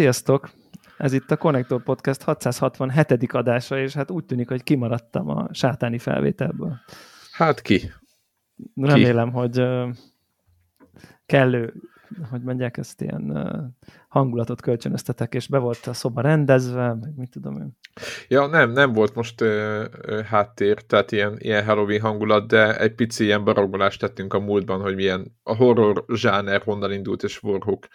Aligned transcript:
Sziasztok! 0.00 0.50
Ez 0.98 1.12
itt 1.12 1.30
a 1.30 1.36
Connector 1.36 1.82
Podcast 1.82 2.22
667. 2.22 3.32
adása, 3.32 3.78
és 3.78 3.92
hát 3.92 4.10
úgy 4.10 4.24
tűnik, 4.24 4.48
hogy 4.48 4.62
kimaradtam 4.62 5.28
a 5.28 5.48
sátáni 5.52 5.98
felvételből. 5.98 6.76
Hát 7.32 7.60
ki? 7.60 7.92
Remélem, 8.74 9.28
ki? 9.28 9.36
hogy 9.36 9.62
kellő, 11.26 11.74
hogy 12.30 12.42
mondják 12.42 12.76
ezt, 12.76 13.02
ilyen 13.02 13.36
hangulatot 14.08 14.60
kölcsönöztetek, 14.60 15.34
és 15.34 15.48
be 15.48 15.58
volt 15.58 15.86
a 15.86 15.92
szoba 15.92 16.20
rendezve, 16.20 16.94
meg 16.94 17.12
mit 17.16 17.30
tudom 17.30 17.56
én. 17.56 17.76
Ja, 18.28 18.46
nem, 18.46 18.70
nem 18.70 18.92
volt 18.92 19.14
most 19.14 19.40
uh, 19.40 19.84
háttér, 20.24 20.82
tehát 20.82 21.12
ilyen, 21.12 21.36
ilyen 21.38 21.64
Halloween 21.64 22.00
hangulat, 22.00 22.48
de 22.48 22.78
egy 22.78 22.94
pici 22.94 23.24
ilyen 23.24 23.44
baraggolást 23.44 24.00
tettünk 24.00 24.34
a 24.34 24.40
múltban, 24.40 24.80
hogy 24.80 24.94
milyen 24.94 25.36
a 25.42 25.56
horror 25.56 26.04
zsáner 26.14 26.62
honnan 26.62 26.92
indult, 26.92 27.22
és 27.22 27.42
Warhawk 27.42 27.88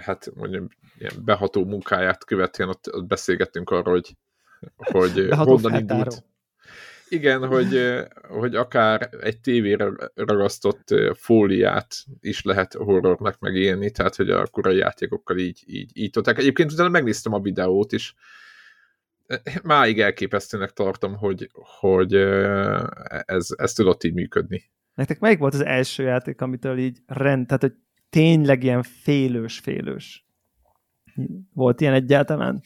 hát 0.00 0.30
mondjam, 0.34 0.68
ilyen 0.98 1.14
beható 1.24 1.64
munkáját 1.64 2.24
követően 2.24 2.68
ott, 2.68 2.94
ott 2.94 3.06
beszélgettünk 3.06 3.70
arról, 3.70 3.92
hogy, 3.94 4.16
hogy 4.76 5.28
honnan 5.36 5.74
indult. 5.74 6.24
Igen, 7.08 7.46
hogy, 7.46 8.02
hogy 8.28 8.54
akár 8.54 9.08
egy 9.20 9.40
tévére 9.40 9.92
ragasztott 10.14 10.94
fóliát 11.14 11.94
is 12.20 12.42
lehet 12.42 12.72
horrornak 12.72 13.38
megélni, 13.38 13.90
tehát 13.90 14.16
hogy 14.16 14.30
a 14.30 14.46
korai 14.46 14.76
játékokkal 14.76 15.38
így, 15.38 15.62
így, 15.66 15.90
így 15.94 16.10
tudták. 16.10 16.38
Egyébként 16.38 16.72
utána 16.72 16.88
megnéztem 16.88 17.32
a 17.32 17.40
videót 17.40 17.92
is, 17.92 18.14
máig 19.62 20.00
elképesztőnek 20.00 20.70
tartom, 20.70 21.16
hogy, 21.16 21.50
hogy 21.52 22.14
ez, 23.24 23.48
ez 23.56 23.72
tudott 23.72 24.04
így 24.04 24.14
működni. 24.14 24.70
Nektek 24.94 25.20
melyik 25.20 25.38
volt 25.38 25.54
az 25.54 25.64
első 25.64 26.02
játék, 26.02 26.40
amitől 26.40 26.78
így 26.78 26.98
rend, 27.06 27.46
tehát 27.46 27.62
hogy 27.62 27.74
tényleg 28.10 28.62
ilyen 28.62 28.82
félős-félős. 28.82 30.26
Volt 31.52 31.80
ilyen 31.80 31.94
egyáltalán? 31.94 32.62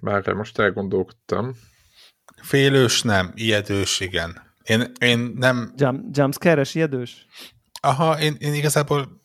Bár 0.00 0.32
most 0.32 0.58
elgondolkodtam. 0.58 1.54
Félős 2.42 3.02
nem, 3.02 3.32
ijedős 3.34 4.00
igen. 4.00 4.42
Én, 4.62 4.92
én 5.00 5.18
nem... 5.18 5.72
Jump, 5.76 6.16
jumpscare-es 6.16 6.74
ijedős? 6.74 7.26
Aha, 7.80 8.20
én, 8.20 8.36
én 8.38 8.54
igazából 8.54 9.22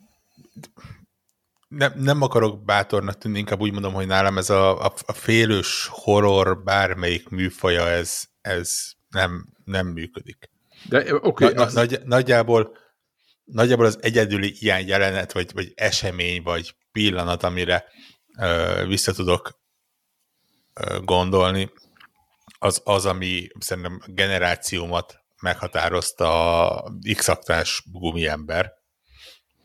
nem, 1.67 1.93
nem 1.95 2.21
akarok 2.21 2.63
bátornak 2.63 3.17
tűnni, 3.17 3.37
inkább 3.37 3.59
úgy 3.59 3.71
mondom, 3.71 3.93
hogy 3.93 4.07
nálam 4.07 4.37
ez 4.37 4.49
a, 4.49 4.85
a, 4.85 4.93
a 5.05 5.13
félős 5.13 5.87
horror 5.91 6.63
bármelyik 6.63 7.29
műfaja, 7.29 7.87
ez, 7.87 8.23
ez 8.41 8.91
nem, 9.09 9.45
nem 9.63 9.87
működik. 9.87 10.49
De 10.89 11.15
okay, 11.15 11.53
na, 11.53 11.63
az... 11.63 11.73
nagy, 11.73 11.99
nagyjából 12.03 12.77
nagyjából 13.51 13.85
az 13.85 13.97
egyedüli 14.01 14.55
ilyen 14.59 14.87
jelenet, 14.87 15.31
vagy, 15.31 15.51
vagy 15.53 15.71
esemény, 15.75 16.43
vagy 16.43 16.75
pillanat, 16.91 17.43
amire 17.43 17.83
ö, 18.39 18.83
vissza 18.87 19.13
tudok 19.13 19.59
ö, 20.73 20.99
gondolni, 20.99 21.71
az 22.59 22.81
az, 22.83 23.05
ami 23.05 23.47
szerintem 23.59 23.99
generációmat 24.05 25.19
meghatározta 25.41 26.69
a 26.69 26.91
x-aktás 27.15 27.83
gumiember. 27.91 28.77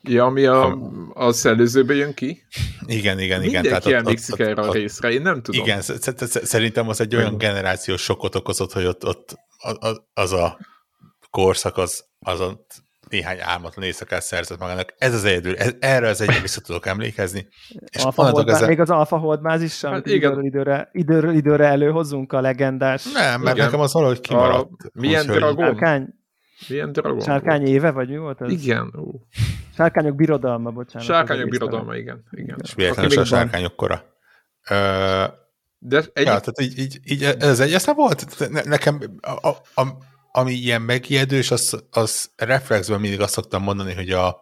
Ja, 0.03 0.25
ami 0.25 0.45
a, 0.45 0.79
a 1.15 1.33
szellőzőbe 1.33 1.95
jön 1.95 2.15
ki? 2.15 2.45
Igen, 2.87 3.19
igen, 3.19 3.43
igen. 3.43 3.61
Mindenki 3.63 3.93
emlékszik 3.93 4.39
erre 4.39 4.63
a 4.63 4.73
részre, 4.73 5.11
én 5.11 5.23
nem 5.23 5.43
tudom. 5.43 5.61
Igen, 5.61 5.81
szerintem 5.81 6.89
az 6.89 7.01
egy 7.01 7.17
olyan 7.17 7.39
generációs 7.39 8.03
sokkot 8.03 8.35
okozott, 8.35 8.73
hogy 8.73 8.85
ott, 8.85 9.05
ott 9.05 9.37
az 10.15 10.33
a 10.33 10.59
korszak 11.31 11.77
az, 11.77 12.05
az 12.19 12.41
ott 12.41 12.84
néhány 13.15 13.39
álmatlan 13.41 13.85
éjszakát 13.85 14.23
szerzett 14.23 14.59
magának. 14.59 14.95
Ez 14.99 15.15
az 15.15 15.25
egyedül, 15.25 15.57
ez, 15.57 15.75
erre 15.81 16.09
az 16.09 16.21
egyedül 16.21 16.41
vissza 16.41 16.61
tudok 16.61 16.87
emlékezni. 16.87 17.49
És 17.91 18.03
alfa 18.03 18.31
hold, 18.31 18.49
ezen... 18.49 18.69
Még 18.69 18.81
az 18.81 18.91
Alfa 18.91 19.17
Holdmáz 19.17 19.63
is, 19.63 19.85
hát 19.85 20.07
időről, 20.07 20.45
időre, 20.45 20.89
időről, 20.93 21.35
időre 21.35 21.67
előhozunk 21.67 22.33
a 22.33 22.41
legendás. 22.41 23.05
Nem, 23.13 23.41
mert 23.41 23.57
igen. 23.57 23.67
nekem 23.67 23.81
az 23.81 23.93
valahogy 23.93 24.21
kimaradt. 24.21 24.83
A, 24.83 24.91
milyen 24.93 25.27
dragon? 25.27 25.65
Sárkány, 25.65 26.15
milyen 26.69 26.93
dragon? 26.93 27.21
Sárkány 27.21 27.67
éve, 27.67 27.91
vagy 27.91 28.09
mi 28.09 28.17
volt 28.17 28.41
ez? 28.41 28.51
Igen. 28.51 28.93
Ó. 28.99 29.21
Sárkányok 29.77 30.15
birodalma, 30.15 30.71
bocsánat. 30.71 31.07
Sárkányok 31.07 31.49
birodalma, 31.49 31.97
igen. 31.97 32.25
igen. 32.31 32.57
És 32.63 32.75
véletlenül 32.75 33.19
a 33.19 33.25
sárkányok 33.25 33.77
kora. 33.77 34.05
Ö, 34.71 35.25
de 35.79 36.03
egy... 36.13 36.27
Ja, 36.27 36.41
tehát 36.41 36.61
így, 36.61 36.79
így, 36.79 37.01
így 37.05 37.23
ez 37.23 37.61
egy, 37.61 37.73
aztán 37.73 37.95
volt, 37.95 38.49
nekem 38.65 39.01
a, 39.21 39.49
a, 39.49 39.57
a 39.75 39.87
ami 40.37 40.53
ilyen 40.53 40.83
megijedős, 40.83 41.51
az, 41.51 41.85
az 41.91 42.31
reflexben 42.37 43.01
mindig 43.01 43.21
azt 43.21 43.33
szoktam 43.33 43.63
mondani, 43.63 43.95
hogy 43.95 44.11
a 44.11 44.37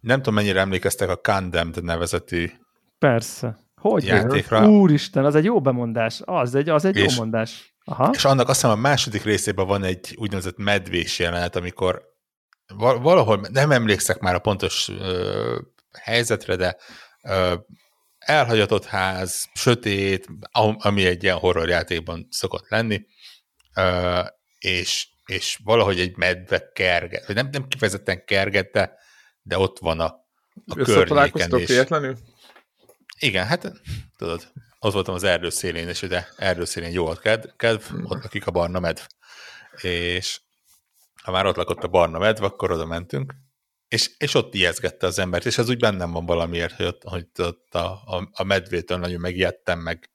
nem 0.00 0.16
tudom, 0.16 0.34
mennyire 0.34 0.60
emlékeztek 0.60 1.08
a 1.08 1.16
Condemned 1.16 1.84
nevezetű 1.84 2.50
Persze. 2.98 3.56
Hogy 3.80 4.04
játékra. 4.04 4.68
Úristen, 4.68 5.24
az 5.24 5.34
egy 5.34 5.44
jó 5.44 5.60
bemondás. 5.60 6.20
Az 6.24 6.54
egy, 6.54 6.68
az 6.68 6.84
egy 6.84 6.96
és, 6.96 7.16
jó 7.16 7.22
mondás. 7.22 7.74
Aha. 7.84 8.10
És 8.14 8.24
annak 8.24 8.48
azt 8.48 8.60
hiszem 8.60 8.76
a 8.76 8.80
második 8.80 9.22
részében 9.22 9.66
van 9.66 9.82
egy 9.82 10.14
úgynevezett 10.18 10.56
medvés 10.56 11.18
jelenet, 11.18 11.56
amikor 11.56 12.02
valahol, 12.76 13.40
nem 13.50 13.70
emlékszek 13.70 14.18
már 14.18 14.34
a 14.34 14.38
pontos 14.38 14.88
ö, 14.88 15.58
helyzetre, 16.00 16.56
de 16.56 16.76
ö, 17.22 17.54
elhagyatott 18.18 18.84
ház, 18.84 19.48
sötét, 19.54 20.28
ami 20.78 21.06
egy 21.06 21.22
ilyen 21.22 21.36
horrorjátékban 21.36 22.26
szokott 22.30 22.68
lenni, 22.68 23.06
ö, 23.76 24.20
és, 24.58 25.08
és 25.26 25.58
valahogy 25.64 26.00
egy 26.00 26.16
medve 26.16 26.72
kerget, 26.72 27.26
vagy 27.26 27.36
nem, 27.36 27.48
nem 27.52 27.68
kifejezetten 27.68 28.24
kerget, 28.24 28.70
de, 28.70 28.98
de 29.42 29.58
ott 29.58 29.78
van 29.78 30.00
a, 30.00 30.04
a 30.66 30.74
környéken. 30.74 31.58
És... 31.58 31.68
véletlenül? 31.68 32.16
Igen, 33.18 33.46
hát 33.46 33.72
tudod, 34.16 34.52
ott 34.78 34.92
voltam 34.92 35.14
az 35.14 35.22
erdő 35.22 35.50
szélén, 35.50 35.88
és 35.88 36.02
ugye 36.02 36.24
erdő 36.36 36.64
szélén 36.64 36.90
jó 36.90 37.04
volt 37.04 37.20
kedv, 37.20 37.48
kedv 37.56 37.82
ott 38.04 38.22
lakik 38.22 38.46
a 38.46 38.50
barna 38.50 38.80
medv. 38.80 39.00
És 39.82 40.40
ha 41.22 41.32
már 41.32 41.46
ott 41.46 41.56
lakott 41.56 41.82
a 41.82 41.88
barna 41.88 42.18
medv, 42.18 42.42
akkor 42.42 42.70
oda 42.70 42.86
mentünk, 42.86 43.34
és, 43.88 44.10
és 44.18 44.34
ott 44.34 44.54
ijeszgette 44.54 45.06
az 45.06 45.18
embert, 45.18 45.46
és 45.46 45.58
az 45.58 45.68
úgy 45.68 45.78
bennem 45.78 46.10
van 46.10 46.26
valamiért, 46.26 46.76
hogy 46.76 46.86
ott, 46.86 47.02
hogy 47.02 47.26
ott 47.36 47.74
a, 47.74 48.02
a, 48.04 48.28
a 48.32 48.42
medvétől 48.42 48.98
nagyon 48.98 49.20
megijedtem, 49.20 49.78
meg 49.78 50.10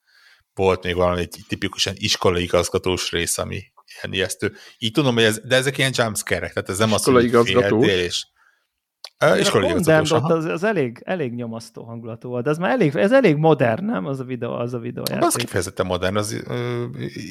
volt 0.54 0.82
még 0.82 0.94
valami 0.94 1.20
egy 1.20 1.36
tipikusan 1.48 1.94
iskolai 1.96 2.42
igazgatós 2.42 3.10
rész, 3.10 3.38
ami, 3.38 3.71
ilyen 4.02 4.14
ijesztő. 4.14 4.52
Így 4.78 4.92
tudom, 4.92 5.14
hogy 5.14 5.22
ez, 5.22 5.40
de 5.44 5.56
ezek 5.56 5.78
ilyen 5.78 5.92
jumpscare 5.94 6.48
tehát 6.48 6.68
ez 6.68 6.78
nem 6.78 6.92
az, 6.92 7.04
hogy 7.04 7.24
igazgató. 7.24 7.84
és 7.84 8.26
Iskolai 9.38 9.68
igazgatós, 9.68 10.30
az, 10.30 10.44
az 10.44 10.64
elég, 10.64 11.02
elég 11.04 11.32
nyomasztó 11.32 11.84
hangulatú 11.84 12.28
volt, 12.28 12.46
ez 12.46 12.58
már 12.58 12.70
elég, 12.70 12.94
ez 12.96 13.12
elég 13.12 13.36
modern, 13.36 13.84
nem? 13.84 14.06
Az 14.06 14.20
a 14.20 14.24
videó, 14.24 14.52
az 14.52 14.74
a 14.74 14.78
videó 14.78 15.04
játék. 15.10 15.26
Az 15.26 15.34
kifejezetten 15.34 15.86
modern, 15.86 16.16
az 16.16 16.42
ö, 16.46 16.84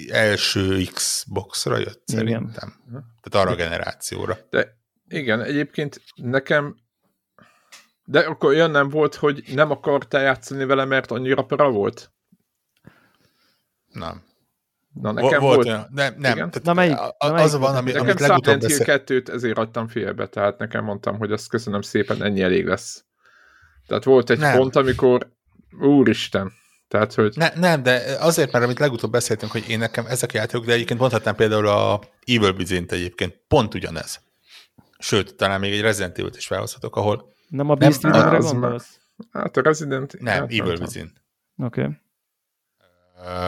első 0.10 0.84
Xbox-ra 0.94 1.78
jött 1.78 2.04
igen. 2.06 2.20
szerintem. 2.20 2.74
Tehát 3.22 3.48
arra 3.48 3.52
a 3.52 3.56
generációra. 3.56 4.38
De 4.50 4.78
igen, 5.08 5.42
egyébként 5.42 6.02
nekem 6.16 6.76
de 8.06 8.20
akkor 8.20 8.50
olyan 8.50 8.72
nem 8.72 8.90
volt, 8.90 9.16
hogy 9.16 9.44
nem 9.54 9.72
akartál 9.72 10.22
játszani 10.22 10.66
vele, 10.66 10.86
mert 10.86 11.12
annyira 11.12 11.46
para 11.46 11.72
volt? 11.72 12.12
Nem. 13.88 14.24
Na, 14.94 15.12
nekem 15.12 15.40
volt, 15.40 15.56
volt 15.56 15.68
olyan. 15.68 15.88
Nem, 15.94 16.14
nem. 16.18 16.36
Tehát 16.36 16.62
Na, 16.64 16.74
melyik? 16.74 16.96
Na, 16.96 17.32
melyik? 17.32 17.46
Az 17.46 17.58
van, 17.58 17.76
ami, 17.76 17.92
nekem 17.92 18.02
amit 18.02 18.20
legutóbb 18.20 18.60
beszél... 18.60 18.86
kettőt 18.86 19.30
ezért 19.30 19.58
adtam 19.58 19.88
félbe, 19.88 20.28
tehát 20.28 20.58
nekem 20.58 20.84
mondtam, 20.84 21.18
hogy 21.18 21.32
azt 21.32 21.50
köszönöm 21.50 21.82
szépen, 21.82 22.24
ennyi 22.24 22.42
elég 22.42 22.66
lesz. 22.66 23.06
Tehát 23.88 24.04
volt 24.04 24.30
egy 24.30 24.40
nem. 24.40 24.58
pont, 24.58 24.76
amikor 24.76 25.32
úristen, 25.80 26.52
tehát, 26.92 27.14
hogy... 27.14 27.34
Ne, 27.36 27.50
nem, 27.56 27.84
de 27.84 28.18
azért, 28.20 28.52
mert 28.52 28.64
amit 28.64 28.80
legutóbb 28.80 29.12
beszéltünk, 29.12 29.52
hogy 29.52 29.70
én 29.70 29.80
nekem 29.80 30.06
ezek 30.06 30.30
a 30.34 30.38
játékok, 30.38 30.66
de 30.66 30.74
egyébként 30.74 31.00
mondhatnám 31.00 31.36
például 31.36 31.68
a 31.68 32.00
Evil 32.26 32.54
within 32.58 32.86
egyébként 32.88 33.42
pont 33.48 33.74
ugyanez. 33.74 34.20
Sőt, 35.00 35.36
talán 35.36 35.60
még 35.60 35.74
egy 35.74 35.82
Resident 35.82 36.18
Evil-t 36.18 36.36
is 36.36 36.48
felhozhatok, 36.48 36.96
ahol... 36.96 37.34
Nem 37.48 37.70
a 37.70 37.76
Beast 37.76 38.04
Within-re 38.04 38.38
gondolsz? 38.38 39.00
Hát 39.32 39.58
a 39.58 39.62
Resident... 39.62 40.20
Nem, 40.20 40.40
hát, 40.40 40.52
Evil 40.52 40.78
Within. 40.80 41.12
Oké. 41.58 41.82
Okay. 41.82 41.94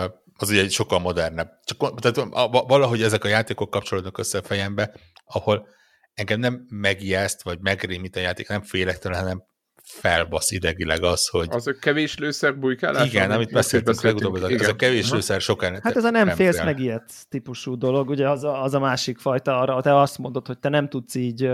Uh, 0.04 0.12
az 0.38 0.50
ugye 0.50 0.62
egy 0.62 0.72
sokkal 0.72 1.00
modernebb. 1.00 1.50
Csak 1.64 2.00
tehát 2.00 2.30
valahogy 2.68 3.02
ezek 3.02 3.24
a 3.24 3.28
játékok 3.28 3.70
kapcsolódnak 3.70 4.18
össze 4.18 4.38
a 4.38 4.44
fejembe, 4.44 4.94
ahol 5.26 5.68
engem 6.14 6.40
nem 6.40 6.66
megijeszt, 6.70 7.44
vagy 7.44 7.60
megrémít 7.62 8.16
a 8.16 8.20
játék, 8.20 8.48
nem 8.48 8.62
félek 8.62 9.00
tőle, 9.00 9.18
hanem 9.18 9.44
felbasz 9.84 10.52
idegileg 10.52 11.04
az, 11.04 11.28
hogy... 11.28 11.48
Az 11.50 11.68
a 11.68 11.74
kevés 11.74 12.18
lőszer 12.18 12.58
bujkálás? 12.60 13.08
Igen, 13.08 13.32
amit 13.32 13.52
beszéltünk 13.52 14.02
legutóbb, 14.02 14.36
ez 14.36 14.68
a 14.68 14.76
kevés 14.76 15.06
Aha. 15.06 15.16
lőszer 15.16 15.42
sokan... 15.42 15.80
Hát 15.82 15.96
ez 15.96 16.04
a 16.04 16.10
nem, 16.10 16.26
nem 16.26 16.36
félsz 16.36 16.56
fél. 16.56 16.66
megijedt 16.66 17.12
típusú 17.30 17.78
dolog, 17.78 18.10
ugye 18.10 18.30
az 18.30 18.44
a, 18.44 18.64
az 18.64 18.74
a 18.74 18.80
másik 18.80 19.18
fajta, 19.18 19.60
arra 19.60 19.82
te 19.82 20.00
azt 20.00 20.18
mondod, 20.18 20.48
hogy 20.48 20.60
te 20.60 20.70
nem 20.70 20.90
tudsz 20.90 21.16
így 21.16 21.50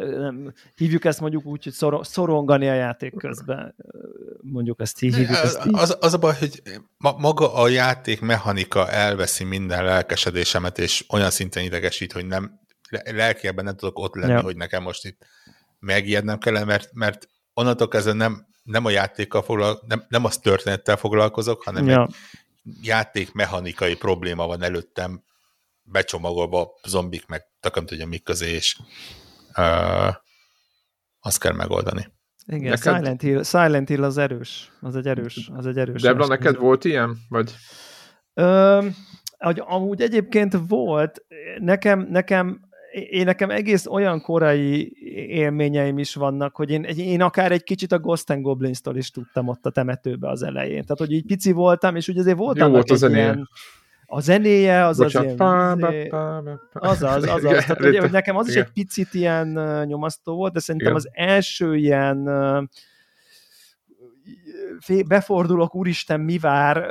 nem, 0.00 0.52
hívjuk 0.74 1.04
ezt 1.04 1.20
mondjuk 1.20 1.44
úgy, 1.44 1.64
hogy 1.64 1.72
szor, 1.72 2.06
szorongani 2.06 2.68
a 2.68 2.74
játék 2.74 3.16
közben. 3.16 3.74
Mondjuk 4.40 4.80
ezt 4.80 5.02
így 5.02 5.14
hívjuk. 5.14 5.38
Ezt 5.38 5.66
így. 5.66 5.74
Az, 5.74 5.96
az 6.00 6.14
a 6.14 6.18
baj, 6.18 6.34
hogy 6.38 6.62
maga 6.98 7.54
a 7.54 7.68
játék 7.68 8.20
mechanika 8.20 8.90
elveszi 8.90 9.44
minden 9.44 9.84
lelkesedésemet, 9.84 10.78
és 10.78 11.04
olyan 11.08 11.30
szinten 11.30 11.62
idegesít, 11.62 12.12
hogy 12.12 12.26
nem 12.26 12.60
lelkiebben 13.04 13.64
nem 13.64 13.76
tudok 13.76 13.98
ott 13.98 14.14
lenni, 14.14 14.32
ja. 14.32 14.40
hogy 14.40 14.56
nekem 14.56 14.82
most 14.82 15.04
itt 15.04 15.26
megijednem 15.78 16.38
kell, 16.38 16.64
mert, 16.64 16.90
mert 16.92 17.28
onnantól 17.54 17.88
kezdve 17.88 18.12
nem, 18.12 18.46
nem 18.62 18.84
a 18.84 18.90
játékkal 18.90 19.42
foglalkozok, 19.42 19.86
nem, 19.88 20.04
nem 20.08 20.24
az 20.24 20.38
történettel 20.38 20.96
foglalkozok, 20.96 21.62
hanem 21.62 21.88
ja. 21.88 22.02
egy 22.02 22.14
játékmechanikai 22.82 23.96
probléma 23.96 24.46
van 24.46 24.62
előttem, 24.62 25.22
becsomagolva 25.82 26.72
zombik, 26.84 27.26
meg 27.26 27.44
takom 27.60 27.86
tudja 27.86 28.06
mik 28.06 28.22
közé, 28.22 28.50
és 28.50 28.76
azt 31.20 31.38
kell 31.38 31.52
megoldani. 31.52 32.06
Igen, 32.46 32.70
neked... 32.70 32.94
Silent, 32.96 33.20
Hill, 33.20 33.42
Silent 33.42 33.88
Hill 33.88 34.02
az 34.02 34.18
erős. 34.18 34.72
Az 34.80 34.96
egy 34.96 35.06
erős. 35.06 35.50
Az 35.54 35.66
egy 35.66 35.78
erős 35.78 36.02
Debla, 36.02 36.26
neked 36.26 36.56
volt 36.56 36.84
ilyen? 36.84 37.16
Vagy? 37.28 37.54
Ö, 38.34 38.86
hogy 39.38 39.62
amúgy 39.66 40.00
egyébként 40.00 40.58
volt, 40.68 41.24
nekem, 41.58 42.06
nekem 42.10 42.60
én 42.92 43.24
nekem 43.24 43.50
egész 43.50 43.86
olyan 43.86 44.20
korai 44.20 44.92
élményeim 45.28 45.98
is 45.98 46.14
vannak, 46.14 46.56
hogy 46.56 46.70
én, 46.70 46.82
én 46.82 47.22
akár 47.22 47.52
egy 47.52 47.62
kicsit 47.62 47.92
a 47.92 47.98
Ghost 47.98 48.30
and 48.30 48.42
Goblins-tól 48.42 48.96
is 48.96 49.10
tudtam 49.10 49.48
ott 49.48 49.66
a 49.66 49.70
temetőbe 49.70 50.28
az 50.28 50.42
elején. 50.42 50.82
Tehát, 50.82 50.98
hogy 50.98 51.12
így 51.12 51.26
pici 51.26 51.52
voltam, 51.52 51.96
és 51.96 52.08
ugye 52.08 52.20
azért 52.20 52.36
voltam 52.36 52.66
Jó 52.66 52.72
volt 52.72 52.90
az 52.90 53.02
ilyen 53.02 53.48
a 54.14 54.20
zenéje 54.20 54.86
az 54.86 55.00
az 55.00 55.12
ilyen... 55.12 55.40
Az 56.72 57.02
az, 57.02 57.02
az 57.02 57.44
az. 57.44 57.64
Tehát, 57.64 57.78
hogy, 57.78 57.98
hogy 57.98 58.10
nekem 58.10 58.36
az 58.36 58.48
is 58.48 58.54
egy 58.54 58.72
picit 58.72 59.14
ilyen 59.14 59.48
nyomasztó 59.86 60.34
volt, 60.34 60.52
de 60.52 60.60
szerintem 60.60 60.94
az 60.94 61.08
első 61.12 61.76
ilyen 61.76 62.28
befordulok, 65.06 65.74
úristen, 65.74 66.20
mi 66.20 66.38
vár, 66.38 66.86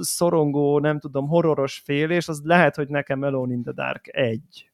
szorongó, 0.00 0.78
nem 0.78 0.98
tudom, 0.98 1.28
horroros 1.28 1.82
félés, 1.84 2.28
az 2.28 2.40
lehet, 2.44 2.76
hogy 2.76 2.88
nekem 2.88 3.22
Alone 3.22 3.52
in 3.52 3.62
the 3.62 3.72
Dark 3.72 4.08
egy. 4.16 4.70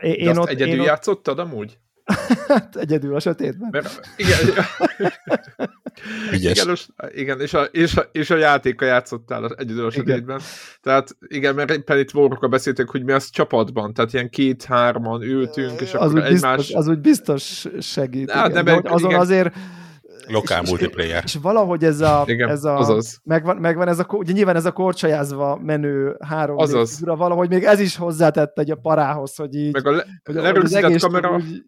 Én 0.00 0.24
De 0.24 0.30
azt 0.30 0.38
ott, 0.38 0.48
egyedül 0.48 0.74
én 0.74 0.82
játszottad 0.82 1.38
amúgy? 1.38 1.78
Hát 2.48 2.76
egyedül 2.76 3.14
a 3.14 3.20
sötétben. 3.20 3.68
Mert, 3.70 4.00
igen, 4.16 4.38
igen, 6.32 6.76
igen 7.08 7.40
és, 7.40 7.54
a, 7.54 7.62
és, 7.62 7.96
a, 7.96 8.08
és 8.12 8.30
a 8.30 8.36
játéka 8.36 8.84
játszottál 8.84 9.54
egyedül 9.56 9.86
a 9.86 9.90
sötétben. 9.90 10.36
Igen. 10.36 10.48
Tehát 10.80 11.16
igen, 11.26 11.54
mert 11.54 11.70
éppen 11.70 11.98
itt 11.98 12.14
Warrockra 12.14 12.48
beszéltünk, 12.48 12.90
hogy 12.90 13.04
mi 13.04 13.12
az 13.12 13.30
csapatban, 13.30 13.94
tehát 13.94 14.12
ilyen 14.12 14.30
két-hárman 14.30 15.22
ültünk, 15.22 15.80
és 15.80 15.94
az 15.94 16.10
akkor 16.10 16.14
úgy 16.14 16.32
egymás... 16.32 16.56
Biztos, 16.56 16.74
az 16.74 16.88
úgy 16.88 17.00
biztos 17.00 17.66
segít. 17.80 18.30
Hát, 18.30 18.50
igen. 18.50 18.64
Nem, 18.64 18.80
azon 18.84 19.10
igen. 19.10 19.20
azért 19.20 19.54
Lokál 20.26 20.62
és, 20.62 20.68
multiplayer. 20.68 21.22
És, 21.24 21.34
és 21.34 21.40
valahogy 21.42 21.84
ez 21.84 22.00
a, 22.00 22.22
Igen, 22.26 22.48
ez 22.48 22.64
a 22.64 22.78
azaz. 22.78 23.20
Megvan, 23.24 23.56
megvan 23.56 23.88
ez 23.88 23.98
a, 23.98 24.06
ugye 24.08 24.32
nyilván 24.32 24.56
ez 24.56 24.64
a 24.64 24.72
korcsajázva 24.72 25.58
menő 25.62 26.16
három 26.20 26.58
azaz. 26.58 26.94
Figura, 26.94 27.16
valahogy 27.16 27.48
még 27.48 27.64
ez 27.64 27.80
is 27.80 27.96
hozzátett 27.96 28.58
egy 28.58 28.70
a 28.70 28.76
parához, 28.76 29.36
hogy 29.36 29.54
így... 29.54 29.72
Meg 29.72 29.86
a 29.86 29.90
le, 29.90 30.04
hogy, 30.24 30.34
lerögzített 30.34 31.00
kamera, 31.00 31.34
úgy, 31.34 31.64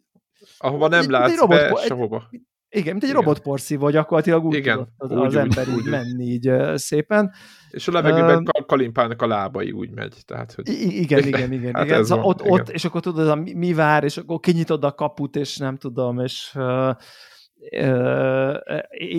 ahova 0.59 0.89
nem 0.89 1.11
látsz 1.11 1.31
egy 1.31 1.39
robot, 1.39 1.57
be 1.57 1.81
sehova. 1.87 2.29
Egy, 2.31 2.41
igen, 2.69 2.93
mint 2.93 3.05
egy 3.05 3.11
Igen. 3.11 3.23
robotporszívó 3.23 3.91
gyakorlatilag 3.91 4.45
úgy 4.45 4.55
Igen, 4.55 4.77
tudott 4.77 4.93
az, 4.97 5.11
úgy, 5.11 5.25
az 5.25 5.33
úgy, 5.33 5.41
ember 5.41 5.69
úgy, 5.69 5.75
úgy. 5.75 5.91
menni 5.91 6.25
így 6.25 6.53
szépen. 6.75 7.33
És 7.71 7.89
a 7.89 7.93
levegőben 7.93 8.39
uh, 8.39 8.67
kalimpálnak 8.67 9.23
a 9.23 9.27
lábai, 9.27 9.71
úgy 9.71 9.91
megy. 9.91 10.17
Tehát, 10.25 10.53
hogy... 10.53 10.69
Igen, 10.69 11.27
igen, 11.33 11.53
igen. 11.53 11.75
hát 11.75 11.85
igen. 11.85 12.05
Szóval 12.05 12.25
ott, 12.25 12.41
igen. 12.41 12.53
ott, 12.53 12.69
és 12.69 12.85
akkor 12.85 13.01
tudod, 13.01 13.55
mi 13.57 13.73
vár, 13.73 14.05
és 14.05 14.17
akkor 14.17 14.41
kinyitod 14.41 14.85
a 14.85 14.95
kaput, 14.95 15.37
és 15.37 15.57
nem 15.57 15.77
tudom, 15.77 16.19
és 16.19 16.53
uh, 16.55 16.95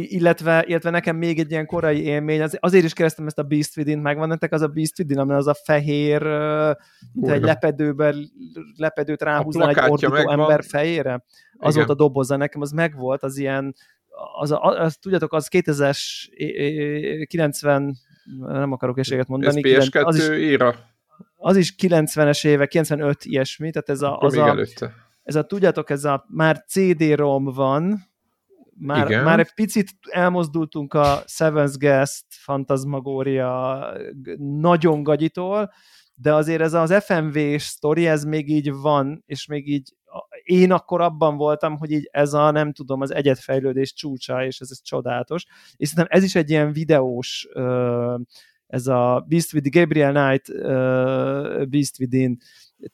illetve, 0.08 0.64
illetve 0.68 0.90
nekem 0.90 1.16
még 1.16 1.40
egy 1.40 1.52
ilyen 1.52 1.66
korai 1.66 2.04
élmény, 2.04 2.42
az, 2.42 2.58
azért 2.60 2.86
is 2.86 2.94
keresztem 2.94 3.28
ezt 3.28 3.40
a 3.40 3.44
Beast 3.44 3.78
Within, 3.78 4.00
megvan 4.00 4.28
nektek 4.28 4.52
az 4.52 4.62
a 4.62 4.68
Beast 4.68 5.00
Within, 5.00 5.20
ami 5.20 5.34
az 5.34 5.48
a 5.48 5.54
fehér, 5.64 6.22
mint 7.14 7.32
egy 7.32 7.42
lepedőben, 7.42 8.32
lepedőt 8.76 9.22
ráhúzna 9.22 9.70
egy 9.70 9.90
ordító 9.90 10.12
megvan. 10.12 10.40
ember 10.40 10.64
fejére? 10.64 11.24
Az 11.58 11.76
volt 11.76 11.90
a 11.90 11.94
doboza, 11.94 12.36
nekem 12.36 12.62
az 12.62 12.72
megvolt, 12.72 13.24
az 13.24 13.38
ilyen, 13.38 13.76
az, 14.40 14.52
az, 14.52 14.76
az 14.78 14.98
tudjátok, 14.98 15.34
az 15.34 15.48
2000-es 15.52 16.00
90, 17.28 17.98
nem 18.40 18.72
akarok 18.72 19.00
esélyet 19.00 19.28
mondani. 19.28 19.74
Ez 19.74 19.88
PS2 19.88 20.06
az 20.06 20.18
is, 20.18 20.28
éra. 20.28 20.76
Az 21.36 21.58
is 21.58 21.76
90-es 21.78 22.46
évek, 22.46 22.68
95 22.68 23.26
ilyesmi, 23.26 23.72
tehát 23.72 23.90
ez 23.90 24.02
a, 24.02 24.18
az 24.18 24.38
a, 24.38 24.48
előtte. 24.48 24.94
ez 25.24 25.36
a, 25.36 25.44
tudjátok, 25.44 25.90
ez 25.90 26.04
a 26.04 26.26
már 26.28 26.64
CD-ROM 26.68 27.44
van, 27.44 28.08
már, 28.80 29.06
Igen. 29.06 29.24
már 29.24 29.40
egy 29.40 29.54
picit 29.54 29.90
elmozdultunk 30.10 30.94
a 30.94 31.24
Seven's 31.26 31.74
Guest 31.78 32.26
Fantasmagoria 32.30 33.86
nagyon 34.38 35.04
gagyitól, 35.04 35.72
de 36.16 36.34
azért 36.34 36.62
ez 36.62 36.74
az 36.74 37.04
FMV 37.04 37.38
sztori, 37.58 38.08
ez 38.08 38.24
még 38.24 38.50
így 38.50 38.72
van, 38.74 39.24
és 39.26 39.46
még 39.46 39.70
így 39.70 39.96
én 40.44 40.72
akkor 40.72 41.02
abban 41.02 41.38
voltam, 41.38 41.78
hogy 41.78 41.92
így 41.92 42.10
ez 42.12 42.34
a, 42.34 42.52
nem 42.52 42.74
tudom, 42.74 43.02
az 43.02 43.14
egyetfejlődés 43.14 43.94
csúcsa, 43.94 44.46
és 44.46 44.60
ez, 44.60 44.72
ez 44.72 44.82
csodálatos. 44.82 45.46
És 45.76 45.88
szerintem 45.88 46.18
ez 46.18 46.24
is 46.24 46.36
egy 46.36 46.50
ilyen 46.50 46.72
videós, 46.72 47.48
ez 48.68 48.88
a 48.88 49.26
Beast 49.28 49.54
with 49.54 49.70
Gabriel 49.70 50.12
Knight 50.12 50.62
Beast 51.70 52.00
Within 52.00 52.38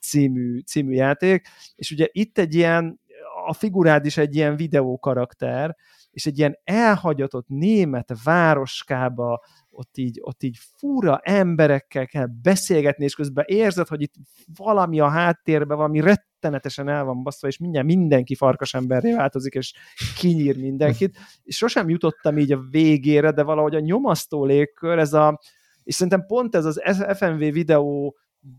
című, 0.00 0.60
című 0.60 0.94
játék, 0.94 1.46
és 1.76 1.90
ugye 1.90 2.08
itt 2.12 2.38
egy 2.38 2.54
ilyen 2.54 3.00
a 3.46 3.52
figurád 3.52 4.06
is 4.06 4.16
egy 4.16 4.34
ilyen 4.34 4.56
videó 4.56 4.98
karakter, 4.98 5.76
és 6.10 6.26
egy 6.26 6.38
ilyen 6.38 6.58
elhagyatott 6.64 7.48
német 7.48 8.12
városkába 8.24 9.40
ott 9.70 9.96
így, 9.96 10.18
ott 10.22 10.42
így 10.42 10.56
fura 10.76 11.20
emberekkel 11.22 12.06
kell 12.06 12.26
beszélgetni, 12.42 13.04
és 13.04 13.14
közben 13.14 13.44
érzed, 13.48 13.88
hogy 13.88 14.02
itt 14.02 14.14
valami 14.56 15.00
a 15.00 15.08
háttérben, 15.08 15.76
valami 15.76 16.00
rettenetesen 16.00 16.88
el 16.88 17.04
van 17.04 17.22
baszva, 17.22 17.48
és 17.48 17.58
mindjárt 17.58 17.86
mindenki 17.86 18.34
farkas 18.34 18.74
emberré 18.74 19.14
változik, 19.14 19.54
és 19.54 19.72
kinyír 20.18 20.56
mindenkit, 20.56 21.18
és 21.42 21.56
sosem 21.56 21.88
jutottam 21.88 22.38
így 22.38 22.52
a 22.52 22.64
végére, 22.70 23.30
de 23.30 23.42
valahogy 23.42 23.74
a 23.74 23.80
nyomasztó 23.80 24.44
légkör, 24.44 24.98
ez 24.98 25.12
a, 25.12 25.40
és 25.82 25.94
szerintem 25.94 26.26
pont 26.26 26.54
ez 26.54 26.64
az 26.64 26.82
FMV 27.16 27.38
videó 27.38 28.16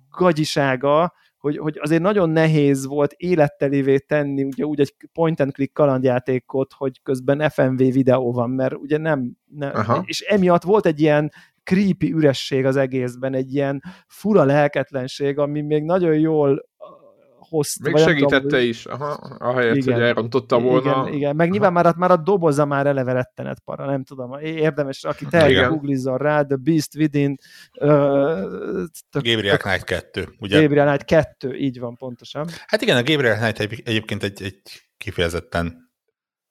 gagyisága, 0.10 1.14
hogy, 1.46 1.58
hogy 1.58 1.78
azért 1.82 2.02
nagyon 2.02 2.30
nehéz 2.30 2.86
volt 2.86 3.14
élettelévé 3.18 3.98
tenni 3.98 4.44
ugye 4.44 4.64
úgy 4.64 4.80
egy 4.80 4.96
point 5.14 5.40
and 5.40 5.52
click 5.52 5.74
kalandjátékot, 5.74 6.74
hogy 6.78 7.02
közben 7.04 7.50
FMV 7.50 7.78
videó 7.78 8.32
van, 8.32 8.50
mert 8.50 8.76
ugye 8.76 8.98
nem, 8.98 9.38
nem 9.46 9.72
és 10.06 10.22
emiatt 10.22 10.64
volt 10.64 10.86
egy 10.86 11.02
ilyen 11.02 11.32
creepy 11.64 12.14
üresség 12.14 12.66
az 12.66 12.76
egészben, 12.76 13.34
egy 13.34 13.54
ilyen 13.54 13.84
fura 14.08 14.44
lelketlenség, 14.44 15.38
ami 15.38 15.62
még 15.62 15.84
nagyon 15.84 16.20
jól 16.20 16.70
hozt. 17.50 17.82
Még 17.82 17.98
segítette 17.98 18.40
tudom, 18.40 18.60
is, 18.60 18.86
aha, 18.86 19.10
ahelyett, 19.38 19.76
igen, 19.76 19.94
hogy 19.94 20.04
elrontotta 20.04 20.60
volna. 20.60 21.04
Igen, 21.08 21.14
igen. 21.14 21.36
meg 21.36 21.50
nyilván 21.50 21.74
már, 21.74 21.96
már 21.96 22.12
a 22.12 22.18
doboza 22.18 22.66
már 22.66 22.88
eleve 22.88 23.12
rettenet 23.12 23.60
para, 23.60 23.86
nem 23.86 24.04
tudom, 24.04 24.34
érdemes, 24.40 25.04
aki 25.04 25.26
te 25.26 25.68
googlizzon 25.68 26.18
rá, 26.18 26.44
The 26.44 26.56
Beast 26.56 26.96
Within. 26.96 27.36
Uh, 27.80 27.90
Gabriel 29.12 29.58
Knight 29.58 29.84
2, 29.84 30.28
ugye? 30.40 30.62
Gabriel 30.62 30.88
Knight 30.88 31.06
2, 31.06 31.56
így 31.56 31.80
van, 31.80 31.96
pontosan. 31.96 32.48
Hát 32.68 32.82
igen, 32.82 32.98
a 32.98 33.04
Gabriel 33.04 33.38
Knight 33.38 33.60
egy, 33.60 33.82
egyébként 33.86 34.24
egy, 34.24 34.44
egy 34.44 34.62
kifejezetten 34.98 35.92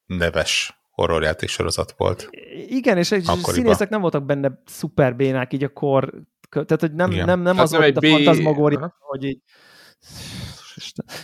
neves 0.07 0.83
horrorjáték 0.91 1.49
sorozat 1.49 1.95
volt. 1.97 2.29
Igen, 2.67 2.99
és, 2.99 3.11
és 3.11 3.25
színészek 3.43 3.89
nem 3.89 4.01
voltak 4.01 4.25
benne 4.25 4.63
szuperbénák 4.65 5.53
így 5.53 5.65
a 5.65 5.69
kor, 5.69 6.13
tehát 6.51 6.81
hogy 6.81 6.93
nem, 6.93 7.11
nem, 7.11 7.41
nem 7.41 7.57
hát 7.57 7.65
az 7.65 7.71
nem 7.71 7.81
volt 7.81 7.97
a 7.97 8.09
fantazmagória, 8.09 8.97
hogy 8.99 9.25
így 9.25 9.39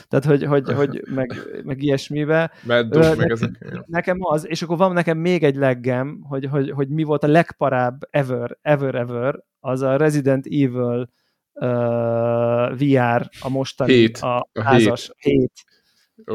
tehát, 0.09 0.25
hogy, 0.25 0.45
hogy, 0.45 0.73
hogy 0.81 1.03
meg, 1.15 1.35
meg 1.65 1.83
ilyesmivel. 1.83 2.53
Medduk, 2.63 3.17
meg 3.17 3.31
ezek. 3.31 3.51
Nekem 3.87 4.17
az, 4.21 4.49
és 4.49 4.63
akkor 4.63 4.77
van 4.77 4.93
nekem 4.93 5.19
még 5.19 5.45
egy 5.45 5.57
leggem, 5.57 6.21
hogy, 6.23 6.45
hogy, 6.45 6.71
hogy 6.71 6.89
mi 6.89 7.03
volt 7.03 7.25
a 7.25 7.29
legparább 7.29 8.01
ever, 8.11 8.59
ever, 8.63 8.95
ever, 8.95 9.45
az 9.61 9.81
a 9.81 9.97
Resident 9.97 10.47
Evil 10.47 11.11
uh, 11.53 12.79
VR, 12.79 13.29
a 13.41 13.49
mostani, 13.49 13.93
hét. 13.93 14.19
a, 14.19 14.49
házas, 14.61 15.13
hét. 15.17 15.35
hét. 15.35 15.53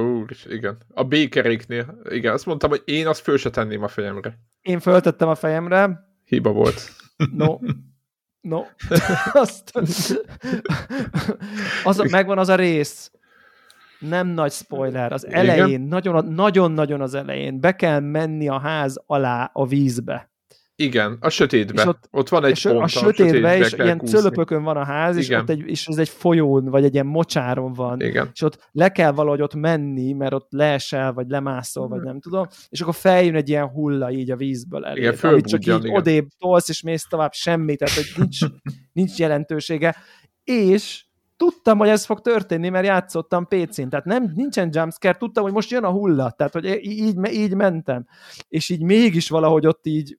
Ó, 0.01 0.25
igen. 0.50 0.77
A 0.94 1.04
békeréknél. 1.04 2.01
Igen, 2.10 2.34
azt 2.34 2.46
mondtam, 2.46 2.70
hogy 2.70 2.82
én 2.86 3.08
azt 3.08 3.22
föl 3.22 3.38
se 3.38 3.50
tenném 3.50 3.84
a 3.84 3.88
fejemre. 3.88 4.39
Én 4.62 4.80
föltettem 4.80 5.27
a 5.27 5.36
fejemre. 5.36 6.10
Hiba 6.25 6.51
volt. 6.51 6.92
No, 7.32 7.58
No, 8.46 8.65
azt, 9.34 9.72
az, 11.84 11.98
megvan 12.10 12.38
az 12.38 12.50
a 12.50 12.56
rész, 12.56 13.12
nem 14.00 14.28
nagy 14.28 14.52
spoiler, 14.52 15.12
az 15.12 15.28
elején, 15.28 15.82
nagyon-nagyon 16.28 17.02
az 17.02 17.14
elején 17.14 17.60
be 17.60 17.75
kell 17.75 18.00
menni 18.00 18.48
a 18.48 18.60
ház 18.60 19.04
alá 19.06 19.50
a 19.54 19.68
vízbe. 19.68 20.30
Igen, 20.78 21.18
a 21.20 21.30
sötétbe. 21.30 21.88
ott, 21.88 22.08
ott 22.12 22.30
van 22.30 22.46
egy 22.46 22.62
pont, 22.64 22.84
a 22.84 22.88
sötétbe, 22.88 23.58
és 23.58 23.74
ilyen 23.74 23.98
kúszni. 23.98 24.18
cölöpökön 24.18 24.64
van 24.64 24.78
a 24.78 24.84
ház, 24.84 25.18
és, 25.18 25.30
ott 25.30 25.50
egy, 25.50 25.64
és 25.66 25.88
ez 25.88 25.98
egy 25.98 26.10
folyón, 26.10 26.66
vagy 26.66 26.84
egy 26.84 26.94
ilyen 26.94 27.06
mocsáron 27.06 27.74
van. 27.74 28.02
Igen. 28.02 28.30
És 28.34 28.42
ott 28.42 28.70
le 28.72 28.90
kell 28.90 29.12
valahogy 29.12 29.42
ott 29.42 29.56
menni, 29.56 30.14
mert 30.14 30.34
ott 30.34 30.48
leesel, 30.50 31.14
vagy 31.14 31.30
lemászol, 31.30 31.88
vagy 31.88 32.02
nem 32.02 32.20
tudom, 32.20 32.48
és 32.70 32.82
akkor 32.82 32.96
feljön 32.96 33.36
egy 33.36 33.50
ilyen 33.50 33.68
hulla 33.68 34.12
így 34.12 34.32
a 34.32 34.36
vízből 34.36 34.86
elé. 34.86 35.00
Igen, 35.00 35.16
amit 35.22 35.48
csak 35.48 35.66
így 35.66 35.84
igen. 35.84 35.96
odébb 35.96 36.28
tolsz, 36.38 36.70
és 36.70 36.82
mész 36.82 37.08
tovább, 37.08 37.34
semmi, 37.34 37.75
tehát 37.75 37.96
hogy 37.96 38.12
nincs, 38.18 38.40
nincs 38.94 39.18
jelentősége. 39.18 39.96
És 40.44 41.05
tudtam, 41.38 41.77
hogy 41.77 41.89
ez 41.89 42.06
fog 42.06 42.22
történni, 42.22 42.70
mert 42.70 42.86
játszottam 42.86 43.48
PC-n, 43.48 43.88
tehát 43.89 44.06
nem, 44.06 44.32
nincsen 44.36 44.70
jumpscare, 44.72 45.18
tudtam, 45.18 45.44
hogy 45.44 45.54
most 45.54 45.72
jön 45.72 45.84
a 45.84 45.92
hullat, 45.92 46.38
tehát 46.38 46.54
hogy 46.54 46.65
így, 46.65 47.32
így 47.32 47.56
mentem, 47.56 48.08
és 48.48 48.70
így 48.70 48.82
mégis 48.82 49.30
valahogy 49.30 49.68
ott 49.68 49.86
így 49.86 50.18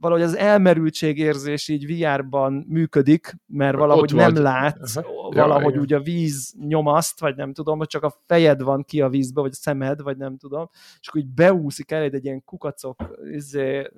valahogy 0.00 0.24
az 0.24 0.36
elmerültség 0.36 1.18
érzés 1.18 1.68
így 1.68 1.86
VR-ban 1.86 2.64
működik, 2.68 3.36
mert 3.46 3.76
valahogy 3.76 4.14
nem 4.14 4.34
látsz, 4.34 4.94
valahogy 5.30 5.74
ja, 5.74 5.80
úgy 5.80 5.92
a 5.92 6.00
víz 6.00 6.54
nyomaszt, 6.58 7.20
vagy 7.20 7.36
nem 7.36 7.52
tudom, 7.52 7.78
hogy 7.78 7.86
csak 7.86 8.02
a 8.02 8.14
fejed 8.26 8.62
van 8.62 8.84
ki 8.84 9.00
a 9.00 9.08
vízbe, 9.08 9.40
vagy 9.40 9.50
a 9.52 9.56
szemed, 9.56 10.02
vagy 10.02 10.16
nem 10.16 10.36
tudom, 10.36 10.68
és 11.00 11.08
akkor 11.08 11.20
így 11.20 11.34
beúszik 11.34 11.90
el 11.90 12.02
egy 12.02 12.24
ilyen 12.24 12.44
kukacok, 12.44 13.18
izé, 13.32 13.90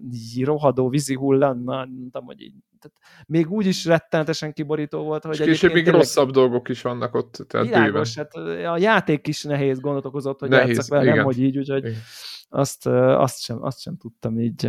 rohadó 0.42 0.88
vízi 0.88 1.14
hullan, 1.14 1.56
mondtam, 1.56 2.24
hogy 2.24 2.40
így 2.40 2.54
tehát 2.80 3.26
még 3.26 3.50
úgy 3.50 3.66
is 3.66 3.84
rettenetesen 3.84 4.52
kiborító 4.52 5.02
volt, 5.02 5.24
hogy 5.24 5.38
és 5.38 5.44
később 5.44 5.72
még 5.72 5.84
tényleg... 5.84 6.02
rosszabb 6.02 6.30
dolgok 6.30 6.68
is 6.68 6.82
vannak 6.82 7.14
ott. 7.14 7.44
Tehát 7.48 7.66
világos, 7.66 8.14
hát 8.14 8.34
a 8.66 8.78
játék 8.78 9.26
is 9.26 9.42
nehéz 9.42 9.80
gondot 9.80 10.04
okozott, 10.04 10.40
hogy 10.40 10.48
nehéz, 10.48 10.76
játszak 10.76 10.88
vele, 10.88 11.02
igen. 11.02 11.16
nem, 11.16 11.24
hogy 11.24 11.40
így, 11.40 11.58
úgyhogy 11.58 11.84
igen. 11.84 12.00
azt, 12.48 12.86
azt, 12.86 13.40
sem, 13.40 13.62
azt 13.62 13.80
sem 13.80 13.96
tudtam 13.96 14.40
így 14.40 14.68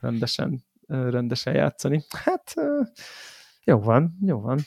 rendesen, 0.00 0.64
rendesen 0.86 1.54
játszani. 1.54 2.04
Hát 2.24 2.54
jó 3.64 3.80
van, 3.80 4.18
jó 4.20 4.40
van. 4.40 4.58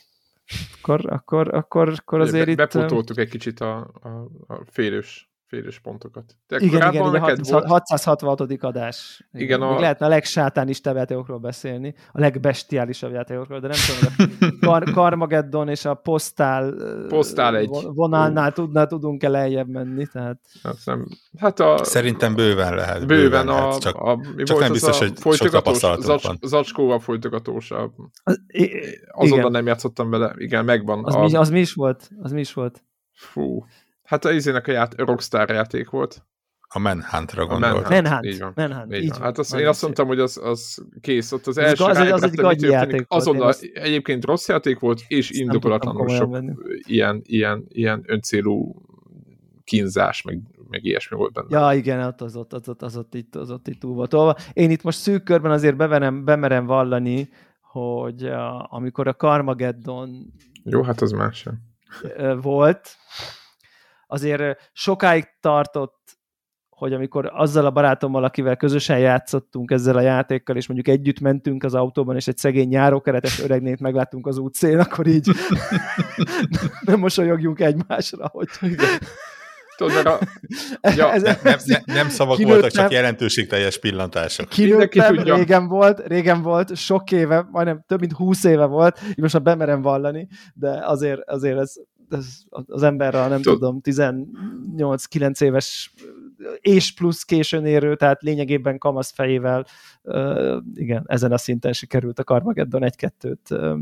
Akkor, 0.77 1.11
akkor, 1.13 1.53
akkor, 1.53 1.89
akkor 1.89 2.19
azért 2.19 2.45
Be, 2.45 2.51
itt... 2.51 2.57
Bepótoltuk 2.57 3.17
egy 3.17 3.29
kicsit 3.29 3.59
a, 3.59 3.77
a, 3.77 4.09
a 4.53 4.61
félős 4.65 5.31
félős 5.47 5.79
pontokat. 5.79 6.35
De 6.47 6.57
igen, 6.59 6.93
igen, 6.93 7.15
igen, 7.15 7.39
666. 7.67 8.41
adás. 8.63 9.27
Igen, 9.31 9.45
igen 9.45 9.61
a... 9.61 9.79
lehetne 9.79 10.05
a 10.05 10.09
legsátánista 10.09 10.95
játékokról 10.95 11.37
beszélni, 11.37 11.95
a 12.11 12.19
legbestiálisabb 12.19 13.11
játékokról, 13.11 13.59
de 13.59 13.67
nem 13.67 13.77
tudom, 13.87 14.13
hogy 14.17 14.47
a 14.49 14.65
Kar- 14.65 14.93
Carmageddon 14.97 15.69
és 15.69 15.85
a 15.85 15.93
Postál, 15.93 16.73
Postál 17.07 17.55
egy. 17.55 17.69
vonalnál 17.83 18.51
tudná, 18.51 18.85
tudunk-e 18.85 19.29
lejjebb 19.29 19.69
menni. 19.69 20.07
Tehát... 20.07 20.39
Hát, 20.63 20.75
nem. 20.85 21.07
hát 21.37 21.59
a... 21.59 21.83
Szerintem 21.83 22.35
bőven 22.35 22.75
lehet. 22.75 23.05
Bőven, 23.05 23.23
bőven 23.23 23.47
a, 23.47 23.65
lehet, 23.65 23.81
csak, 23.81 23.95
a, 23.95 24.15
mi 24.35 24.43
csak 24.43 24.59
nem 24.59 24.71
biztos, 24.71 24.97
hogy 24.99 25.35
sok 25.35 25.49
tapasztalatunk 25.49 26.21
van. 26.21 26.37
Zacskóval 26.41 26.99
folytogatós. 26.99 27.71
A... 27.71 27.93
Azonnal 29.11 29.49
nem 29.49 29.65
játszottam 29.65 30.09
vele. 30.09 30.33
Igen, 30.37 30.65
megvan. 30.65 31.05
Az, 31.05 31.15
a... 31.15 31.23
mi, 31.23 31.35
az 31.35 31.49
mi 31.49 31.59
is 31.59 31.73
volt? 31.73 32.09
Az 32.21 32.31
mi 32.31 32.39
is 32.39 32.53
volt? 32.53 32.83
Fú. 33.13 33.65
Hát 34.07 34.25
a 34.25 34.31
izének 34.31 34.67
a 34.67 34.71
ját, 34.71 34.93
Rockstar 34.97 35.49
játék 35.49 35.89
volt. 35.89 36.25
A 36.69 36.79
Manhunt-ra 36.79 37.45
gondoltam. 37.45 37.93
Manhunt. 37.93 38.25
Így 38.25 38.39
van. 38.39 38.51
Manhunt. 38.55 38.93
Így, 38.93 39.03
így 39.03 39.09
van. 39.09 39.21
Hát 39.21 39.37
azt, 39.37 39.55
én 39.55 39.67
azt 39.67 39.81
mondtam, 39.81 40.07
hogy 40.07 40.19
az, 40.19 40.39
az 40.43 40.85
kész. 41.01 41.31
Ott 41.31 41.47
az, 41.47 41.57
első 41.57 41.83
az, 41.83 41.97
az 41.97 42.23
egy 42.23 42.35
gagyi 42.35 42.67
játék 42.67 43.05
Azonnal 43.07 43.47
azt... 43.47 43.63
egyébként 43.73 44.25
rossz 44.25 44.47
játék 44.47 44.79
volt, 44.79 45.01
és 45.07 45.29
indokolatlanul 45.29 46.07
sok 46.07 46.37
ilyen, 46.87 47.21
ilyen, 47.25 47.65
ilyen 47.67 48.03
öncélú 48.05 48.75
kínzás, 49.63 50.21
meg, 50.21 50.41
meg 50.69 50.83
ilyesmi 50.83 51.17
volt 51.17 51.33
benne. 51.33 51.59
Ja, 51.59 51.77
igen, 51.77 52.05
ott 52.05 52.21
az 52.21 52.35
ott, 52.35 52.53
az 52.53 52.69
ott, 52.69 52.81
az 52.81 52.97
ott, 52.97 53.13
itt, 53.15 53.35
az 53.35 53.51
ott 53.51 53.67
itt 53.67 53.79
túl 53.79 53.93
volt 53.93 54.09
tolva. 54.09 54.35
Én 54.53 54.71
itt 54.71 54.83
most 54.83 54.99
szűk 54.99 55.23
körben 55.23 55.51
azért 55.51 55.75
beverem, 55.75 56.25
bemerem 56.25 56.65
vallani, 56.65 57.29
hogy 57.61 58.23
a, 58.23 58.67
amikor 58.69 59.07
a 59.07 59.13
Carmageddon 59.13 60.33
jó, 60.63 60.83
hát 60.83 61.01
az 61.01 61.11
más 61.11 61.37
sem. 61.37 61.59
volt, 62.41 62.95
azért 64.07 64.71
sokáig 64.73 65.25
tartott, 65.39 66.17
hogy 66.69 66.93
amikor 66.93 67.31
azzal 67.33 67.65
a 67.65 67.71
barátommal, 67.71 68.23
akivel 68.23 68.55
közösen 68.55 68.99
játszottunk 68.99 69.71
ezzel 69.71 69.95
a 69.95 70.01
játékkal, 70.01 70.55
és 70.55 70.67
mondjuk 70.67 70.95
együtt 70.95 71.19
mentünk 71.19 71.63
az 71.63 71.73
autóban, 71.73 72.15
és 72.15 72.27
egy 72.27 72.37
szegény 72.37 72.67
nyárókeretes 72.67 73.39
öregnét 73.39 73.79
megláttunk 73.79 74.27
az 74.27 74.37
útszén, 74.37 74.79
akkor 74.79 75.07
így 75.07 75.27
nem 76.85 76.99
mosolyogjunk 76.99 77.59
egymásra, 77.59 78.27
hogy 78.31 78.49
Tudod, 79.77 80.05
a... 80.05 80.19
ja, 80.97 81.13
ez, 81.13 81.21
nem, 81.21 81.35
nem, 81.43 81.81
nem 81.85 82.09
szavak 82.09 82.37
voltak, 82.41 82.71
csak 82.71 82.91
jelentőségteljes 82.91 83.79
pillantások. 83.79 84.49
Kinőttem, 84.49 85.15
régen 85.15 85.67
volt, 85.67 86.07
régen 86.07 86.41
volt, 86.41 86.75
sok 86.75 87.11
éve, 87.11 87.47
majdnem 87.51 87.83
több 87.87 87.99
mint 87.99 88.11
húsz 88.11 88.43
éve 88.43 88.65
volt, 88.65 88.99
így 89.09 89.17
most 89.17 89.33
már 89.33 89.43
bemerem 89.43 89.81
vallani, 89.81 90.27
de 90.53 90.85
azért, 90.85 91.21
azért 91.25 91.57
ez 91.57 91.73
az 92.65 92.83
emberre, 92.83 93.27
nem 93.27 93.41
Tud. 93.41 93.53
tudom, 93.53 93.81
18-9 93.83 95.41
éves 95.41 95.93
és 96.59 96.93
plusz 96.93 97.23
későn 97.23 97.65
érő, 97.65 97.95
tehát 97.95 98.21
lényegében 98.21 98.77
kamasz 98.77 99.11
fejével, 99.11 99.65
igen, 100.73 101.03
ezen 101.07 101.31
a 101.31 101.37
szinten 101.37 101.73
sikerült 101.73 102.19
a 102.19 102.23
Carmageddon 102.23 102.83
egy-kettőt 102.83 103.49
uh, 103.49 103.77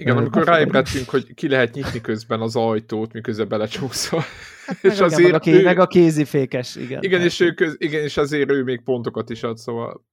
igen, 0.00 0.16
amikor 0.16 0.44
ráébredtünk, 0.44 1.08
hogy 1.08 1.34
ki 1.34 1.48
lehet 1.48 1.74
nyitni 1.74 2.00
közben 2.00 2.40
az 2.40 2.56
ajtót, 2.56 3.12
miközben 3.12 3.48
belecsúszol. 3.48 4.22
Hát 4.66 4.84
és 4.84 4.98
meg, 4.98 5.02
azért 5.02 5.30
meg, 5.30 5.34
a, 5.34 5.38
ké, 5.38 5.52
ő, 5.52 5.62
meg 5.62 5.78
a 5.78 5.86
kézifékes, 5.86 6.76
igen. 6.76 7.02
Igen, 7.02 7.20
és, 7.20 7.40
ő 7.40 7.52
köz, 7.52 7.74
igen, 7.78 8.02
és 8.02 8.16
azért 8.16 8.50
ő 8.50 8.62
még 8.62 8.80
pontokat 8.80 9.30
is 9.30 9.42
ad, 9.42 9.58
szóval 9.58 10.04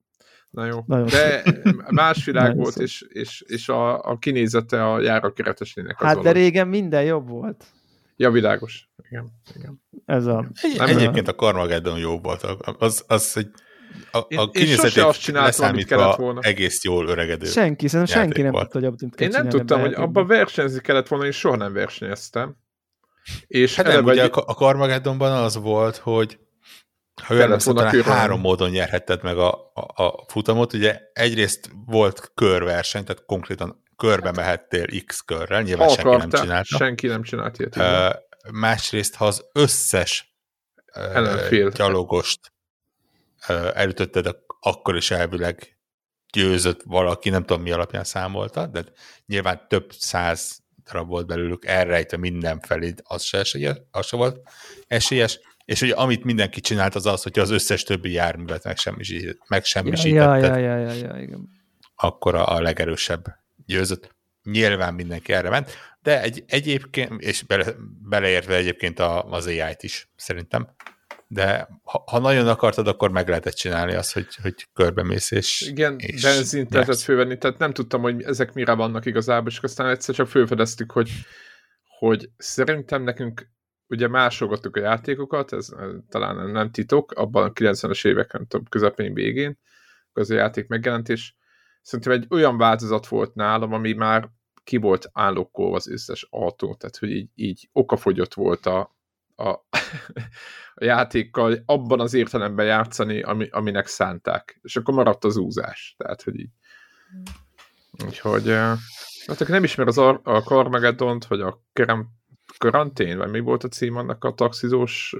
Na 0.50 0.66
jó. 0.66 0.84
Nagyon 0.86 1.06
de 1.06 1.42
szép. 1.44 1.89
más 1.89 2.25
világ 2.25 2.56
volt, 2.56 2.75
és, 2.75 3.01
és, 3.10 3.44
és 3.48 3.70
a, 3.70 4.01
a 4.01 4.18
kinézete 4.18 4.86
a 4.86 5.01
járakeretesnének 5.01 6.01
Hát 6.01 6.22
de 6.22 6.32
régen 6.32 6.68
minden 6.68 7.04
jobb 7.04 7.30
volt. 7.30 7.66
Ja, 8.16 8.32
világos. 8.32 8.89
Igen, 9.10 9.32
igen. 9.56 9.82
Ez 10.06 10.25
a... 10.25 10.50
Egy, 10.62 10.77
nem 10.77 10.88
egyébként 10.88 11.27
a 11.27 11.36
Carmageddon 11.36 12.00
jó 12.00 12.20
volt. 12.20 12.44
Az, 12.80 13.04
az 13.08 13.34
egy 13.38 13.50
a, 14.12 14.18
a 14.36 14.50
kinézetét 14.50 15.04
azt 15.04 15.22
csináltam, 15.22 15.68
amit 15.68 15.86
kellett 15.86 16.16
volna. 16.16 16.39
egész 16.42 16.84
jól 16.84 17.08
öregedő 17.08 17.46
Senki, 17.46 17.88
szerintem 17.88 18.16
senki 18.16 18.42
nem 18.42 18.51
tudta, 18.51 18.80
hogy 18.80 18.86
abban 18.86 19.12
Én 19.18 19.30
nem 19.30 19.50
tudtam, 19.50 19.80
hogy 19.80 19.94
abban 19.94 20.27
versenyezni 20.27 20.82
kellett 20.82 21.08
volna, 21.08 21.25
én 21.25 21.32
soha 21.32 21.56
nem 21.56 21.74
versenyeztem. 21.74 22.56
És 23.48 23.75
hát 23.75 23.88
nem, 23.88 24.06
ugye 24.06 24.24
egy... 24.24 24.32
a 24.34 24.54
Carmageddonban 24.54 25.32
az 25.32 25.58
volt, 25.58 25.98
hogy 25.98 26.39
ha 27.24 27.33
jól 27.33 27.43
emlékszem, 27.43 27.75
talán 27.75 28.03
három 28.03 28.39
módon 28.39 28.69
nyerhetted 28.69 29.24
meg 29.24 29.38
a, 29.38 29.71
a, 29.74 30.03
a 30.03 30.25
futamot. 30.27 30.74
Ugye 30.74 31.01
egyrészt 31.13 31.69
volt 31.86 32.31
körverseny, 32.33 33.03
tehát 33.03 33.25
konkrétan 33.25 33.83
körbe 33.95 34.31
mehettél 34.31 35.03
X 35.05 35.21
körrel, 35.21 35.62
nyilván 35.62 35.89
senki 35.89 36.15
nem 36.17 36.29
csinálta. 36.29 36.77
Senki 36.77 37.07
nem 37.07 37.24
csinált 37.24 37.59
ilyet. 37.59 37.75
Uh, 37.75 38.15
másrészt, 38.51 39.15
ha 39.15 39.25
az 39.25 39.45
összes 39.53 40.38
uh, 40.95 41.69
gyalogost 41.69 42.39
uh, 43.50 43.71
elütötted, 43.74 44.36
akkor 44.59 44.95
is 44.95 45.12
elvileg 45.12 45.77
győzött 46.31 46.81
valaki, 46.83 47.29
nem 47.29 47.45
tudom 47.45 47.62
mi 47.62 47.71
alapján 47.71 48.03
számolta, 48.03 48.65
de 48.65 48.83
nyilván 49.25 49.67
több 49.67 49.91
száz 49.91 50.59
darab 50.86 51.07
volt 51.07 51.27
belőlük 51.27 51.65
elrejtve 51.65 52.17
mindenfelé, 52.17 52.93
az 53.03 53.24
se, 53.24 53.38
esélyes, 53.38 53.75
az 53.91 54.05
se 54.05 54.15
volt 54.15 54.50
esélyes 54.88 55.39
és 55.67 55.81
ugye 55.81 55.93
amit 55.93 56.24
mindenki 56.24 56.62
csinált 56.62 56.95
az 56.95 57.05
az, 57.05 57.24
hogy 57.24 57.39
az 57.39 57.50
összes 57.50 57.83
többi 57.83 58.12
járművet 58.12 58.63
megsemmisítette. 59.47 60.07
Ja, 60.07 60.36
ja, 60.36 60.55
ja, 60.55 60.77
ja, 60.77 60.91
ja, 60.91 61.21
igen. 61.21 61.50
Akkor 61.95 62.36
a, 62.36 62.55
a 62.55 62.62
legerősebb 62.62 63.25
győzött. 63.65 64.15
Nyilván 64.43 64.93
mindenki 64.93 65.33
erre 65.33 65.50
ment, 65.50 65.71
de 66.01 66.21
egy, 66.21 66.43
egyébként, 66.47 67.21
és 67.21 67.43
bele, 67.43 67.65
beleértve 68.09 68.55
egyébként 68.55 69.00
a, 69.00 69.24
az 69.24 69.47
AI-t 69.47 69.83
is 69.83 70.09
szerintem, 70.15 70.67
de 71.27 71.67
ha, 71.83 72.03
ha 72.05 72.19
nagyon 72.19 72.47
akartad, 72.47 72.88
akkor 72.88 73.12
meg 73.12 73.27
lehetett 73.27 73.53
csinálni 73.53 73.93
azt, 73.93 74.13
hogy, 74.13 74.27
hogy 74.41 74.67
körbemész 74.74 75.31
és 75.31 75.62
Igen, 75.62 75.95
és 76.00 76.21
benzint 76.21 76.74
lehetett 76.74 77.00
fölvenni, 77.00 77.38
tehát 77.38 77.57
nem 77.57 77.74
tudtam, 77.74 78.01
hogy 78.01 78.24
ezek 78.24 78.53
mire 78.53 78.74
vannak 78.74 79.05
igazából, 79.05 79.50
és 79.50 79.59
aztán 79.59 79.89
egyszer 79.89 80.15
csak 80.15 80.27
fölfedeztük, 80.27 80.91
hogy, 80.91 81.09
hogy 82.00 82.29
szerintem 82.38 83.03
nekünk 83.03 83.55
ugye 83.88 84.08
másolgattuk 84.08 84.75
a 84.75 84.79
játékokat, 84.79 85.53
ez 85.53 85.70
talán 86.10 86.50
nem 86.50 86.72
titok, 86.72 87.12
abban 87.12 87.44
a 87.44 87.51
90-es 87.51 88.08
évek, 88.08 88.34
nem 88.34 88.46
tudom, 88.46 88.65
közepén 88.65 89.13
végén, 89.13 89.60
az 90.13 90.29
a 90.29 90.36
játék 90.36 90.67
megjelent, 90.67 91.10
és 91.10 91.34
szerintem 91.82 92.13
egy 92.13 92.25
olyan 92.29 92.58
változat 92.58 93.08
volt 93.08 93.36
nálam, 93.36 93.74
ami 93.74 93.94
már 93.94 94.29
ki 94.63 94.77
volt 94.77 95.10
állokkolva 95.13 95.75
az 95.75 95.88
összes 95.88 96.27
autó, 96.29 96.75
tehát 96.75 96.98
hogy 96.98 97.12
így, 97.12 97.29
így 97.36 97.70
okafogyott 97.72 98.34
volt 98.34 98.65
a, 98.65 98.96
a, 99.36 99.50
a 100.75 100.84
játékkal 100.84 101.63
abban 101.65 102.00
az 102.00 102.13
értelemben 102.13 102.65
játszani, 102.65 103.22
ami, 103.22 103.48
aminek 103.50 103.88
szánták. 103.88 104.60
És 104.62 104.75
akkor 104.75 104.94
maradt 104.94 105.24
az 105.24 105.38
úzás. 105.38 105.96
Tehát, 105.98 106.22
hogy 106.22 106.39
így. 106.39 106.50
Úgyhogy, 108.06 108.50
hát 109.25 109.41
aki 109.41 109.51
nem 109.51 109.63
ismer 109.63 109.88
az 109.88 109.98
Ar- 109.98 110.27
a 110.27 110.41
Carmageddon-t, 110.41 111.25
vagy 111.25 111.41
a 111.41 111.62
Kerem 111.74 112.08
karantén, 112.58 113.18
vagy 113.18 113.30
mi 113.30 113.39
volt 113.39 113.63
a 113.63 113.68
cím 113.68 113.96
annak 113.96 114.24
a 114.24 114.34
taxizós... 114.34 115.16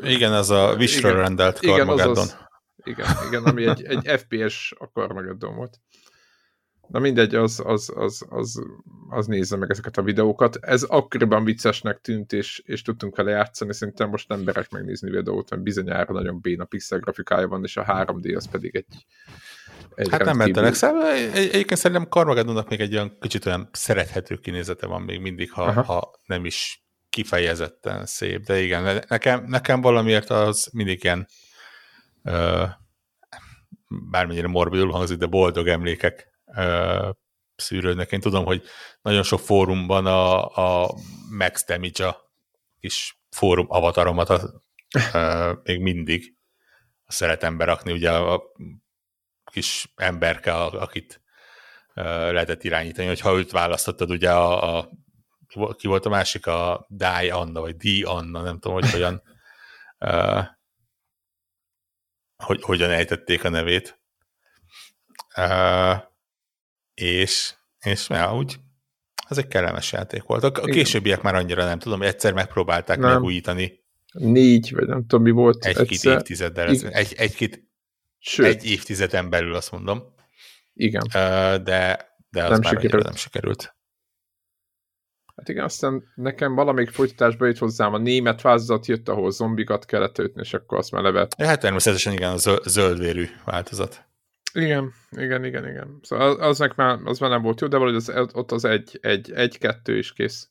Igen, 0.00 0.32
az 0.32 0.50
a 0.50 0.74
Visra 0.76 1.12
rendelt 1.12 1.58
Carmageddon. 1.58 2.26
Igen, 2.76 3.06
igen, 3.06 3.26
igen, 3.28 3.42
ami 3.42 3.66
egy, 3.66 3.82
egy 3.82 4.20
FPS 4.20 4.74
a 4.78 4.84
Carmageddon 4.84 5.54
volt. 5.54 5.80
Na 6.88 6.98
mindegy, 6.98 7.34
az, 7.34 7.62
az, 7.64 7.92
az, 7.94 8.26
az, 8.28 8.62
az 9.08 9.26
nézze 9.26 9.56
meg 9.56 9.70
ezeket 9.70 9.96
a 9.96 10.02
videókat. 10.02 10.56
Ez 10.56 10.82
akkoriban 10.82 11.44
viccesnek 11.44 12.00
tűnt, 12.00 12.32
és, 12.32 12.62
és 12.64 12.82
tudtunk 12.82 13.16
vele 13.16 13.30
játszani, 13.30 13.74
szerintem 13.74 14.08
most 14.08 14.28
nem 14.28 14.44
berek 14.44 14.70
megnézni 14.70 15.10
videót, 15.10 15.50
mert 15.50 15.62
bizonyára 15.62 16.12
nagyon 16.12 16.40
béna 16.40 16.64
pixel 16.64 16.98
grafikája 16.98 17.48
van, 17.48 17.62
és 17.62 17.76
a 17.76 17.84
3D 17.84 18.36
az 18.36 18.50
pedig 18.50 18.76
egy 18.76 19.06
egy 19.94 20.08
Hát 20.10 20.24
nem 20.24 20.36
mentenek 20.36 20.74
szembe. 20.74 21.12
Egy- 21.12 21.36
Egyébként 21.36 21.76
szerintem 21.80 22.06
Carmageddonnak 22.08 22.68
még 22.68 22.80
egy 22.80 22.94
olyan 22.94 23.16
kicsit 23.20 23.46
olyan 23.46 23.68
szerethető 23.72 24.36
kinézete 24.36 24.86
van 24.86 25.02
még 25.02 25.20
mindig, 25.20 25.52
ha, 25.52 25.62
Aha. 25.64 25.82
ha 25.82 26.10
nem 26.26 26.44
is 26.44 26.84
kifejezetten 27.10 28.06
szép, 28.06 28.40
de 28.44 28.60
igen, 28.60 28.82
ne- 28.82 29.00
nekem, 29.08 29.44
nekem 29.46 29.80
valamiért 29.80 30.30
az 30.30 30.68
mindig 30.72 31.04
ilyen 31.04 31.26
ö, 32.22 32.64
bármennyire 34.10 34.46
morbidul 34.48 34.90
hangzik, 34.90 35.18
de 35.18 35.26
boldog 35.26 35.68
emlékek 35.68 36.28
ö, 36.56 37.08
szűrődnek. 37.56 38.12
Én 38.12 38.20
tudom, 38.20 38.44
hogy 38.44 38.62
nagyon 39.02 39.22
sok 39.22 39.40
fórumban 39.40 40.06
a, 40.06 40.46
a 40.84 40.94
Max 41.38 41.64
Damage 41.66 42.06
a 42.06 42.30
kis 42.80 43.18
fórum 43.30 43.66
avataromat 43.68 44.30
a, 44.30 44.40
ö, 45.12 45.52
még 45.62 45.80
mindig 45.80 46.34
szeretem 47.06 47.56
berakni, 47.56 47.92
ugye 47.92 48.10
a 48.12 48.42
kis 49.54 49.92
emberke, 49.96 50.54
akit 50.54 51.22
lehetett 51.94 52.64
irányítani, 52.64 53.06
hogy 53.06 53.20
ha 53.20 53.36
őt 53.36 53.50
választottad, 53.50 54.10
ugye 54.10 54.30
a, 54.32 54.78
a 54.78 54.90
ki 55.76 55.86
volt- 55.86 56.06
a 56.06 56.08
másik, 56.08 56.46
a 56.46 56.86
Dai 56.88 57.30
Anna, 57.30 57.60
vagy 57.60 57.76
Di 57.76 58.02
Anna, 58.02 58.42
nem 58.42 58.58
tudom, 58.58 58.80
hogy 58.80 58.90
hogyan 58.90 59.22
ö, 59.98 60.40
hogy 62.44 62.62
hogyan 62.62 62.90
ejtették 62.90 63.44
a 63.44 63.48
nevét. 63.48 64.00
Ö, 65.36 65.92
és, 66.94 67.54
és 67.78 68.08
ja, 68.08 68.36
úgy 68.36 68.56
ez 69.28 69.38
egy 69.38 69.46
kellemes 69.46 69.92
játék 69.92 70.22
volt. 70.22 70.42
A, 70.42 70.46
a 70.46 70.64
későbbiek 70.64 71.22
már 71.22 71.34
annyira 71.34 71.64
nem 71.64 71.78
tudom, 71.78 72.02
egyszer 72.02 72.32
megpróbálták 72.32 72.98
Nem. 72.98 73.10
megújítani 73.10 73.82
Négy, 74.12 74.72
vagy 74.74 74.86
nem 74.86 75.06
tudom 75.06 75.22
mi 75.24 75.30
volt. 75.30 75.64
egy-két 75.64 76.04
évtizeddel, 76.04 76.68
egy, 76.68 77.14
egy-két, 77.16 77.62
Sőt, 78.26 78.46
egy 78.46 78.64
évtizeden 78.64 79.30
belül 79.30 79.54
azt 79.54 79.72
mondom, 79.72 80.14
igen. 80.74 81.02
De, 81.62 81.96
de 82.30 82.44
az 82.44 82.50
Nem 82.50 82.60
már 82.62 82.74
sikerült. 82.80 83.04
nem 83.04 83.14
sikerült. 83.14 83.76
Hát 85.36 85.48
igen, 85.48 85.64
aztán 85.64 86.12
nekem 86.14 86.54
valamelyik 86.54 86.90
folytatásba 86.90 87.46
jött 87.46 87.58
hozzám 87.58 87.94
a 87.94 87.98
német 87.98 88.40
változat, 88.40 88.86
jött, 88.86 89.08
ahol 89.08 89.30
zombikat 89.30 89.84
kellett 89.84 90.18
ütni, 90.18 90.40
és 90.40 90.54
akkor 90.54 90.78
azt 90.78 90.90
már 90.90 91.02
levet. 91.02 91.34
Ja, 91.38 91.46
hát 91.46 91.60
természetesen 91.60 92.12
igen, 92.12 92.32
a 92.32 92.36
zöld, 92.36 92.62
zöldvérű 92.64 93.28
változat. 93.44 94.04
Igen, 94.52 94.92
igen, 95.10 95.44
igen, 95.44 95.68
igen. 95.68 95.98
Szóval 96.02 96.28
az, 96.30 96.36
aznak 96.38 96.74
már, 96.74 96.98
az 97.04 97.18
már 97.18 97.30
nem 97.30 97.42
volt 97.42 97.60
jó, 97.60 97.66
de 97.66 97.76
valahogy 97.76 98.02
az, 98.08 98.28
ott 98.32 98.52
az 98.52 98.64
egy, 98.64 98.98
egy, 99.02 99.32
egy, 99.32 99.58
kettő 99.58 99.98
is 99.98 100.12
kész. 100.12 100.48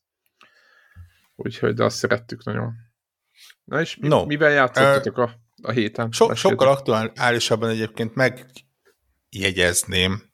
Úgyhogy 1.36 1.74
de 1.74 1.84
azt 1.84 1.98
szerettük 1.98 2.44
nagyon. 2.44 2.74
Na 3.63 3.82
és 3.82 3.98
mi, 3.98 4.08
No. 4.08 4.25
mivel 4.25 4.51
játszottatok 4.51 5.18
a, 5.18 5.42
a 5.63 5.72
héten? 5.72 6.12
So, 6.12 6.36
sokkal 6.36 6.67
aktuálisabban 6.67 7.70
egyébként 7.70 8.15
megjegyezném, 9.29 10.32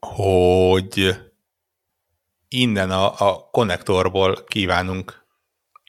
hogy 0.00 1.16
innen 2.48 2.90
a, 2.90 3.30
a 3.30 3.48
konnektorból 3.50 4.44
kívánunk 4.44 5.24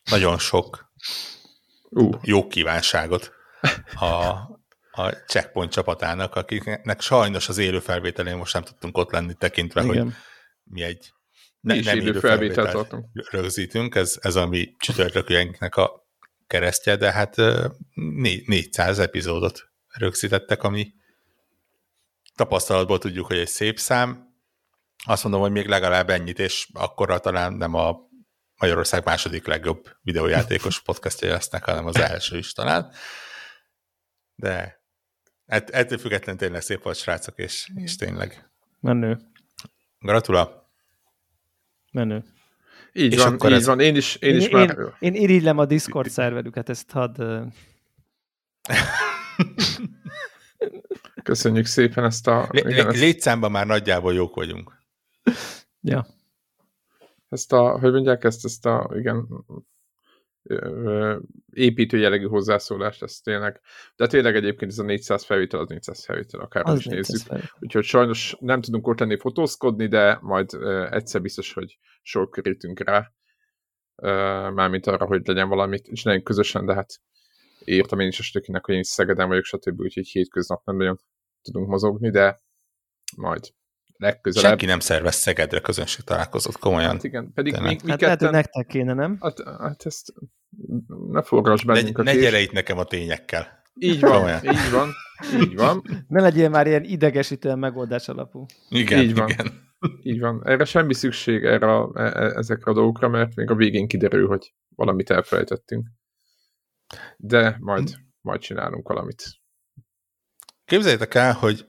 nagyon 0.10 0.38
sok 0.38 0.92
Ú, 1.90 2.10
jó 2.22 2.48
kívánságot 2.48 3.32
a, 4.00 4.06
a 4.92 5.10
checkpoint 5.28 5.72
csapatának, 5.72 6.36
akiknek 6.36 7.02
sajnos 7.02 7.50
az 7.50 7.58
élő 7.58 7.80
felvételén 7.80 8.38
most 8.38 8.54
nem 8.54 8.64
tudtunk 8.64 8.98
ott 8.98 9.12
lenni, 9.12 9.34
tekintve, 9.34 9.82
hogy 9.82 9.96
Igen. 9.96 10.16
mi 10.64 10.84
egy 10.84 11.12
mi 11.60 11.78
is 11.78 11.86
élő 11.86 12.20
felvételt 12.20 12.96
rögzítünk, 13.32 13.96
ez, 13.96 14.18
ez 14.22 14.36
a 14.36 14.48
mi 14.48 14.76
csütörtökünknek 14.78 15.76
a 15.76 16.07
keresztje, 16.48 16.96
de 16.96 17.12
hát 17.12 17.38
ö, 17.38 17.68
né- 17.94 18.48
400 18.48 19.00
epizódot 19.00 19.70
rögzítettek, 19.88 20.64
ami 20.64 20.94
tapasztalatból 22.36 22.98
tudjuk, 23.00 23.26
hogy 23.26 23.38
egy 23.38 23.48
szép 23.48 23.80
szám. 23.80 24.36
Azt 25.06 25.24
mondom, 25.24 25.42
hogy 25.42 25.52
még 25.52 25.68
legalább 25.68 26.10
ennyit, 26.10 26.40
és 26.40 26.70
akkorra 26.74 27.20
talán 27.20 27.54
nem 27.54 27.74
a 27.74 27.98
Magyarország 28.58 29.06
második 29.06 29.46
legjobb 29.46 29.90
videójátékos 30.02 30.82
podcastja 30.88 31.30
lesznek, 31.30 31.64
hanem 31.64 31.86
az 31.86 31.96
első 31.98 32.38
is 32.38 32.54
talán. 32.54 32.92
De 34.36 34.82
ett- 35.46 35.70
ettől 35.70 35.98
függetlenül 35.98 36.40
tényleg 36.42 36.62
szép 36.62 36.84
volt, 36.84 36.98
srácok, 36.98 37.38
és, 37.38 37.72
és 37.76 37.96
tényleg 37.96 38.50
Menő. 38.80 39.20
gratula. 40.00 40.72
Menő. 41.92 42.24
Így 42.98 43.14
És 43.14 43.24
van, 43.24 43.34
akkor 43.34 43.50
így 43.50 43.56
ez- 43.56 43.66
van. 43.66 43.80
Én 43.80 43.96
is, 43.96 44.16
én, 44.16 44.30
Én, 44.34 44.38
is 44.40 44.50
már... 44.50 44.78
én, 44.80 45.14
én 45.14 45.22
irigylem 45.22 45.58
a 45.58 45.66
Discord 45.66 46.10
szerverüket, 46.10 46.70
ezt 46.70 46.92
hadd... 46.92 47.22
Köszönjük 51.24 51.66
szépen 51.66 52.04
ezt 52.04 52.28
a... 52.28 52.48
Lé- 52.52 52.66
igen, 52.70 52.88
ezt, 52.88 53.00
létszámban 53.00 53.52
már 53.52 53.66
nagyjából 53.66 54.14
jók 54.14 54.36
vagyunk. 54.36 54.82
Ja. 55.82 56.08
ezt 57.30 57.54
a, 57.54 57.80
hogy 57.80 57.92
mondják 57.92 58.24
ezt, 58.24 58.46
ezt 58.46 58.66
a, 58.66 58.92
igen, 58.96 59.28
építő 61.54 61.98
jellegű 61.98 62.26
hozzászólást, 62.26 63.04
ez 63.04 63.20
tényleg, 63.20 63.62
de 63.96 64.08
tényleg 64.08 64.36
egyébként 64.36 64.72
ez 64.72 64.80
a 64.80 64.84
400 64.84 65.26
felvétel, 65.26 65.60
az 65.60 65.68
400 65.68 66.06
felvétel, 66.06 66.40
akár 66.40 66.64
Az 66.66 66.78
is 66.78 66.86
nézzük. 66.86 67.30
400 67.30 67.42
fel. 67.42 67.58
Úgyhogy 67.60 67.84
sajnos 67.84 68.38
nem 68.40 68.62
tudunk 68.62 68.88
ott 68.88 69.00
lenni 69.00 69.18
fotózkodni, 69.18 69.88
de 69.88 70.18
majd 70.22 70.54
egyszer 70.90 71.22
biztos, 71.22 71.54
hogy 71.54 71.80
sor 72.02 72.30
kerítünk 72.30 72.80
rá. 72.80 73.12
Mármint 74.50 74.88
arra, 74.88 75.06
hogy 75.06 75.28
legyen 75.28 75.50
valamit, 75.50 75.88
és 75.88 76.04
nem 76.04 76.22
közösen, 76.24 76.66
de 76.66 76.74
hát 76.74 76.94
írtam 77.66 78.00
én 78.00 78.08
is 78.08 78.20
a 78.20 78.24
stökinek, 78.24 78.66
hogy 78.66 78.74
én 78.74 78.80
is 78.80 78.88
Szegeden 78.88 79.28
vagyok, 79.28 79.44
stb. 79.44 79.80
Úgyhogy 79.80 80.08
hétköznap 80.08 80.66
nem 80.66 80.76
nagyon 80.76 81.00
tudunk 81.42 81.68
mozogni, 81.68 82.10
de 82.10 82.40
majd 83.16 83.56
legközelebb. 83.98 84.50
Senki 84.50 84.66
nem 84.66 84.80
szervez 84.80 85.16
Szegedre 85.16 85.60
közönség 85.60 86.04
találkozott, 86.06 86.58
komolyan. 86.58 86.90
Hát 86.90 87.04
igen, 87.04 87.32
pedig 87.34 87.54
Tényleg. 87.54 87.72
mi, 87.72 87.80
mi 87.84 87.90
Hát 87.90 88.02
lehet, 88.02 88.20
hogy 88.20 88.28
ketten... 88.28 88.42
nektek 88.42 88.68
kéne, 88.68 88.94
nem? 88.94 89.18
Hát, 89.20 89.44
hát 89.44 89.86
ezt 89.86 90.14
ne 91.12 91.22
forgass 91.22 91.64
Ne, 91.64 91.74
bennünk 91.74 91.98
a 91.98 92.04
ne 92.04 92.12
kés. 92.12 92.22
gyere 92.22 92.40
itt 92.40 92.52
nekem 92.52 92.78
a 92.78 92.84
tényekkel. 92.84 93.62
Így 93.80 94.00
van, 94.00 94.12
Komolyan. 94.12 94.44
így 94.44 94.72
van, 94.72 94.90
így 95.42 95.56
van, 95.56 96.06
Ne 96.08 96.22
legyél 96.22 96.50
már 96.50 96.68
ilyen 96.68 96.84
idegesítően 96.84 97.60
megoldás 97.60 98.08
alapú. 98.10 98.46
Igen, 98.70 99.00
Így 99.04 99.16
van. 99.16 99.30
igen. 99.30 99.66
így 100.02 100.20
van. 100.20 100.42
Erre 100.48 100.66
semmi 100.66 100.94
szükség 100.94 101.44
erre, 101.44 101.76
a- 101.76 101.92
e- 101.96 102.02
e- 102.04 102.38
ezekre 102.38 102.72
a 102.72 102.74
dolgokra, 102.74 103.08
mert 103.08 103.36
még 103.36 103.50
a 103.50 103.56
végén 103.56 103.88
kiderül, 103.88 104.28
hogy 104.28 104.54
valamit 104.76 105.10
elfelejtettünk. 105.10 105.88
De 107.18 107.58
majd, 107.60 107.98
majd 108.22 108.42
csinálunk 108.42 108.88
valamit. 108.88 109.24
Képzeljétek 110.66 111.14
el, 111.14 111.34
hogy 111.34 111.66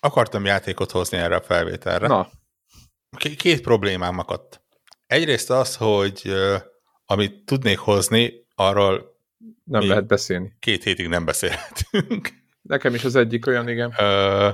akartam 0.00 0.44
játékot 0.44 0.90
hozni 0.90 1.18
erre 1.18 1.36
a 1.36 1.42
felvételre. 1.42 2.06
Na, 2.06 2.28
K- 3.16 3.36
Két 3.36 3.60
problémám 3.60 4.18
akadt. 4.18 4.62
Egyrészt 5.06 5.50
az, 5.50 5.76
hogy 5.76 6.32
amit 7.10 7.44
tudnék 7.44 7.78
hozni, 7.78 8.32
arról 8.54 9.16
nem 9.64 9.88
lehet 9.88 10.06
beszélni. 10.06 10.56
két 10.58 10.82
hétig 10.82 11.08
nem 11.08 11.24
beszélhetünk. 11.24 12.28
Nekem 12.62 12.94
is 12.94 13.04
az 13.04 13.14
egyik 13.16 13.46
olyan, 13.46 13.68
igen. 13.68 13.94
Ö, 13.98 14.48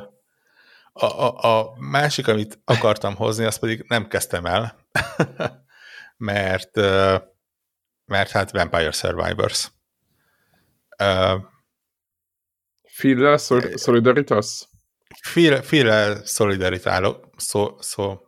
A, 0.93 1.05
a, 1.05 1.59
a 1.59 1.75
másik, 1.79 2.29
amit 2.29 2.59
akartam 2.65 3.15
hozni, 3.17 3.45
azt 3.45 3.59
pedig 3.61 3.85
nem 3.89 4.09
kezdtem 4.09 4.47
el, 4.47 4.79
mert, 6.17 6.77
mert 8.05 8.31
hát 8.31 8.51
Vampire 8.51 8.91
Survivors. 8.91 9.71
Ö, 10.99 11.35
Phil-lel 12.97 13.37
szor- 13.37 13.79
Solidaritas? 13.81 14.69
Fél, 15.23 15.63
féle 15.63 16.27
szolidaritálok, 16.27 17.29
szó, 17.37 17.77
szó, 17.81 18.21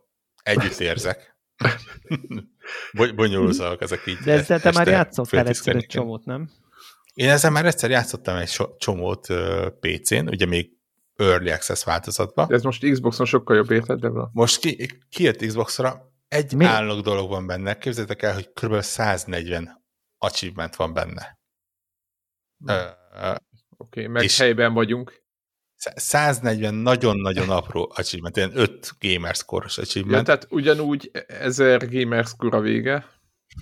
együtt 0.43 0.79
érzek. 0.81 1.37
Bo- 2.93 3.15
Bonyolulzalak 3.15 3.83
ezek 3.83 4.07
így. 4.07 4.17
De 4.17 4.33
ezzel 4.33 4.61
te 4.61 4.73
már 4.73 4.87
játszottál 4.87 5.47
egyszer 5.47 5.77
egy 5.77 5.87
csomót, 5.87 6.25
nem? 6.25 6.51
Én 7.15 7.29
ezzel 7.29 7.51
már 7.51 7.67
egyszer 7.67 7.91
játszottam 7.91 8.37
egy 8.37 8.49
so- 8.49 8.79
csomót 8.79 9.29
uh, 9.29 9.67
PC-n, 9.81 10.29
ugye 10.29 10.47
még 10.47 10.71
Early 11.17 11.51
Access 11.51 11.85
változatban. 11.85 12.49
De 12.49 12.55
ez 12.55 12.63
most 12.63 12.91
Xboxon 12.91 13.27
sokkal 13.27 13.57
jobb, 13.57 13.71
érted, 13.71 14.01
de 14.01 14.11
Most 14.33 14.61
ki, 14.61 14.89
kijött 15.11 15.47
Xbox-ra, 15.47 16.13
egy 16.29 16.55
Mi? 16.55 16.65
Állok 16.65 17.01
dolog 17.01 17.29
van 17.29 17.47
benne. 17.47 17.79
Képzeljétek 17.79 18.23
el, 18.23 18.35
hogy 18.35 18.53
kb. 18.53 18.81
140 18.81 19.85
achievement 20.19 20.77
van 20.77 20.93
benne. 20.93 21.39
Oké, 22.65 23.41
okay, 23.77 24.07
meg 24.07 24.23
És- 24.23 24.39
helyben 24.39 24.73
vagyunk. 24.73 25.25
140 25.77 26.75
nagyon-nagyon 26.75 27.51
apró 27.51 27.93
achievement, 27.95 28.37
ilyen 28.37 28.51
5 28.55 28.93
gamerscore-os 29.01 29.77
Ja, 29.77 29.83
achievement. 29.83 30.25
tehát 30.27 30.47
ugyanúgy 30.51 31.11
ezer 31.27 31.89
gamers 31.91 32.33
a 32.39 32.61
vége, 32.61 33.07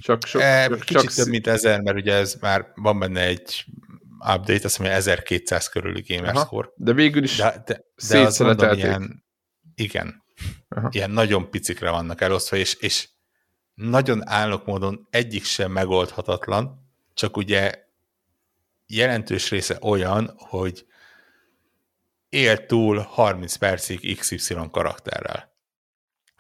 csak 0.00 0.27
sok, 0.27 0.40
E, 0.40 0.66
csak, 0.68 0.81
kicsit 0.81 1.00
csak 1.03 1.12
több, 1.12 1.27
mint 1.27 1.46
ezer, 1.46 1.81
mert 1.81 1.96
ugye 1.96 2.14
ez 2.14 2.35
már 2.40 2.72
van 2.74 2.98
benne 2.98 3.20
egy 3.20 3.64
update, 4.18 4.64
azt 4.64 4.79
mondja 4.79 4.96
1200 4.96 5.68
körüli 5.68 6.05
gamer 6.09 6.37
Aha. 6.37 6.72
de 6.77 6.92
végül 6.92 7.22
is 7.22 7.37
De, 7.37 7.62
de, 7.66 7.85
de 8.09 8.18
azt 8.18 8.38
mondom, 8.38 8.72
ilyen, 8.72 9.24
igen, 9.74 10.22
Aha. 10.68 10.88
ilyen 10.92 11.11
nagyon 11.11 11.50
picikre 11.50 11.90
vannak 11.90 12.20
elosztva, 12.20 12.57
és, 12.57 12.74
és 12.74 13.09
nagyon 13.74 14.29
állok 14.29 14.66
módon 14.66 15.07
egyik 15.11 15.44
sem 15.44 15.72
megoldhatatlan, 15.72 16.90
csak 17.14 17.37
ugye 17.37 17.72
jelentős 18.87 19.50
része 19.50 19.79
olyan, 19.81 20.35
hogy 20.37 20.87
él 22.35 22.66
túl 22.66 22.99
30 22.99 23.57
percig 23.57 24.18
XY 24.18 24.55
karakterrel. 24.70 25.53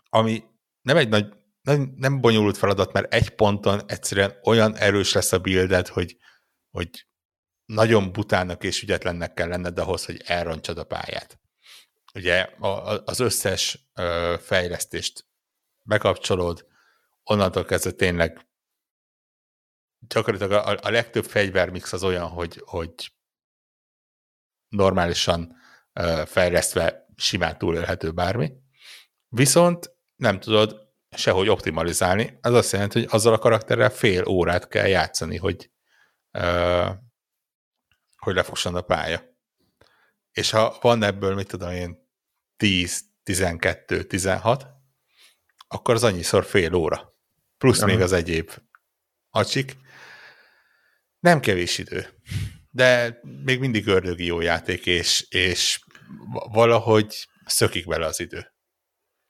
Ami 0.08 0.44
nem 0.80 0.96
egy 0.96 1.08
nagy, 1.08 1.32
nem, 1.60 1.94
nem 1.96 2.20
bonyolult 2.20 2.56
feladat, 2.56 2.92
mert 2.92 3.14
egy 3.14 3.30
ponton 3.30 3.80
egyszerűen 3.86 4.38
olyan 4.42 4.76
erős 4.76 5.12
lesz 5.12 5.32
a 5.32 5.38
buildet, 5.38 5.88
hogy, 5.88 6.16
hogy 6.70 7.06
nagyon 7.64 8.12
butának 8.12 8.64
és 8.64 8.82
ügyetlennek 8.82 9.34
kell 9.34 9.48
lenned 9.48 9.78
ahhoz, 9.78 10.04
hogy 10.04 10.22
elroncsad 10.24 10.78
a 10.78 10.84
pályát. 10.84 11.38
Ugye 12.14 12.40
a, 12.42 13.02
az 13.04 13.20
összes 13.20 13.88
fejlesztést 14.40 15.26
bekapcsolod, 15.82 16.66
onnantól 17.22 17.64
kezdve 17.64 17.90
tényleg 17.90 18.46
gyakorlatilag 19.98 20.52
a, 20.52 20.86
a 20.88 20.90
legtöbb 20.90 21.24
fegyvermix 21.24 21.92
az 21.92 22.02
olyan, 22.02 22.28
hogy, 22.28 22.62
hogy 22.64 23.12
normálisan 24.68 25.62
fejlesztve 26.24 27.06
simán 27.16 27.58
túlélhető 27.58 28.10
bármi. 28.10 28.52
Viszont 29.28 29.92
nem 30.16 30.40
tudod 30.40 30.84
sehogy 31.16 31.48
optimalizálni. 31.48 32.38
Ez 32.40 32.52
azt 32.52 32.72
jelenti, 32.72 32.98
hogy 32.98 33.08
azzal 33.10 33.32
a 33.32 33.38
karakterrel 33.38 33.90
fél 33.90 34.24
órát 34.26 34.68
kell 34.68 34.86
játszani, 34.86 35.36
hogy, 35.36 35.70
hogy 38.16 38.34
lefusson 38.34 38.74
a 38.74 38.80
pálya. 38.80 39.32
És 40.32 40.50
ha 40.50 40.78
van 40.80 41.02
ebből, 41.02 41.34
mit 41.34 41.48
tudom 41.48 41.70
én, 41.70 42.08
10, 42.56 43.02
12, 43.22 44.02
16, 44.04 44.66
akkor 45.68 45.94
az 45.94 46.04
annyiszor 46.04 46.44
fél 46.44 46.74
óra. 46.74 47.14
Plusz 47.58 47.78
Aha. 47.78 47.86
még 47.86 48.00
az 48.00 48.12
egyéb 48.12 48.50
acsik. 49.30 49.76
Nem 51.18 51.40
kevés 51.40 51.78
idő. 51.78 52.08
De 52.70 53.20
még 53.44 53.60
mindig 53.60 53.86
ördögi 53.86 54.24
jó 54.24 54.40
játék, 54.40 54.86
és, 54.86 55.26
és 55.28 55.83
valahogy 56.52 57.28
szökik 57.44 57.86
bele 57.86 58.06
az 58.06 58.20
idő. 58.20 58.52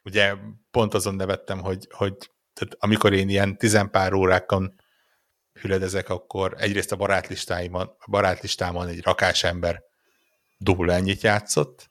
Ugye 0.05 0.35
pont 0.71 0.95
azon 0.95 1.15
nevettem, 1.15 1.61
hogy, 1.61 1.87
hogy 1.91 2.17
tehát 2.53 2.77
amikor 2.79 3.13
én 3.13 3.29
ilyen 3.29 3.59
tizenpár 3.59 4.13
órákon 4.13 4.75
hüledezek, 5.61 6.09
akkor 6.09 6.55
egyrészt 6.59 6.93
a 6.93 6.97
barátlistáimon, 6.97 7.97
a 7.99 8.11
barátlistámon 8.11 8.89
egy 8.89 9.03
rakásember 9.03 9.83
dupla 10.59 10.93
ennyit 10.93 11.23
játszott, 11.23 11.91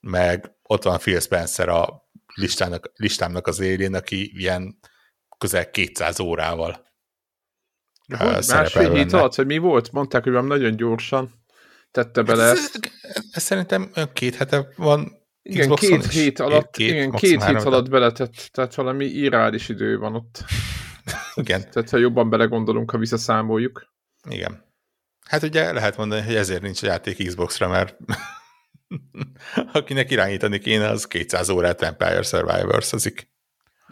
meg 0.00 0.56
ott 0.62 0.82
van 0.82 0.98
Phil 0.98 1.20
Spencer 1.20 1.68
a 1.68 2.04
listának, 2.34 2.90
listámnak 2.94 3.46
az 3.46 3.58
élén, 3.60 3.94
aki 3.94 4.38
ilyen 4.38 4.78
közel 5.38 5.70
200 5.70 6.20
órával 6.20 6.86
hogy 8.14 8.44
másfél 8.48 8.92
hét 8.92 9.12
alatt, 9.12 9.34
hogy 9.34 9.46
mi 9.46 9.58
volt? 9.58 9.92
Mondták, 9.92 10.22
hogy 10.22 10.32
van 10.32 10.44
nagyon 10.44 10.76
gyorsan 10.76 11.30
tette 11.90 12.22
bele 12.22 12.42
ez, 12.42 12.58
ezt. 12.58 12.92
Ez 13.30 13.42
szerintem 13.42 13.90
két 14.12 14.34
hete 14.34 14.68
van 14.76 15.24
igen, 15.48 15.60
Xboxon 15.60 16.00
két 16.00 16.10
hét 16.10 16.38
alatt, 16.38 16.70
két, 16.70 16.90
igen, 16.90 17.10
két 17.10 17.44
hét 17.44 17.62
alatt 17.62 17.90
beletett, 17.90 18.34
tehát 18.34 18.74
valami 18.74 19.04
irreális 19.04 19.68
idő 19.68 19.98
van 19.98 20.14
ott. 20.14 20.44
Igen. 21.34 21.60
tehát 21.70 21.90
ha 21.90 21.96
jobban 21.96 22.30
belegondolunk, 22.30 22.90
ha 22.90 22.98
visszaszámoljuk. 22.98 23.94
Igen. 24.28 24.64
Hát 25.26 25.42
ugye 25.42 25.72
lehet 25.72 25.96
mondani, 25.96 26.22
hogy 26.22 26.34
ezért 26.34 26.62
nincs 26.62 26.82
a 26.82 26.86
játék 26.86 27.26
Xbox-ra, 27.26 27.68
mert 27.68 27.96
akinek 29.72 30.10
irányítani 30.10 30.58
kéne, 30.58 30.88
az 30.88 31.06
200 31.06 31.48
órát 31.48 31.80
Vampire 31.80 32.22
survivors 32.22 32.92
-azik. 32.92 33.28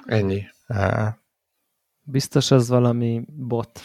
Ennyi. 0.06 0.44
Uh, 0.68 1.08
Biztos 2.02 2.50
az 2.50 2.68
valami 2.68 3.22
bot. 3.26 3.80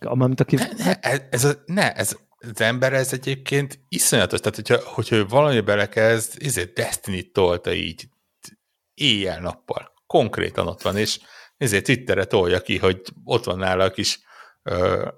Amit 0.00 0.40
aki... 0.40 0.56
Ne, 0.56 0.68
ne, 0.76 0.94
ez, 0.94 1.20
ez, 1.30 1.44
a, 1.44 1.52
ne, 1.66 1.92
ez 1.92 2.16
az 2.40 2.60
ember 2.60 2.92
ez 2.92 3.12
egyébként 3.12 3.80
iszonyatos, 3.88 4.40
tehát 4.40 4.56
hogyha, 4.56 4.90
hogyha 4.90 5.26
valami 5.26 5.60
belekezd, 5.60 6.42
ezért 6.42 6.72
Destiny 6.72 7.30
tolta 7.32 7.72
így 7.72 8.08
éjjel-nappal. 8.94 9.92
Konkrétan 10.06 10.66
ott 10.66 10.82
van, 10.82 10.96
és 10.96 11.18
ezért 11.56 11.84
Twitterre 11.84 12.24
tolja 12.24 12.60
ki, 12.60 12.78
hogy 12.78 13.02
ott 13.24 13.44
van 13.44 13.58
nála 13.58 13.84
a 13.84 13.90
kis 13.90 14.20
uh, 14.64 15.08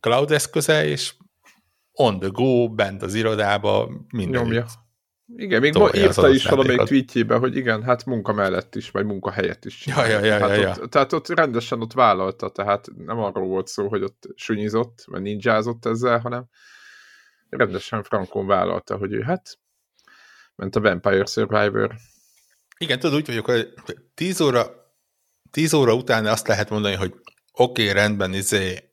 cloud 0.00 0.30
eszköze, 0.30 0.86
és 0.86 1.14
on 1.92 2.18
the 2.18 2.28
go, 2.32 2.74
bent 2.74 3.02
az 3.02 3.14
irodába, 3.14 3.90
minden. 4.08 4.42
Nyomja. 4.42 4.66
Igen, 5.34 5.60
még 5.60 5.74
ma 5.74 5.90
írta 5.94 6.28
is 6.28 6.46
valamelyik 6.46 6.80
tweetjébe, 6.80 7.36
hogy 7.36 7.56
igen, 7.56 7.82
hát 7.82 8.04
munka 8.04 8.32
mellett 8.32 8.74
is, 8.74 8.90
vagy 8.90 9.04
munka 9.04 9.30
helyett 9.30 9.64
is. 9.64 9.86
Ja, 9.86 10.06
ja, 10.06 10.24
ja, 10.24 10.38
hát 10.38 10.56
ja, 10.56 10.70
ott, 10.70 10.90
Tehát 10.90 11.12
ott 11.12 11.28
rendesen 11.28 11.80
ott 11.80 11.92
vállalta, 11.92 12.48
tehát 12.48 12.88
nem 12.96 13.18
arról 13.18 13.46
volt 13.46 13.68
szó, 13.68 13.88
hogy 13.88 14.02
ott 14.02 14.28
sunyizott, 14.34 15.02
vagy 15.06 15.22
ninjázott 15.22 15.86
ezzel, 15.86 16.18
hanem 16.18 16.48
rendesen 17.48 18.02
frankon 18.02 18.46
vállalta, 18.46 18.96
hogy 18.96 19.12
ő 19.12 19.20
hát 19.20 19.58
ment 20.54 20.76
a 20.76 20.80
Vampire 20.80 21.26
Survivor. 21.26 21.94
Igen, 22.78 22.98
tudod, 22.98 23.16
úgy 23.16 23.26
vagyok, 23.26 23.44
hogy 23.44 23.72
10 24.14 24.40
óra, 24.40 24.66
10 25.50 25.72
óra 25.72 25.94
után 25.94 26.26
azt 26.26 26.48
lehet 26.48 26.70
mondani, 26.70 26.94
hogy 26.94 27.14
oké, 27.52 27.82
okay, 27.82 27.94
rendben, 27.94 28.32
izé, 28.32 28.90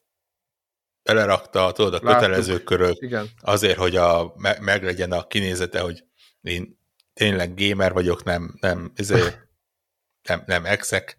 belerakta, 1.04 1.72
tudod, 1.72 1.94
a 1.94 2.00
kötelező 2.00 2.60
körök 2.60 3.02
Igen. 3.02 3.30
azért, 3.42 3.78
hogy 3.78 3.96
a, 3.96 4.34
me, 4.38 4.58
meglegyen 4.62 5.12
a 5.12 5.28
kinézete, 5.28 5.80
hogy 5.80 6.04
én 6.44 6.80
tényleg 7.14 7.54
gamer 7.56 7.94
vagyok, 7.94 8.24
nem, 8.24 8.58
nem, 8.60 8.92
izé, 8.96 9.22
nem, 10.28 10.44
nem 10.46 10.66
exek, 10.66 11.18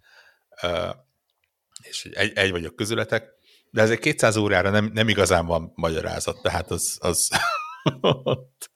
és 1.82 2.04
egy, 2.04 2.32
egy 2.34 2.50
vagyok 2.50 2.76
közületek, 2.76 3.32
de 3.70 3.82
ezért 3.82 4.00
200 4.00 4.36
órára 4.36 4.70
nem, 4.70 4.90
nem 4.92 5.08
igazán 5.08 5.46
van 5.46 5.72
magyarázat, 5.74 6.42
tehát 6.42 6.70
az, 6.70 6.98
az 7.00 7.28
ott, 8.22 8.70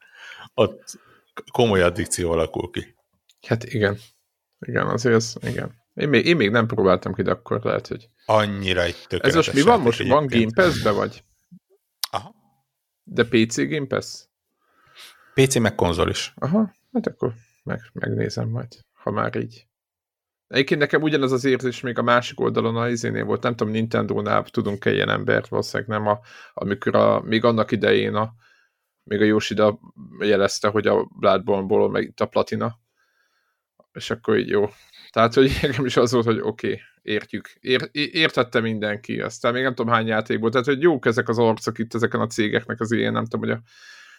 ott 0.55 0.99
komoly 1.53 1.83
addikció 1.83 2.31
alakul 2.31 2.71
ki. 2.71 2.95
Hát 3.47 3.65
igen. 3.65 3.99
Igen, 4.59 4.87
azért 4.87 5.15
az, 5.15 5.37
igen. 5.41 5.75
Én 5.95 6.09
még, 6.09 6.27
én 6.27 6.37
még 6.37 6.51
nem 6.51 6.67
próbáltam 6.67 7.15
ki, 7.15 7.23
de 7.23 7.31
akkor 7.31 7.61
lehet, 7.65 7.87
hogy... 7.87 8.09
Annyira 8.25 8.83
egy 8.83 8.97
tökéletes 9.07 9.29
Ez 9.29 9.35
most 9.35 9.53
mi 9.53 9.61
van 9.61 9.81
most? 9.81 10.09
Van 10.09 10.27
Game 10.27 10.53
Pass-be 10.55 10.91
vagy? 10.91 11.25
Aha. 12.11 12.35
De 13.03 13.25
PC 13.25 13.57
Game 13.57 13.87
Pass? 13.87 14.28
PC 15.45 15.57
meg 15.59 15.75
konzol 15.75 16.09
is. 16.09 16.33
Aha, 16.37 16.75
hát 16.93 17.07
akkor 17.07 17.33
meg, 17.63 17.81
megnézem 17.93 18.49
majd, 18.49 18.67
ha 18.93 19.11
már 19.11 19.37
így. 19.37 19.67
Egyébként 20.47 20.81
nekem 20.81 21.03
ugyanaz 21.03 21.33
az 21.33 21.45
érzés 21.45 21.81
még 21.81 21.99
a 21.99 22.03
másik 22.03 22.41
oldalon 22.41 22.77
a 22.77 22.89
izénél 22.89 23.25
volt, 23.25 23.43
nem 23.43 23.55
tudom, 23.57 23.73
Nintendo-nál 23.73 24.45
tudunk-e 24.45 24.93
ilyen 24.93 25.09
embert, 25.09 25.49
valószínűleg 25.49 25.91
nem, 25.91 26.07
a, 26.07 26.21
amikor 26.55 26.97
a, 26.97 27.21
még 27.21 27.45
annak 27.45 27.71
idején 27.71 28.15
a, 28.15 28.33
még 29.03 29.21
a 29.21 29.25
Yoshida 29.25 29.79
jelezte, 30.21 30.69
hogy 30.69 30.87
a 30.87 31.05
Bloodborne-ból 31.05 31.91
meg 31.91 32.03
itt 32.03 32.21
a 32.21 32.27
platina, 32.27 32.79
és 33.93 34.11
akkor 34.11 34.39
így 34.39 34.49
jó. 34.49 34.71
Tehát, 35.11 35.35
hogy 35.35 35.59
nekem 35.63 35.85
is 35.85 35.97
az 35.97 36.13
volt, 36.13 36.25
hogy 36.25 36.41
oké, 36.41 36.67
okay, 36.67 36.81
értjük. 37.03 37.49
Ér, 37.61 37.89
értette 37.93 38.61
mindenki, 38.61 39.21
aztán 39.21 39.53
még 39.53 39.63
nem 39.63 39.75
tudom 39.75 39.93
hány 39.93 40.07
játékból, 40.07 40.51
tehát, 40.51 40.67
hogy 40.67 40.83
jók 40.83 41.07
ezek 41.07 41.29
az 41.29 41.39
arcok 41.39 41.79
itt 41.79 41.95
ezeken 41.95 42.21
a 42.21 42.27
cégeknek 42.27 42.81
az 42.81 42.93
ilyen, 42.93 43.13
nem 43.13 43.25
tudom, 43.25 43.49
hogy 43.49 43.59
a 43.59 43.63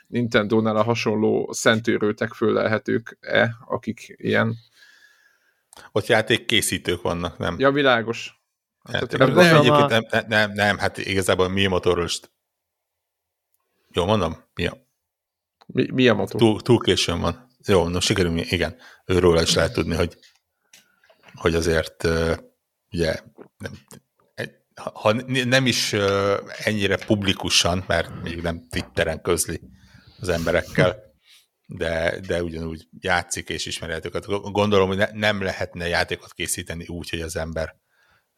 Nintendo-nál 0.09 0.75
a 0.75 0.83
hasonló 0.83 1.49
szentőrültek 1.51 2.33
föllelhetők-e, 2.33 3.55
akik 3.67 4.15
ilyen 4.17 4.55
ott 5.91 6.05
játékkészítők 6.05 7.01
vannak, 7.01 7.37
nem? 7.37 7.59
Ja, 7.59 7.71
világos. 7.71 8.41
Hát, 8.83 9.17
nem, 9.17 9.31
nem, 9.31 9.55
egyébként 9.55 9.89
nem, 9.89 10.05
nem, 10.09 10.25
nem, 10.27 10.51
nem, 10.51 10.77
hát 10.77 10.97
igazából 10.97 11.49
mi 11.49 11.65
a 11.65 11.69
motorról 11.69 12.07
Jó 13.91 14.05
mondom? 14.05 14.37
Mi 14.53 14.65
a, 14.65 14.77
mi, 15.65 15.91
mi 15.91 16.07
a 16.07 16.13
motor? 16.13 16.39
Túl, 16.39 16.61
túl 16.61 16.79
későn 16.79 17.19
van. 17.19 17.47
Jó, 17.67 17.87
no, 17.87 17.99
sikerül, 17.99 18.37
igen. 18.37 18.75
Őről 19.05 19.39
is 19.41 19.53
lehet 19.53 19.73
tudni, 19.73 19.95
hogy, 19.95 20.17
hogy 21.33 21.55
azért 21.55 22.07
ugye 22.91 23.19
nem, 23.57 23.71
ha 24.93 25.11
nem 25.45 25.65
is 25.65 25.93
ennyire 26.63 26.97
publikusan, 27.05 27.83
mert 27.87 28.21
még 28.23 28.41
nem 28.41 28.67
Twitteren 28.69 29.21
közli 29.21 29.61
az 30.21 30.29
emberekkel, 30.29 31.10
de, 31.67 32.19
de 32.19 32.43
ugyanúgy 32.43 32.88
játszik 32.99 33.49
és 33.49 33.65
ismeri 33.65 33.91
játékokat. 33.91 34.51
Gondolom, 34.51 34.88
hogy 34.88 34.97
ne, 34.97 35.10
nem 35.13 35.41
lehetne 35.41 35.88
játékot 35.88 36.34
készíteni 36.34 36.88
úgy, 36.88 37.10
hogy 37.10 37.21
az 37.21 37.36
ember 37.36 37.75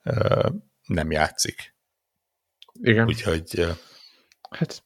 ö, 0.03 0.49
nem 0.83 1.11
játszik. 1.11 1.75
Igen. 2.73 3.07
Úgyhogy 3.07 3.49
ö, 3.57 3.71
hát, 4.49 4.83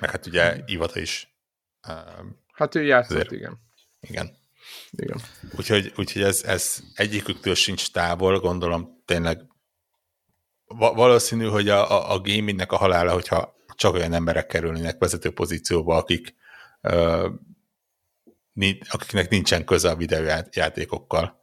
meg 0.00 0.10
hát 0.10 0.26
ugye 0.26 0.56
Ivata 0.66 1.00
is. 1.00 1.36
Ö, 1.88 1.92
hát 2.52 2.74
ő 2.74 2.82
játszott, 2.82 3.16
azért, 3.16 3.32
igen. 3.32 3.60
Igen. 4.00 4.36
Igen. 4.90 5.20
Úgyhogy, 5.56 5.92
úgyhogy 5.96 6.22
ez, 6.22 6.42
ez 6.42 6.80
egyiküktől 6.94 7.54
sincs 7.54 7.90
távol, 7.90 8.40
gondolom 8.40 9.02
tényleg 9.04 9.40
valószínű, 10.76 11.44
hogy 11.44 11.68
a, 11.68 11.90
a, 11.90 12.12
a 12.12 12.20
gamingnek 12.20 12.72
a 12.72 12.76
halála, 12.76 13.12
hogyha 13.12 13.54
csak 13.74 13.94
olyan 13.94 14.12
emberek 14.12 14.46
kerülnének 14.46 14.98
vezető 14.98 15.30
pozícióba, 15.30 15.96
akik 15.96 16.34
akiknek 18.88 19.28
nincsen 19.28 19.64
köze 19.64 19.90
a 19.90 19.96
videójátékokkal. 19.96 21.40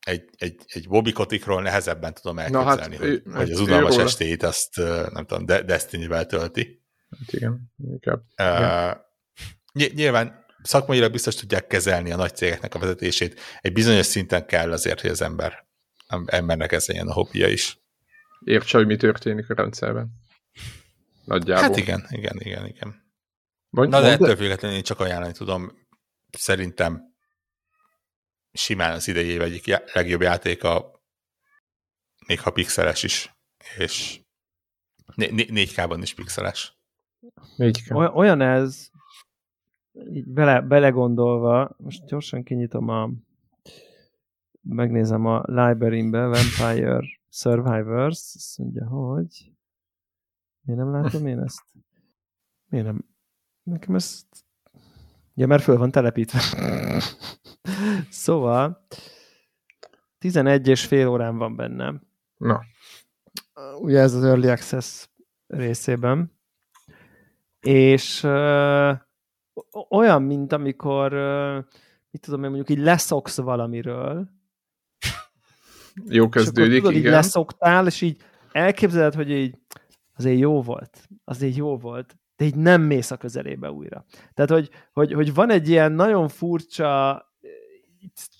Egy, 0.00 0.28
egy, 0.36 0.56
egy 0.66 0.88
bobikotikról 0.88 1.62
nehezebben 1.62 2.14
tudom 2.14 2.38
elképzelni, 2.38 2.80
hát, 2.80 2.96
hogy, 2.96 3.08
ő, 3.08 3.22
hogy 3.32 3.50
az 3.50 3.60
udalmas 3.60 3.96
estét 3.96 4.42
azt, 4.42 4.76
nem 5.12 5.26
tudom, 5.26 5.46
De- 5.46 5.62
Destiny-vel 5.62 6.26
tölti. 6.26 6.82
Hát 7.10 7.32
igen, 7.32 7.72
inkább. 7.90 8.22
Uh, 8.38 8.96
Ny- 9.72 9.94
nyilván 9.94 10.44
szakmailag 10.62 11.12
biztos 11.12 11.34
tudják 11.34 11.66
kezelni 11.66 12.12
a 12.12 12.16
nagy 12.16 12.34
cégeknek 12.36 12.74
a 12.74 12.78
vezetését. 12.78 13.40
Egy 13.60 13.72
bizonyos 13.72 14.06
szinten 14.06 14.46
kell 14.46 14.72
azért, 14.72 15.00
hogy 15.00 15.10
az 15.10 15.22
ember 15.22 15.66
embernek 16.26 16.72
ez 16.72 16.86
legyen 16.86 17.08
a 17.08 17.12
hobbija 17.12 17.48
is. 17.48 17.78
Értse, 18.44 18.78
hogy 18.78 18.86
mi 18.86 18.96
történik 18.96 19.50
a 19.50 19.54
rendszerben. 19.54 20.21
Nagyjából. 21.24 21.62
Hát 21.62 21.76
igen, 21.76 22.06
igen, 22.10 22.36
igen, 22.40 22.66
igen. 22.66 23.10
Vagy 23.70 23.88
Na 23.88 24.00
de 24.00 24.10
ettől 24.10 24.36
függetlenül 24.36 24.76
én 24.76 24.82
csak 24.82 25.00
ajánlani 25.00 25.32
tudom. 25.32 25.72
Szerintem 26.38 27.14
simán 28.52 28.92
az 28.92 29.08
idei 29.08 29.26
év 29.28 29.40
egyik 29.40 29.66
já- 29.66 29.92
legjobb 29.92 30.20
játéka, 30.20 31.00
még 32.26 32.40
ha 32.40 32.50
pixeles 32.50 33.02
is, 33.02 33.34
és 33.78 34.20
né- 35.14 35.30
né- 35.30 35.50
4K-ban 35.50 35.98
is 36.02 36.14
pixeles. 36.14 36.78
Olyan 38.14 38.40
ez, 38.40 38.88
így 40.12 40.26
bele, 40.26 40.60
belegondolva, 40.60 41.74
most 41.76 42.04
gyorsan 42.06 42.42
kinyitom 42.42 42.88
a 42.88 43.10
megnézem 44.62 45.26
a 45.26 45.42
library-be, 45.46 46.26
Vampire 46.26 47.00
Survivors, 47.28 48.32
azt 48.34 48.58
mondja, 48.58 48.86
hogy 48.88 49.51
miért 50.62 50.80
nem 50.80 50.92
látom 50.92 51.26
én 51.26 51.38
ezt? 51.38 51.62
Miért 52.68 52.86
nem? 52.86 53.04
Nekem 53.62 53.94
ezt 53.94 54.26
Ja, 55.34 55.46
mert 55.46 55.62
föl 55.62 55.76
van 55.78 55.90
telepítve. 55.90 56.40
szóval 58.24 58.86
11 60.18 60.68
és 60.68 60.86
fél 60.86 61.08
órán 61.08 61.36
van 61.36 61.56
bennem. 61.56 62.02
Na, 62.36 62.60
Ugye 63.78 64.00
ez 64.00 64.14
az 64.14 64.24
Early 64.24 64.48
Access 64.48 65.08
részében. 65.46 66.32
És 67.60 68.22
ö, 68.22 68.92
olyan, 69.88 70.22
mint 70.22 70.52
amikor 70.52 71.12
ö, 71.12 71.58
mit 72.10 72.22
tudom 72.22 72.44
én, 72.44 72.50
mondjuk 72.50 72.78
így 72.78 72.84
leszoksz 72.84 73.36
valamiről, 73.36 74.28
jó 75.94 76.10
és 76.10 76.18
akkor 76.18 76.30
kezdődik, 76.30 76.78
tudod, 76.78 76.92
így 76.92 76.98
igen. 76.98 77.12
leszoktál, 77.12 77.86
és 77.86 78.00
így 78.00 78.22
elképzeled, 78.52 79.14
hogy 79.14 79.30
így 79.30 79.58
azért 80.16 80.38
jó 80.38 80.62
volt, 80.62 81.08
azért 81.24 81.56
jó 81.56 81.76
volt, 81.76 82.16
de 82.36 82.44
így 82.44 82.56
nem 82.56 82.82
mész 82.82 83.10
a 83.10 83.16
közelébe 83.16 83.70
újra. 83.70 84.04
Tehát, 84.34 84.50
hogy, 84.50 84.70
hogy, 84.92 85.12
hogy 85.12 85.34
van 85.34 85.50
egy 85.50 85.68
ilyen 85.68 85.92
nagyon 85.92 86.28
furcsa, 86.28 87.22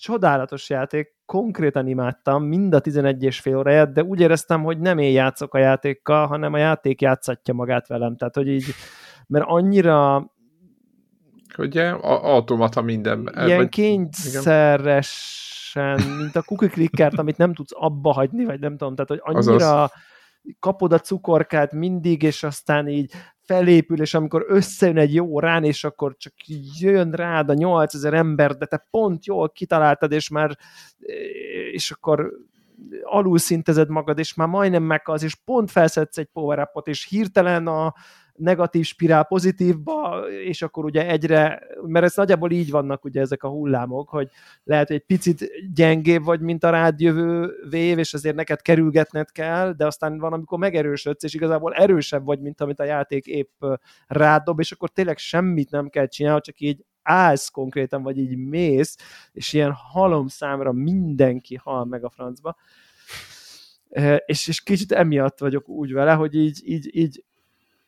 csodálatos 0.00 0.70
játék, 0.70 1.14
konkrétan 1.26 1.86
imádtam 1.86 2.44
mind 2.44 2.74
a 2.74 2.80
11 2.80 3.22
és 3.22 3.40
fél 3.40 3.56
óráját, 3.56 3.92
de 3.92 4.02
úgy 4.02 4.20
éreztem, 4.20 4.62
hogy 4.62 4.78
nem 4.78 4.98
én 4.98 5.12
játszok 5.12 5.54
a 5.54 5.58
játékkal, 5.58 6.26
hanem 6.26 6.52
a 6.52 6.58
játék 6.58 7.00
játszatja 7.00 7.54
magát 7.54 7.88
velem. 7.88 8.16
Tehát, 8.16 8.34
hogy 8.34 8.48
így, 8.48 8.64
mert 9.26 9.44
annyira 9.48 10.26
Ugye, 11.58 11.90
a- 11.90 12.34
automata 12.34 12.82
minden. 12.82 13.30
ilyen 13.46 13.56
vagy- 13.56 13.68
kényszeresen, 13.68 16.00
mint 16.18 16.36
a 16.36 16.42
cookie 16.42 16.68
clickert, 16.68 17.18
amit 17.18 17.36
nem 17.36 17.54
tudsz 17.54 17.72
abba 17.74 18.12
hagyni, 18.12 18.44
vagy 18.44 18.60
nem 18.60 18.76
tudom, 18.76 18.94
tehát, 18.94 19.10
hogy 19.10 19.20
annyira 19.22 19.54
Azaz. 19.82 19.90
Kapod 20.58 20.92
a 20.92 20.98
cukorkát 20.98 21.72
mindig, 21.72 22.22
és 22.22 22.42
aztán 22.42 22.88
így 22.88 23.12
felépül, 23.40 24.00
és 24.00 24.14
amikor 24.14 24.44
összejön 24.48 24.98
egy 24.98 25.14
jó 25.14 25.40
rán, 25.40 25.64
és 25.64 25.84
akkor 25.84 26.16
csak 26.16 26.32
jön 26.80 27.10
rád 27.10 27.48
a 27.48 27.54
8000 27.54 28.14
ember, 28.14 28.56
de 28.56 28.66
te 28.66 28.86
pont 28.90 29.26
jól 29.26 29.50
kitaláltad, 29.50 30.12
és 30.12 30.28
már 30.28 30.56
és 31.72 31.90
akkor 31.90 32.32
alul 33.02 33.38
szintezed 33.38 33.88
magad, 33.88 34.18
és 34.18 34.34
már 34.34 34.48
majdnem 34.48 34.82
meghalsz, 34.82 35.22
és 35.22 35.34
pont 35.34 35.70
felszedsz 35.70 36.18
egy 36.18 36.28
power 36.32 36.70
és 36.84 37.06
hirtelen 37.08 37.66
a 37.66 37.94
negatív 38.36 38.84
spirál 38.84 39.24
pozitívba, 39.24 40.24
és 40.28 40.62
akkor 40.62 40.84
ugye 40.84 41.08
egyre, 41.08 41.66
mert 41.82 42.04
ez 42.04 42.14
nagyjából 42.14 42.50
így 42.50 42.70
vannak 42.70 43.04
ugye 43.04 43.20
ezek 43.20 43.42
a 43.42 43.48
hullámok, 43.48 44.08
hogy 44.08 44.28
lehet, 44.64 44.86
hogy 44.86 44.96
egy 44.96 45.04
picit 45.06 45.50
gyengébb 45.74 46.24
vagy, 46.24 46.40
mint 46.40 46.64
a 46.64 46.70
rád 46.70 47.00
jövő 47.00 47.50
vév, 47.70 47.98
és 47.98 48.14
azért 48.14 48.36
neked 48.36 48.62
kerülgetned 48.62 49.30
kell, 49.30 49.72
de 49.72 49.86
aztán 49.86 50.18
van, 50.18 50.32
amikor 50.32 50.58
megerősödsz, 50.58 51.24
és 51.24 51.34
igazából 51.34 51.74
erősebb 51.74 52.24
vagy, 52.24 52.40
mint 52.40 52.60
amit 52.60 52.80
a 52.80 52.84
játék 52.84 53.26
épp 53.26 53.64
rád 54.06 54.42
dob, 54.42 54.60
és 54.60 54.72
akkor 54.72 54.88
tényleg 54.88 55.18
semmit 55.18 55.70
nem 55.70 55.88
kell 55.88 56.06
csinálni, 56.06 56.40
csak 56.40 56.60
így 56.60 56.84
állsz 57.02 57.48
konkrétan, 57.48 58.02
vagy 58.02 58.18
így 58.18 58.36
mész, 58.36 58.96
és 59.32 59.52
ilyen 59.52 59.72
halom 59.72 60.26
számra 60.26 60.72
mindenki 60.72 61.54
hal 61.62 61.84
meg 61.84 62.04
a 62.04 62.10
francba. 62.10 62.56
És, 64.26 64.48
és 64.48 64.62
kicsit 64.62 64.92
emiatt 64.92 65.38
vagyok 65.38 65.68
úgy 65.68 65.92
vele, 65.92 66.12
hogy 66.12 66.34
így, 66.34 66.60
így, 66.64 66.96
így 66.96 67.24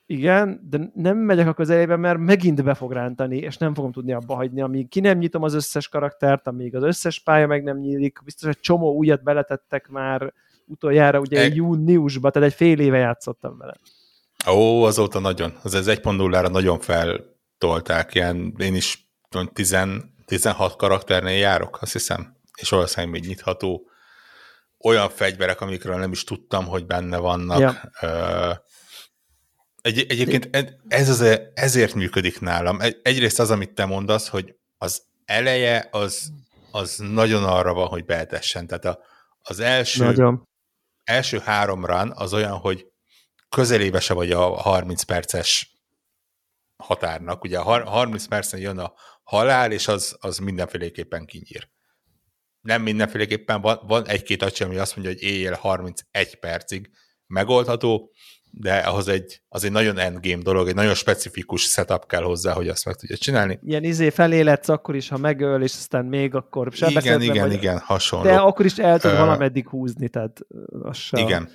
igen, 0.06 0.60
de 0.70 0.90
nem 0.94 1.18
megyek 1.18 1.46
a 1.46 1.54
közelébe, 1.54 1.96
mert 1.96 2.18
megint 2.18 2.64
be 2.64 2.74
fog 2.74 2.92
rántani, 2.92 3.36
és 3.36 3.56
nem 3.56 3.74
fogom 3.74 3.92
tudni 3.92 4.12
abba 4.12 4.34
hagyni, 4.34 4.60
amíg 4.60 4.88
ki 4.88 5.00
nem 5.00 5.18
nyitom 5.18 5.42
az 5.42 5.54
összes 5.54 5.88
karaktert, 5.88 6.46
amíg 6.46 6.74
az 6.74 6.82
összes 6.82 7.20
pálya 7.20 7.46
meg 7.46 7.62
nem 7.62 7.78
nyílik. 7.78 8.18
Biztos, 8.24 8.46
hogy 8.46 8.60
csomó 8.60 8.94
újat 8.94 9.22
beletettek 9.22 9.88
már 9.88 10.32
utoljára, 10.66 11.20
ugye 11.20 11.40
E- 11.40 11.54
júniusban, 11.54 12.32
tehát 12.32 12.48
egy 12.48 12.54
fél 12.54 12.80
éve 12.80 12.98
játszottam 12.98 13.58
vele. 13.58 13.74
Ó, 14.50 14.82
azóta 14.82 15.18
nagyon. 15.18 15.52
Az 15.62 15.74
ez 15.74 15.86
1.0-ra 15.86 16.50
nagyon 16.50 16.78
feltolták. 16.78 18.14
Ilyen, 18.14 18.54
én 18.58 18.74
is 18.74 19.08
tudom, 19.28 19.46
10, 19.46 19.76
16 20.26 20.76
karakternél 20.76 21.38
járok, 21.38 21.78
azt 21.80 21.92
hiszem. 21.92 22.36
És 22.60 22.68
valószínűleg 22.68 23.12
még 23.12 23.28
nyitható 23.28 23.88
olyan 24.84 25.08
fegyverek, 25.08 25.60
amikről 25.60 25.96
nem 25.96 26.12
is 26.12 26.24
tudtam, 26.24 26.66
hogy 26.66 26.86
benne 26.86 27.16
vannak. 27.16 27.58
Ja. 27.58 27.74
Ö, 28.00 28.50
Egy, 29.84 30.06
egyébként 30.08 30.48
ez 30.88 31.08
az, 31.08 31.38
ezért 31.54 31.94
működik 31.94 32.40
nálam. 32.40 32.80
Egy, 32.80 33.00
egyrészt 33.02 33.38
az, 33.38 33.50
amit 33.50 33.74
te 33.74 33.84
mondasz, 33.84 34.28
hogy 34.28 34.56
az 34.78 35.02
eleje 35.24 35.88
az, 35.90 36.32
az 36.70 36.96
nagyon 36.96 37.44
arra 37.44 37.74
van, 37.74 37.88
hogy 37.88 38.04
beetessen. 38.04 38.66
Tehát 38.66 38.84
a, 38.84 38.98
az 39.42 39.60
első, 39.60 40.04
Nagyon. 40.04 40.48
első 41.04 41.38
három 41.38 41.84
run 41.84 42.12
az 42.14 42.32
olyan, 42.32 42.56
hogy 42.56 42.86
közelébe 43.48 44.00
se 44.00 44.14
vagy 44.14 44.32
a 44.32 44.60
30 44.60 45.02
perces 45.02 45.74
határnak. 46.76 47.44
Ugye 47.44 47.58
a 47.58 47.88
30 47.88 48.26
percen 48.26 48.60
jön 48.60 48.78
a 48.78 48.94
halál, 49.22 49.72
és 49.72 49.88
az, 49.88 50.16
az 50.20 50.38
mindenféleképpen 50.38 51.26
kinyír. 51.26 51.68
Nem 52.60 52.82
mindenféleképpen, 52.82 53.60
van, 53.60 53.80
van 53.86 54.06
egy-két 54.06 54.42
acsi, 54.42 54.64
ami 54.64 54.76
azt 54.76 54.96
mondja, 54.96 55.14
hogy 55.14 55.22
éjjel 55.22 55.54
31 55.54 56.34
percig 56.34 56.90
megoldható, 57.26 58.12
de 58.56 58.76
ahhoz 58.76 59.08
egy, 59.08 59.42
az 59.48 59.64
egy 59.64 59.72
nagyon 59.72 59.98
endgame 59.98 60.42
dolog, 60.42 60.68
egy 60.68 60.74
nagyon 60.74 60.94
specifikus 60.94 61.62
setup 61.62 62.06
kell 62.06 62.22
hozzá, 62.22 62.52
hogy 62.52 62.68
azt 62.68 62.84
meg 62.84 62.94
tudja 62.94 63.16
csinálni. 63.16 63.58
Ilyen 63.62 63.84
izé 63.84 64.10
feléletsz 64.10 64.68
akkor 64.68 64.96
is, 64.96 65.08
ha 65.08 65.16
megöl, 65.16 65.62
és 65.62 65.72
aztán 65.72 66.04
még 66.04 66.34
akkor 66.34 66.68
Igen, 66.74 67.20
igen, 67.20 67.48
vagy, 67.48 67.52
igen, 67.52 67.78
hasonló. 67.78 68.24
De 68.24 68.36
akkor 68.36 68.64
is 68.64 68.78
el 68.78 68.98
tud 68.98 69.10
Ö, 69.10 69.16
valameddig 69.16 69.68
húzni, 69.68 70.08
tehát 70.08 70.40
az 70.82 70.96
se... 70.96 71.20
Igen. 71.20 71.50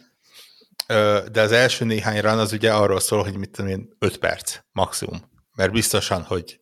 Ö, 0.88 1.19
De 1.31 1.41
az 1.41 1.51
első 1.51 1.85
néhány 1.85 2.21
run 2.21 2.39
az 2.39 2.53
ugye 2.53 2.73
arról 2.73 2.99
szól, 2.99 3.23
hogy 3.23 3.38
mit 3.38 3.49
tudom 3.49 3.71
én, 3.71 3.95
5 3.99 4.17
perc 4.17 4.57
maximum. 4.71 5.19
Mert 5.55 5.71
biztosan, 5.71 6.21
hogy 6.21 6.62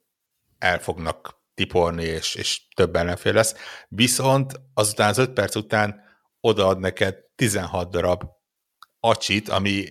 el 0.58 0.80
fognak 0.80 1.42
tiporni, 1.54 2.04
és, 2.04 2.36
és 2.36 2.62
több 2.76 2.96
ellenfél 2.96 3.34
lesz. 3.34 3.56
Viszont 3.88 4.62
azután 4.74 5.10
az 5.10 5.18
5 5.18 5.30
perc 5.30 5.56
után 5.56 6.02
odaad 6.42 6.80
neked 6.80 7.16
16 7.36 7.92
darab 7.92 8.24
acsit, 9.00 9.50
ami 9.50 9.90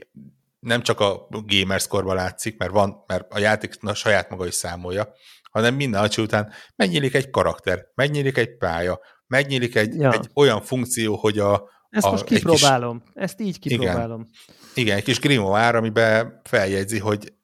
nem 0.66 0.82
csak 0.82 1.00
a 1.00 1.26
gamerscore 1.30 2.14
látszik, 2.14 2.58
mert, 2.58 2.70
van, 2.70 3.04
mert 3.06 3.32
a 3.32 3.38
játék 3.38 3.80
na, 3.80 3.94
saját 3.94 4.30
maga 4.30 4.46
is 4.46 4.54
számolja, 4.54 5.12
hanem 5.50 5.74
minden 5.74 6.02
acsi 6.02 6.22
után 6.22 6.52
megnyílik 6.76 7.14
egy 7.14 7.30
karakter, 7.30 7.86
megnyílik 7.94 8.36
egy 8.36 8.56
pálya, 8.56 9.00
megnyílik 9.26 9.76
egy, 9.76 9.94
Ja. 9.94 10.12
egy 10.12 10.28
olyan 10.34 10.62
funkció, 10.62 11.16
hogy 11.16 11.38
a, 11.38 11.70
Ezt 11.90 12.06
a, 12.06 12.10
most 12.10 12.22
egy 12.22 12.28
kis- 12.28 12.38
kipróbálom. 12.38 13.02
Ezt 13.14 13.40
így 13.40 13.58
kipróbálom. 13.58 14.28
igen, 14.74 14.96
egy 14.96 15.04
kis 15.04 15.20
grimoire, 15.20 15.78
amiben 15.78 16.40
feljegyzi, 16.44 16.98
hogy 16.98 17.34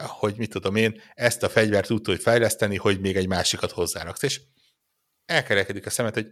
hogy 0.00 0.36
mit 0.36 0.50
tudom 0.50 0.76
én, 0.76 1.00
ezt 1.14 1.42
a 1.42 1.48
fegyvert 1.48 1.90
úgy 1.90 2.00
tudod 2.00 2.20
fejleszteni, 2.20 2.76
hogy 2.76 3.00
még 3.00 3.16
egy 3.16 3.28
másikat 3.28 3.70
hozzáraksz, 3.70 4.22
és 4.22 4.40
elkerekedik 5.24 5.86
a 5.86 5.90
szemet, 5.90 6.14
hogy 6.14 6.26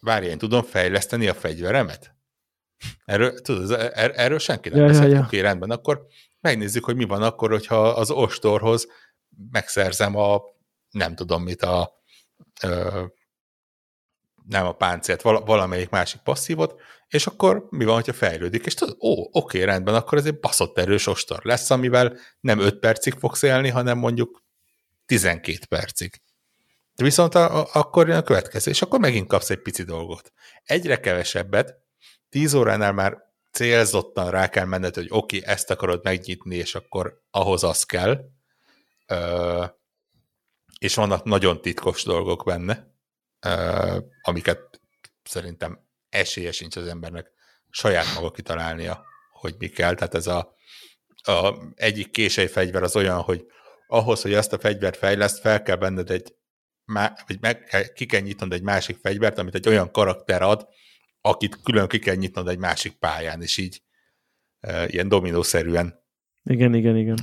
várj, 0.00 0.26
én 0.26 0.38
tudom 0.38 0.62
fejleszteni 0.62 1.28
a 1.28 1.34
fegyveremet? 1.34 2.14
Erről, 3.04 3.40
tudod, 3.40 3.70
er, 3.70 4.12
erről 4.14 4.38
senki 4.38 4.68
nem 4.68 4.78
Ja, 4.78 4.92
ja, 4.92 5.02
ja, 5.02 5.08
ja. 5.08 5.20
Oké, 5.20 5.40
rendben, 5.40 5.70
akkor 5.70 6.06
megnézzük, 6.40 6.84
hogy 6.84 6.96
mi 6.96 7.04
van 7.04 7.22
akkor, 7.22 7.50
hogyha 7.50 7.88
az 7.88 8.10
ostorhoz 8.10 8.86
megszerzem 9.50 10.16
a, 10.16 10.40
nem 10.90 11.14
tudom 11.14 11.42
mit, 11.42 11.62
a 11.62 12.02
ö, 12.62 13.04
nem 14.48 14.66
a 14.66 14.72
páncélt, 14.72 15.22
vala, 15.22 15.40
valamelyik 15.40 15.88
másik 15.88 16.20
passzívot, 16.20 16.80
és 17.08 17.26
akkor 17.26 17.66
mi 17.70 17.84
van, 17.84 17.94
hogyha 17.94 18.12
fejlődik? 18.12 18.66
És 18.66 18.74
tudod, 18.74 18.96
ó, 19.00 19.28
oké, 19.32 19.62
rendben, 19.62 19.94
akkor 19.94 20.18
ez 20.18 20.26
egy 20.26 20.40
baszott 20.40 20.78
erős 20.78 21.06
ostor 21.06 21.40
lesz, 21.44 21.70
amivel 21.70 22.16
nem 22.40 22.58
5 22.58 22.78
percig 22.78 23.14
fogsz 23.18 23.42
élni, 23.42 23.68
hanem 23.68 23.98
mondjuk 23.98 24.42
12 25.06 25.58
percig. 25.68 26.20
Viszont 26.94 27.34
a, 27.34 27.60
a, 27.60 27.68
akkor 27.72 28.08
jön 28.08 28.16
a 28.16 28.22
következő, 28.22 28.70
és 28.70 28.82
akkor 28.82 29.00
megint 29.00 29.28
kapsz 29.28 29.50
egy 29.50 29.62
pici 29.62 29.82
dolgot. 29.82 30.32
Egyre 30.64 31.00
kevesebbet, 31.00 31.74
10 32.30 32.54
óránál 32.54 32.92
már 32.92 33.18
célzottan 33.50 34.30
rá 34.30 34.48
kell 34.48 34.64
menned, 34.64 34.94
hogy 34.94 35.06
oké, 35.10 35.44
ezt 35.44 35.70
akarod 35.70 36.00
megnyitni, 36.02 36.56
és 36.56 36.74
akkor 36.74 37.22
ahhoz 37.30 37.64
az 37.64 37.84
kell. 37.84 38.24
Ö, 39.06 39.64
és 40.78 40.94
vannak 40.94 41.24
nagyon 41.24 41.60
titkos 41.60 42.02
dolgok 42.02 42.44
benne, 42.44 42.94
amiket 44.22 44.80
szerintem 45.22 45.88
esélye 46.08 46.52
sincs 46.52 46.76
az 46.76 46.86
embernek 46.86 47.30
saját 47.70 48.14
maga 48.14 48.30
kitalálnia, 48.30 49.04
hogy 49.32 49.54
mi 49.58 49.68
kell. 49.68 49.94
Tehát 49.94 50.14
ez 50.14 50.26
a, 50.26 50.54
a 51.22 51.54
egyik 51.74 52.10
kései 52.10 52.46
fegyver 52.46 52.82
az 52.82 52.96
olyan, 52.96 53.20
hogy 53.20 53.46
ahhoz, 53.86 54.22
hogy 54.22 54.32
ezt 54.32 54.52
a 54.52 54.58
fegyvert 54.58 54.96
fejleszt, 54.96 55.40
fel 55.40 55.62
kell 55.62 55.76
benned 55.76 56.10
egy, 56.10 56.34
vagy 57.26 57.40
meg 57.40 57.64
kell, 57.64 57.92
ki 57.92 58.06
kell 58.06 58.20
nyitnod 58.20 58.52
egy 58.52 58.62
másik 58.62 58.98
fegyvert, 59.02 59.38
amit 59.38 59.54
egy 59.54 59.68
olyan 59.68 59.90
karakter 59.90 60.42
ad, 60.42 60.68
akit 61.20 61.62
külön 61.62 61.88
ki 61.88 61.98
kell 61.98 62.14
nyitnod 62.14 62.48
egy 62.48 62.58
másik 62.58 62.92
pályán, 62.92 63.42
és 63.42 63.56
így 63.56 63.82
ilyen 64.86 65.08
dominószerűen 65.08 66.00
igen, 66.44 66.74
igen, 66.74 66.96
igen. 66.96 67.18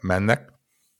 Mennek. 0.00 0.52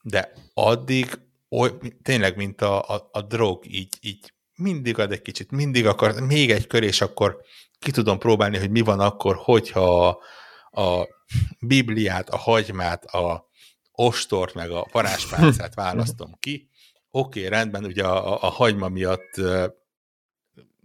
De 0.02 0.32
addig 0.54 1.18
oly, 1.50 1.70
tényleg, 2.02 2.36
mint 2.36 2.60
a, 2.60 2.88
a, 2.88 3.08
a 3.12 3.22
drog, 3.22 3.66
így, 3.66 3.98
így 4.00 4.32
mindig 4.54 4.98
ad 4.98 5.12
egy 5.12 5.22
kicsit, 5.22 5.50
mindig 5.50 5.86
akar, 5.86 6.20
még 6.20 6.50
egy 6.50 6.66
kör, 6.66 6.82
és 6.82 7.00
akkor 7.00 7.40
ki 7.78 7.90
tudom 7.90 8.18
próbálni, 8.18 8.58
hogy 8.58 8.70
mi 8.70 8.80
van 8.80 9.00
akkor, 9.00 9.36
hogyha 9.38 10.08
a, 10.08 10.18
a 10.82 11.08
Bibliát, 11.60 12.28
a 12.28 12.36
hagymát, 12.36 13.04
a 13.04 13.48
ostort, 13.92 14.54
meg 14.54 14.70
a 14.70 14.86
varázspálcát 14.92 15.74
választom 15.84 16.36
ki. 16.40 16.68
Oké, 17.10 17.38
okay, 17.38 17.50
rendben, 17.50 17.84
ugye 17.84 18.04
a, 18.04 18.32
a, 18.32 18.38
a 18.42 18.50
hagyma 18.50 18.88
miatt 18.88 19.40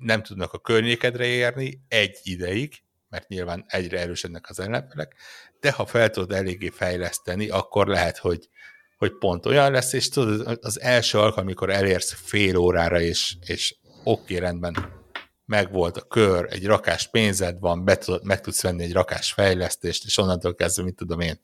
nem 0.01 0.23
tudnak 0.23 0.53
a 0.53 0.59
környékedre 0.59 1.25
érni 1.25 1.81
egy 1.87 2.17
ideig, 2.23 2.83
mert 3.09 3.27
nyilván 3.27 3.65
egyre 3.67 3.99
erősödnek 3.99 4.49
az 4.49 4.59
ellenfelek, 4.59 5.15
de 5.59 5.71
ha 5.71 5.85
fel 5.85 6.09
tudod 6.09 6.31
eléggé 6.31 6.69
fejleszteni, 6.69 7.49
akkor 7.49 7.87
lehet, 7.87 8.17
hogy, 8.17 8.49
hogy 8.97 9.17
pont 9.17 9.45
olyan 9.45 9.71
lesz, 9.71 9.93
és 9.93 10.09
tudod, 10.09 10.59
az 10.61 10.81
első 10.81 11.17
alkalom, 11.17 11.45
amikor 11.45 11.69
elérsz 11.69 12.13
fél 12.13 12.55
órára, 12.55 13.01
és, 13.01 13.35
és 13.45 13.75
oké, 14.03 14.37
rendben, 14.37 14.99
megvolt 15.45 15.97
a 15.97 16.01
kör, 16.01 16.47
egy 16.49 16.65
rakás 16.65 17.09
pénzed 17.09 17.59
van, 17.59 17.85
be 17.85 17.97
tudod, 17.97 18.25
meg 18.25 18.41
tudsz 18.41 18.61
venni 18.61 18.83
egy 18.83 18.93
rakás 18.93 19.33
fejlesztést, 19.33 20.05
és 20.05 20.17
onnantól 20.17 20.55
kezdve, 20.55 20.83
mit 20.83 20.95
tudom 20.95 21.19
én, 21.19 21.39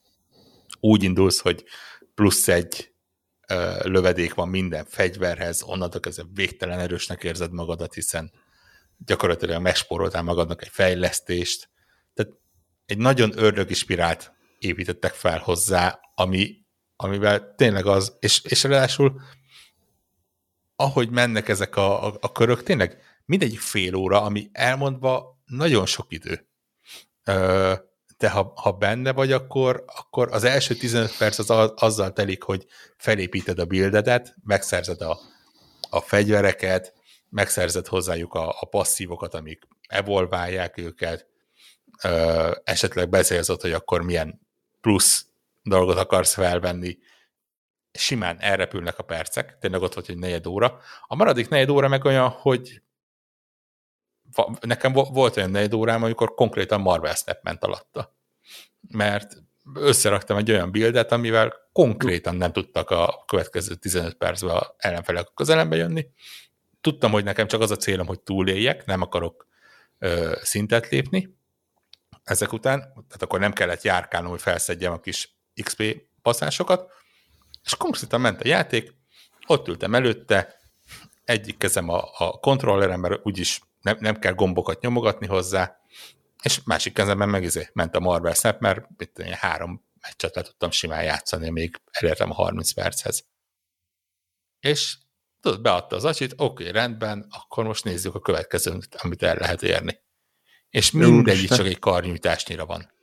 úgy 0.79 1.03
indulsz, 1.03 1.39
hogy 1.39 1.63
plusz 2.15 2.47
egy 2.47 2.91
ö, 3.47 3.79
lövedék 3.83 4.33
van 4.33 4.49
minden 4.49 4.85
fegyverhez, 4.85 5.61
onnantól 5.63 5.99
kezdve 5.99 6.23
végtelen 6.33 6.79
erősnek 6.79 7.23
érzed 7.23 7.51
magadat, 7.51 7.93
hiszen 7.93 8.31
gyakorlatilag 9.05 9.61
megspóroltál 9.61 10.21
magadnak 10.21 10.61
egy 10.61 10.71
fejlesztést. 10.71 11.69
Tehát 12.13 12.31
egy 12.85 12.97
nagyon 12.97 13.31
ördögi 13.35 13.73
spirált 13.73 14.33
építettek 14.59 15.13
fel 15.13 15.39
hozzá, 15.39 15.99
ami, 16.15 16.55
amivel 16.95 17.55
tényleg 17.55 17.85
az, 17.85 18.17
és, 18.19 18.41
és 18.43 18.63
ráadásul 18.63 19.21
ahogy 20.79 21.09
mennek 21.09 21.49
ezek 21.49 21.75
a, 21.75 22.05
a, 22.07 22.17
a 22.19 22.31
körök, 22.31 22.63
tényleg 22.63 22.97
mindegyik 23.25 23.59
fél 23.59 23.95
óra, 23.95 24.21
ami 24.21 24.49
elmondva 24.51 25.41
nagyon 25.45 25.85
sok 25.85 26.05
idő. 26.09 26.47
Ö, 27.23 27.73
de 28.17 28.29
ha, 28.29 28.53
ha 28.55 28.71
benne 28.71 29.13
vagy, 29.13 29.31
akkor, 29.31 29.83
akkor 29.87 30.31
az 30.31 30.43
első 30.43 30.75
15 30.75 31.17
perc 31.17 31.39
az 31.39 31.71
azzal 31.75 32.13
telik, 32.13 32.43
hogy 32.43 32.65
felépíted 32.97 33.59
a 33.59 33.65
buildedet, 33.65 34.35
megszerzed 34.43 35.01
a, 35.01 35.19
a 35.89 35.99
fegyvereket, 35.99 36.93
megszerzed 37.29 37.87
hozzájuk 37.87 38.33
a, 38.33 38.55
a 38.59 38.65
passzívokat, 38.65 39.33
amik 39.33 39.67
evolválják 39.87 40.77
őket, 40.77 41.27
ö, 42.03 42.51
esetleg 42.63 43.09
beszélzett, 43.09 43.61
hogy 43.61 43.71
akkor 43.71 44.01
milyen 44.01 44.41
plusz 44.81 45.25
dolgot 45.63 45.97
akarsz 45.97 46.33
felvenni, 46.33 46.97
simán 47.91 48.39
elrepülnek 48.39 48.99
a 48.99 49.03
percek, 49.03 49.57
tényleg 49.59 49.81
ott 49.81 49.93
volt, 49.93 50.05
hogy 50.05 50.17
negyed 50.17 50.47
óra. 50.47 50.79
A 51.07 51.15
maradék 51.15 51.49
negyed 51.49 51.69
óra 51.69 51.87
meg 51.87 52.05
olyan, 52.05 52.29
hogy 52.29 52.81
nekem 54.61 54.93
volt 54.93 55.37
olyan 55.37 55.49
negyed 55.51 55.73
órám, 55.73 56.03
amikor 56.03 56.33
konkrétan 56.33 56.81
Marvel 56.81 57.15
Snap 57.15 57.39
ment 57.43 57.63
alatta. 57.63 58.15
Mert 58.87 59.35
összeraktam 59.73 60.37
egy 60.37 60.51
olyan 60.51 60.71
buildet, 60.71 61.11
amivel 61.11 61.53
konkrétan 61.71 62.35
nem 62.35 62.51
tudtak 62.51 62.89
a 62.89 63.23
következő 63.27 63.75
15 63.75 64.13
percben 64.13 64.63
ellenfelek 64.77 65.27
közelembe 65.33 65.75
jönni. 65.75 66.07
Tudtam, 66.81 67.11
hogy 67.11 67.23
nekem 67.23 67.47
csak 67.47 67.61
az 67.61 67.71
a 67.71 67.75
célom, 67.75 68.07
hogy 68.07 68.19
túléljek, 68.19 68.85
nem 68.85 69.01
akarok 69.01 69.47
ö, 69.99 70.37
szintet 70.41 70.89
lépni 70.89 71.35
ezek 72.23 72.53
után, 72.53 72.79
tehát 72.79 73.21
akkor 73.21 73.39
nem 73.39 73.53
kellett 73.53 73.81
járkálnom, 73.81 74.31
hogy 74.31 74.41
felszedjem 74.41 74.91
a 74.91 74.99
kis 74.99 75.35
XP 75.63 76.01
passzásokat, 76.21 76.91
és 77.63 77.75
konkrétan 77.75 78.21
ment 78.21 78.41
a 78.41 78.47
játék, 78.47 78.93
ott 79.47 79.67
ültem 79.67 79.95
előtte, 79.95 80.59
egyik 81.23 81.57
kezem 81.57 81.89
a, 81.89 82.09
a 82.17 82.31
kontrollerem, 82.31 82.99
mert 82.99 83.25
úgyis 83.25 83.61
nem, 83.81 83.97
nem 83.99 84.19
kell 84.19 84.33
gombokat 84.33 84.81
nyomogatni 84.81 85.27
hozzá, 85.27 85.79
és 86.41 86.61
másik 86.63 86.93
kezemben 86.93 87.29
meg 87.29 87.43
izé 87.43 87.69
ment 87.73 87.95
a 87.95 87.99
Marvel 87.99 88.33
Snap, 88.33 88.59
mert 88.59 88.87
itt 88.97 89.21
három 89.21 89.85
meccset 90.01 90.35
le 90.35 90.41
tudtam 90.41 90.71
simán 90.71 91.03
játszani, 91.03 91.49
még 91.49 91.81
elértem 91.91 92.31
a 92.31 92.33
30 92.33 92.71
perchez. 92.71 93.25
És 94.59 94.97
tudod, 95.47 95.61
beadta 95.61 95.95
az 95.95 96.05
acsit, 96.05 96.33
oké, 96.37 96.43
okay, 96.43 96.71
rendben, 96.71 97.25
akkor 97.29 97.65
most 97.65 97.83
nézzük 97.83 98.15
a 98.15 98.19
következőt, 98.19 98.95
amit 99.03 99.23
el 99.23 99.35
lehet 99.35 99.63
érni. 99.63 99.99
És 100.69 100.91
mindegyik 100.91 101.49
csak 101.49 101.65
egy 101.65 101.79
karnyújtásnyira 101.79 102.65
van. 102.65 102.95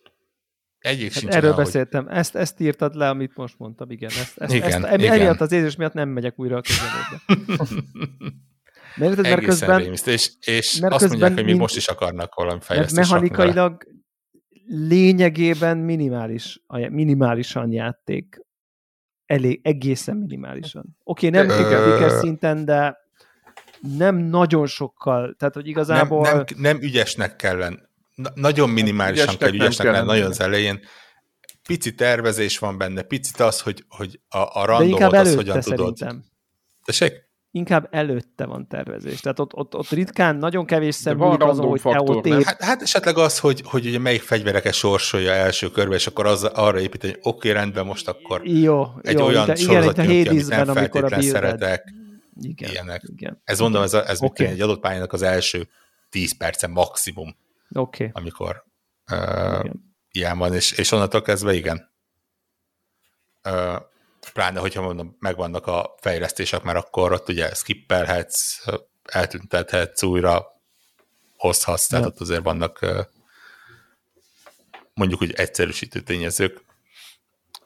Egyik 0.79 1.13
hát 1.13 1.21
sincs 1.21 1.35
Erről 1.35 1.53
olyan, 1.53 1.65
beszéltem. 1.65 2.05
Hogy... 2.07 2.17
Ezt, 2.17 2.35
ezt 2.37 2.61
írtad 2.61 2.95
le, 2.95 3.09
amit 3.09 3.37
most 3.37 3.59
mondtam, 3.59 3.91
igen. 3.91 4.11
Ezt, 4.11 4.39
ezt, 4.39 4.55
igen, 4.55 4.85
ezt, 4.85 4.99
igen. 5.01 5.13
Emiatt 5.13 5.41
az 5.41 5.53
érzés 5.53 5.77
miatt 5.77 5.93
nem 5.93 6.09
megyek 6.09 6.39
újra 6.39 6.57
a 6.57 6.61
közeledbe. 6.61 7.63
Mert, 8.97 9.23
mert 9.23 9.45
közben, 9.45 9.79
rémiszt, 9.79 10.07
és, 10.07 10.31
és 10.41 10.79
mert 10.79 10.93
azt 10.93 11.03
közben 11.03 11.19
mondják, 11.19 11.45
hogy 11.45 11.55
mi 11.55 11.59
most 11.59 11.77
is 11.77 11.89
akarnak 11.89 12.35
valami 12.35 12.61
fejlesztést 12.63 13.11
mechanikailag 13.11 13.85
lényegében 14.67 15.79
minimális, 15.79 16.61
minimálisan 16.91 17.73
játék. 17.73 18.41
Elég, 19.27 19.61
egészen 19.63 20.17
minimálisan. 20.17 20.97
Oké, 21.05 21.29
okay, 21.29 21.47
nem 21.47 21.57
ticker 21.57 22.11
szinten, 22.11 22.65
de 22.65 22.97
nem 23.97 24.17
nagyon 24.17 24.67
sokkal, 24.67 25.35
tehát 25.39 25.55
hogy 25.55 25.69
igazából... 25.69 26.23
Nem, 26.23 26.37
nem, 26.37 26.45
nem 26.57 26.81
ügyesnek 26.81 27.37
kellene. 27.37 27.79
Na, 28.15 28.31
nagyon 28.35 28.71
minimálisan 28.71 29.25
ügyesnek 29.25 29.39
kell 29.39 29.55
ügyesnek 29.59 29.87
lenni 29.87 30.07
nagyon 30.07 30.31
az 30.31 30.41
elején. 30.41 30.81
Pici 31.67 31.95
tervezés 31.95 32.59
van 32.59 32.79
benne, 32.79 33.03
picit 33.03 33.41
az, 33.41 33.61
hogy, 33.61 33.85
hogy 33.89 34.21
a, 34.29 34.39
a 34.39 34.65
randomot 34.65 35.13
az 35.13 35.35
hogyan 35.35 35.61
tudod. 35.61 35.97
Szerintem. 35.97 36.25
Tessék? 36.85 37.24
Inkább 37.55 37.89
előtte 37.91 38.47
van 38.47 38.69
tervezés. 38.69 39.21
Tehát 39.21 39.39
ott, 39.39 39.55
ott, 39.55 39.75
ott 39.77 39.89
ritkán 39.89 40.37
nagyon 40.37 40.67
kevés 40.67 40.95
szem 40.95 41.21
azon, 41.21 41.69
hogy 41.69 41.81
faktor, 41.81 42.21
te 42.21 42.35
ott 42.37 42.43
hát, 42.45 42.63
hát 42.63 42.83
esetleg 42.83 43.19
az, 43.19 43.39
hogy, 43.39 43.63
hogy 43.65 43.87
ugye 43.87 43.99
melyik 43.99 44.23
fegyvereket 44.23 44.73
sorsolja 44.73 45.33
első 45.33 45.71
körbe, 45.71 45.95
és 45.95 46.07
akkor 46.07 46.27
az, 46.27 46.43
arra 46.45 46.81
építeni, 46.81 47.13
hogy 47.13 47.23
oké, 47.25 47.49
okay, 47.49 47.61
rendben, 47.61 47.87
most 47.87 48.09
akkor 48.09 48.47
jó, 48.47 48.87
egy 49.03 49.19
jó, 49.19 49.25
olyan 49.25 49.47
de, 49.47 49.55
sorozat 49.55 49.99
igen, 49.99 50.11
jön 50.13 50.25
ki, 50.25 50.29
amit 50.29 50.49
nem 50.49 50.69
amikor 50.69 51.13
a 51.13 51.23
szeretek. 51.23 51.95
Igen, 52.41 52.71
ilyenek. 52.71 53.03
Igen. 53.07 53.41
Ez 53.45 53.59
mondom, 53.59 53.83
ez, 53.83 53.95
ez 53.95 54.23
okay. 54.23 54.47
egy 54.47 54.61
adott 54.61 54.81
pályának 54.81 55.13
az 55.13 55.23
első 55.23 55.69
10 56.11 56.37
perce 56.37 56.67
maximum, 56.67 57.37
okay. 57.73 58.11
amikor 58.13 58.65
uh, 59.13 59.71
ilyen 60.11 60.39
van, 60.39 60.55
és, 60.55 60.73
és 60.73 60.93
onnantól 60.93 61.23
kezdve 61.23 61.55
igen. 61.55 61.91
Uh, 63.49 63.81
pláne, 64.33 64.61
hogyha 64.61 64.83
mondom, 64.83 65.17
megvannak 65.19 65.67
a 65.67 65.95
fejlesztések, 66.01 66.63
mert 66.63 66.79
akkor 66.79 67.13
ott 67.13 67.29
ugye 67.29 67.55
skippelhetsz, 67.55 68.65
eltüntethetsz 69.05 70.03
újra, 70.03 70.61
hozhatsz, 71.37 71.87
tehát 71.87 72.05
ja. 72.05 72.11
ott 72.11 72.21
azért 72.21 72.43
vannak 72.43 72.87
mondjuk 74.95 75.23
úgy 75.23 75.33
egyszerűsítő 75.33 76.01
tényezők. 76.01 76.65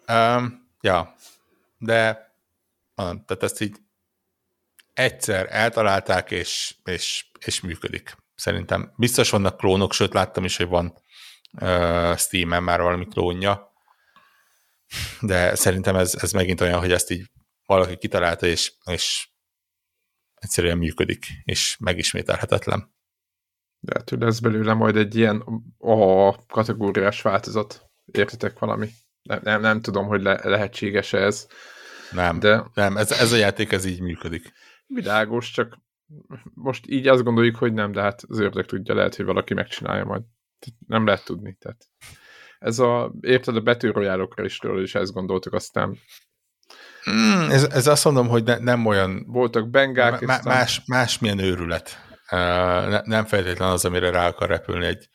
Um, 0.09 0.69
ja, 0.81 1.15
de 1.79 2.33
tehát 2.97 3.43
ezt 3.43 3.61
így 3.61 3.77
egyszer 4.95 5.47
eltalálták, 5.51 6.31
és, 6.31 6.75
és, 6.85 7.27
és 7.45 7.61
működik. 7.61 8.17
Szerintem 8.35 8.93
biztos 8.97 9.31
vannak 9.31 9.57
klónok, 9.57 9.93
sőt 9.93 10.13
láttam 10.13 10.45
is, 10.45 10.57
hogy 10.57 10.67
van 10.67 10.95
uh, 11.53 12.17
Steam-en 12.17 12.63
már 12.63 12.81
valami 12.81 13.07
klónja, 13.07 13.68
de 15.21 15.55
szerintem 15.55 15.97
ez, 15.97 16.15
ez 16.21 16.33
megint 16.33 16.61
olyan, 16.61 16.81
hogy 16.81 16.93
ezt 16.93 17.11
így 17.11 17.31
valaki 17.67 17.97
kitalálta, 17.97 18.47
és, 18.47 18.73
és 18.91 19.29
egyszerűen 20.35 20.79
működik, 20.79 21.27
és 21.45 21.77
megismételhetetlen. 21.81 22.97
De 23.81 23.93
hát, 23.97 24.11
hogy 24.11 24.21
lesz 24.21 24.39
belőle 24.39 24.73
majd 24.75 24.97
egy 24.97 25.17
ilyen 25.17 25.45
a 25.79 26.35
kategóriás 26.47 27.23
változat. 27.23 27.87
Értitek 28.05 28.59
valami? 28.59 28.89
Nem, 29.23 29.41
nem, 29.43 29.61
nem 29.61 29.81
tudom, 29.81 30.07
hogy 30.07 30.23
le, 30.23 30.41
lehetséges 30.43 31.13
-e 31.13 31.19
ez. 31.19 31.47
Nem, 32.13 32.39
de 32.39 32.65
nem 32.75 32.97
ez, 32.97 33.11
ez 33.11 33.33
a 33.33 33.37
játék 33.37 33.73
ez 33.73 33.85
így 33.85 34.01
működik. 34.01 34.53
Világos, 34.87 35.51
csak 35.51 35.79
most 36.55 36.87
így 36.87 37.07
azt 37.07 37.23
gondoljuk, 37.23 37.57
hogy 37.57 37.73
nem, 37.73 37.93
de 37.93 38.01
hát 38.01 38.23
az 38.29 38.39
ördög 38.39 38.65
tudja, 38.65 38.95
lehet, 38.95 39.15
hogy 39.15 39.25
valaki 39.25 39.55
megcsinálja 39.55 40.05
majd. 40.05 40.23
Nem 40.87 41.07
lehet 41.07 41.25
tudni. 41.25 41.57
Tehát 41.61 41.89
ez 42.59 42.79
a, 42.79 43.13
érted, 43.21 43.57
a 43.57 43.61
betűrojálokra 43.61 44.45
is 44.45 44.59
tőle 44.59 44.83
is 44.83 44.95
ezt 44.95 45.13
gondoltuk, 45.13 45.53
aztán 45.53 45.99
Mm, 47.11 47.51
ez, 47.51 47.65
ez 47.65 47.87
azt 47.87 48.05
mondom, 48.05 48.29
hogy 48.29 48.45
ne, 48.45 48.59
nem 48.59 48.87
olyan... 48.87 49.25
Voltak 49.27 49.71
bengák. 49.71 50.21
Má, 50.21 50.41
más, 50.45 50.83
másmilyen 50.87 51.39
őrület. 51.39 52.07
Uh, 52.31 52.39
ne, 52.89 53.01
nem 53.05 53.25
feltétlen 53.25 53.71
az, 53.71 53.85
amire 53.85 54.11
rá 54.11 54.27
akar 54.27 54.49
repülni 54.49 54.87
egy 54.87 55.09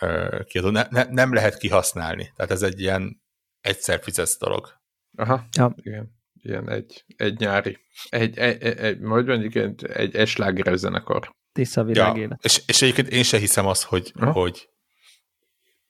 uh, 0.00 0.44
kiadó. 0.44 0.70
Ne, 0.70 0.86
ne, 0.90 1.04
nem 1.10 1.34
lehet 1.34 1.58
kihasználni. 1.58 2.32
Tehát 2.36 2.50
ez 2.50 2.62
egy 2.62 2.80
ilyen 2.80 3.22
egyszer 3.60 4.00
fizetsz 4.02 4.38
dolog. 4.38 4.68
Aha, 5.16 5.44
ja. 5.56 5.74
igen. 5.76 6.20
Ilyen 6.42 6.70
egy, 6.70 7.04
egy 7.16 7.38
nyári, 7.38 7.78
egy, 8.08 8.38
egy, 8.38 8.62
egy, 8.62 8.78
egy 8.78 8.98
majd 8.98 9.26
mondjuk 9.26 9.54
egy, 9.54 9.86
egy 9.86 10.14
esláger 10.14 10.76
zenekar. 10.76 11.34
Világ 11.74 12.16
ja, 12.16 12.38
és, 12.42 12.62
és 12.66 12.82
egyébként 12.82 13.08
én 13.08 13.22
se 13.22 13.38
hiszem 13.38 13.66
azt, 13.66 13.82
hogy, 13.82 14.12
Aha. 14.14 14.32
hogy 14.32 14.68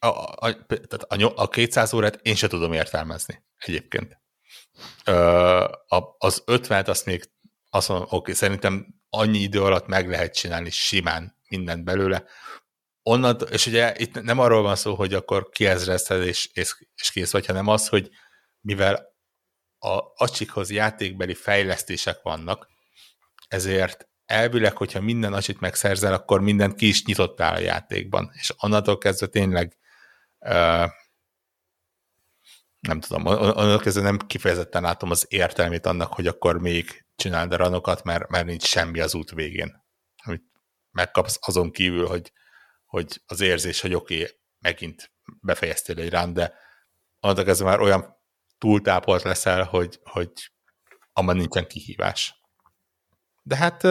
a, 0.06 0.08
a, 0.08 0.56
a, 0.98 1.14
a, 1.14 1.32
a 1.34 1.48
200 1.48 1.92
órát 1.92 2.18
én 2.22 2.34
se 2.34 2.48
tudom 2.48 2.72
értelmezni 2.72 3.44
egyébként. 3.58 4.20
Ö, 5.04 5.12
a, 5.86 6.16
az 6.18 6.42
50-et 6.46 6.88
azt 6.88 7.06
még 7.06 7.30
azt 7.70 7.88
mondom, 7.88 8.06
oké, 8.10 8.32
szerintem 8.32 8.86
annyi 9.10 9.38
idő 9.38 9.62
alatt 9.62 9.86
meg 9.86 10.08
lehet 10.08 10.34
csinálni 10.34 10.70
simán 10.70 11.36
mindent 11.48 11.84
belőle. 11.84 12.24
Onnan, 13.02 13.36
és 13.50 13.66
ugye 13.66 13.94
itt 13.96 14.22
nem 14.22 14.38
arról 14.38 14.62
van 14.62 14.76
szó, 14.76 14.94
hogy 14.94 15.14
akkor 15.14 15.48
kiezrezted 15.48 16.26
és, 16.26 16.50
és, 16.52 16.86
és 16.94 17.10
kész 17.10 17.32
vagy, 17.32 17.46
hanem 17.46 17.66
az, 17.66 17.88
hogy 17.88 18.10
mivel 18.60 18.94
a 19.78 20.00
acsikhoz 20.14 20.70
játékbeli 20.70 21.34
fejlesztések 21.34 22.22
vannak, 22.22 22.68
ezért 23.48 24.08
elvileg, 24.24 24.76
hogyha 24.76 25.00
minden 25.00 25.32
acsit 25.32 25.60
megszerzel, 25.60 26.12
akkor 26.12 26.40
mindent 26.40 26.74
ki 26.74 26.88
is 26.88 27.04
nyitottál 27.04 27.54
a 27.54 27.60
játékban, 27.60 28.30
és 28.34 28.52
onnantól 28.56 28.98
kezdve 28.98 29.26
tényleg 29.26 29.76
nem 32.80 33.00
tudom, 33.00 33.26
onnantól 33.26 33.78
kezdve 33.78 34.02
nem 34.02 34.18
kifejezetten 34.18 34.82
látom 34.82 35.10
az 35.10 35.26
értelmét 35.28 35.86
annak, 35.86 36.12
hogy 36.12 36.26
akkor 36.26 36.58
még 36.60 37.06
csináld 37.16 37.52
a 37.52 37.56
ranokat, 37.56 38.02
mert, 38.02 38.28
mert 38.28 38.46
nincs 38.46 38.64
semmi 38.64 39.00
az 39.00 39.14
út 39.14 39.30
végén. 39.30 39.84
Amit 40.24 40.44
megkapsz 40.90 41.38
azon 41.40 41.70
kívül, 41.70 42.06
hogy, 42.06 42.32
hogy 42.84 43.22
az 43.26 43.40
érzés, 43.40 43.80
hogy 43.80 43.94
oké, 43.94 44.22
okay, 44.22 44.36
megint 44.58 45.12
befejeztél 45.40 45.98
egy 45.98 46.10
run, 46.10 46.32
de 46.32 46.54
onnantól 47.20 47.44
kezdve 47.44 47.66
már 47.66 47.80
olyan 47.80 48.16
túltápolt 48.58 49.22
leszel, 49.22 49.64
hogy, 49.64 50.00
hogy 50.02 50.32
amman 51.12 51.36
nincsen 51.36 51.66
kihívás. 51.66 52.34
De 53.42 53.56
hát 53.56 53.82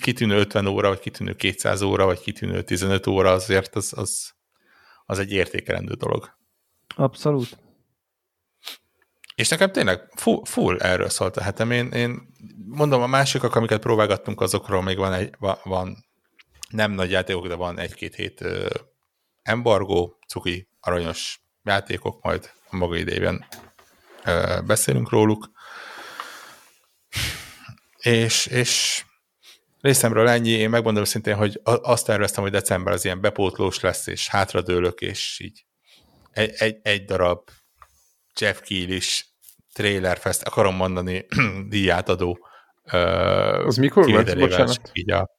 kitűnő 0.00 0.38
50 0.38 0.66
óra, 0.66 0.88
vagy 0.88 0.98
kitűnő 0.98 1.34
200 1.34 1.82
óra, 1.82 2.04
vagy 2.04 2.20
kitűnő 2.20 2.62
15 2.62 3.06
óra, 3.06 3.32
azért 3.32 3.76
az, 3.76 3.92
az, 3.96 4.34
az 5.04 5.18
egy 5.18 5.32
értékelendő 5.32 5.94
dolog. 5.94 6.36
Abszolút. 6.96 7.58
És 9.34 9.48
nekem 9.48 9.72
tényleg 9.72 10.00
full, 10.14 10.40
full 10.44 10.78
erről 10.78 11.08
szólt 11.08 11.36
a 11.36 11.42
hetem. 11.42 11.70
Én, 11.70 11.90
én 11.90 12.22
mondom, 12.66 13.02
a 13.02 13.06
másikak, 13.06 13.54
amiket 13.54 13.80
próbálgattunk, 13.80 14.40
azokról 14.40 14.82
még 14.82 14.96
van, 14.96 15.12
egy, 15.12 15.34
van 15.62 16.04
nem 16.68 16.92
nagy 16.92 17.10
játékok, 17.10 17.46
de 17.46 17.54
van 17.54 17.78
egy-két 17.78 18.14
hét 18.14 18.44
embargó, 19.42 20.18
cuki, 20.28 20.68
aranyos 20.80 21.40
játékok, 21.62 22.22
majd 22.22 22.50
a 22.70 22.76
maga 22.76 22.96
idejében 22.96 23.46
beszélünk 24.66 25.10
róluk. 25.10 25.50
És, 27.96 28.46
és 28.46 29.04
részemről 29.86 30.28
ennyi, 30.28 30.50
én 30.50 30.70
megmondom 30.70 31.04
szintén, 31.04 31.34
hogy 31.34 31.60
azt 31.62 32.06
terveztem, 32.06 32.42
hogy 32.42 32.52
december 32.52 32.92
az 32.92 33.04
ilyen 33.04 33.20
bepótlós 33.20 33.80
lesz, 33.80 34.06
és 34.06 34.28
hátradőlök, 34.28 35.00
és 35.00 35.40
így 35.44 35.64
egy, 36.30 36.52
egy, 36.56 36.78
egy 36.82 37.04
darab 37.04 37.48
Jeff 38.40 38.60
Keel 38.60 38.88
is 38.88 39.34
trailer 39.72 40.18
fest, 40.18 40.42
akarom 40.42 40.74
mondani, 40.74 41.26
díjátadó 41.68 42.38
Az 43.64 43.76
mikor 43.76 44.08
lesz, 44.08 44.34
bocsánat? 44.34 44.90
Így 44.92 45.10
a, 45.10 45.34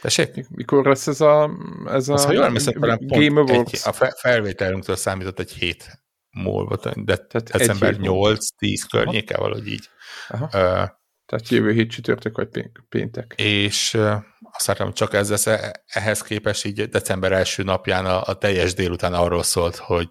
Tessék? 0.00 0.48
Mikor 0.48 0.86
lesz 0.86 1.06
ez 1.06 1.20
a, 1.20 1.50
ez 1.86 2.08
a, 2.08 2.18
ha 2.18 2.32
jól 2.32 2.44
emlékszem, 2.44 2.72
talán 2.72 2.98
Game 3.00 3.40
Awards? 3.40 3.86
Egy, 3.86 3.94
a 3.94 4.10
felvételünktől 4.20 4.96
számított 4.96 5.38
egy 5.38 5.52
hét 5.52 6.04
múlva, 6.30 6.76
de 6.76 7.16
Tehát 7.16 7.50
december 7.50 7.96
8-10 7.98 8.38
környéke 8.90 9.36
valahogy 9.36 9.68
így. 9.68 9.88
Aha. 10.28 11.04
Tehát 11.26 11.48
jövő 11.48 11.72
hét 11.72 11.90
csütörtök 11.90 12.36
vagy 12.36 12.70
péntek. 12.88 13.34
És 13.36 13.98
azt 14.52 14.66
láttam, 14.66 14.92
csak 14.92 15.14
ez 15.14 15.46
ehhez 15.86 16.22
képest 16.22 16.64
így 16.64 16.88
december 16.88 17.32
első 17.32 17.62
napján 17.62 18.06
a, 18.06 18.22
a 18.22 18.38
teljes 18.38 18.74
délután 18.74 19.14
arról 19.14 19.42
szólt, 19.42 19.76
hogy 19.76 20.10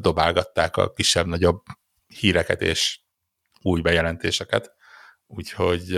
dobálgatták 0.00 0.76
a 0.76 0.92
kisebb-nagyobb 0.92 1.62
híreket 2.06 2.60
és 2.60 3.00
új 3.62 3.80
bejelentéseket. 3.80 4.72
Úgyhogy, 5.26 5.92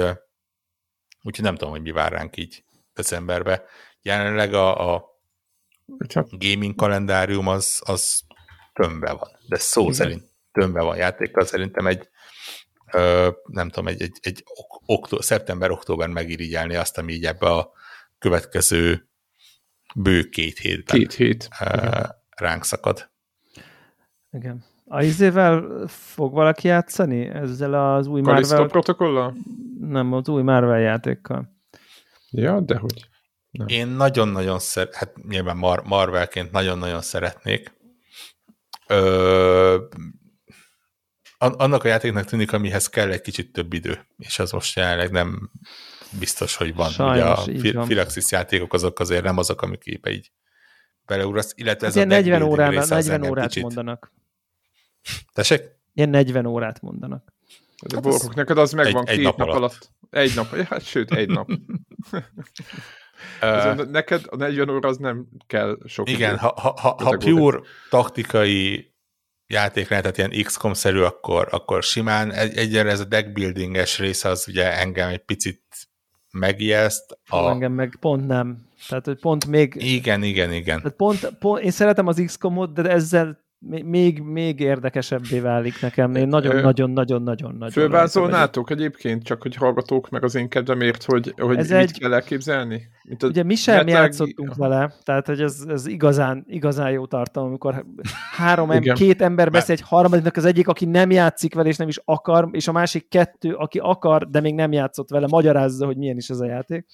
úgyhogy 1.23 1.45
nem 1.45 1.55
tudom, 1.55 1.71
hogy 1.71 1.83
mi 1.83 1.91
vár 1.91 2.13
ránk 2.13 2.37
így 2.37 2.65
decemberbe. 2.95 3.65
Jelenleg 4.03 4.55
a, 4.55 4.95
a 4.95 5.05
gaming 6.31 6.75
kalendárium 6.75 7.49
az, 7.49 7.83
az 7.85 8.21
tömve 8.73 9.13
van, 9.13 9.29
de 9.49 9.59
szó 9.59 9.83
Igen. 9.83 9.95
szerint 9.95 10.25
tömve 10.53 10.83
van 10.83 10.97
játékkal. 10.97 11.45
Szerintem 11.45 11.87
egy 11.87 12.09
nem 13.45 13.69
tudom, 13.69 13.87
egy, 13.87 14.03
egy, 14.03 14.19
egy 14.21 14.45
októ, 14.87 15.21
szeptember-október 15.21 16.09
megirigyelni 16.09 16.75
azt, 16.75 16.99
ami 16.99 17.13
így 17.13 17.25
ebbe 17.25 17.47
a 17.47 17.73
következő 18.19 19.09
bő 19.95 20.29
két 20.29 20.59
hétben 20.59 20.99
két 20.99 21.13
hét. 21.13 21.49
Ö, 21.61 22.01
ránk 22.37 22.65
szakad. 22.65 23.11
Igen. 24.31 24.65
A 24.87 25.03
izével 25.03 25.85
fog 25.87 26.33
valaki 26.33 26.69
játszani? 26.69 27.27
Ezzel 27.27 27.95
az 27.95 28.07
új 28.07 28.23
Kalisztó 28.23 28.55
Marvel... 28.55 28.71
protokollal? 28.71 29.37
Nem, 29.81 30.13
az 30.13 30.29
új 30.29 30.43
Marvel 30.43 30.81
játékkal. 30.81 31.53
Ja, 32.31 32.61
de 32.61 32.77
hogy? 32.77 33.09
Nem. 33.51 33.67
Én 33.69 33.89
nagyon-nagyon 33.89 34.59
szeret, 34.59 34.95
hát 34.95 35.17
nyilván 35.29 35.57
Mar- 35.57 35.87
Marvelként 35.87 36.51
nagyon-nagyon 36.51 37.01
szeretnék. 37.01 37.73
Ö, 38.87 39.85
annak 41.53 41.85
a 41.85 41.89
játéknak 41.89 42.25
tűnik, 42.25 42.53
amihez 42.53 42.89
kell 42.89 43.11
egy 43.11 43.21
kicsit 43.21 43.53
több 43.53 43.73
idő, 43.73 44.07
és 44.19 44.39
az 44.39 44.51
most 44.51 44.77
jelenleg 44.77 45.11
nem 45.11 45.51
biztos, 46.19 46.57
hogy 46.57 46.75
van. 46.75 46.91
Sajnos, 46.91 47.47
Ugye 47.47 47.79
a 47.79 47.85
Filaxis 47.85 48.31
játékok 48.31 48.73
azok 48.73 48.99
azért 48.99 49.23
nem 49.23 49.39
azok, 49.39 49.63
amik 49.63 49.85
épp 49.85 50.07
így 50.07 50.33
beleugrasz, 51.07 51.53
illetve 51.57 51.87
ez 51.87 51.95
hát 51.95 52.05
a 52.05 52.09
40 52.09 52.43
órán, 52.43 52.85
40 52.89 53.23
órát 53.23 53.47
kicsit. 53.47 53.63
mondanak. 53.63 54.13
Tessék? 55.33 55.63
Ilyen 55.95 56.09
40 56.09 56.47
órát 56.47 56.81
mondanak. 56.81 57.33
De 57.87 57.95
hát 57.95 58.05
borgok, 58.05 58.35
neked 58.35 58.59
az 58.59 58.73
megvan 58.73 59.07
egy, 59.07 59.09
két 59.09 59.19
egy 59.19 59.25
nap, 59.25 59.37
nap 59.37 59.49
alatt. 59.49 59.59
alatt. 59.59 59.91
Egy 60.11 60.35
nap, 60.35 60.55
hát 60.55 60.85
sőt, 60.85 61.13
egy 61.13 61.29
nap. 61.29 61.51
uh, 63.43 63.91
neked 63.91 64.23
a 64.27 64.37
40 64.37 64.69
óra 64.69 64.89
az 64.89 64.97
nem 64.97 65.27
kell 65.47 65.79
sok 65.85 66.09
Igen, 66.09 66.29
idő. 66.29 66.39
ha, 66.41 66.61
ha, 66.61 66.75
ha, 66.81 67.05
ha 67.05 67.17
pure 67.17 67.61
taktikai 67.91 68.94
játék 69.47 69.87
tehát 69.87 70.19
ilyen 70.19 70.43
XCOM-szerű, 70.43 71.01
akkor, 71.01 71.49
akkor 71.51 71.83
simán 71.83 72.33
egy, 72.33 72.57
egyenre 72.57 72.91
ez 72.91 73.01
a 73.01 73.05
deckbuildinges 73.05 73.99
része 73.99 74.29
az 74.29 74.45
ugye 74.49 74.79
engem 74.79 75.09
egy 75.09 75.25
picit 75.25 75.63
megijeszt. 76.31 77.19
A... 77.29 77.49
Engem 77.51 77.73
meg 77.73 77.97
pont 78.01 78.27
nem. 78.27 78.69
Tehát, 78.89 79.05
hogy 79.05 79.21
pont 79.21 79.47
még... 79.47 79.75
Igen, 79.79 80.23
igen, 80.23 80.53
igen. 80.53 80.79
Tehát 80.79 80.97
pont, 80.97 81.31
pont, 81.39 81.63
én 81.63 81.71
szeretem 81.71 82.07
az 82.07 82.23
XCOM-ot, 82.27 82.73
de 82.73 82.91
ezzel 82.91 83.44
még, 83.69 84.21
még 84.21 84.61
érdekesebbé 84.61 85.41
válik 85.41 85.81
nekem. 85.81 86.15
Én 86.15 86.29
nagyon-nagyon-nagyon-nagyon-nagyon. 86.29 87.71
Fölvázolnátok 87.71 88.71
egyébként, 88.71 89.25
csak 89.25 89.43
hogy 89.43 89.55
hallgatók 89.55 90.11
meg 90.11 90.25
az 90.25 90.35
én 90.35 90.49
kedvemért, 90.49 91.05
hogy, 91.05 91.35
hogy 91.37 91.57
ez 91.57 91.69
mit 91.69 91.79
egy, 91.79 91.99
kell 91.99 92.15
elképzelni? 92.15 92.83
Mint 93.09 93.23
ugye 93.23 93.43
mi 93.43 93.55
sem 93.55 93.77
beteg... 93.77 93.93
játszottunk 93.95 94.55
vele, 94.55 94.95
tehát 95.03 95.27
hogy 95.27 95.41
ez, 95.41 95.65
ez 95.69 95.87
igazán, 95.87 96.45
igazán 96.49 96.91
jó 96.91 97.07
tartalom, 97.07 97.49
amikor 97.49 97.85
három, 98.37 98.71
em, 98.71 98.83
két 98.83 99.23
ember 99.23 99.51
beszél, 99.51 99.75
egy 99.75 99.81
harmadiknak 99.81 100.37
az 100.37 100.45
egyik, 100.45 100.69
aki 100.69 100.85
nem 100.85 101.11
játszik 101.11 101.55
vele, 101.55 101.69
és 101.69 101.77
nem 101.77 101.89
is 101.89 102.01
akar, 102.05 102.49
és 102.53 102.69
a 102.69 102.73
másik 102.73 103.09
kettő, 103.09 103.53
aki 103.53 103.79
akar, 103.79 104.29
de 104.31 104.41
még 104.41 104.55
nem 104.55 104.73
játszott 104.73 105.11
vele, 105.11 105.27
magyarázza, 105.27 105.87
hogy 105.87 105.97
milyen 105.97 106.17
is 106.17 106.29
ez 106.29 106.41
a 106.41 106.47
játék. 106.47 106.87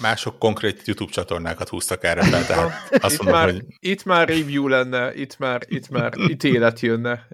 Mások 0.00 0.38
konkrét 0.38 0.82
YouTube 0.86 1.12
csatornákat 1.12 1.68
húztak 1.68 2.04
erre 2.04 2.22
fel, 2.22 2.46
tehát 2.46 2.72
azt 3.00 3.14
itt 3.14 3.22
mondom, 3.22 3.40
már, 3.40 3.50
hogy... 3.50 3.64
Itt 3.80 4.04
már 4.04 4.28
review 4.28 4.68
lenne, 4.68 5.14
itt 5.14 5.38
már, 5.38 5.60
itt 5.68 5.88
már 5.88 6.09
ítélet 6.18 6.80
jönne. 6.80 7.28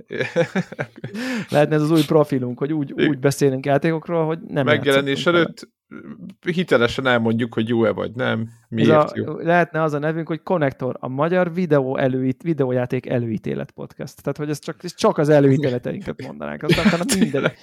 Lehetne 1.51 1.75
ez 1.75 1.83
az 1.83 1.91
új 1.91 2.05
profilunk, 2.07 2.59
hogy 2.59 2.73
úgy, 2.73 2.93
úgy 2.93 3.19
beszélünk 3.19 3.67
játékokról, 3.67 4.27
hogy 4.27 4.39
nem 4.49 4.65
Megjelenés 4.65 5.27
előtt 5.27 5.69
hitelesen 6.41 7.07
elmondjuk, 7.07 7.55
hogy 7.55 7.69
jó-e 7.69 7.91
vagy 7.91 8.13
nem, 8.15 8.49
miért 8.69 8.91
a, 8.91 9.11
jó. 9.15 9.37
Lehetne 9.37 9.83
az 9.83 9.93
a 9.93 9.99
nevünk, 9.99 10.29
hogy 10.29 10.43
Connector, 10.43 10.97
a 11.01 11.09
magyar 11.09 11.55
videó 11.55 11.97
előít, 11.97 12.43
videójáték 12.43 13.07
előítélet 13.07 13.71
podcast. 13.71 14.23
Tehát, 14.23 14.39
hogy 14.39 14.51
ez 14.51 14.59
csak, 14.59 14.85
ez 14.85 14.95
csak 14.95 15.19
az 15.19 15.29
előítéleteinket 15.29 16.23
mondanánk. 16.23 16.63
Aztán 16.63 17.01
minden. 17.19 17.53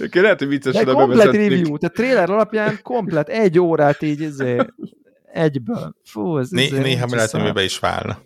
Okay, 0.00 0.22
lehet, 0.22 0.38
hogy 0.38 0.48
viccesen 0.48 0.84
De 0.84 0.92
komplet 0.92 1.34
review, 1.34 1.78
tehát 1.78 1.94
trailer 1.94 2.30
alapján 2.30 2.78
komplet 2.82 3.28
egy 3.28 3.58
órát 3.58 4.02
így 4.02 4.20
izé, 4.20 4.56
egyből. 5.32 5.94
Fú, 6.04 6.38
ez, 6.38 6.50
Né- 6.50 6.82
néha 6.82 7.06
lehet, 7.10 7.30
hogy 7.30 7.52
be 7.52 7.64
is 7.64 7.78
válna. 7.78 8.18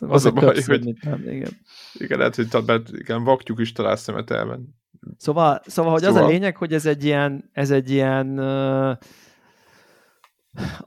Az 0.00 0.24
a 0.24 0.30
baj, 0.30 0.62
hogy- 0.66 0.94
nem, 1.00 1.22
igen. 1.28 1.50
Igen, 1.94 2.18
lehet, 2.18 2.34
hogy 2.34 2.48
tehát, 2.48 2.88
igen, 2.92 3.24
vaktyúk 3.24 3.60
is 3.60 3.72
talál 3.72 3.96
szemetelben. 3.96 4.74
Szóval, 5.16 5.60
szóval 5.66 5.92
hogy 5.92 6.04
az 6.04 6.10
a 6.10 6.12
Szóval- 6.14 6.30
lényeg, 6.30 6.56
hogy 6.56 6.72
ez 6.72 6.86
egy 6.86 7.04
ilyen, 7.04 7.50
ez 7.52 7.70
egy 7.70 7.90
ilyen 7.90 8.38
uh, 8.38 8.96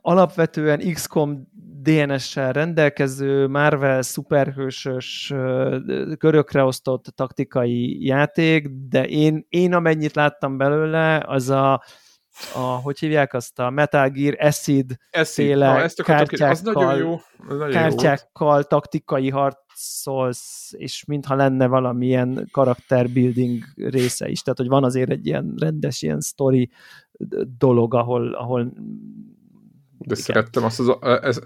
alapvetően 0.02 0.94
XCOM 0.94 1.48
DNS-sel 1.82 2.52
rendelkező, 2.54 3.48
Marvel 3.48 4.02
szuperhősös, 4.02 5.32
uh, 5.36 6.16
körökre 6.18 6.64
osztott 6.64 7.06
taktikai 7.16 8.06
játék, 8.06 8.68
de 8.90 9.06
én, 9.08 9.46
én 9.50 9.74
amennyit 9.74 10.16
láttam 10.16 10.58
belőle, 10.58 11.24
az 11.28 11.50
a, 11.50 11.84
a 12.54 12.60
hogy 12.60 13.00
hívják 13.00 13.34
azt, 13.34 13.60
a 13.60 13.70
Metal 13.70 14.10
Gear 14.10 14.36
Acid 14.40 14.96
Eszik. 15.10 15.46
Féle 15.46 15.72
Na, 15.72 15.82
ezt 15.82 16.04
kérdezni. 16.04 16.46
Az 16.46 16.62
nagyon 16.62 16.84
kártyákkal- 16.84 16.98
jó. 16.98 17.14
Az 17.48 17.58
nagyon 17.58 17.68
jó 17.68 17.76
kártyákkal 17.82 18.64
taktikai 18.64 19.30
harcolsz, 19.30 20.70
és 20.78 21.04
mintha 21.06 21.36
lenne 21.36 21.68
valamilyen 21.68 22.48
karakterbuilding 22.52 23.64
része 23.76 24.28
is. 24.30 24.42
Tehát, 24.42 24.58
hogy 24.58 24.68
van 24.68 24.84
azért 24.84 25.10
egy 25.10 25.26
ilyen 25.26 25.54
rendes 25.58 26.02
ilyen 26.02 26.20
story 26.22 26.70
dolog, 27.58 27.94
ahol, 27.94 28.34
ahol 28.34 28.64
De 28.64 28.72
igen. 30.04 30.16
szerettem 30.16 30.64
azt 30.64 30.80
az 30.80 30.96
ez, 31.22 31.40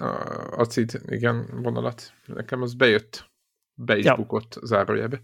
acid, 0.55 1.01
igen, 1.05 1.61
vonalat. 1.61 2.13
Nekem 2.25 2.61
az 2.61 2.73
bejött. 2.73 3.31
Be 3.75 3.97
is 3.97 4.05
Ja. 4.05 4.15
bukott 4.15 4.59
zárójelbe. 4.63 5.21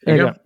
Igen. 0.00 0.14
Igen. 0.18 0.40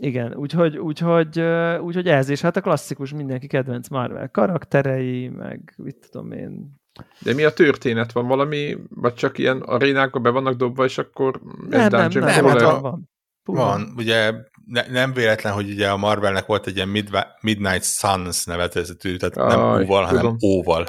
Igen. 0.00 0.34
Úgyhogy, 0.34 0.78
úgyhogy, 0.78 1.40
úgyhogy 1.80 2.08
ez, 2.08 2.28
és 2.28 2.40
hát 2.40 2.56
a 2.56 2.60
klasszikus 2.60 3.12
mindenki 3.12 3.46
kedvenc 3.46 3.88
Marvel 3.88 4.28
karakterei, 4.30 5.28
meg 5.28 5.74
mit 5.76 6.08
tudom 6.10 6.32
én. 6.32 6.76
De 7.22 7.34
mi 7.34 7.44
a 7.44 7.52
történet? 7.52 8.12
Van 8.12 8.26
valami, 8.26 8.76
vagy 8.88 9.14
csak 9.14 9.38
ilyen 9.38 9.60
arénákba 9.60 10.18
be 10.18 10.30
vannak 10.30 10.54
dobva, 10.54 10.84
és 10.84 10.98
akkor 10.98 11.40
Nem, 11.68 11.80
nem, 11.80 11.90
nem, 11.90 12.10
dungeon 12.10 12.24
nem, 12.24 12.44
nem, 12.44 12.52
hát 12.52 12.62
van, 12.62 12.80
van. 12.80 13.10
Puha. 13.42 13.64
Van, 13.64 13.92
ugye 13.96 14.32
ne, 14.66 14.86
nem 14.86 15.12
véletlen, 15.12 15.52
hogy 15.52 15.70
ugye 15.70 15.90
a 15.90 15.96
Marvelnek 15.96 16.46
volt 16.46 16.66
egy 16.66 16.76
ilyen 16.76 16.88
Midva- 16.88 17.36
Midnight 17.40 17.84
Suns 17.84 18.44
nevezetű, 18.44 19.16
tehát 19.16 19.50
nem 19.50 19.60
Aj, 19.60 19.84
U-val, 19.84 20.04
hanem. 20.04 20.36
O-val 20.38 20.86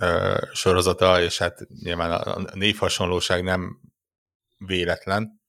ö, 0.00 0.36
sorozata, 0.52 1.20
és 1.20 1.38
hát 1.38 1.66
nyilván 1.82 2.10
a, 2.10 2.36
a 2.36 2.42
névhasonlóság 2.54 3.42
nem 3.42 3.80
véletlen, 4.58 5.40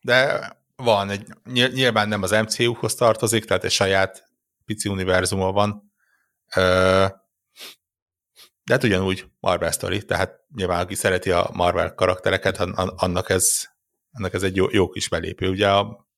de 0.00 0.50
van 0.82 1.10
egy, 1.10 1.26
ny- 1.44 1.72
nyilván 1.72 2.08
nem 2.08 2.22
az 2.22 2.30
MCU-hoz 2.30 2.94
tartozik, 2.94 3.44
tehát 3.44 3.64
egy 3.64 3.70
saját 3.70 4.28
pici 4.64 4.88
univerzuma 4.88 5.52
van, 5.52 5.92
de 8.64 8.74
hát 8.74 8.84
ugyanúgy 8.84 9.30
Marvel 9.40 9.70
Story, 9.70 10.04
tehát 10.04 10.44
nyilván 10.54 10.80
aki 10.80 10.94
szereti 10.94 11.30
a 11.30 11.50
Marvel 11.52 11.94
karaktereket, 11.94 12.58
an- 12.58 12.76
an- 12.76 13.00
annak 13.00 13.30
ez, 13.30 13.64
annak 14.10 14.34
ez 14.34 14.42
egy 14.42 14.56
jó, 14.56 14.66
jó 14.70 14.88
kis 14.88 15.08
belépő. 15.08 15.48
Ugye 15.50 15.70
a, 15.70 16.08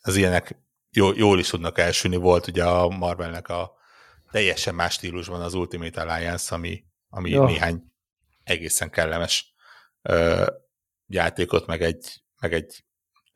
az 0.00 0.16
ilyenek 0.16 0.58
jó, 0.90 1.12
jól 1.12 1.38
is 1.38 1.48
tudnak 1.48 1.78
elsülni, 1.78 2.16
volt 2.16 2.46
ugye 2.46 2.64
a 2.64 2.88
Marvelnek 2.88 3.48
a 3.48 3.72
teljesen 4.30 4.74
más 4.74 4.92
stílusban 4.92 5.40
az 5.42 5.54
Ultimate 5.54 6.00
Alliance, 6.00 6.54
ami, 6.54 6.84
ami 7.08 7.30
Ja. 7.30 7.44
néhány 7.44 7.82
egészen 8.44 8.90
kellemes 8.90 9.54
ö, 10.02 10.46
játékot, 11.06 11.66
meg 11.66 11.82
egy, 11.82 12.24
meg 12.40 12.52
egy 12.52 12.85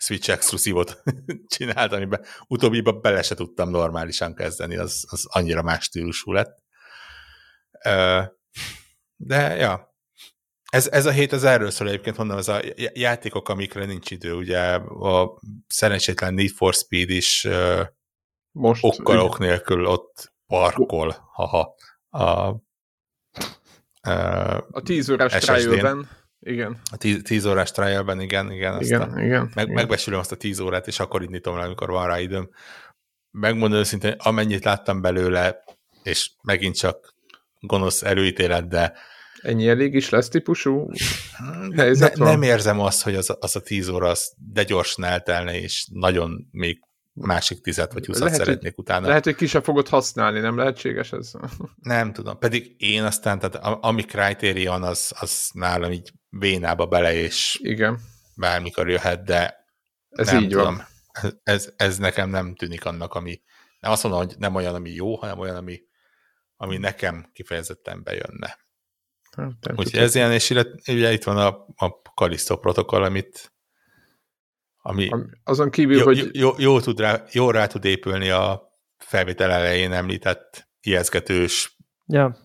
Switch 0.00 0.30
exkluzívot 0.30 1.02
csinált, 1.56 1.92
amiben 1.92 2.24
utóbbiba 2.46 2.92
bele 2.92 3.22
se 3.22 3.34
tudtam 3.34 3.70
normálisan 3.70 4.34
kezdeni, 4.34 4.76
az, 4.76 5.04
az 5.08 5.26
annyira 5.26 5.62
más 5.62 5.84
stílusú 5.84 6.32
lett. 6.32 6.58
De, 9.16 9.56
ja, 9.56 9.94
ez, 10.70 10.88
ez 10.88 11.06
a 11.06 11.10
hét 11.10 11.32
az 11.32 11.44
erről 11.44 11.70
szól 11.70 11.88
egyébként, 11.88 12.16
mondom, 12.16 12.38
ez 12.38 12.48
a 12.48 12.60
já- 12.76 12.96
játékok, 12.96 13.48
amikre 13.48 13.84
nincs 13.84 14.10
idő, 14.10 14.34
ugye 14.34 14.60
a 14.74 15.40
szerencsétlen 15.68 16.34
Need 16.34 16.50
for 16.50 16.74
Speed 16.74 17.10
is 17.10 17.48
Most 18.52 18.84
okkal 18.84 19.18
ok 19.18 19.38
nélkül 19.38 19.86
ott 19.86 20.32
parkol, 20.46 21.28
haha, 21.32 21.74
a, 22.08 22.56
ö, 24.02 24.12
a 24.70 24.82
10 24.82 25.08
órás 25.10 25.32
SSD-n. 25.32 26.08
Igen, 26.40 26.80
a 26.90 26.96
tíz, 26.96 27.22
tíz 27.22 27.44
órás 27.44 27.70
trialben, 27.70 28.20
igen, 28.20 28.52
igen, 28.52 28.74
azt 28.74 28.86
igen, 28.88 29.00
a, 29.00 29.22
igen. 29.22 29.50
meg, 29.54 29.64
igen. 29.64 29.74
megbesülöm 29.74 30.18
azt 30.18 30.32
a 30.32 30.36
tíz 30.36 30.58
órát, 30.60 30.86
és 30.86 31.00
akkor 31.00 31.22
indítom 31.22 31.56
le, 31.56 31.62
amikor 31.62 31.90
van 31.90 32.06
rá 32.06 32.20
időm. 32.20 32.50
Megmondom 33.30 33.78
őszintén, 33.78 34.14
amennyit 34.18 34.64
láttam 34.64 35.00
belőle, 35.00 35.64
és 36.02 36.30
megint 36.42 36.76
csak 36.76 37.14
gonosz 37.60 38.02
előítélet, 38.02 38.68
de 38.68 38.92
Ennyi 39.42 39.68
elég 39.68 39.94
is 39.94 40.08
lesz 40.08 40.28
típusú 40.28 40.90
ne, 41.68 41.82
helyzet 41.82 42.16
van? 42.16 42.28
nem 42.28 42.42
érzem 42.42 42.80
azt, 42.80 43.02
hogy 43.02 43.14
az, 43.14 43.30
a- 43.30 43.36
az 43.40 43.56
a 43.56 43.60
tíz 43.60 43.88
óra 43.88 44.08
az 44.08 44.32
de 44.52 44.62
gyorsan 44.62 45.04
eltelne, 45.04 45.60
és 45.60 45.86
nagyon 45.92 46.48
még 46.50 46.80
másik 47.12 47.60
tizet 47.60 47.92
vagy 47.92 48.06
húszat 48.06 48.22
Lehet, 48.22 48.36
hogy- 48.36 48.46
szeretnék 48.46 48.78
utána. 48.78 49.06
Lehet, 49.06 49.24
hogy 49.24 49.34
ki 49.34 49.46
sem 49.46 49.62
fogod 49.62 49.88
használni, 49.88 50.40
nem 50.40 50.56
lehetséges 50.56 51.12
ez? 51.12 51.32
Nem 51.76 52.12
tudom. 52.12 52.38
Pedig 52.38 52.74
én 52.78 53.02
aztán, 53.02 53.38
tehát 53.38 53.66
ami 53.80 54.02
Criterion, 54.02 54.82
az, 54.82 55.12
az 55.20 55.50
nálam 55.52 55.92
így 55.92 56.12
vénába 56.28 56.86
bele, 56.86 57.14
és 57.14 57.58
Igen, 57.62 57.98
bármikor 58.36 58.88
jöhet, 58.88 59.24
de 59.24 59.66
ez 60.08 60.26
nem 60.26 60.42
így 60.42 60.48
tudom. 60.48 60.74
van. 60.74 60.86
Ez, 61.42 61.72
ez, 61.76 61.98
nekem 61.98 62.30
nem 62.30 62.54
tűnik 62.54 62.84
annak, 62.84 63.14
ami 63.14 63.42
nem 63.80 63.90
azt 63.92 64.02
mondom, 64.02 64.20
hogy 64.26 64.34
nem 64.38 64.54
olyan, 64.54 64.74
ami 64.74 64.90
jó, 64.90 65.16
hanem 65.16 65.38
olyan, 65.38 65.56
ami, 65.56 65.80
ami 66.56 66.76
nekem 66.76 67.30
kifejezetten 67.32 68.02
bejönne. 68.02 68.58
Hát, 69.36 69.52
Úgyhogy 69.76 70.00
ez 70.00 70.14
ilyen, 70.14 70.32
és 70.32 70.50
illet, 70.50 70.88
ugye 70.88 71.12
itt 71.12 71.24
van 71.24 71.36
a, 71.36 71.46
a 71.86 71.88
Callisto 72.14 72.56
protokoll, 72.58 73.02
amit 73.02 73.52
ami 74.82 75.08
Am- 75.08 75.30
Azon 75.44 75.70
kívül, 75.70 75.96
jó, 75.96 76.04
hogy 76.04 76.18
jó, 76.18 76.24
jó, 76.32 76.52
jó, 76.58 76.80
tud 76.80 77.00
rá, 77.00 77.24
jó 77.32 77.50
rá 77.50 77.66
tud 77.66 77.84
épülni 77.84 78.30
a 78.30 78.72
felvétel 78.98 79.50
elején 79.50 79.92
említett 79.92 80.68
ijeszgetős 80.80 81.76
Ja. 82.06 82.36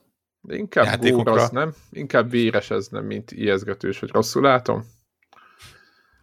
inkább 0.48 1.04
az, 1.26 1.50
nem? 1.50 1.74
Inkább 1.92 2.30
véres 2.30 2.70
ez, 2.70 2.88
nem, 2.88 3.06
mint 3.06 3.32
ijeszgetős, 3.32 4.00
vagy 4.00 4.10
rosszul 4.12 4.42
látom? 4.42 4.86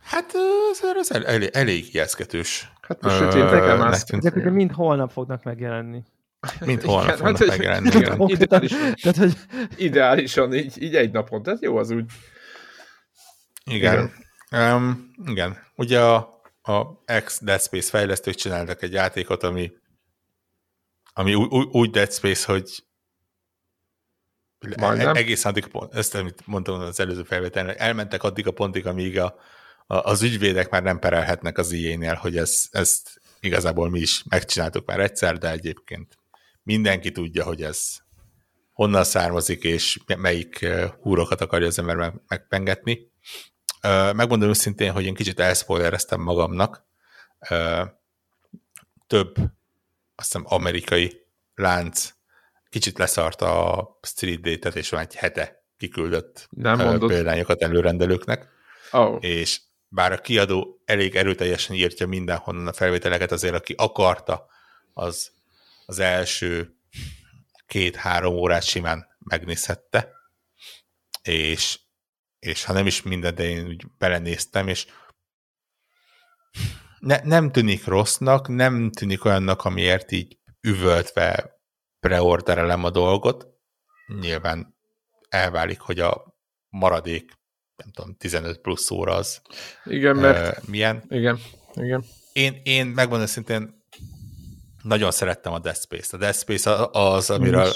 Hát 0.03 0.33
ez, 0.71 0.81
ez 0.97 1.11
el, 1.11 1.27
elég, 1.27 1.49
elég 1.53 1.95
ijeszgetős. 1.95 2.73
Hát 2.81 3.03
most 3.03 3.17
sötéteken 3.17 3.61
nekünk. 3.61 3.79
másztunk. 3.79 4.23
Ezek 4.25 4.37
ugye 4.37 4.51
mind 4.51 4.73
holnap 4.73 5.11
fognak 5.11 5.43
megjelenni. 5.43 6.03
Mint 6.61 6.83
holnap 6.83 7.05
Igen, 7.05 7.17
fognak 7.17 7.37
hát, 7.39 7.47
megjelenni. 7.49 7.89
igen. 7.89 8.03
igen. 8.03 8.29
Ideálisan. 8.29 8.95
Tehát, 9.03 9.17
hogy 9.17 9.37
Ideálisan, 9.77 10.55
így, 10.55 10.83
így 10.83 10.95
egy 10.97 11.11
napon, 11.11 11.43
tehát 11.43 11.63
jó 11.63 11.77
az 11.77 11.91
úgy. 11.91 12.05
Igen. 13.65 13.93
Igen. 13.95 14.13
Um, 14.53 15.11
igen. 15.27 15.59
Ugye 15.77 16.01
a, 16.01 16.41
a 16.63 16.87
ex 17.05 17.41
Dead 17.43 17.61
Space 17.61 17.91
fejlesztők 17.91 18.35
csináltak 18.35 18.83
egy 18.83 18.93
játékot, 18.93 19.43
ami, 19.43 19.73
ami 21.13 21.35
úgy, 21.35 21.69
úgy- 21.73 21.91
Dead 21.91 22.13
Space, 22.13 22.53
hogy 22.53 22.85
Majdnem. 24.77 25.15
e- 25.15 25.19
egész 25.19 25.45
addig 25.45 25.67
pont, 25.67 25.95
ezt 25.95 26.15
amit 26.15 26.47
mondtam 26.47 26.81
az 26.81 27.01
előző 27.01 27.23
felvételen, 27.23 27.77
elmentek 27.79 28.23
addig 28.23 28.47
a 28.47 28.51
pontig, 28.53 28.87
amíg 28.87 29.19
a, 29.19 29.35
a, 29.87 29.97
az 29.97 30.23
ügyvédek 30.23 30.71
már 30.71 30.83
nem 30.83 30.99
perelhetnek 30.99 31.59
az 31.59 31.73
IE-nél, 31.73 32.15
hogy 32.15 32.37
ez, 32.37 32.65
ezt 32.71 33.21
igazából 33.41 33.91
mi 33.91 34.01
is 34.01 34.23
megcsináltuk 34.29 34.87
már 34.87 35.01
egyszer, 35.01 35.39
de 35.39 35.51
egyébként 35.51 36.19
mindenki 36.63 37.11
tudja, 37.11 37.45
hogy 37.45 37.63
ez 37.63 37.97
honnan 38.73 39.05
származik, 39.05 39.63
és 39.65 39.99
melyik 40.17 40.63
eh, 40.63 40.91
húrokat 41.01 41.41
akarja 41.41 41.67
az 41.67 41.79
ember 41.79 41.97
meg- 41.97 42.21
megpengetni. 42.29 43.11
Megmondom 44.13 44.49
őszintén, 44.49 44.93
hogy 44.93 45.05
én 45.05 45.15
kicsit 45.15 45.41
elspoilereztem 45.41 46.21
magamnak. 46.21 46.85
Több, 49.07 49.37
azt 50.15 50.33
hiszem, 50.33 50.45
amerikai 50.49 51.25
lánc 51.55 52.15
kicsit 52.71 52.99
leszart 52.99 53.43
a 53.43 53.89
Street 54.03 54.41
Date-et, 54.41 54.77
és 54.77 54.91
van 54.91 55.01
egy 55.01 55.15
hete 55.15 55.63
kiküldött 55.77 56.47
Nem 56.51 56.79
mondod. 56.79 57.09
példányokat 57.09 57.63
előrendelőknek, 57.63 58.51
Oh. 58.95 59.17
és 59.21 59.61
bár 59.89 60.13
a 60.13 60.19
kiadó 60.21 60.81
elég 60.85 61.17
erőteljesen 61.17 61.77
írtja 61.77 62.07
mindenhonnan 62.07 62.67
a 62.67 62.73
felvételeket, 62.73 63.33
azért 63.33 63.55
aki 63.55 63.75
akarta, 63.77 64.47
az 64.95 65.31
az 65.87 65.99
első 65.99 66.77
két-három 67.67 68.35
órát 68.35 68.63
simán 68.63 69.07
megnézhette, 69.19 70.13
és, 71.23 71.79
és 72.47 72.65
ha 72.65 72.73
nem 72.73 72.87
is 72.87 73.03
minden, 73.03 73.35
de 73.35 73.45
én 73.45 73.67
úgy 73.67 73.87
belenéztem, 73.99 74.69
és 74.69 74.87
ne, 76.99 77.21
nem 77.25 77.53
tűnik 77.53 77.85
rossznak, 77.85 78.49
nem 78.49 78.91
tűnik 78.91 79.25
olyannak, 79.25 79.65
amiért 79.65 80.13
így 80.13 80.39
üvöltve 80.61 81.61
preorderelem 82.01 82.85
a 82.85 82.91
dolgot. 82.91 83.47
Nyilván 84.21 84.77
elválik, 85.29 85.81
hogy 85.81 86.01
a 86.01 86.37
maradék, 86.69 87.33
nem 87.77 87.93
tudom, 87.93 88.17
15 88.17 88.59
plusz 88.61 88.91
óra 88.91 89.15
az 89.15 89.43
Igen, 89.85 90.17
mert... 90.17 90.57
ö, 90.57 90.61
milyen. 90.71 91.05
Igen, 91.09 91.39
igen. 91.75 92.05
Én, 92.33 92.61
én 92.63 92.87
megmondom 92.87 93.27
szintén 93.27 93.85
nagyon 94.83 95.11
szerettem 95.11 95.53
a 95.53 95.59
Death 95.59 95.81
Space-t. 95.81 96.13
A 96.13 96.17
Death 96.17 96.39
Space 96.39 96.89
az, 96.93 97.31
amiről, 97.31 97.73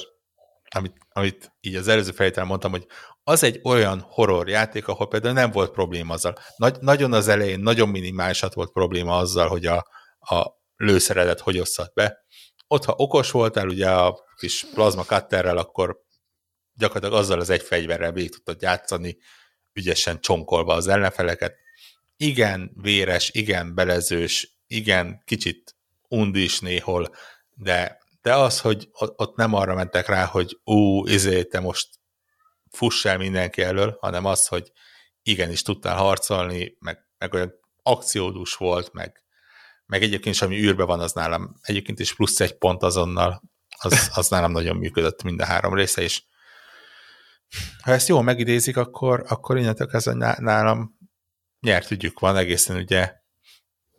amit, 0.69 0.97
amit 1.09 1.53
így 1.61 1.75
az 1.75 1.89
előző 1.89 2.13
felvételen 2.13 2.49
mondtam, 2.49 2.71
hogy 2.71 2.87
az 3.29 3.43
egy 3.43 3.61
olyan 3.65 4.01
horror 4.01 4.49
játék, 4.49 4.89
ahol 4.89 5.09
például 5.09 5.35
nem 5.35 5.51
volt 5.51 5.71
probléma 5.71 6.15
azzal. 6.15 6.39
Nagy, 6.57 6.77
nagyon 6.81 7.13
az 7.13 7.29
elején, 7.29 7.61
nagyon 7.61 7.89
minimálisat 7.89 8.55
volt 8.55 8.73
probléma 8.73 9.17
azzal, 9.17 9.49
hogy 9.49 9.67
a, 9.67 9.87
a 10.19 10.47
lőszeredet 10.77 11.41
hogy 11.41 11.59
osszad 11.59 11.93
be. 11.95 12.25
Ott, 12.67 12.85
ha 12.85 12.95
okos 12.97 13.31
voltál, 13.31 13.69
ugye 13.69 13.91
a 13.91 14.25
kis 14.37 14.67
plazma 14.75 15.03
cutterrel, 15.03 15.57
akkor 15.57 16.01
gyakorlatilag 16.75 17.23
azzal 17.23 17.41
az 17.41 17.51
egy 17.51 17.63
fegyverrel 17.63 18.13
végig 18.13 18.31
tudtad 18.31 18.63
játszani, 18.63 19.19
ügyesen 19.73 20.21
csonkolva 20.21 20.75
az 20.75 20.89
ellenfeleket. 20.89 21.55
Igen, 22.17 22.71
véres, 22.81 23.31
igen, 23.31 23.75
belezős, 23.75 24.59
igen, 24.67 25.23
kicsit 25.25 25.77
undis 26.09 26.61
néhol, 26.61 27.15
de, 27.55 27.99
de 28.23 28.35
az, 28.35 28.61
hogy 28.61 28.89
ott 28.93 29.37
nem 29.37 29.55
arra 29.55 29.75
mentek 29.75 30.07
rá, 30.09 30.25
hogy 30.25 30.59
ú, 30.65 31.07
izé, 31.07 31.43
te 31.45 31.61
most 31.61 31.89
fuss 32.77 33.05
el 33.05 33.19
mindenki 33.19 33.63
elől, 33.63 33.97
hanem 34.01 34.25
az, 34.25 34.47
hogy 34.47 34.73
igenis 35.23 35.63
tudtál 35.63 35.97
harcolni, 35.97 36.77
meg, 36.79 36.99
meg 37.19 37.35
olyan 37.35 37.53
akciódús 37.83 38.55
volt, 38.55 38.93
meg, 38.93 39.23
meg 39.87 40.03
egyébként 40.03 40.35
is, 40.35 40.43
ami 40.43 40.57
űrbe 40.57 40.85
van, 40.85 41.01
az 41.01 41.13
nálam 41.13 41.57
egyébként 41.63 41.99
is 41.99 42.15
plusz 42.15 42.41
egy 42.41 42.59
pont 42.59 42.83
azonnal, 42.83 43.43
az, 43.79 44.11
az 44.15 44.29
nálam 44.29 44.53
nagyon 44.53 44.77
működött 44.77 45.23
mind 45.23 45.41
a 45.41 45.45
három 45.45 45.75
része, 45.75 46.03
és 46.03 46.23
ha 47.83 47.91
ezt 47.93 48.09
jól 48.09 48.23
megidézik, 48.23 48.77
akkor, 48.77 49.25
akkor 49.29 49.59
innentől 49.59 49.87
kezdve 49.87 50.37
nálam 50.39 50.99
nyert 51.61 51.91
ügyük 51.91 52.19
van 52.19 52.37
egészen 52.37 52.77
ugye 52.77 53.13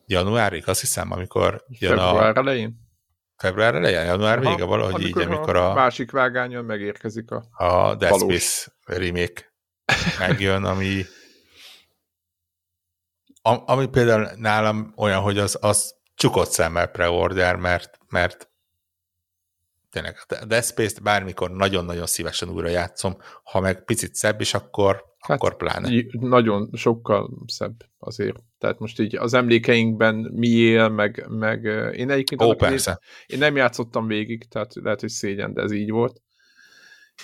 januárig, 0.05 0.67
azt 0.67 0.79
hiszem, 0.79 1.11
amikor 1.11 1.63
jön 1.67 1.97
Február 1.97 2.37
a... 2.37 2.39
elején? 2.39 2.86
Február 3.37 3.75
elején? 3.75 4.05
Január 4.05 4.39
vége 4.39 4.63
valahogy 4.63 4.93
amikor 4.93 5.21
így, 5.21 5.27
amikor 5.27 5.55
a... 5.55 5.73
másik 5.73 6.11
vágányon 6.11 6.65
megérkezik 6.65 7.31
a 7.31 7.43
A 7.51 7.95
Dead 7.95 8.19
Space 8.19 8.71
remake 8.85 9.53
megjön, 10.19 10.63
ami 10.63 11.05
ami 13.41 13.87
például 13.87 14.29
nálam 14.35 14.93
olyan, 14.95 15.21
hogy 15.21 15.37
az, 15.37 15.57
az 15.61 15.95
csukott 16.15 16.49
szemmel 16.49 16.87
preorder, 16.87 17.55
mert, 17.55 17.97
mert 18.09 18.49
tényleg 19.97 20.17
a 20.41 20.45
Dead 20.45 20.63
Space-t 20.63 21.03
bármikor 21.03 21.51
nagyon-nagyon 21.51 22.05
szívesen 22.05 22.49
újra 22.49 22.67
játszom, 22.67 23.17
ha 23.43 23.59
meg 23.59 23.83
picit 23.83 24.15
szebb 24.15 24.41
is, 24.41 24.53
akkor, 24.53 25.03
hát, 25.19 25.37
akkor 25.37 25.55
pláne. 25.55 26.03
Nagyon 26.19 26.69
sokkal 26.73 27.29
szebb 27.45 27.75
azért. 27.99 28.37
Tehát 28.57 28.79
most 28.79 28.99
így 28.99 29.15
az 29.15 29.33
emlékeinkben 29.33 30.15
mi 30.15 30.47
él, 30.47 30.89
meg, 30.89 31.25
meg 31.29 31.63
én 31.95 32.09
egyébként 32.09 32.41
Ó, 32.41 32.53
persze. 32.55 32.91
Én, 32.91 33.25
én 33.25 33.37
nem 33.37 33.55
játszottam 33.55 34.07
végig, 34.07 34.47
tehát 34.49 34.75
lehet, 34.75 34.99
hogy 34.99 35.09
szégyen, 35.09 35.53
de 35.53 35.61
ez 35.61 35.71
így 35.71 35.89
volt. 35.89 36.21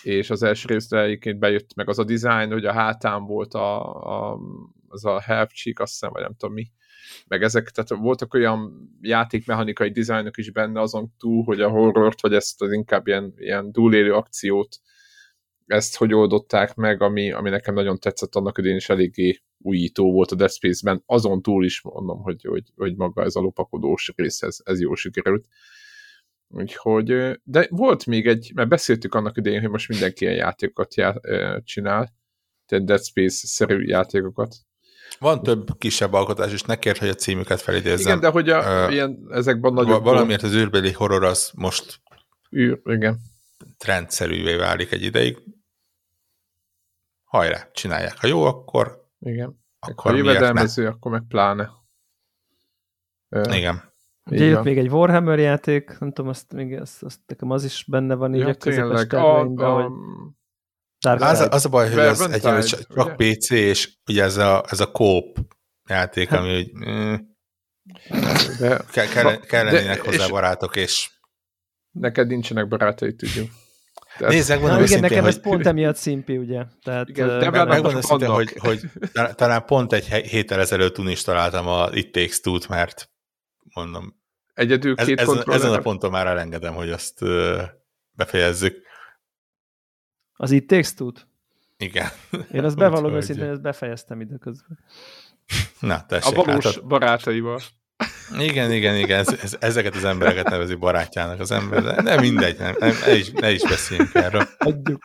És 0.03 0.29
az 0.29 0.43
első 0.43 0.67
részre 0.67 1.01
egyébként 1.01 1.39
bejött 1.39 1.75
meg 1.75 1.89
az 1.89 1.99
a 1.99 2.03
design, 2.03 2.51
hogy 2.51 2.65
a 2.65 2.73
hátán 2.73 3.25
volt 3.25 3.53
a, 3.53 3.93
a, 4.03 4.39
az 4.87 5.05
a 5.05 5.21
half 5.21 5.51
cheek, 5.53 5.79
azt 5.79 5.91
hiszem, 5.91 6.11
vagy 6.11 6.21
nem 6.21 6.35
tudom 6.37 6.53
mi, 6.53 6.71
meg 7.27 7.43
ezek, 7.43 7.69
tehát 7.69 8.01
voltak 8.01 8.33
olyan 8.33 8.89
játékmechanikai 9.01 9.91
dizájnok 9.91 10.37
is 10.37 10.51
benne 10.51 10.81
azon 10.81 11.13
túl, 11.17 11.43
hogy 11.43 11.61
a 11.61 11.69
horrort, 11.69 12.21
vagy 12.21 12.33
ezt 12.33 12.61
az 12.61 12.71
inkább 12.71 13.07
ilyen, 13.07 13.33
ilyen 13.37 13.71
túlélő 13.71 14.13
akciót, 14.13 14.79
ezt 15.65 15.97
hogy 15.97 16.13
oldották 16.13 16.75
meg, 16.75 17.01
ami, 17.01 17.31
ami 17.31 17.49
nekem 17.49 17.73
nagyon 17.73 17.99
tetszett 17.99 18.35
annak 18.35 18.57
idén 18.57 18.75
is 18.75 18.89
eléggé 18.89 19.41
újító 19.57 20.11
volt 20.11 20.31
a 20.31 20.35
Dead 20.35 20.51
Space-ben, 20.51 21.03
azon 21.05 21.41
túl 21.41 21.65
is 21.65 21.81
mondom, 21.81 22.21
hogy, 22.21 22.43
hogy, 22.43 22.63
hogy 22.75 22.95
maga 22.95 23.23
ez 23.23 23.35
a 23.35 23.39
lopakodós 23.39 24.11
rész, 24.15 24.41
ez, 24.41 24.57
ez 24.63 24.79
jól 24.79 24.95
sikerült. 24.95 25.47
Úgyhogy, 26.47 27.39
de 27.43 27.67
volt 27.69 28.05
még 28.05 28.27
egy, 28.27 28.51
mert 28.55 28.69
beszéltük 28.69 29.13
annak 29.15 29.37
idején, 29.37 29.61
hogy 29.61 29.69
most 29.69 29.89
mindenki 29.89 30.23
ilyen 30.23 30.35
játékokat 30.35 30.95
já, 30.95 31.15
csinál, 31.63 32.13
tehát 32.65 32.85
Dead 32.85 33.03
Space-szerű 33.03 33.83
játékokat, 33.85 34.55
van 35.19 35.43
több 35.43 35.77
kisebb 35.77 36.13
alkotás, 36.13 36.51
és 36.51 36.61
ne 36.61 36.75
kérd, 36.75 36.97
hogy 36.97 37.09
a 37.09 37.13
címüket 37.13 37.61
felidézzem. 37.61 38.07
Igen, 38.07 38.19
de 38.19 38.29
hogy 38.29 38.49
a, 38.49 38.85
uh, 38.85 38.93
ilyen, 38.93 39.27
ezekben 39.29 39.73
nagyobb... 39.73 40.03
Valamiért 40.03 40.43
az 40.43 40.53
űrbeli 40.53 40.91
horror 40.91 41.23
az 41.23 41.51
most 41.55 42.01
űr, 42.55 42.81
igen. 42.83 43.19
trendszerűvé 43.77 44.55
válik 44.55 44.91
egy 44.91 45.03
ideig. 45.03 45.37
Hajrá, 47.23 47.69
csinálják. 47.73 48.19
Ha 48.19 48.27
jó, 48.27 48.43
akkor... 48.43 49.07
Igen. 49.19 49.61
Akkor 49.79 50.11
ha 50.11 50.17
jövedelmező, 50.17 50.87
akkor 50.87 51.11
meg 51.11 51.23
pláne. 51.27 51.71
Igen. 53.29 53.91
Ugye 54.25 54.45
jött 54.45 54.63
még 54.63 54.77
egy 54.77 54.89
Warhammer 54.89 55.39
játék, 55.39 55.99
nem 55.99 56.11
tudom, 56.11 56.29
azt 56.29 56.53
még 56.53 56.79
azt, 56.79 57.03
azt 57.03 57.19
nekem 57.27 57.49
az 57.49 57.63
is 57.63 57.85
benne 57.87 58.15
van 58.15 58.35
így 58.35 58.41
ja, 58.41 58.47
a 58.47 58.53
közepes 58.53 59.07
terveimben, 59.07 59.71
hogy 59.71 59.83
Dark 59.83 59.91
az, 61.03 61.39
a, 61.39 61.49
az 61.49 61.65
a 61.65 61.69
baj, 61.69 61.89
hogy 61.89 61.99
az 61.99 62.21
egyelőre 62.21 62.61
csak, 62.61 62.79
csak 62.95 63.15
PC, 63.15 63.49
és 63.49 63.97
ugye 64.07 64.23
ez 64.23 64.37
a, 64.37 64.63
ez 64.69 64.79
a 64.79 64.91
kóp 64.91 65.37
játék, 65.89 66.31
ami 66.31 66.57
úgy, 66.57 66.71
mm, 66.87 67.13
de, 68.59 68.81
ke, 68.91 69.07
kell, 69.07 69.39
kellenének 69.39 70.01
de, 70.01 70.09
hozzá 70.09 70.23
és 70.23 70.31
barátok, 70.31 70.75
és 70.75 71.09
neked 71.91 72.27
nincsenek 72.27 72.67
barátai, 72.67 73.15
tudjuk. 73.15 73.49
Tehát... 74.17 74.33
Nézzek, 74.33 74.59
mondom 74.59 74.79
Na, 74.79 74.85
igen, 74.85 74.99
nekem 74.99 75.19
hogy... 75.19 75.29
ez 75.29 75.41
pont 75.41 75.65
emiatt 75.65 75.95
szimpi, 75.95 76.37
ugye. 76.37 76.63
Tehát, 76.83 77.09
igen, 77.09 77.27
de 77.27 77.49
meg, 77.49 77.67
megmondom 77.67 78.01
szinte, 78.01 78.25
hogy, 78.27 78.53
hogy 78.57 78.81
talán 79.35 79.65
pont 79.65 79.93
egy 79.93 80.05
héttel 80.05 80.59
ezelőtt 80.59 80.97
is 80.97 81.21
találtam 81.21 81.67
a 81.67 81.89
It 81.91 82.11
Takes 82.11 82.39
Two-t, 82.39 82.67
mert 82.67 83.09
mondom, 83.73 84.21
Egyedül 84.53 84.95
két 84.95 85.19
ez, 85.19 85.29
ezen, 85.29 85.43
ezen 85.47 85.73
a 85.73 85.79
ponton 85.79 86.11
már 86.11 86.27
elengedem, 86.27 86.73
hogy 86.73 86.89
azt 86.89 87.19
befejezzük. 88.11 88.81
Az 90.35 90.51
itt 90.51 90.67
Takes 90.67 90.93
Igen. 91.77 92.07
Én 92.51 92.63
azt 92.63 92.77
bevallom 92.77 93.13
őszintén, 93.13 93.43
hogy 93.43 93.53
ezt 93.53 93.61
befejeztem 93.61 94.21
időközben. 94.21 94.79
Na, 95.79 96.05
tessék. 96.05 96.37
A 96.37 96.43
valós 96.43 96.65
látod. 96.65 96.85
barátaival. 96.85 97.59
Igen, 98.37 98.71
igen, 98.71 98.95
igen, 98.95 99.19
ez, 99.19 99.27
ez, 99.41 99.57
ezeket 99.59 99.95
az 99.95 100.03
embereket 100.03 100.49
nevezi 100.49 100.75
barátjának 100.75 101.39
az 101.39 101.51
ember, 101.51 101.83
de 101.83 102.01
nem 102.01 102.19
mindegy, 102.19 102.57
nem, 102.57 102.75
nem, 102.79 102.95
ne, 103.05 103.15
is, 103.15 103.31
ne 103.31 103.51
is 103.51 103.61
beszéljünk 103.61 104.13
erről. 104.13 104.47
Adjuk. 104.57 105.03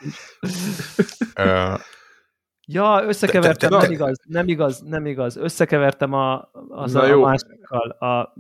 Ja, 2.69 3.03
összekevertem, 3.07 3.71
te, 3.71 3.77
te, 3.77 3.81
te, 3.81 3.87
nem 3.87 3.93
igaz, 3.93 4.21
nem 4.25 4.49
igaz, 4.49 4.81
nem 4.81 5.07
igaz. 5.07 5.37
Összekevertem 5.37 6.13
a, 6.13 6.51
az 6.69 6.95
a, 6.95 7.13
a 7.13 7.19
másikkal, 7.19 7.91
a 7.91 8.35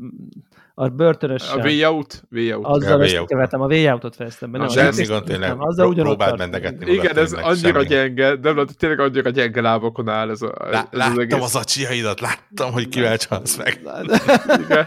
a 0.80 0.88
börtönössel. 0.88 1.58
A 1.58 1.62
Way 1.62 1.84
Out? 1.84 2.22
Way 2.30 2.52
out. 2.52 2.66
Azzal 2.66 3.00
összekevertem, 3.00 3.60
a 3.60 3.66
Way 3.66 3.90
Out-ot 3.90 4.14
fejeztem 4.14 4.50
be. 4.50 4.58
Nem, 4.58 4.68
semmi 4.68 5.04
gond 5.04 5.24
tényleg, 5.24 5.54
azzal 5.58 5.94
próbáld 5.94 6.38
mendegetni 6.38 6.92
Igen, 6.92 7.18
ez 7.18 7.32
annyira 7.32 7.82
gyenge, 7.82 8.36
de 8.36 8.64
tényleg 8.76 9.00
annyira 9.00 9.30
gyenge 9.30 9.60
lábakon 9.60 10.08
áll 10.08 10.30
ez, 10.30 10.42
a, 10.42 10.54
Lá, 10.58 10.88
ez 10.90 10.98
láttam 10.98 11.12
az, 11.12 11.18
egész. 11.18 11.42
az 11.42 11.56
acsiaidat, 11.56 12.20
láttam, 12.20 12.72
hogy 12.72 12.88
kivel 12.88 13.16
csalsz 13.16 13.56
meg. 13.56 13.80
Igen. 14.64 14.86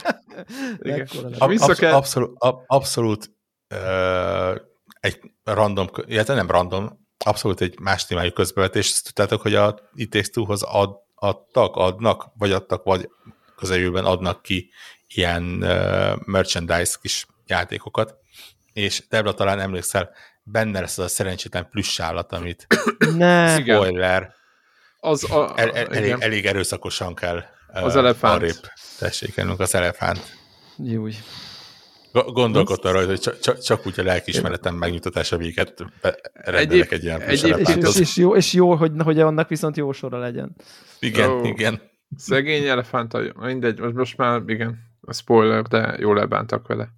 Igen. 0.79 1.07
Absz 1.37 1.81
abszolút, 1.81 2.31
abszolút 2.67 3.31
uh, 3.75 4.61
egy 4.99 5.19
random, 5.43 5.87
illetve 6.05 6.33
nem 6.33 6.51
random, 6.51 6.99
abszolút 7.23 7.61
egy 7.61 7.79
más 7.79 8.05
témájú 8.05 8.31
közbevetés. 8.31 8.89
Ezt 8.89 9.03
tudtátok, 9.03 9.41
hogy 9.41 9.55
a 9.55 9.89
It 9.95 10.31
hoz 10.33 10.63
ad, 10.63 10.95
adtak, 11.15 11.75
adnak, 11.75 12.25
vagy 12.37 12.51
adtak, 12.51 12.83
vagy 12.83 13.09
közeljövőben 13.55 14.05
adnak 14.05 14.41
ki 14.41 14.69
ilyen 15.07 15.43
uh, 15.43 16.25
merchandise 16.25 16.95
kis 17.01 17.25
játékokat, 17.45 18.15
és 18.73 19.03
Debra 19.09 19.33
talán 19.33 19.59
emlékszel, 19.59 20.11
benne 20.43 20.79
lesz 20.79 20.97
az 20.97 21.05
a 21.05 21.07
szerencsétlen 21.07 21.69
plusz 21.69 21.99
állat, 21.99 22.31
amit 22.31 22.67
ne. 23.15 23.55
spoiler, 23.59 24.33
az 24.99 25.31
a, 25.31 25.53
el, 25.55 25.71
el, 25.71 25.87
elég, 25.87 26.15
elég 26.19 26.45
erőszakosan 26.45 27.15
kell 27.15 27.43
az 27.67 27.93
uh, 27.93 27.99
elefánt. 27.99 28.35
Arrébb 28.35 28.59
tessékelnünk 28.99 29.59
az 29.59 29.75
elefánt. 29.75 30.37
Júj. 30.77 31.13
Gondolkodtam 32.11 32.93
rajta, 32.93 33.09
hogy 33.09 33.19
csak, 33.19 33.39
csak, 33.39 33.59
csak 33.59 33.87
úgy 33.87 33.99
a 33.99 34.03
lelkiismeretem 34.03 34.75
megnyugtatása 34.75 35.37
véget 35.37 35.85
rendelek 36.33 36.91
egy 36.91 37.03
ilyen 37.03 37.21
egy, 37.21 37.43
és, 37.57 37.99
és, 37.99 38.17
jó, 38.17 38.35
és 38.35 38.53
jó, 38.53 38.75
hogy, 38.75 38.91
hogy 39.03 39.19
annak 39.19 39.49
viszont 39.49 39.77
jó 39.77 39.91
sora 39.91 40.17
legyen. 40.17 40.55
Igen, 40.99 41.29
oh. 41.29 41.47
igen. 41.47 41.81
Szegény 42.17 42.67
elefánt, 42.67 43.35
mindegy, 43.35 43.79
most, 43.79 43.93
most 43.93 44.17
már 44.17 44.41
igen, 44.45 44.79
a 45.01 45.13
spoiler, 45.13 45.61
de 45.61 45.95
jól 45.99 46.19
elbántak 46.19 46.67
vele. 46.67 46.89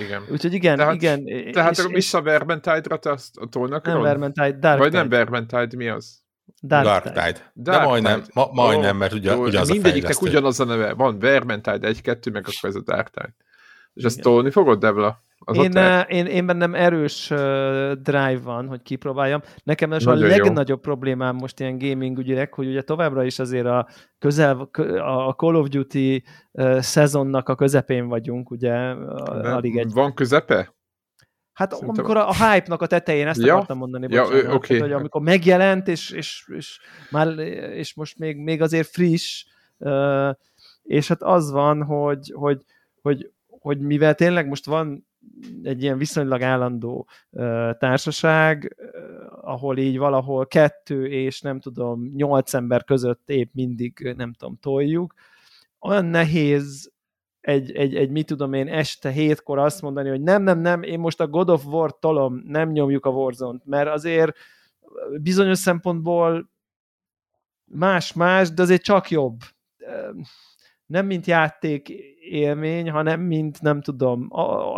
Igen. 0.00 0.22
Úgyhogy 0.30 0.52
igen, 0.52 0.76
tehát, 0.76 0.94
igen. 0.94 1.24
Tehát 1.52 1.78
és, 1.78 1.84
vissza 1.88 2.22
Vermintide-ra 2.22 2.98
te 2.98 3.10
azt 3.10 3.34
tolnak? 3.50 3.86
Nem 3.86 4.00
Vermintide, 4.00 4.58
Dark 4.58 4.78
Vagy 4.78 4.92
nem 4.92 5.08
Vermintide, 5.08 5.76
mi 5.76 5.88
az? 5.88 6.24
Dark, 6.62 6.84
Dark 6.84 7.02
Tide. 7.02 7.22
Tide. 7.22 7.50
Dark 7.54 7.80
De 7.80 7.86
majdnem, 7.86 8.20
Tide. 8.20 8.32
ma, 8.34 8.48
majdnem, 8.52 8.94
oh, 8.94 8.98
mert 8.98 9.12
ugyan, 9.12 9.38
ugyanaz 9.38 9.68
Mindegyiknek 9.68 10.22
ugyanaz 10.22 10.60
a 10.60 10.64
neve. 10.64 10.92
Van 10.92 11.18
Vermintide 11.18 11.92
1-2, 11.92 12.32
meg 12.32 12.46
akkor 12.46 12.70
ez 12.70 12.74
a 12.74 12.82
Dark 12.82 13.10
Tide. 13.10 13.34
És 13.96 14.04
ezt 14.04 14.20
tolni 14.20 14.50
fogod, 14.50 14.78
Devla? 14.78 15.24
Az 15.38 15.56
én, 15.56 15.72
én, 16.08 16.26
én 16.26 16.46
bennem 16.46 16.74
erős 16.74 17.30
uh, 17.30 17.38
drive 17.92 18.40
van, 18.42 18.68
hogy 18.68 18.82
kipróbáljam. 18.82 19.40
Nekem 19.64 19.90
most 19.90 20.06
a 20.06 20.14
legnagyobb 20.14 20.84
jó. 20.84 20.92
problémám 20.92 21.36
most 21.36 21.60
ilyen 21.60 21.78
gaming 21.78 22.18
ügyileg, 22.18 22.54
hogy 22.54 22.66
ugye 22.66 22.82
továbbra 22.82 23.24
is 23.24 23.38
azért 23.38 23.66
a 23.66 23.88
közel, 24.18 24.68
a 25.00 25.32
Call 25.32 25.54
of 25.54 25.68
Duty 25.68 26.24
uh, 26.52 26.78
szezonnak 26.78 27.48
a 27.48 27.54
közepén 27.54 28.08
vagyunk, 28.08 28.50
ugye, 28.50 28.72
alig 28.72 29.76
egy... 29.76 29.92
Van 29.92 30.14
közepe? 30.14 30.74
Hát 31.52 31.72
Szerintem... 31.72 32.04
amikor 32.04 32.16
a, 32.16 32.28
a 32.28 32.34
hype-nak 32.34 32.82
a 32.82 32.86
tetején, 32.86 33.26
ezt 33.26 33.40
ja. 33.40 33.54
akartam 33.54 33.78
mondani, 33.78 34.06
ja, 34.10 34.22
bocsánat, 34.22 34.54
okay. 34.54 34.76
tehát, 34.76 34.82
hogy 34.82 34.92
amikor 34.92 35.20
megjelent, 35.20 35.88
és, 35.88 36.10
és, 36.10 36.48
és, 36.56 36.80
már, 37.10 37.38
és 37.38 37.94
most 37.94 38.18
még, 38.18 38.36
még 38.36 38.62
azért 38.62 38.88
friss, 38.88 39.44
és 40.82 41.08
hát 41.08 41.22
az 41.22 41.50
van, 41.50 41.82
hogy, 41.82 42.32
hogy, 42.34 42.64
hogy, 43.02 43.30
hogy 43.66 43.80
mivel 43.80 44.14
tényleg 44.14 44.48
most 44.48 44.66
van 44.66 45.06
egy 45.62 45.82
ilyen 45.82 45.98
viszonylag 45.98 46.42
állandó 46.42 47.08
társaság, 47.78 48.76
ahol 49.40 49.78
így 49.78 49.98
valahol 49.98 50.46
kettő 50.46 51.06
és 51.06 51.40
nem 51.40 51.60
tudom, 51.60 52.12
nyolc 52.14 52.54
ember 52.54 52.84
között 52.84 53.30
épp 53.30 53.50
mindig, 53.52 54.12
nem 54.16 54.32
tudom, 54.32 54.58
toljuk, 54.60 55.14
olyan 55.80 56.04
nehéz 56.04 56.92
egy, 57.40 57.72
egy, 57.72 57.94
egy 57.94 58.10
mit 58.10 58.26
tudom 58.26 58.52
én, 58.52 58.68
este 58.68 59.10
hétkor 59.10 59.58
azt 59.58 59.82
mondani, 59.82 60.08
hogy 60.08 60.20
nem, 60.20 60.42
nem, 60.42 60.58
nem, 60.58 60.82
én 60.82 60.98
most 60.98 61.20
a 61.20 61.28
God 61.28 61.50
of 61.50 61.64
War 61.64 61.98
tolom, 61.98 62.42
nem 62.44 62.70
nyomjuk 62.70 63.06
a 63.06 63.10
Warzone-t, 63.10 63.64
mert 63.64 63.88
azért 63.88 64.36
bizonyos 65.20 65.58
szempontból 65.58 66.50
más-más, 67.64 68.50
de 68.50 68.62
azért 68.62 68.82
csak 68.82 69.10
jobb. 69.10 69.40
Nem 70.86 71.06
mint 71.06 71.26
játék 71.26 71.88
élmény, 72.20 72.90
hanem 72.90 73.20
mint 73.20 73.62
nem 73.62 73.80
tudom, 73.80 74.28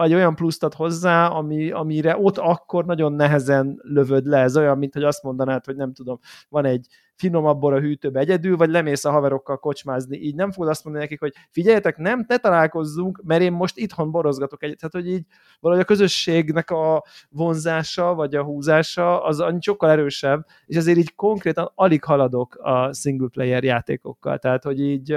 egy 0.02 0.14
olyan 0.14 0.34
pluszt 0.34 0.64
ad 0.64 0.74
hozzá, 0.74 1.26
ami, 1.26 1.70
amire 1.70 2.16
ott 2.18 2.38
akkor 2.38 2.84
nagyon 2.84 3.12
nehezen 3.12 3.80
lövöd 3.82 4.26
le. 4.26 4.38
Ez 4.38 4.56
olyan, 4.56 4.78
mint 4.78 4.92
hogy 4.92 5.02
azt 5.02 5.22
mondanád, 5.22 5.64
hogy 5.64 5.76
nem 5.76 5.92
tudom, 5.92 6.18
van 6.48 6.64
egy 6.64 6.86
finomabb 7.14 7.60
bor 7.60 7.72
a 7.72 7.80
hűtőbe 7.80 8.20
egyedül, 8.20 8.56
vagy 8.56 8.70
lemész 8.70 9.04
a 9.04 9.10
haverokkal 9.10 9.58
kocsmázni. 9.58 10.16
Így 10.16 10.34
nem 10.34 10.50
fogod 10.50 10.68
azt 10.68 10.84
mondani 10.84 11.04
nekik, 11.04 11.20
hogy 11.20 11.32
figyeljetek, 11.50 11.96
nem, 11.96 12.24
ne 12.28 12.36
találkozzunk, 12.36 13.20
mert 13.24 13.42
én 13.42 13.52
most 13.52 13.76
itthon 13.76 14.10
borozgatok 14.10 14.62
egyet. 14.62 14.78
Tehát, 14.78 14.94
hogy 14.94 15.08
így 15.08 15.24
valahogy 15.60 15.84
a 15.84 15.86
közösségnek 15.86 16.70
a 16.70 17.04
vonzása, 17.28 18.14
vagy 18.14 18.34
a 18.34 18.44
húzása, 18.44 19.24
az 19.24 19.44
sokkal 19.60 19.90
erősebb, 19.90 20.46
és 20.66 20.76
ezért 20.76 20.98
így 20.98 21.14
konkrétan 21.14 21.72
alig 21.74 22.04
haladok 22.04 22.54
a 22.54 22.92
single 22.92 23.28
player 23.28 23.64
játékokkal. 23.64 24.38
Tehát, 24.38 24.64
hogy 24.64 24.80
így 24.80 25.16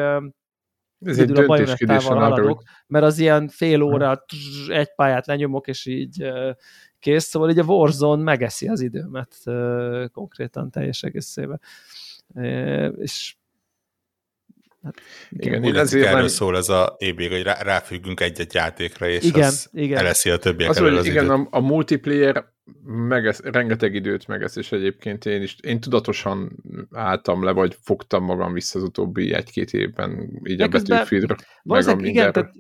ez 1.06 1.20
egy 1.20 1.32
a 1.32 1.45
bajonettával 1.45 2.20
haladok, 2.20 2.64
mert 2.88 3.06
az 3.06 3.20
ilyen 3.20 3.47
fél 3.47 3.82
óra 3.82 4.26
egy 4.68 4.95
pályát 4.95 5.26
lenyomok, 5.26 5.68
és 5.68 5.86
így 5.86 6.32
kész, 6.99 7.26
szóval 7.26 7.49
így 7.49 7.60
a 7.60 7.64
Warzone 7.64 8.24
megeszi 8.24 8.68
az 8.68 8.82
időmet 8.82 9.36
konkrétan 10.12 10.70
teljes 10.70 11.04
egészében. 11.04 11.62
És 12.97 13.36
Hát, 14.84 15.02
igen, 15.30 15.64
igen 15.64 15.76
ezért 15.76 16.06
erről 16.06 16.20
nem... 16.20 16.28
szól 16.28 16.58
ez 16.58 16.70
a 16.70 16.95
ébig, 16.99 17.32
hogy 17.32 17.41
rá, 17.41 17.62
ráfüggünk 17.62 18.20
egy-egy 18.20 18.54
játékra, 18.54 19.08
és 19.08 19.24
igen, 19.24 19.43
az 19.43 19.70
igen. 19.74 19.97
eleszi 19.97 20.30
a 20.30 20.38
többiek 20.38 20.70
az, 20.70 20.78
az 20.78 21.06
igen, 21.06 21.24
időt. 21.26 21.38
A, 21.38 21.47
a 21.52 21.60
multiplayer 21.60 22.45
megesz, 22.84 23.39
rengeteg 23.43 23.95
időt 23.95 24.28
megesz, 24.28 24.55
és 24.55 24.72
egyébként 24.72 25.26
én 25.26 25.41
is, 25.41 25.55
én 25.61 25.80
tudatosan 25.80 26.63
álltam 26.91 27.43
le, 27.43 27.51
vagy 27.51 27.78
fogtam 27.82 28.24
magam 28.24 28.53
vissza 28.53 28.80
az 28.80 28.86
utóbbi 28.86 29.34
egy-két 29.34 29.74
évben, 29.74 30.41
így 30.43 30.57
de 30.57 30.63
a 30.63 30.67
Battlefieldre, 30.67 31.36
a 31.63 31.97
igen, 32.01 32.32
tehát, 32.32 32.51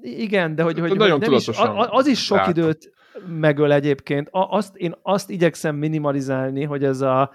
igen, 0.00 0.54
de 0.54 0.62
hogy, 0.62 0.78
hogy, 0.78 0.96
hogy 0.96 1.18
nem 1.18 1.32
is, 1.32 1.48
az 1.90 2.06
is 2.06 2.24
sok 2.24 2.36
látom. 2.36 2.52
időt 2.52 2.92
megöl 3.26 3.72
egyébként. 3.72 4.28
Azt, 4.30 4.76
én 4.76 4.94
azt 5.02 5.30
igyekszem 5.30 5.76
minimalizálni, 5.76 6.64
hogy 6.64 6.84
ez 6.84 7.00
a 7.00 7.32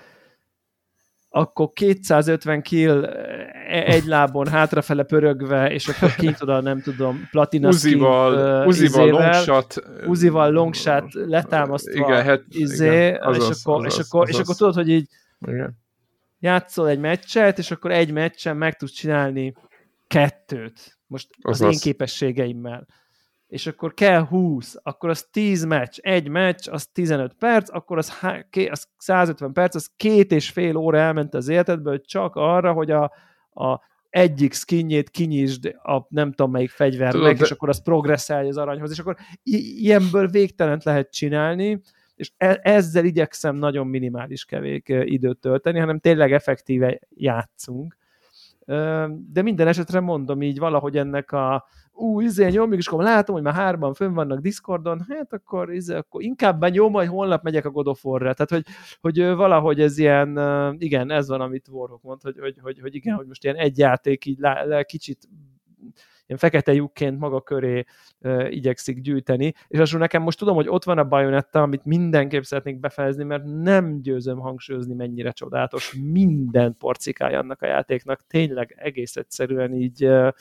akkor 1.36 1.74
250 1.74 2.62
kill 2.62 3.04
e, 3.04 3.84
egy 3.86 4.06
lábon 4.06 4.48
hátrafele 4.48 5.04
pörögve, 5.04 5.72
és 5.72 5.88
akkor 5.88 6.16
kint 6.22 6.42
oda, 6.42 6.62
nem 6.62 6.82
tudom, 6.82 7.28
platina 7.32 7.68
Uzival, 7.68 8.62
uh, 8.62 8.68
Uzival 8.68 9.10
longshot. 9.10 9.76
Uzival 10.06 10.52
longshot 10.52 11.14
letámasztva. 11.14 12.08
Igen, 12.08 12.24
hát, 12.24 12.44
izé, 12.50 12.86
igen, 12.86 13.22
azaz, 13.22 13.50
és, 13.50 13.64
akkor, 13.64 13.86
azaz, 13.86 14.00
és, 14.00 14.06
akkor, 14.06 14.22
azaz. 14.22 14.36
és 14.36 14.42
akkor 14.42 14.56
tudod, 14.56 14.74
hogy 14.74 14.90
így 14.90 15.08
igen. 15.48 15.78
játszol 16.40 16.90
egy 16.90 17.00
meccset, 17.00 17.58
és 17.58 17.72
akkor 17.72 17.92
egy 17.92 18.12
meccsen 18.12 18.58
meg 18.58 18.76
tudsz 18.76 18.94
csinálni 18.94 19.54
kettőt. 20.08 20.98
Most 21.08 21.28
azaz. 21.42 21.68
az 21.68 21.74
én 21.74 21.80
képességeimmel 21.80 22.88
és 23.54 23.68
akkor 23.68 23.94
kell 23.94 24.26
20, 24.26 24.76
akkor 24.84 25.10
az 25.10 25.28
10 25.32 25.66
meccs, 25.66 25.98
egy 26.02 26.28
meccs, 26.28 26.70
az 26.70 26.88
15 26.88 27.34
perc, 27.34 27.76
akkor 27.76 27.98
az, 27.98 28.14
az 28.70 28.88
150 28.98 29.54
perc, 29.54 29.76
az 29.76 29.90
két 29.96 30.32
és 30.32 30.50
fél 30.50 30.76
óra 30.76 30.98
elment 30.98 31.34
az 31.34 31.48
életedből 31.48 32.02
csak 32.02 32.36
arra, 32.36 32.72
hogy 32.72 32.92
a, 32.92 33.04
a 33.50 33.82
egyik 34.10 34.54
skinjét 34.54 35.10
kinyisd 35.10 35.66
a 35.66 36.06
nem 36.10 36.32
tudom 36.34 36.52
melyik 36.52 36.70
fegyvernek, 36.70 37.22
Tudod, 37.22 37.42
és 37.42 37.52
akkor 37.52 37.70
az 37.70 37.82
progresszálj 37.82 38.48
az 38.48 38.58
aranyhoz, 38.58 38.92
és 38.92 39.00
akkor 39.00 39.16
ilyenből 39.78 40.28
végtelent 40.28 40.84
lehet 40.84 41.12
csinálni, 41.12 41.82
és 42.16 42.32
e- 42.38 42.60
ezzel 42.64 43.06
igyekszem 43.06 43.56
nagyon 43.56 43.88
minimális 43.88 44.46
kevék 44.46 44.94
időt 45.04 45.40
tölteni, 45.40 45.80
hanem 45.80 46.00
tényleg 46.00 46.32
effektíve 46.32 47.00
játszunk. 47.10 47.98
De 49.32 49.42
minden 49.42 49.68
esetre 49.68 50.00
mondom 50.00 50.42
így 50.42 50.60
valahogy 50.60 50.98
ennek 50.98 51.32
a, 51.32 51.66
ú, 51.94 52.22
izé 52.22 52.50
nyomjuk, 52.50 52.80
és 52.80 52.88
akkor 52.88 53.04
látom, 53.04 53.36
hogy 53.36 53.44
már 53.44 53.54
hárman 53.54 53.94
fönn 53.94 54.14
vannak 54.14 54.40
Discordon, 54.40 55.06
hát 55.10 55.34
akkor, 55.34 55.74
izé, 55.74 55.96
akkor 55.96 56.22
inkább 56.22 56.60
benyom, 56.60 56.92
majd 56.92 57.10
holnap 57.10 57.44
megyek 57.44 57.66
a 57.66 57.72
God 57.72 57.88
of 57.88 58.06
War-ra. 58.06 58.34
Tehát, 58.34 58.50
hogy, 58.50 58.66
hogy 59.02 59.36
valahogy 59.36 59.82
ez 59.82 59.98
ilyen, 59.98 60.40
igen, 60.78 61.12
ez 61.12 61.28
van, 61.28 61.42
amit 61.42 61.68
Warhawk 61.68 62.02
mond, 62.02 62.22
hogy, 62.22 62.40
hogy, 62.40 62.56
hogy, 62.62 62.80
hogy 62.80 62.96
igen, 62.96 63.16
hogy 63.16 63.28
most 63.28 63.44
ilyen 63.44 63.56
egy 63.56 63.78
játék 63.78 64.26
így 64.26 64.40
le, 64.40 64.64
le, 64.64 64.84
kicsit 64.84 65.28
ilyen 66.26 66.40
fekete 66.40 66.74
lyukként 66.74 67.20
maga 67.20 67.42
köré 67.42 67.84
uh, 68.20 68.54
igyekszik 68.54 69.02
gyűjteni, 69.02 69.54
és 69.68 69.80
azon 69.80 70.00
nekem 70.00 70.22
most 70.22 70.38
tudom, 70.38 70.56
hogy 70.56 70.68
ott 70.68 70.84
van 70.84 70.98
a 70.98 71.04
Bayonetta, 71.04 71.62
amit 71.62 71.86
mindenképp 71.86 72.42
szeretnék 72.42 72.80
befejezni, 72.80 73.24
mert 73.24 73.44
nem 73.46 74.02
győzöm 74.02 74.40
hangsúlyozni, 74.40 74.94
mennyire 74.94 75.32
csodálatos 75.32 75.96
minden 76.12 76.76
porcikája 76.78 77.40
annak 77.40 77.62
a 77.62 77.66
játéknak, 77.66 78.28
tényleg 78.28 78.76
egész 78.78 79.16
egyszerűen 79.16 79.74
így 79.74 80.06
uh, 80.06 80.32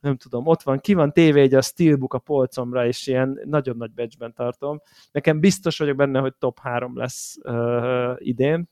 nem 0.00 0.16
tudom, 0.16 0.46
ott 0.46 0.62
van, 0.62 0.78
ki 0.78 0.94
van 0.94 1.12
tévé 1.12 1.40
egy 1.40 1.54
a 1.54 1.62
Steelbook 1.62 2.14
a 2.14 2.18
polcomra, 2.18 2.86
és 2.86 3.06
ilyen 3.06 3.40
nagyon 3.44 3.76
nagy 3.76 3.92
becsben 3.92 4.32
tartom. 4.32 4.80
Nekem 5.12 5.40
biztos 5.40 5.78
vagyok 5.78 5.96
benne, 5.96 6.20
hogy 6.20 6.34
top 6.34 6.58
3 6.58 6.96
lesz 6.96 7.36
uh, 7.42 8.14
idén. 8.18 8.68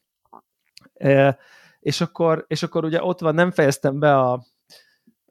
Uh, 0.95 1.35
és 1.81 2.01
akkor, 2.01 2.45
és 2.49 2.63
akkor 2.63 2.85
ugye 2.85 3.03
ott 3.03 3.21
van, 3.21 3.35
nem 3.35 3.51
fejeztem 3.51 3.99
be 3.99 4.19
a, 4.19 4.43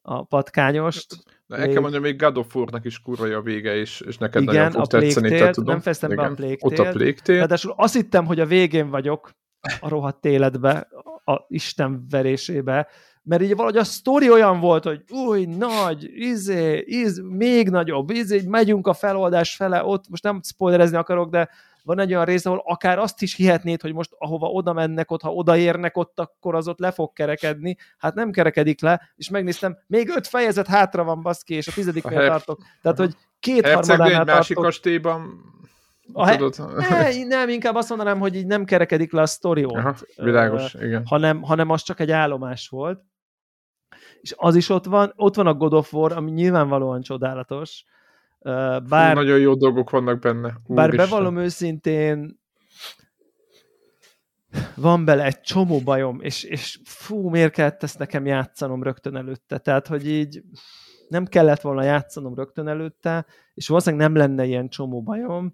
a 0.02 0.24
patkányost. 0.24 1.16
De 1.48 1.56
el 1.56 1.70
kell 1.70 1.82
mondjam, 1.82 2.02
még 2.02 2.18
God 2.18 2.38
of 2.38 2.56
War-nak 2.56 2.86
is 2.86 3.00
kurva 3.00 3.36
a 3.36 3.42
vége, 3.42 3.76
és, 3.76 4.02
és 4.02 4.18
neked 4.18 4.42
igen, 4.42 4.56
nagyon 4.56 4.72
fog 4.72 4.88
tetszeni, 4.88 5.30
te 5.30 5.50
tudom. 5.50 5.72
Nem 5.72 5.80
fejeztem 5.80 6.16
be 6.16 6.22
a 6.22 6.34
Plague 6.34 6.58
Ott 6.60 6.78
a 6.78 6.92
Tale. 6.92 7.14
Ráadásul 7.26 7.74
azt 7.78 7.94
hittem, 7.94 8.26
hogy 8.26 8.40
a 8.40 8.46
végén 8.46 8.90
vagyok 8.90 9.32
a 9.80 9.90
rohadt 9.90 10.26
életbe, 10.26 10.88
a 11.26 11.46
Isten 11.48 12.06
verésébe, 12.10 12.88
mert 13.24 13.42
így 13.42 13.56
valahogy 13.56 13.78
a 13.78 13.84
sztori 13.84 14.32
olyan 14.32 14.60
volt, 14.60 14.84
hogy 14.84 15.04
új, 15.10 15.46
nagy, 15.46 16.10
izé, 16.14 16.84
iz, 16.86 17.22
még 17.24 17.70
nagyobb, 17.70 18.10
izé, 18.10 18.42
megyünk 18.48 18.88
a 18.88 18.94
feloldás 18.94 19.56
fele, 19.56 19.84
ott 19.84 20.10
most 20.10 20.24
nem 20.24 20.40
spoilerezni 20.44 20.98
akarok, 20.98 21.30
de 21.30 21.50
van 21.84 22.00
egy 22.00 22.14
olyan 22.14 22.26
rész, 22.26 22.46
ahol 22.46 22.62
akár 22.66 23.00
azt 23.00 23.22
is 23.22 23.36
hihetnéd, 23.36 23.82
hogy 23.82 23.94
most 23.94 24.12
ahova 24.18 24.48
oda 24.48 24.74
mennek, 24.74 25.12
ott, 25.12 25.22
ha 25.22 25.34
odaérnek 25.34 25.98
ott, 25.98 26.20
akkor 26.20 26.56
az 26.56 26.68
ott 26.68 26.80
le 26.80 26.92
fog 26.92 27.14
kerekedni. 27.14 27.78
Hát 27.98 28.14
nem 28.14 28.32
kerekedik 28.32 28.82
le, 28.82 29.02
és 29.16 29.30
megnéztem, 29.30 29.78
még 29.88 30.10
öt 30.10 30.28
fejezet 30.28 30.68
hátra 30.68 31.04
van, 31.04 31.22
baszki, 31.22 31.54
és 31.54 31.68
a 31.68 31.72
tizediknél 31.72 32.20
her... 32.20 32.28
tartok. 32.28 32.62
Tehát, 32.82 32.98
hogy 32.98 33.16
két 33.40 33.68
harmadánál 33.68 34.20
egy 34.20 34.26
másik 34.26 34.58
kastélyban 34.58 35.44
a 36.14 36.26
he- 36.26 36.40
ne, 36.40 37.24
nem, 37.28 37.50
inkább 37.50 37.76
azt 37.76 37.90
mondanám, 37.90 38.20
hogy 38.20 38.36
így 38.36 38.46
nem 38.46 38.66
kerekedik 38.66 39.12
le 39.12 39.22
a 39.22 39.26
sztori 39.26 39.66
ott. 39.66 39.76
Aha, 39.76 39.96
világos, 40.16 40.74
uh, 40.74 40.84
igen. 40.84 41.06
Hanem, 41.06 41.42
hanem 41.42 41.70
az 41.70 41.82
csak 41.82 42.00
egy 42.00 42.12
állomás 42.12 42.68
volt 42.68 43.04
és 44.26 44.34
az 44.38 44.56
is 44.56 44.70
ott 44.70 44.86
van, 44.86 45.14
ott 45.16 45.36
van 45.36 45.48
a 45.48 45.54
God 45.54 45.74
of 45.74 45.94
War, 45.94 46.12
ami 46.12 46.32
nyilvánvalóan 46.32 47.02
csodálatos. 47.02 47.84
Bár, 48.88 49.16
fú, 49.16 49.22
nagyon 49.22 49.40
jó 49.40 49.54
dolgok 49.54 49.90
vannak 49.90 50.20
benne. 50.20 50.48
Úr 50.66 50.76
bár 50.76 50.90
Isten. 50.90 51.06
bevallom 51.06 51.38
őszintén, 51.38 52.40
van 54.76 55.06
bele 55.06 55.24
egy 55.24 55.42
csomó 55.42 55.80
bajom, 55.80 56.22
és, 56.22 56.44
és 56.44 56.80
fú, 56.84 57.30
miért 57.30 57.54
kellett 57.54 57.84
ezt 57.84 58.00
nekem 58.00 58.26
játszanom 58.26 58.84
rögtön 58.84 59.16
előtte? 59.16 59.58
Tehát, 59.58 59.88
hogy 59.88 60.08
így 60.08 60.44
nem 61.08 61.26
kellett 61.26 61.62
volna 61.62 61.84
játszanom 61.84 62.36
rögtön 62.36 62.68
előtte, 62.68 63.26
és 63.54 63.68
valószínűleg 63.68 64.08
nem 64.08 64.18
lenne 64.18 64.46
ilyen 64.46 64.70
csomó 64.70 65.02
bajom. 65.02 65.54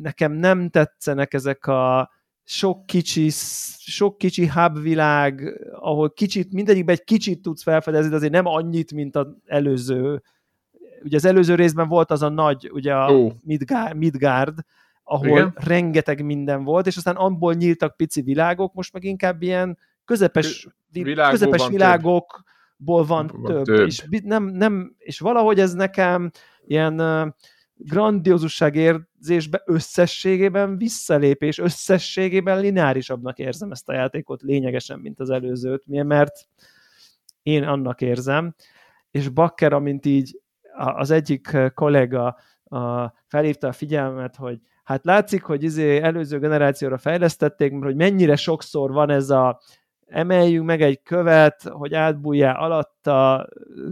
Nekem 0.00 0.32
nem 0.32 0.68
tetszenek 0.68 1.34
ezek 1.34 1.66
a 1.66 2.10
sok 2.44 2.86
kicsi, 2.86 3.28
sok 3.78 4.18
kicsi 4.18 4.48
hub 4.48 4.78
világ, 4.80 5.60
ahol 5.72 6.10
kicsit, 6.10 6.52
mindegyikben 6.52 6.94
egy 6.94 7.04
kicsit 7.04 7.42
tudsz 7.42 7.62
felfedezni, 7.62 8.10
de 8.10 8.16
azért 8.16 8.32
nem 8.32 8.46
annyit, 8.46 8.92
mint 8.92 9.16
az 9.16 9.26
előző. 9.44 10.22
Ugye 11.02 11.16
az 11.16 11.24
előző 11.24 11.54
részben 11.54 11.88
volt 11.88 12.10
az 12.10 12.22
a 12.22 12.28
nagy, 12.28 12.70
ugye 12.72 12.94
a 12.94 13.12
oh. 13.12 13.32
Midgard, 13.42 13.96
Midgard 13.96 14.58
ahol 15.08 15.28
Igen. 15.28 15.54
rengeteg 15.54 16.24
minden 16.24 16.64
volt, 16.64 16.86
és 16.86 16.96
aztán 16.96 17.16
abból 17.16 17.54
nyíltak 17.54 17.96
pici 17.96 18.22
világok, 18.22 18.74
most 18.74 18.92
meg 18.92 19.04
inkább 19.04 19.42
ilyen 19.42 19.78
közepes, 20.04 20.68
közepes 21.30 21.60
van 21.60 21.70
világokból 21.70 23.04
van, 23.04 23.06
van 23.06 23.42
több. 23.44 23.64
több. 23.64 23.86
És, 23.86 24.04
nem, 24.22 24.44
nem, 24.44 24.94
és 24.98 25.18
valahogy 25.18 25.60
ez 25.60 25.74
nekem 25.74 26.30
ilyen 26.66 26.94
grandiózusság 27.76 28.74
érzésbe 28.74 29.62
összességében 29.64 30.76
visszalépés, 30.76 31.58
összességében 31.58 32.60
lineárisabbnak 32.60 33.38
érzem 33.38 33.70
ezt 33.70 33.88
a 33.88 33.94
játékot 33.94 34.42
lényegesen, 34.42 34.98
mint 34.98 35.20
az 35.20 35.30
előzőt, 35.30 35.82
mert 35.86 36.48
én 37.42 37.62
annak 37.62 38.00
érzem, 38.00 38.54
és 39.10 39.28
Bakker, 39.28 39.72
amint 39.72 40.06
így 40.06 40.40
az 40.96 41.10
egyik 41.10 41.56
kollega 41.74 42.38
felhívta 43.26 43.68
a 43.68 43.72
figyelmet, 43.72 44.36
hogy 44.36 44.60
hát 44.84 45.04
látszik, 45.04 45.42
hogy 45.42 45.62
izé 45.62 46.00
előző 46.00 46.38
generációra 46.38 46.98
fejlesztették, 46.98 47.72
mert 47.72 47.84
hogy 47.84 47.96
mennyire 47.96 48.36
sokszor 48.36 48.92
van 48.92 49.10
ez 49.10 49.30
a 49.30 49.60
emeljünk 50.06 50.66
meg 50.66 50.82
egy 50.82 51.02
követ, 51.02 51.62
hogy 51.62 51.94
átbújjál 51.94 52.56
alatta, 52.56 53.48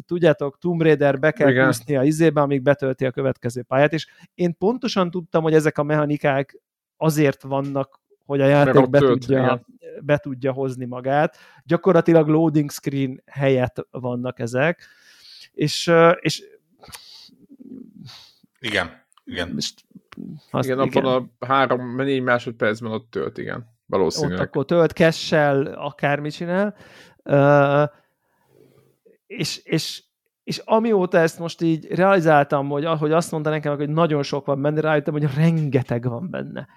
tudjátok, 0.06 0.58
Tomb 0.58 0.82
Raider 0.82 1.18
be 1.18 1.30
kell 1.30 1.64
kúszni 1.64 1.96
a 1.96 2.04
izébe, 2.04 2.40
amíg 2.40 2.62
betölti 2.62 3.04
a 3.04 3.10
következő 3.10 3.62
pályát, 3.62 3.92
és 3.92 4.06
én 4.34 4.56
pontosan 4.58 5.10
tudtam, 5.10 5.42
hogy 5.42 5.54
ezek 5.54 5.78
a 5.78 5.82
mechanikák 5.82 6.60
azért 6.96 7.42
vannak, 7.42 8.00
hogy 8.24 8.40
a 8.40 8.46
játék 8.46 8.90
be 8.90 8.98
tudja, 8.98 9.64
be 10.00 10.18
tudja 10.18 10.52
hozni 10.52 10.84
magát. 10.84 11.36
Gyakorlatilag 11.64 12.28
loading 12.28 12.70
screen 12.70 13.22
helyett 13.26 13.86
vannak 13.90 14.38
ezek, 14.38 14.86
és, 15.52 15.92
és 16.20 16.42
igen, 18.60 19.02
igen. 19.24 19.54
Azt, 20.50 20.66
igen, 20.66 20.82
igen, 20.82 21.04
abban 21.04 21.32
a 21.38 21.46
három, 21.46 21.96
négy 21.96 22.22
másodpercben 22.22 22.92
ott 22.92 23.10
tölt, 23.10 23.38
igen. 23.38 23.73
Valószínűleg. 23.86 24.38
Ott 24.40 24.46
akkor 24.46 24.64
tölt, 24.64 24.92
kessel, 24.92 25.66
akármit 25.66 26.32
csinál. 26.32 26.74
Uh, 27.24 27.88
és, 29.26 29.60
és, 29.64 30.02
és 30.44 30.58
amióta 30.58 31.18
ezt 31.18 31.38
most 31.38 31.60
így 31.60 31.94
realizáltam, 31.94 32.68
hogy, 32.68 32.84
hogy 32.84 33.12
azt 33.12 33.30
mondta 33.30 33.50
nekem, 33.50 33.76
hogy 33.76 33.88
nagyon 33.88 34.22
sok 34.22 34.46
van 34.46 34.62
benne, 34.62 34.80
rájöttem, 34.80 35.12
hogy 35.12 35.34
rengeteg 35.34 36.08
van 36.08 36.30
benne 36.30 36.68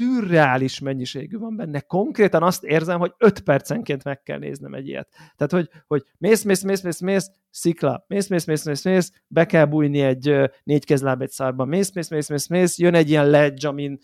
szürreális 0.00 0.78
mennyiségű 0.78 1.38
van 1.38 1.56
benne. 1.56 1.80
Konkrétan 1.80 2.42
azt 2.42 2.64
érzem, 2.64 2.98
hogy 2.98 3.12
5 3.18 3.40
percenként 3.40 4.04
meg 4.04 4.22
kell 4.22 4.38
néznem 4.38 4.74
egy 4.74 4.88
ilyet. 4.88 5.08
Tehát, 5.36 5.52
hogy, 5.52 5.68
hogy 5.86 6.04
mész, 6.18 6.42
mész, 6.42 6.62
mész, 6.62 6.82
mész, 6.82 7.00
mész, 7.00 7.30
szikla, 7.50 8.04
mész, 8.08 8.28
mész, 8.28 8.44
mész, 8.44 8.64
mész, 8.64 8.84
mész, 8.84 9.12
be 9.26 9.46
kell 9.46 9.64
bújni 9.64 10.00
egy 10.00 10.50
négy 10.64 10.84
kezláb 10.84 11.22
egy 11.22 11.30
szárba, 11.30 11.64
mész, 11.64 11.92
mész, 11.92 12.10
mész, 12.10 12.28
mész, 12.28 12.46
mész, 12.46 12.78
jön 12.78 12.94
egy 12.94 13.10
ilyen 13.10 13.30
ledge, 13.30 13.68
amin 13.68 13.98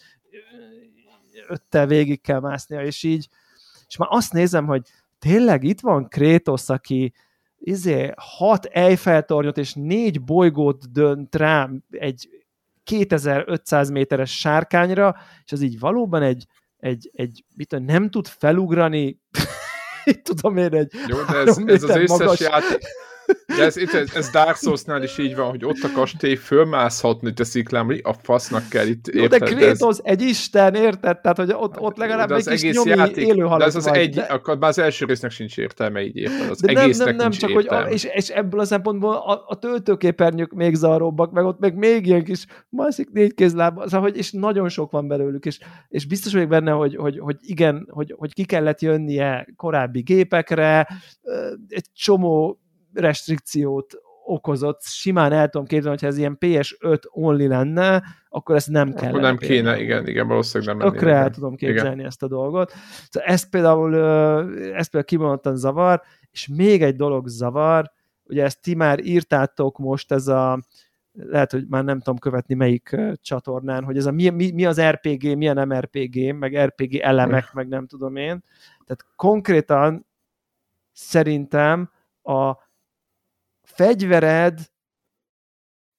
öttel 1.48 1.86
végig 1.86 2.20
kell 2.20 2.40
másznia, 2.40 2.82
és 2.82 3.02
így, 3.02 3.28
és 3.86 3.96
már 3.96 4.08
azt 4.12 4.32
nézem, 4.32 4.66
hogy 4.66 4.82
tényleg 5.18 5.64
itt 5.64 5.80
van 5.80 6.08
Kratos, 6.08 6.68
aki 6.68 7.12
izé, 7.58 8.12
hat 8.16 8.64
Eiffel-tornyot 8.64 9.58
és 9.58 9.74
négy 9.74 10.24
bolygót 10.24 10.92
dönt 10.92 11.34
rám 11.34 11.84
egy 11.90 12.28
2500 12.84 13.90
méteres 13.90 14.38
sárkányra, 14.38 15.16
és 15.44 15.52
az 15.52 15.62
így 15.62 15.78
valóban 15.78 16.22
egy, 16.22 16.46
egy, 16.76 17.10
egy 17.12 17.44
mit 17.54 17.68
tudom, 17.68 17.84
nem 17.84 18.10
tud 18.10 18.26
felugrani, 18.26 19.20
tudom 20.22 20.56
én, 20.56 20.74
egy 20.74 20.92
Jó, 21.06 21.22
de 21.22 21.36
ez, 21.36 21.58
ez 21.58 21.82
az 21.82 21.96
összes 21.96 22.08
magas... 22.08 22.40
játék, 22.40 22.78
de 23.56 23.64
ez, 23.64 23.76
ez, 23.76 24.14
ez 24.14 24.30
Dark 24.30 24.56
Souls-nál 24.56 25.02
is 25.02 25.18
így 25.18 25.36
van, 25.36 25.48
hogy 25.50 25.64
ott 25.64 25.82
a 25.82 25.90
kastély 25.94 26.34
fölmászhatni 26.34 27.32
te 27.32 27.44
sziklám, 27.44 27.88
a 28.02 28.12
fasznak 28.12 28.68
kell 28.68 28.86
itt 28.86 29.06
érted. 29.08 29.40
de 29.40 29.54
Kratos 29.54 29.98
ez... 29.98 30.00
egy 30.02 30.22
isten, 30.22 30.74
érted? 30.74 31.20
Tehát, 31.20 31.36
hogy 31.36 31.52
ott, 31.52 31.80
ott 31.80 31.96
legalább 31.96 32.30
egy 32.30 32.60
kis 32.60 32.76
nyomi 32.76 32.88
játék, 32.88 33.26
élő 33.26 33.48
De 33.58 33.64
ez 33.64 33.76
az 33.76 33.84
vagy, 33.84 33.96
egy, 33.96 34.14
de... 34.14 34.22
akkor 34.22 34.58
már 34.58 34.70
az 34.70 34.78
első 34.78 35.04
résznek 35.06 35.30
sincs 35.30 35.58
értelme, 35.58 36.04
így 36.04 36.16
érted. 36.16 36.50
Az 36.50 36.60
de 36.60 36.72
nem, 36.72 36.90
nem, 36.96 37.16
nem, 37.16 37.30
csak 37.30 37.50
értelme. 37.50 37.82
hogy, 37.82 37.88
a, 37.88 37.92
és, 37.92 38.04
és, 38.04 38.28
ebből 38.28 38.60
a 38.60 38.64
szempontból 38.64 39.14
a, 39.14 39.44
a 39.46 39.58
töltőképernyők 39.58 40.52
még 40.52 40.74
zaróbbak, 40.74 41.32
meg 41.32 41.44
ott 41.44 41.58
meg 41.58 41.76
még 41.76 42.06
ilyen 42.06 42.24
kis 42.24 42.46
másik 42.68 43.10
négy 43.10 43.34
kézláb, 43.34 43.82
szóval, 43.84 44.00
hogy, 44.00 44.16
és 44.16 44.32
nagyon 44.32 44.68
sok 44.68 44.90
van 44.90 45.08
belőlük, 45.08 45.44
és, 45.44 45.58
és 45.88 46.06
biztos 46.06 46.32
vagyok 46.32 46.48
benne, 46.48 46.70
hogy, 46.70 46.96
hogy, 46.96 47.18
hogy 47.18 47.36
igen, 47.40 47.88
hogy, 47.90 48.14
hogy 48.16 48.32
ki 48.32 48.44
kellett 48.44 48.80
jönnie 48.80 49.46
korábbi 49.56 50.00
gépekre, 50.00 50.88
egy 51.68 51.86
csomó 51.92 52.60
restrikciót 52.96 53.94
okozott, 54.24 54.82
simán 54.82 55.32
el 55.32 55.48
tudom 55.48 55.66
képzelni, 55.66 55.96
hogyha 55.98 56.06
ez 56.06 56.18
ilyen 56.18 56.36
PS5 56.40 57.00
only 57.10 57.46
lenne, 57.46 58.02
akkor 58.28 58.54
ezt 58.54 58.68
nem 58.68 58.92
kell. 58.92 59.08
Akkor 59.08 59.20
nem 59.20 59.36
kéne, 59.36 59.52
kéne, 59.52 59.80
igen, 59.80 60.06
igen, 60.06 60.28
valószínűleg 60.28 60.76
nem 60.76 60.92
Tökre 60.92 61.14
el 61.14 61.30
tudom 61.30 61.54
képzelni 61.54 61.94
igen. 61.94 62.06
ezt 62.06 62.22
a 62.22 62.28
dolgot. 62.28 62.72
Szóval 63.10 63.28
ezt 63.28 63.50
például, 63.50 63.96
ezt 64.74 64.90
például 64.90 65.04
kimondottan 65.04 65.56
zavar, 65.56 66.02
és 66.30 66.48
még 66.48 66.82
egy 66.82 66.96
dolog 66.96 67.28
zavar, 67.28 67.92
ugye 68.24 68.44
ezt 68.44 68.62
ti 68.62 68.74
már 68.74 69.04
írtátok 69.04 69.78
most, 69.78 70.12
ez 70.12 70.28
a 70.28 70.58
lehet, 71.12 71.50
hogy 71.50 71.66
már 71.68 71.84
nem 71.84 71.98
tudom 71.98 72.18
követni 72.18 72.54
melyik 72.54 72.96
csatornán, 73.20 73.84
hogy 73.84 73.96
ez 73.96 74.06
a 74.06 74.10
mi, 74.10 74.28
mi, 74.28 74.50
mi 74.50 74.64
az 74.64 74.80
RPG, 74.80 75.36
mi 75.36 75.48
a 75.48 75.52
nem 75.52 75.72
RPG, 75.72 76.34
meg 76.34 76.64
RPG 76.64 76.94
elemek, 76.94 77.52
meg 77.52 77.68
nem 77.68 77.86
tudom 77.86 78.16
én. 78.16 78.44
Tehát 78.84 79.06
konkrétan 79.16 80.06
szerintem 80.92 81.90
a 82.22 82.65
fegyvered 83.66 84.58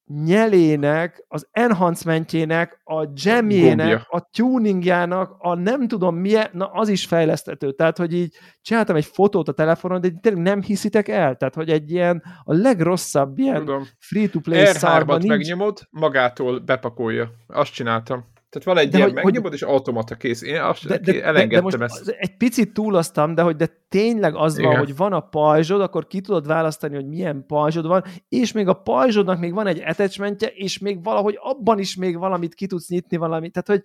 nyelének, 0.07 1.26
az 1.28 1.47
enhancementjének, 1.51 2.82
a 2.84 3.07
jamjének, 3.13 4.05
a 4.09 4.30
tuningjának, 4.38 5.36
a 5.38 5.55
nem 5.55 5.88
tudom 5.88 6.15
milyen, 6.15 6.49
na 6.51 6.65
az 6.65 6.89
is 6.89 7.05
fejlesztető. 7.05 7.72
Tehát, 7.72 7.97
hogy 7.97 8.13
így 8.13 8.36
csináltam 8.61 8.95
egy 8.95 9.05
fotót 9.05 9.47
a 9.47 9.51
telefonon, 9.51 10.01
de 10.01 10.09
tényleg 10.22 10.43
nem 10.43 10.61
hiszitek 10.61 11.07
el. 11.07 11.36
Tehát, 11.36 11.55
hogy 11.55 11.70
egy 11.70 11.91
ilyen, 11.91 12.24
a 12.43 12.53
legrosszabb 12.53 13.38
ilyen 13.38 13.88
free-to-play 13.99 14.65
szárban 14.65 15.18
nincs. 15.18 15.30
megnyomod, 15.30 15.80
magától 15.89 16.59
bepakolja. 16.59 17.32
Azt 17.47 17.74
csináltam. 17.74 18.26
Tehát 18.49 18.67
van 18.67 18.77
egy 18.77 18.89
de 18.89 18.97
ilyen 18.97 19.09
hogy, 19.09 19.23
megnyomod, 19.23 19.49
hogy, 19.49 19.53
és 19.53 19.61
automata 19.61 20.15
kész. 20.15 20.41
Én 20.41 20.61
azt 20.61 20.87
de, 20.87 20.97
de, 20.97 21.23
elengedtem 21.23 21.69
de, 21.69 21.77
most 21.77 21.93
ezt. 21.93 22.07
Egy 22.07 22.37
picit 22.37 22.73
túloztam, 22.73 23.35
de 23.35 23.41
hogy 23.41 23.55
de 23.55 23.85
tényleg 23.89 24.35
az 24.35 24.57
Igen. 24.57 24.69
van, 24.69 24.79
hogy 24.79 24.95
van 24.95 25.13
a 25.13 25.19
pajzsod, 25.19 25.81
akkor 25.81 26.07
ki 26.07 26.21
tudod 26.21 26.47
választani, 26.47 26.95
hogy 26.95 27.07
milyen 27.07 27.45
pajzsod 27.47 27.85
van, 27.85 28.03
és 28.29 28.51
még 28.51 28.67
a 28.67 28.73
pajzsodnak 28.73 29.39
még 29.39 29.53
van 29.53 29.67
egy 29.67 29.81
attachmentje, 29.85 30.47
és 30.47 30.77
még 30.77 31.03
valahogy 31.03 31.37
abban 31.41 31.79
is 31.79 31.95
még 31.95 32.17
valamit 32.17 32.53
ki 32.53 32.67
tudsz 32.67 32.89
nyitni 32.89 33.17
valamit. 33.17 33.51
Tehát, 33.51 33.67
hogy 33.67 33.83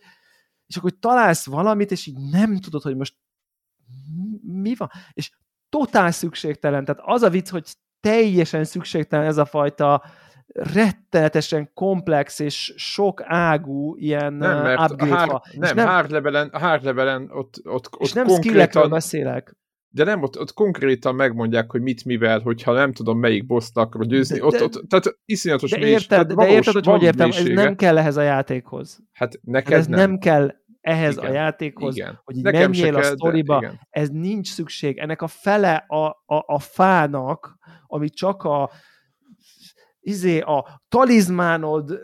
és 0.67 0.77
akkor 0.77 0.91
hogy 0.91 1.01
találsz 1.01 1.47
valamit, 1.47 1.91
és 1.91 2.07
így 2.07 2.19
nem 2.31 2.59
tudod, 2.59 2.83
hogy 2.83 2.97
most 2.97 3.15
mi 4.43 4.75
van. 4.75 4.91
És 5.13 5.31
totál 5.69 6.11
szükségtelen. 6.11 6.85
Tehát 6.85 7.03
az 7.05 7.23
a 7.23 7.31
vicc, 7.31 7.49
hogy 7.49 7.65
teljesen 8.01 8.65
szükségtelen 8.65 9.27
ez 9.27 9.37
a 9.37 9.45
fajta 9.45 10.03
rettenetesen 10.53 11.71
komplex 11.75 12.39
és 12.39 12.75
sok 12.77 13.23
ágú 13.25 13.97
ilyen 13.97 14.33
nem, 14.33 14.63
mert 14.63 14.91
upgrade 14.91 15.15
hard, 15.15 15.43
nem, 15.59 15.75
nem, 15.75 15.87
hard 15.87 16.11
levelen, 16.11 16.49
a 16.49 16.59
hard 16.59 16.85
levelen 16.85 17.31
ott, 17.33 17.61
ott, 17.65 17.89
ott 17.93 18.01
és 18.01 18.13
nem 18.13 18.27
konkrétan, 18.27 18.91
beszélek. 18.91 19.57
De 19.95 20.05
nem, 20.05 20.23
ott, 20.23 20.39
ott 20.39 20.53
konkrétan 20.53 21.15
megmondják, 21.15 21.71
hogy 21.71 21.83
mit 21.83 22.05
mivel, 22.05 22.41
hogyha 22.41 22.73
nem 22.73 22.93
tudom 22.93 23.19
melyik 23.19 23.47
bosszt 23.47 23.77
akarod 23.77 24.09
győzni, 24.09 24.39
de, 24.39 24.45
ott, 24.45 24.63
ott, 24.63 24.89
tehát 24.89 25.19
iszonyatos 25.25 25.71
de 25.71 25.79
érted, 25.79 26.09
tehát 26.09 26.27
de 26.27 26.35
valós, 26.35 26.53
érted, 26.53 26.73
hogy 26.73 26.87
hogy 26.87 27.03
értem, 27.03 27.29
ez 27.31 27.43
nem 27.43 27.77
kell 27.77 27.99
ehhez 27.99 28.17
a 28.17 28.23
játékhoz. 28.23 28.99
Hát 29.13 29.41
neked 29.43 29.73
ez 29.73 29.87
nem. 29.87 29.99
nem 29.99 30.19
kell 30.19 30.51
ehhez 30.81 31.17
igen, 31.17 31.31
a 31.31 31.33
játékhoz, 31.33 31.97
igen. 31.97 32.21
hogy 32.25 32.37
így 32.37 32.43
Nekem 32.43 32.71
menjél 32.71 32.97
a 32.97 33.03
sztoriba, 33.03 33.61
de, 33.61 33.87
ez 33.91 34.09
nincs 34.09 34.49
szükség. 34.49 34.99
Ennek 34.99 35.23
a 35.23 35.27
fele 35.27 35.85
a, 35.89 36.07
a, 36.07 36.45
a 36.47 36.59
fának, 36.59 37.59
ami 37.87 38.09
csak 38.09 38.43
a 38.43 38.71
izé 40.03 40.41
a 40.41 40.83
talizmánod, 40.89 42.01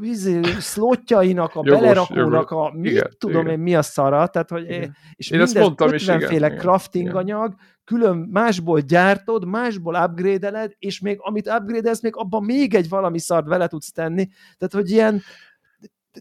izé, 0.00 0.40
szlotjainak, 0.58 1.54
a 1.54 1.60
jogos, 1.64 1.80
belerakónak, 1.80 2.50
a 2.50 2.72
mit 2.74 2.90
igen, 2.90 3.10
tudom 3.18 3.40
igen. 3.40 3.52
én 3.52 3.58
mi 3.58 3.74
a 3.74 3.82
szara, 3.82 4.26
tehát 4.26 4.50
hogy 4.50 4.62
igen. 4.62 4.96
és 5.14 5.30
én 5.30 5.38
mindez 5.38 5.62
mondtam 5.62 5.92
50 5.92 6.20
féle 6.20 6.54
crafting 6.54 7.04
igen. 7.04 7.16
anyag, 7.16 7.54
külön 7.84 8.16
másból 8.16 8.80
gyártod, 8.80 9.46
másból 9.46 9.94
upgrade 9.94 10.74
és 10.78 11.00
még 11.00 11.16
amit 11.20 11.46
upgrade 11.46 11.94
még 12.02 12.16
abban 12.16 12.44
még 12.44 12.74
egy 12.74 12.88
valami 12.88 13.18
szart 13.18 13.46
vele 13.46 13.66
tudsz 13.66 13.92
tenni, 13.92 14.28
tehát 14.58 14.74
hogy 14.74 14.90
ilyen 14.90 15.22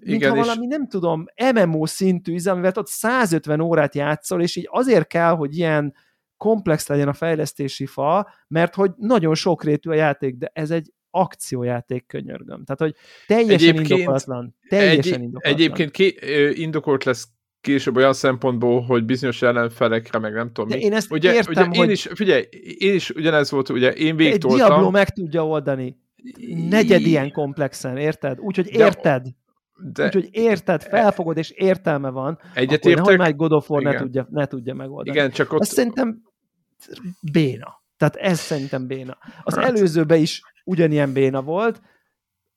mintha 0.05 0.35
valami, 0.35 0.65
nem 0.65 0.87
tudom, 0.87 1.25
MMO 1.53 1.85
szintű 1.85 2.35
amivel 2.45 2.71
ott 2.75 2.87
150 2.87 3.59
órát 3.59 3.95
játszol, 3.95 4.41
és 4.41 4.55
így 4.55 4.67
azért 4.71 5.07
kell, 5.07 5.35
hogy 5.35 5.57
ilyen 5.57 5.93
komplex 6.37 6.87
legyen 6.87 7.07
a 7.07 7.13
fejlesztési 7.13 7.85
fa, 7.85 8.33
mert 8.47 8.75
hogy 8.75 8.91
nagyon 8.97 9.35
sokrétű 9.35 9.89
a 9.89 9.93
játék, 9.93 10.35
de 10.37 10.51
ez 10.53 10.71
egy 10.71 10.93
akciójáték 11.11 12.05
könyörgöm. 12.05 12.63
Tehát, 12.63 12.79
hogy 12.79 12.95
teljesen 13.27 13.53
egyébként, 13.53 13.89
indokolatlan. 13.89 14.55
Teljesen 14.69 15.13
egy, 15.13 15.21
indokolatlan. 15.21 15.53
Egyébként 15.53 15.91
ki, 15.91 16.15
indokolt 16.61 17.03
lesz 17.03 17.27
később 17.61 17.95
olyan 17.95 18.13
szempontból, 18.13 18.81
hogy 18.81 19.05
bizonyos 19.05 19.41
ellenfelekre, 19.41 20.19
meg 20.19 20.33
nem 20.33 20.51
tudom 20.51 20.69
De 20.69 20.75
mi. 20.75 20.81
én 20.81 20.93
ezt 20.93 21.11
ugye, 21.11 21.33
értem, 21.33 21.69
ugye 21.69 21.79
hogy... 21.79 21.87
én 21.87 21.93
is, 21.93 22.07
figyelj, 22.13 22.47
én 22.77 22.93
is 22.93 23.09
ugyanez 23.09 23.51
volt, 23.51 23.69
ugye 23.69 23.91
én 23.91 24.15
végtoltam. 24.15 24.59
Egy 24.59 24.67
Diablo 24.67 24.91
meg 24.91 25.09
tudja 25.09 25.47
oldani. 25.47 25.97
Negyed 26.69 27.01
ilyen 27.01 27.31
komplexen, 27.31 27.97
érted? 27.97 28.39
Úgyhogy 28.39 28.69
érted. 28.71 29.23
De... 29.23 29.29
Úgyhogy 29.97 30.29
érted, 30.31 30.83
felfogod, 30.83 31.37
és 31.37 31.49
értelme 31.49 32.09
van. 32.09 32.39
Egyetértek. 32.53 33.03
Nehogy 33.03 33.17
már 33.17 33.35
God 33.35 33.51
of 33.51 33.69
War 33.69 33.81
ne 33.81 33.97
tudja, 33.97 34.27
ne 34.29 34.45
tudja 34.45 34.73
megoldani. 34.73 35.17
Igen, 35.17 35.31
csak 35.31 35.53
ott... 35.53 35.59
Azt 35.59 35.71
szerintem 35.71 36.21
béna. 37.31 37.81
Tehát 37.97 38.15
ez 38.15 38.39
szerintem 38.39 38.87
béna. 38.87 39.17
Az 39.43 39.55
hát. 39.55 39.65
előzőben 39.65 40.19
is 40.19 40.41
ugyanilyen 40.63 41.13
béna 41.13 41.41
volt, 41.41 41.81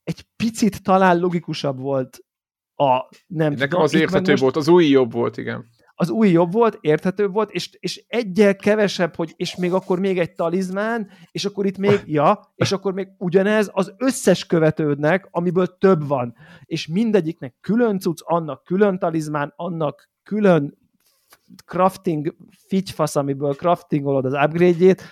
egy 0.02 0.24
picit 0.36 0.82
talán 0.82 1.18
logikusabb 1.18 1.78
volt 1.78 2.18
a 2.74 3.08
nem 3.26 3.52
Nekem 3.52 3.68
tudom, 3.68 3.82
az 3.84 3.94
érthető 3.94 4.30
most... 4.30 4.42
volt, 4.42 4.56
az 4.56 4.68
új 4.68 4.86
jobb 4.86 5.12
volt, 5.12 5.36
igen 5.36 5.64
az 6.00 6.10
új 6.10 6.28
jobb 6.28 6.52
volt, 6.52 6.78
érthetőbb 6.80 7.32
volt, 7.32 7.50
és, 7.50 7.70
és 7.80 8.04
egyel 8.08 8.56
kevesebb, 8.56 9.14
hogy 9.14 9.32
és 9.36 9.56
még 9.56 9.72
akkor 9.72 9.98
még 9.98 10.18
egy 10.18 10.34
talizmán, 10.34 11.10
és 11.30 11.44
akkor 11.44 11.66
itt 11.66 11.78
még, 11.78 12.02
ja, 12.06 12.52
és 12.54 12.72
akkor 12.72 12.92
még 12.92 13.08
ugyanez 13.18 13.70
az 13.72 13.94
összes 13.98 14.46
követődnek, 14.46 15.28
amiből 15.30 15.78
több 15.78 16.06
van. 16.06 16.34
És 16.64 16.86
mindegyiknek 16.86 17.54
külön 17.60 17.98
cucc, 17.98 18.20
annak 18.24 18.64
külön 18.64 18.98
talizmán, 18.98 19.52
annak 19.56 20.10
külön 20.22 20.78
crafting 21.64 22.36
figyfasz, 22.66 23.16
amiből 23.16 23.54
craftingolod 23.54 24.24
az 24.24 24.32
upgrade-jét. 24.32 25.02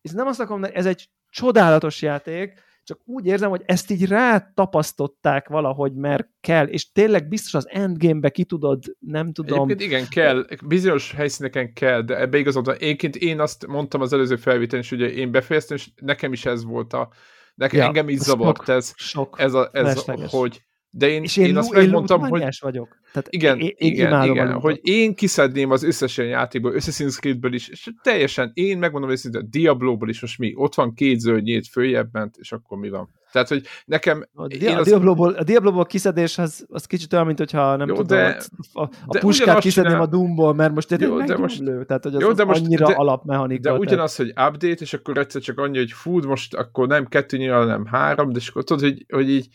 És 0.00 0.10
nem 0.10 0.26
azt 0.26 0.40
akarom, 0.40 0.64
ez 0.64 0.86
egy 0.86 1.10
csodálatos 1.30 2.02
játék, 2.02 2.62
csak 2.84 3.00
úgy 3.04 3.26
érzem, 3.26 3.50
hogy 3.50 3.62
ezt 3.64 3.90
így 3.90 4.06
rátapasztották 4.06 5.48
valahogy, 5.48 5.94
mert 5.94 6.28
kell, 6.40 6.66
és 6.66 6.92
tényleg 6.92 7.28
biztos 7.28 7.54
az 7.54 7.68
endgame-be 7.68 8.30
ki 8.30 8.44
tudod, 8.44 8.96
nem 8.98 9.32
tudom. 9.32 9.70
Egyébként 9.70 9.90
igen, 9.90 10.08
kell, 10.08 10.46
bizonyos 10.66 11.12
helyszíneken 11.12 11.72
kell, 11.72 12.02
de 12.02 12.18
ebbe 12.18 12.38
igazad 12.38 12.64
van. 12.64 12.76
Énként 12.78 13.16
én 13.16 13.40
azt 13.40 13.66
mondtam 13.66 14.00
az 14.00 14.12
előző 14.12 14.36
felvételen 14.36 14.84
is, 14.84 14.92
ugye 14.92 15.12
én 15.12 15.30
befejeztem, 15.30 15.76
és 15.76 15.90
nekem 15.96 16.32
is 16.32 16.44
ez 16.44 16.64
volt 16.64 16.92
a, 16.92 17.08
nekem 17.54 17.78
ja, 17.78 17.86
engem 17.86 18.08
is 18.08 18.18
zavart 18.18 18.68
ez, 18.68 18.92
sok, 18.96 19.36
ez, 19.38 19.54
a, 19.54 19.70
ez 19.72 20.08
a, 20.08 20.26
hogy 20.28 20.62
de 20.90 21.08
én, 21.08 21.22
és 21.22 21.36
én, 21.36 21.46
én 21.46 21.56
azt 21.56 21.72
megmondtam, 21.72 22.20
hogy... 22.20 22.44
vagyok. 22.60 22.98
Tehát 23.12 23.28
igen, 23.30 23.58
én, 23.58 23.72
én 23.76 23.92
igen, 23.92 24.22
igen 24.22 24.52
hogy 24.52 24.80
én 24.82 25.14
kiszedném 25.14 25.70
az 25.70 25.82
összes 25.82 26.18
ilyen 26.18 26.30
játékból, 26.30 26.72
Assassin's 26.72 27.18
Creed-ből 27.18 27.54
is, 27.54 27.68
és 27.68 27.90
teljesen, 28.02 28.50
én 28.54 28.78
megmondom 28.78 29.10
hogy 29.10 29.36
a 29.36 29.42
Diablo-ból 29.42 30.08
is 30.08 30.20
most 30.20 30.38
mi, 30.38 30.52
ott 30.56 30.74
van 30.74 30.94
két 30.94 31.20
zöld 31.20 31.42
nyílt 31.42 31.66
följebb 31.66 32.08
ment, 32.12 32.36
és 32.38 32.52
akkor 32.52 32.78
mi 32.78 32.88
van? 32.88 33.18
Tehát, 33.32 33.48
hogy 33.48 33.66
nekem... 33.84 34.24
A, 34.34 34.46
di- 34.46 34.66
a. 34.66 34.82
Diablo-ból, 34.82 35.32
a 35.32 35.42
Diablo-ból 35.42 35.86
kiszedés 35.86 36.38
az, 36.38 36.66
az 36.68 36.84
kicsit 36.84 37.12
olyan, 37.12 37.26
mint 37.26 37.38
hogyha 37.38 37.76
nem 37.76 37.88
jó, 37.88 37.94
tudom, 37.94 38.18
de, 38.18 38.40
a, 38.72 38.82
a 38.82 38.88
de 39.08 39.18
puskát 39.18 39.58
kiszedném 39.58 39.92
csinál... 39.92 40.06
a 40.06 40.10
Doom-ból, 40.10 40.54
mert 40.54 40.74
most 40.74 40.96
jó, 40.98 41.20
de 41.20 41.36
most, 41.36 41.58
lő, 41.58 41.84
tehát 41.84 42.04
hogy 42.04 42.14
az, 42.14 42.22
jó, 42.22 42.32
de 42.32 42.44
most, 42.44 42.64
annyira 42.64 42.86
de, 42.86 42.92
alapmechanika. 42.92 43.72
De 43.72 43.78
ugyanaz, 43.78 44.16
hogy 44.16 44.28
update, 44.28 44.76
és 44.78 44.92
akkor 44.92 45.18
egyszer 45.18 45.40
csak 45.40 45.58
annyi, 45.58 45.78
hogy 45.78 45.92
fú, 45.92 46.22
most 46.22 46.54
akkor 46.54 46.86
nem 46.86 47.06
kettő 47.06 47.36
nyilván, 47.36 47.60
hanem 47.60 47.86
három, 47.86 48.32
de 48.32 48.38
és 48.38 48.48
akkor 48.48 48.64
tudod, 48.64 48.82
hogy, 48.82 49.04
hogy 49.08 49.30
így 49.30 49.48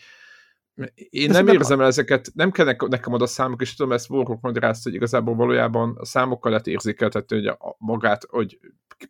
én 1.10 1.30
nem 1.30 1.48
érzem 1.48 1.80
el 1.80 1.86
ezeket, 1.86 2.30
nem 2.34 2.50
kell 2.50 2.76
nekem 2.88 3.12
oda 3.12 3.26
számok, 3.26 3.60
és 3.60 3.74
tudom, 3.74 3.92
ezt 3.92 4.10
Warhawk 4.10 4.40
magyarázta, 4.40 4.88
hogy 4.88 4.94
igazából 4.94 5.34
valójában 5.34 5.96
a 5.98 6.04
számokkal 6.04 6.50
lehet 6.50 6.66
érzékeltetni, 6.66 7.36
hogy 7.36 7.46
a, 7.46 7.76
magát, 7.78 8.24
hogy 8.28 8.58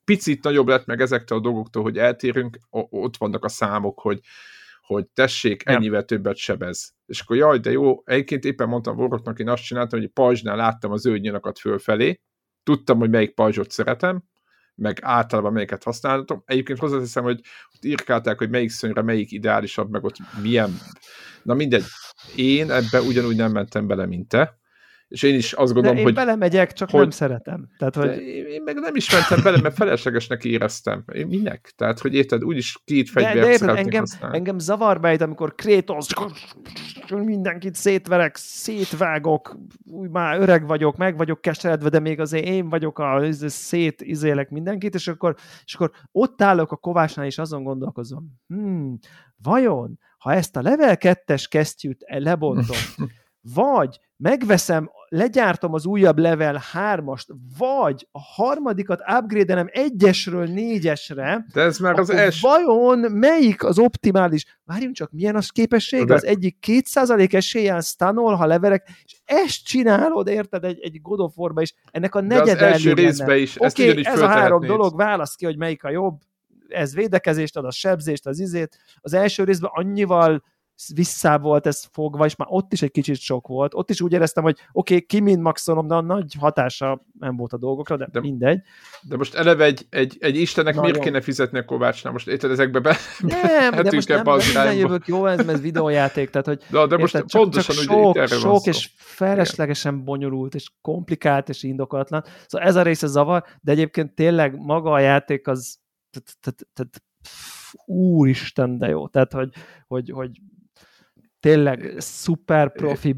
picit 0.05 0.43
nagyobb 0.45 0.69
lett 0.69 0.87
meg 0.87 1.01
ezektől 1.01 1.39
a 1.39 1.41
dolgoktól, 1.41 1.83
hogy 1.83 1.99
eltérünk, 1.99 2.59
ott 2.71 3.17
vannak 3.17 3.45
a 3.45 3.49
számok, 3.49 4.01
hogy, 4.01 4.21
hogy 4.81 5.07
tessék, 5.07 5.63
ennyivel 5.65 6.05
többet 6.05 6.37
sebez. 6.37 6.95
És 7.07 7.21
akkor 7.21 7.37
jaj, 7.37 7.59
de 7.59 7.71
jó, 7.71 8.03
egyébként 8.05 8.45
éppen 8.45 8.69
mondtam 8.69 8.99
Warhawknak, 8.99 9.39
én 9.39 9.49
azt 9.49 9.65
csináltam, 9.65 9.99
hogy 10.01 10.09
pajzsnál 10.09 10.57
láttam 10.57 10.91
az 10.93 11.01
zöld 11.01 11.59
fölfelé, 11.61 12.21
tudtam, 12.63 12.99
hogy 12.99 13.11
melyik 13.11 13.35
pajzsot 13.35 13.71
szeretem, 13.71 14.25
meg 14.77 14.99
általában 15.03 15.53
melyiket 15.53 15.83
használhatom. 15.83 16.43
Egyébként 16.47 16.79
hozzáteszem, 16.79 17.23
hogy 17.23 17.41
ott 17.75 17.85
írkálták, 17.85 18.39
hogy 18.39 18.51
melyik 18.51 18.71
szönyre 18.71 19.03
melyik 19.03 19.33
ideálisabb, 19.33 19.91
meg 19.91 20.05
ott 20.05 20.17
milyen. 20.43 20.79
Na 21.43 21.55
mindegy. 21.55 21.85
Én 22.37 22.71
ebbe 22.71 23.01
ugyanúgy 23.01 23.37
nem 23.37 23.53
mentem 23.53 23.87
bele, 23.87 24.07
mint 24.07 24.29
te 24.29 24.59
és 25.09 25.23
én 25.23 25.35
is 25.35 25.53
azt 25.53 25.73
gondolom, 25.73 25.97
én 25.97 26.05
hogy... 26.05 26.15
belemegyek, 26.15 26.73
csak 26.73 26.91
hogy, 26.91 27.01
nem 27.01 27.11
szeretem. 27.11 27.69
Tehát, 27.79 27.95
hogy... 27.95 28.19
Én 28.27 28.63
meg 28.65 28.75
nem 28.75 28.97
is 28.97 29.13
mentem 29.13 29.43
bele, 29.43 29.61
mert 29.61 29.75
feleslegesnek 29.75 30.45
éreztem. 30.45 31.05
Én 31.13 31.27
minek? 31.27 31.73
Tehát, 31.77 31.99
hogy 31.99 32.15
érted, 32.15 32.45
úgyis 32.45 32.81
két 32.85 33.11
fegyvert 33.11 33.35
de, 33.35 33.41
de 33.41 33.51
érted, 33.51 33.77
engem, 33.77 34.01
használni. 34.01 34.37
engem 34.37 34.59
zavar 34.59 35.01
bejt, 35.01 35.21
amikor 35.21 35.55
Kratos 35.55 36.07
mindenkit 37.11 37.75
szétverek, 37.75 38.37
szétvágok, 38.37 39.57
úgy 39.85 40.11
már 40.11 40.41
öreg 40.41 40.67
vagyok, 40.67 40.97
meg 40.97 41.17
vagyok 41.17 41.41
keseredve, 41.41 41.89
de 41.89 41.99
még 41.99 42.21
azért 42.21 42.47
én 42.47 42.69
vagyok 42.69 42.99
a 42.99 43.33
szét 43.47 44.03
izélek 44.03 44.51
mindenkit, 44.51 44.95
és 44.95 45.09
akkor, 45.09 45.35
és 45.65 45.75
akkor 45.75 45.91
ott 46.13 46.43
állok 46.43 46.73
a 46.73 46.77
kovásnál, 46.77 47.27
és 47.27 47.39
azon 47.39 47.63
gondolkozom, 47.63 48.41
hmm, 48.49 48.99
vajon, 49.43 49.99
ha 50.19 50.33
ezt 50.33 50.57
a 50.57 50.63
level 50.63 50.97
2-es 51.01 51.45
kesztyűt 51.49 52.05
lebontom, 52.07 52.77
vagy 53.55 54.01
megveszem, 54.17 54.91
legyártom 55.09 55.75
az 55.75 55.87
újabb 55.87 56.19
level 56.19 56.63
3-ast, 56.73 57.27
vagy 57.59 58.09
a 58.13 58.21
harmadikat 58.21 59.01
upgrade-elem 59.19 59.69
egyesről 59.71 60.47
négyesre, 60.47 61.47
De 61.53 61.61
ez 61.61 61.79
már 61.79 61.99
az 61.99 62.11
első. 62.11 62.49
vajon 62.49 62.99
melyik 62.99 63.65
az 63.65 63.79
optimális? 63.79 64.59
Várjunk 64.65 64.95
csak, 64.95 65.11
milyen 65.13 65.37
az 65.37 65.49
képesség? 65.49 66.05
De... 66.05 66.15
Az 66.15 66.25
egyik 66.25 66.57
2% 66.67 67.35
eséllyel 67.35 67.81
stanol, 67.81 68.35
ha 68.35 68.47
leverek, 68.47 68.89
és 69.05 69.17
ezt 69.25 69.65
csinálod, 69.65 70.29
érted, 70.29 70.65
egy, 70.65 70.81
egy 70.81 71.01
God 71.03 71.21
of 71.21 71.37
War-ba 71.37 71.61
is, 71.61 71.75
ennek 71.91 72.15
a 72.15 72.21
negyed 72.21 72.57
az 72.57 72.63
első 72.63 72.93
részben 72.93 73.39
is, 73.39 73.57
okay, 73.57 74.05
ez 74.07 74.21
a 74.21 74.27
három 74.27 74.67
dolog, 74.67 74.97
válasz 74.97 75.35
ki, 75.35 75.45
hogy 75.45 75.57
melyik 75.57 75.85
a 75.85 75.91
jobb, 75.91 76.19
ez 76.69 76.95
védekezést 76.95 77.57
ad, 77.57 77.65
a 77.65 77.71
sebzést, 77.71 78.27
az 78.27 78.39
izét. 78.41 78.79
Az 79.01 79.13
első 79.13 79.45
részben 79.45 79.71
annyival 79.75 80.43
vissza 80.95 81.39
volt 81.39 81.67
ez 81.67 81.85
fogva, 81.93 82.25
és 82.25 82.37
már 82.37 82.49
ott 82.51 82.73
is 82.73 82.83
egy 82.83 82.91
kicsit 82.91 83.19
sok 83.19 83.47
volt. 83.47 83.75
Ott 83.75 83.91
is 83.91 84.01
úgy 84.01 84.13
éreztem, 84.13 84.43
hogy 84.43 84.59
oké, 84.73 84.95
okay, 84.95 85.07
ki 85.07 85.21
mind 85.21 85.41
maxolom, 85.41 85.87
de 85.87 85.95
a 85.95 86.01
nagy 86.01 86.35
hatása 86.39 87.05
nem 87.19 87.37
volt 87.37 87.53
a 87.53 87.57
dolgokra, 87.57 87.97
de, 87.97 88.09
de 88.13 88.21
mindegy. 88.21 88.61
De 89.03 89.17
most 89.17 89.35
eleve 89.35 89.65
egy, 89.65 89.87
egy, 89.91 90.17
egy 90.21 90.37
Istennek 90.37 90.75
Na, 90.75 90.81
miért 90.81 90.99
kéne 90.99 91.21
fizetni 91.21 91.59
a 91.59 91.65
Kovácsnál? 91.65 92.13
Most 92.13 92.29
érted, 92.29 92.51
ezekbe 92.51 92.79
be... 92.79 92.97
Nem, 93.21 93.83
de 93.83 93.91
most 93.93 94.09
nem, 94.09 94.23
nem, 94.25 94.39
nem 94.53 94.77
jövök, 94.77 95.07
jó, 95.07 95.27
ez, 95.27 95.49
ez 95.49 95.61
videójáték, 95.61 96.31
tehát 96.31 96.47
hogy 96.47 96.63
de, 96.71 96.87
de 96.87 96.97
most 96.97 97.15
érted, 97.15 97.31
csak, 97.31 97.41
pontosan 97.41 97.75
csak 97.75 97.85
sok, 97.85 98.27
sok, 98.27 98.39
sok 98.39 98.67
és 98.67 98.91
feleslegesen 98.97 99.93
Igen. 99.93 100.05
bonyolult, 100.05 100.55
és 100.55 100.71
komplikált, 100.81 101.49
és 101.49 101.63
indokolatlan. 101.63 102.25
Szóval 102.47 102.69
ez 102.69 102.77
a 102.77 102.83
része 102.83 103.07
zavar, 103.07 103.45
de 103.61 103.73
egyébként 103.73 104.15
tényleg 104.15 104.57
maga 104.59 104.93
a 104.93 104.99
játék 104.99 105.49
az 105.49 105.79
tehát 106.73 107.03
úristen, 107.85 108.79
de 108.79 108.89
jó. 108.89 109.09
Tehát, 109.09 109.33
hogy, 109.33 109.53
hogy, 109.87 110.11
hogy 110.11 110.41
tényleg 111.41 111.95
szuper 111.99 112.73
profi, 112.73 113.17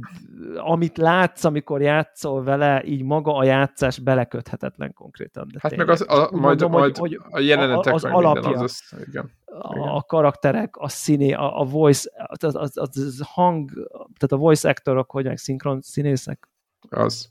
amit 0.57 0.97
látsz, 0.97 1.45
amikor 1.45 1.83
játszol 1.83 2.43
vele, 2.43 2.85
így 2.85 3.03
maga 3.03 3.35
a 3.35 3.45
játszás 3.45 3.99
beleköthetetlen 3.99 4.93
konkrétan. 4.93 5.49
De 5.53 5.59
hát 5.63 5.71
tényleg. 5.71 5.87
meg 5.87 5.97
az, 5.97 6.07
a, 6.09 6.21
majd, 6.31 6.43
mondom, 6.43 6.71
majd 6.71 6.97
hogy, 6.97 7.21
a 7.31 7.39
jelenetek, 7.39 7.95
az 7.95 8.05
alapja, 8.05 8.51
az, 8.51 8.61
az, 8.61 9.07
igen. 9.07 9.31
A, 9.45 9.97
a 9.97 10.03
karakterek, 10.03 10.77
a 10.77 10.89
színé, 10.89 11.33
a, 11.33 11.61
a 11.61 11.65
voice, 11.65 12.11
az, 12.27 12.55
az, 12.55 12.77
az 12.77 13.23
hang, 13.25 13.71
tehát 13.93 14.33
a 14.33 14.37
voice 14.37 14.69
actorok, 14.69 15.11
hogy 15.11 15.25
meg 15.25 15.39
szinkron 15.39 15.81
színészek. 15.81 16.49
Az. 16.89 17.31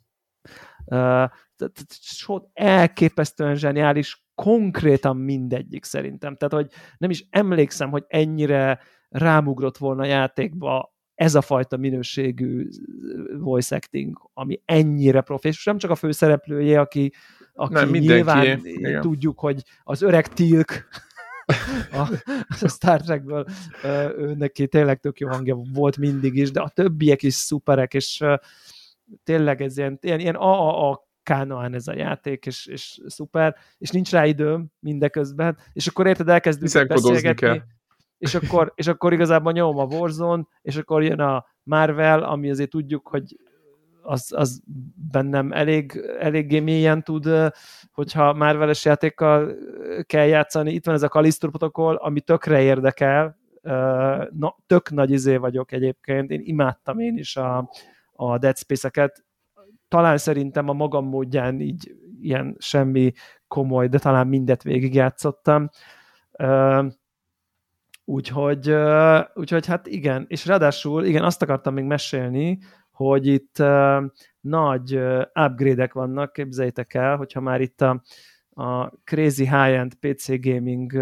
Uh, 0.85 1.29
elképesztően 2.53 3.55
zseniális, 3.55 4.26
konkrétan 4.43 5.17
mindegyik 5.17 5.83
szerintem. 5.83 6.35
Tehát, 6.35 6.53
hogy 6.53 6.71
nem 6.97 7.09
is 7.09 7.27
emlékszem, 7.29 7.89
hogy 7.89 8.03
ennyire 8.07 8.79
rámugrott 9.09 9.77
volna 9.77 10.01
a 10.01 10.05
játékba 10.05 10.95
ez 11.15 11.35
a 11.35 11.41
fajta 11.41 11.77
minőségű 11.77 12.67
voice 13.39 13.75
acting, 13.75 14.29
ami 14.33 14.61
ennyire 14.65 15.21
profi, 15.21 15.47
és 15.47 15.65
nem 15.65 15.77
csak 15.77 15.91
a 15.91 15.95
főszereplője, 15.95 16.79
aki, 16.79 17.13
aki 17.53 17.73
nem, 17.73 17.89
nyilván 17.89 18.59
igen. 18.63 19.01
tudjuk, 19.01 19.39
hogy 19.39 19.63
az 19.83 20.01
öreg 20.01 20.27
Tilk, 20.27 20.87
a, 21.91 22.13
a 22.61 22.67
Star 22.75 23.01
Trekből 23.01 23.45
ő 24.17 24.35
neki 24.37 24.67
tényleg 24.67 24.99
tök 24.99 25.19
jó 25.19 25.27
hangja 25.27 25.55
volt 25.73 25.97
mindig 25.97 26.35
is, 26.35 26.51
de 26.51 26.61
a 26.61 26.69
többiek 26.69 27.23
is 27.23 27.33
szuperek, 27.33 27.93
és 27.93 28.23
tényleg 29.23 29.61
ez 29.61 29.77
ilyen, 29.77 29.97
ilyen, 30.01 30.19
ilyen 30.19 30.35
AAA 30.35 31.06
kánoán 31.27 31.73
ez 31.73 31.87
a 31.87 31.95
játék, 31.95 32.45
és, 32.45 32.65
és 32.65 32.99
szuper, 33.05 33.55
és 33.77 33.89
nincs 33.89 34.11
rá 34.11 34.25
időm 34.25 34.71
mindeközben, 34.79 35.57
és 35.73 35.87
akkor 35.87 36.07
érted, 36.07 36.29
elkezdünk 36.29 36.87
beszélgetni, 36.87 37.47
kell. 37.47 37.61
és 38.17 38.35
akkor, 38.35 38.71
és 38.75 38.87
akkor 38.87 39.13
igazából 39.13 39.51
nyomom 39.51 39.77
a 39.77 39.95
Warzone, 39.95 40.43
és 40.61 40.75
akkor 40.75 41.03
jön 41.03 41.19
a 41.19 41.45
Marvel, 41.63 42.23
ami 42.23 42.49
azért 42.49 42.69
tudjuk, 42.69 43.07
hogy 43.07 43.37
az, 44.01 44.31
az 44.35 44.61
bennem 45.11 45.51
elég, 45.51 46.01
eléggé 46.19 46.59
mélyen 46.59 47.03
tud, 47.03 47.29
hogyha 47.91 48.33
Marvel-es 48.33 48.85
játékkal 48.85 49.55
kell 50.03 50.25
játszani. 50.25 50.73
Itt 50.73 50.85
van 50.85 50.95
ez 50.95 51.03
a 51.03 51.07
Callisto 51.07 51.49
protokoll, 51.49 51.95
ami 51.95 52.21
tökre 52.21 52.61
érdekel, 52.61 53.37
Na, 54.29 54.55
tök 54.65 54.89
nagy 54.89 55.11
izé 55.11 55.35
vagyok 55.35 55.71
egyébként, 55.71 56.31
én 56.31 56.41
imádtam 56.43 56.99
én 56.99 57.17
is 57.17 57.35
a, 57.35 57.69
a 58.13 58.37
Dead 58.37 58.57
Space-eket, 58.57 59.25
talán 59.87 60.17
szerintem 60.17 60.69
a 60.69 60.73
magam 60.73 61.05
módján 61.05 61.61
így 61.61 61.95
ilyen 62.21 62.55
semmi 62.59 63.11
komoly, 63.47 63.87
de 63.87 63.99
talán 63.99 64.27
mindet 64.27 64.63
végigjátszottam. 64.63 65.69
Úgyhogy, 68.05 68.73
úgyhogy 69.33 69.65
hát 69.65 69.87
igen, 69.87 70.25
és 70.27 70.45
ráadásul 70.45 71.05
igen, 71.05 71.23
azt 71.23 71.41
akartam 71.41 71.73
még 71.73 71.83
mesélni, 71.83 72.59
hogy 72.91 73.27
itt 73.27 73.63
nagy 74.41 74.93
upgrade-ek 75.33 75.93
vannak, 75.93 76.33
képzeljétek 76.33 76.93
el, 76.93 77.15
hogyha 77.15 77.39
már 77.39 77.61
itt 77.61 77.81
a, 77.81 78.01
a 78.49 78.89
crazy 79.03 79.43
high-end 79.43 79.93
PC 79.93 80.41
gaming 80.41 80.93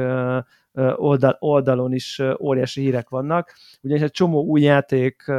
oldal, 0.95 1.35
oldalon 1.39 1.93
is 1.93 2.21
óriási 2.39 2.81
hírek 2.81 3.09
vannak, 3.09 3.53
ugyanis 3.81 4.03
egy 4.03 4.11
csomó 4.11 4.43
új 4.43 4.61
játék 4.61 5.31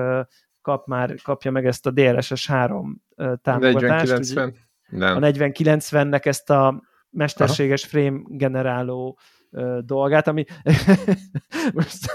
kap 0.62 0.86
már, 0.86 1.14
kapja 1.22 1.50
meg 1.50 1.66
ezt 1.66 1.86
a 1.86 1.90
DLSS 1.90 2.46
3 2.46 3.02
támogatást. 3.42 4.06
4090? 4.06 4.54
Nem. 4.88 5.16
A 5.16 5.20
4090-nek 5.20 6.26
ezt 6.26 6.50
a 6.50 6.82
mesterséges 7.10 7.82
Aha. 7.82 7.90
frame 7.90 8.20
generáló 8.24 9.18
dolgát, 9.80 10.28
ami 10.28 10.44
most 11.74 12.14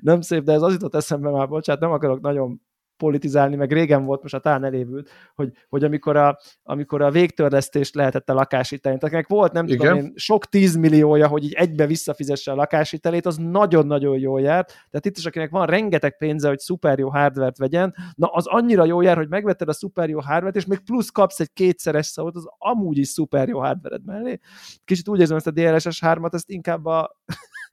nem 0.00 0.20
szép, 0.20 0.42
de 0.42 0.52
ez 0.52 0.62
az 0.62 0.72
jutott 0.72 0.94
eszembe 0.94 1.30
már, 1.30 1.48
bocsánat, 1.48 1.82
nem 1.82 1.90
akarok 1.90 2.20
nagyon 2.20 2.60
politizálni, 3.02 3.56
meg 3.56 3.72
régen 3.72 4.04
volt, 4.04 4.22
most 4.22 4.34
a 4.34 4.38
talán 4.38 4.64
elévült, 4.64 5.10
hogy, 5.34 5.52
hogy 5.68 5.84
amikor, 5.84 6.16
a, 6.16 6.38
amikor 6.62 7.02
a 7.02 7.10
végtörlesztést 7.10 7.94
lehetett 7.94 8.30
a 8.30 8.34
lakáshitelén, 8.34 8.98
tehát 8.98 9.28
volt 9.28 9.52
nem 9.52 9.66
Igen. 9.66 9.78
tudom 9.78 9.96
én, 9.96 10.12
sok 10.16 10.46
tízmilliója, 10.46 11.26
hogy 11.26 11.44
így 11.44 11.52
egybe 11.52 11.86
visszafizesse 11.86 12.52
a 12.52 12.54
lakáshitelét, 12.54 13.26
az 13.26 13.36
nagyon-nagyon 13.36 14.18
jó 14.18 14.38
jár. 14.38 14.64
Tehát 14.64 15.06
itt 15.06 15.16
is, 15.16 15.26
akinek 15.26 15.50
van 15.50 15.66
rengeteg 15.66 16.16
pénze, 16.16 16.48
hogy 16.48 16.58
szuper 16.58 16.98
jó 16.98 17.08
hardvert 17.10 17.58
vegyen, 17.58 17.94
na 18.14 18.26
az 18.26 18.46
annyira 18.46 18.84
jó 18.84 19.00
jár, 19.00 19.16
hogy 19.16 19.28
megvetted 19.28 19.68
a 19.68 19.72
szuper 19.72 20.08
jó 20.08 20.20
hardvert, 20.20 20.56
és 20.56 20.66
még 20.66 20.78
plusz 20.78 21.10
kapsz 21.10 21.40
egy 21.40 21.52
kétszeres 21.52 22.06
szavot, 22.06 22.36
az 22.36 22.46
amúgy 22.58 22.98
is 22.98 23.08
szuper 23.08 23.48
jó 23.48 23.58
hardvered 23.58 24.04
mellé. 24.04 24.38
Kicsit 24.84 25.08
úgy 25.08 25.20
érzem 25.20 25.36
ezt 25.36 25.46
a 25.46 25.50
DLSS 25.50 26.00
3-at, 26.04 26.34
ezt 26.34 26.50
inkább 26.50 26.86
a 26.86 27.16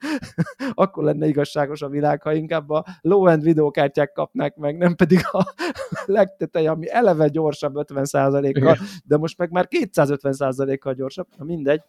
akkor 0.74 1.04
lenne 1.04 1.28
igazságos 1.28 1.82
a 1.82 1.90
világ, 1.90 2.22
ha 2.22 2.34
inkább 2.34 2.70
a 2.70 2.86
low-end 3.02 3.44
videókártyák 3.44 4.12
kapnák 4.12 4.56
meg, 4.56 4.78
nem 4.78 4.96
pedig 4.96 5.20
a 5.32 5.54
legteteje, 6.06 6.70
ami 6.70 6.92
eleve 6.92 7.28
gyorsabb 7.28 7.74
50%-kal, 7.76 8.78
de 9.04 9.18
most 9.18 9.38
meg 9.38 9.52
már 9.52 9.68
250%-kal 9.70 10.94
gyorsabb, 10.94 11.28
na 11.38 11.44
mindegy. 11.44 11.82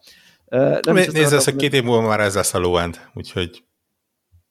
Nem 0.45 0.93
Nézd, 0.93 1.33
ezt 1.33 1.47
a 1.47 1.55
két 1.55 1.73
év 1.73 1.83
múlva 1.83 2.07
már 2.07 2.19
ez 2.19 2.35
lesz 2.35 2.53
a 2.53 2.59
low-end, 2.59 2.99
úgyhogy 3.13 3.63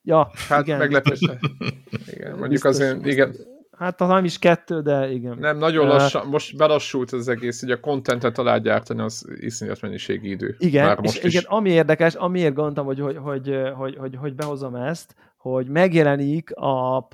Ja, 0.02 0.30
hát 0.48 0.62
igen. 0.62 0.78
meglepősen. 0.78 1.38
Igen, 2.14 2.38
mondjuk 2.38 2.64
azért, 2.64 3.06
igen, 3.06 3.36
Hát 3.81 3.99
nem 3.99 4.24
is 4.24 4.39
kettő, 4.39 4.81
de 4.81 5.11
igen. 5.11 5.39
Nem, 5.39 5.59
nagyon 5.59 5.87
lassan, 5.87 6.26
most 6.26 6.57
belassult 6.57 7.12
az 7.12 7.28
egész, 7.28 7.61
hogy 7.61 7.70
a 7.70 7.81
kontentet 7.81 8.39
alá 8.39 8.59
gyártani 8.59 9.01
az 9.01 9.26
iszonyat 9.35 9.81
mennyiségi 9.81 10.31
idő. 10.31 10.57
Igen, 10.59 10.87
Már 10.87 10.99
most 10.99 11.16
és 11.16 11.24
is. 11.24 11.35
igen, 11.35 11.45
ami 11.51 11.70
érdekes, 11.70 12.14
amiért 12.14 12.55
gondoltam, 12.55 12.85
hogy, 12.87 13.01
hogy, 13.01 13.16
hogy, 13.16 13.57
hogy, 13.74 13.97
hogy, 13.97 14.16
hogy 14.16 14.35
behozom 14.35 14.74
ezt, 14.74 15.14
hogy 15.37 15.68
megjelenik 15.68 16.51
a 16.55 17.09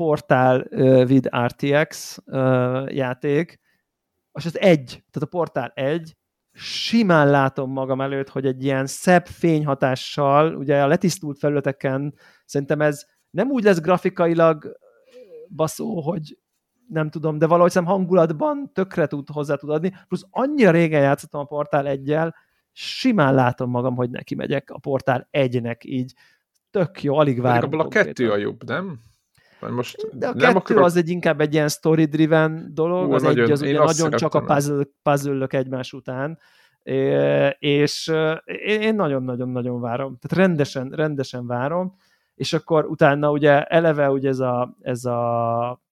uh, 0.71 1.07
vid 1.07 1.29
RTX 1.47 2.19
játék, 2.87 3.61
és 4.33 4.47
az 4.47 4.59
egy, 4.61 4.85
tehát 4.87 5.23
a 5.23 5.27
Portál 5.27 5.73
egy, 5.75 6.17
simán 6.53 7.31
látom 7.31 7.73
magam 7.73 8.01
előtt, 8.01 8.29
hogy 8.29 8.47
egy 8.47 8.65
ilyen 8.65 8.87
szebb 8.87 9.27
fényhatással, 9.27 10.55
ugye 10.55 10.83
a 10.83 10.87
letisztult 10.87 11.39
felületeken 11.39 12.15
szerintem 12.45 12.81
ez 12.81 13.05
nem 13.31 13.51
úgy 13.51 13.63
lesz 13.63 13.81
grafikailag 13.81 14.79
baszó, 15.49 16.01
hogy 16.01 16.37
nem 16.89 17.11
tudom, 17.11 17.39
de 17.39 17.47
valahogy 17.47 17.71
szem 17.71 17.85
hangulatban 17.85 18.71
tökre 18.73 19.07
tud 19.07 19.29
hozzá 19.29 19.55
tud 19.55 19.71
adni, 19.71 19.93
plusz 20.09 20.27
annyira 20.31 20.71
régen 20.71 21.01
játszottam 21.01 21.41
a 21.41 21.45
Portál 21.45 21.87
egyel, 21.87 22.35
simán 22.73 23.35
látom 23.35 23.71
magam, 23.71 23.97
hogy 23.97 24.11
neki 24.11 24.35
megyek 24.35 24.71
a 24.71 24.79
Portál 24.79 25.29
egynek 25.31 25.85
így. 25.85 26.15
Tök 26.71 27.03
jó, 27.03 27.17
alig 27.17 27.41
várom. 27.41 27.79
a 27.79 27.89
kettő 27.89 28.31
a 28.31 28.37
jobb, 28.37 28.65
nem? 28.65 29.01
Most 29.61 30.19
de 30.19 30.27
a 30.27 30.31
nem 30.31 30.39
kettő 30.39 30.57
akarok... 30.57 30.85
az 30.85 30.97
egy 30.97 31.09
inkább 31.09 31.41
egy 31.41 31.55
ilyen 31.55 31.69
story-driven 31.69 32.71
dolog, 32.75 33.11
Ó, 33.11 33.13
az 33.13 33.23
nagyon, 33.23 33.45
egy 33.45 33.51
az 33.51 33.63
ugye 33.63 33.79
nagyon 33.79 34.11
csak 34.11 34.35
a 34.35 34.41
puzzle, 34.41 34.85
puzzle 35.03 35.47
egymás 35.47 35.93
után, 35.93 36.39
és 37.59 38.13
én 38.67 38.95
nagyon-nagyon-nagyon 38.95 39.81
várom. 39.81 40.19
Tehát 40.21 40.47
rendesen, 40.47 40.89
rendesen 40.89 41.47
várom, 41.47 41.97
és 42.35 42.53
akkor 42.53 42.85
utána 42.85 43.31
ugye 43.31 43.65
eleve 43.65 44.11
ugye 44.11 44.29
ez 44.29 44.41
a, 44.41 44.77
ez 44.81 45.05
a 45.05 45.85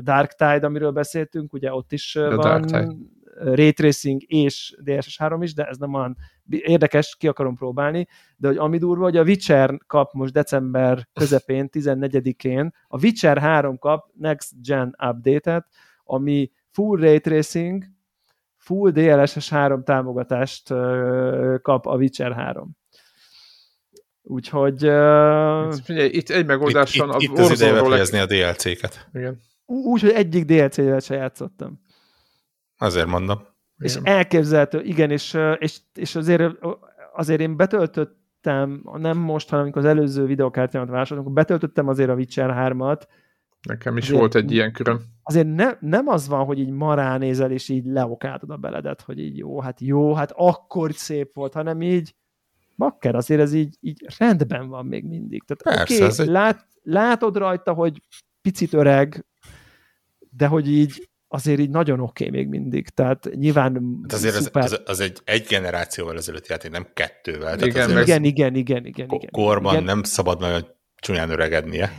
Dark 0.00 0.32
Tide, 0.32 0.66
amiről 0.66 0.90
beszéltünk, 0.90 1.52
ugye 1.52 1.72
ott 1.72 1.92
is 1.92 2.10
The 2.12 2.34
van 2.34 3.12
Ray 3.36 3.72
Tracing 3.72 4.22
és 4.26 4.76
DSS3 4.84 5.38
is, 5.40 5.54
de 5.54 5.64
ez 5.64 5.76
nem 5.76 5.94
olyan 5.94 6.16
érdekes, 6.48 7.16
ki 7.18 7.28
akarom 7.28 7.56
próbálni, 7.56 8.08
de 8.36 8.48
hogy 8.48 8.56
ami 8.56 8.78
durva, 8.78 9.02
hogy 9.02 9.16
a 9.16 9.22
Witcher 9.22 9.78
kap 9.86 10.12
most 10.12 10.32
december 10.32 11.08
közepén, 11.12 11.68
14-én, 11.72 12.74
a 12.88 12.98
Witcher 13.02 13.38
3 13.38 13.78
kap 13.78 14.10
Next 14.18 14.52
Gen 14.62 14.96
Update-et, 15.08 15.66
ami 16.04 16.50
full 16.70 17.00
Ray 17.00 17.20
Tracing, 17.20 17.84
full 18.56 18.90
DLSS 18.90 19.48
3 19.48 19.84
támogatást 19.84 20.68
kap 21.62 21.86
a 21.86 21.96
Witcher 21.96 22.32
3. 22.32 22.76
Úgyhogy... 24.22 24.86
Uh... 24.86 25.74
Figyelj, 25.74 26.08
itt 26.08 26.30
egy 26.30 26.46
megoldás 26.46 26.96
van. 26.96 27.08
Itt, 27.08 27.20
itt, 27.20 27.30
itt 27.30 27.38
az 27.38 27.62
ideje 27.62 28.22
a 28.22 28.26
DLC-ket. 28.26 29.08
Igen. 29.12 29.40
Úgy, 29.66 30.00
hogy 30.00 30.10
egyik 30.10 30.44
DLC-vel 30.44 31.00
se 31.00 31.14
játszottam. 31.14 31.80
Azért 32.78 33.06
mondom. 33.06 33.38
És 33.78 33.96
igen. 33.96 34.14
elképzelhető, 34.14 34.82
igen, 34.82 35.10
és, 35.10 35.38
és, 35.58 35.78
és 35.94 36.14
azért, 36.14 36.54
azért 37.14 37.40
én 37.40 37.56
betöltöttem, 37.56 38.82
nem 38.96 39.18
most, 39.18 39.48
hanem 39.48 39.64
amikor 39.64 39.82
az 39.82 39.88
előző 39.88 40.26
videokártyámat 40.26 40.88
vásároltam, 40.88 41.18
akkor 41.18 41.32
betöltöttem 41.32 41.88
azért 41.88 42.10
a 42.10 42.14
Witcher 42.14 42.50
3-at. 42.56 43.02
Nekem 43.68 43.96
is 43.96 44.04
azért, 44.04 44.18
volt 44.18 44.34
egy 44.34 44.52
ilyen 44.52 44.72
köröm. 44.72 45.00
Azért 45.22 45.54
ne, 45.54 45.70
nem 45.80 46.06
az 46.06 46.28
van, 46.28 46.44
hogy 46.44 46.58
így 46.58 46.70
marán 46.70 47.18
nézel, 47.18 47.50
és 47.50 47.68
így 47.68 47.84
leokáltad 47.84 48.50
a 48.50 48.56
beledet, 48.56 49.00
hogy 49.00 49.18
így 49.18 49.38
jó, 49.38 49.60
hát 49.60 49.80
jó, 49.80 50.14
hát 50.14 50.32
akkor 50.36 50.92
szép 50.92 51.34
volt, 51.34 51.52
hanem 51.52 51.82
így 51.82 52.14
bakker, 52.76 53.14
azért 53.14 53.40
ez 53.40 53.52
így, 53.52 53.76
így 53.80 54.06
rendben 54.18 54.68
van 54.68 54.86
még 54.86 55.04
mindig. 55.04 55.42
Tehát 55.44 55.78
Persze, 55.78 56.04
okay, 56.04 56.18
egy... 56.18 56.32
lát, 56.32 56.66
látod 56.82 57.36
rajta, 57.36 57.72
hogy 57.72 58.02
picit 58.42 58.72
öreg, 58.72 59.24
de 60.36 60.46
hogy 60.46 60.68
így 60.68 61.08
azért 61.28 61.60
így 61.60 61.70
nagyon 61.70 62.00
oké 62.00 62.26
okay 62.26 62.38
még 62.38 62.48
mindig. 62.48 62.88
Tehát 62.88 63.28
nyilván 63.34 63.98
hát 64.02 64.12
azért 64.12 64.34
az, 64.34 64.50
az, 64.52 64.80
az, 64.84 65.00
egy, 65.00 65.20
egy 65.24 65.46
generációval 65.48 66.16
ezelőtt 66.16 66.46
játék, 66.46 66.70
nem 66.70 66.86
kettővel. 66.94 67.58
Igen, 67.58 67.90
igen, 67.90 68.02
igen, 68.02 68.24
igen, 68.24 68.54
igen, 68.54 68.86
igen, 68.86 69.08
igen. 69.10 69.30
Korban 69.30 69.72
igen. 69.72 69.84
nem 69.84 70.02
szabad 70.02 70.40
nagyon 70.40 70.66
csúnyán 71.04 71.30
öregednie. 71.30 71.90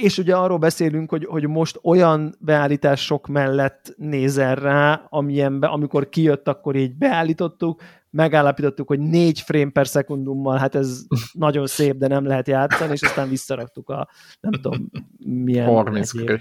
És 0.00 0.18
ugye 0.18 0.36
arról 0.36 0.58
beszélünk, 0.58 1.10
hogy, 1.10 1.24
hogy 1.24 1.48
most 1.48 1.78
olyan 1.82 2.34
beállítások 2.38 3.26
mellett 3.26 3.94
nézel 3.96 4.54
rá, 4.54 5.06
amilyenbe, 5.08 5.66
amikor 5.66 6.08
kijött, 6.08 6.48
akkor 6.48 6.76
így 6.76 6.94
beállítottuk, 6.94 7.82
megállapítottuk, 8.10 8.88
hogy 8.88 9.00
négy 9.00 9.40
frame 9.40 9.70
per 9.70 9.86
szekundummal, 9.86 10.56
hát 10.58 10.74
ez 10.74 11.02
nagyon 11.32 11.66
szép, 11.66 11.96
de 11.96 12.06
nem 12.06 12.26
lehet 12.26 12.48
játszani, 12.48 12.92
és 12.92 13.02
aztán 13.02 13.28
visszaraktuk 13.28 13.88
a, 13.88 14.08
nem 14.40 14.52
tudom, 14.52 14.90
milyen 15.18 15.66
30 15.66 16.14
egyéb, 16.14 16.40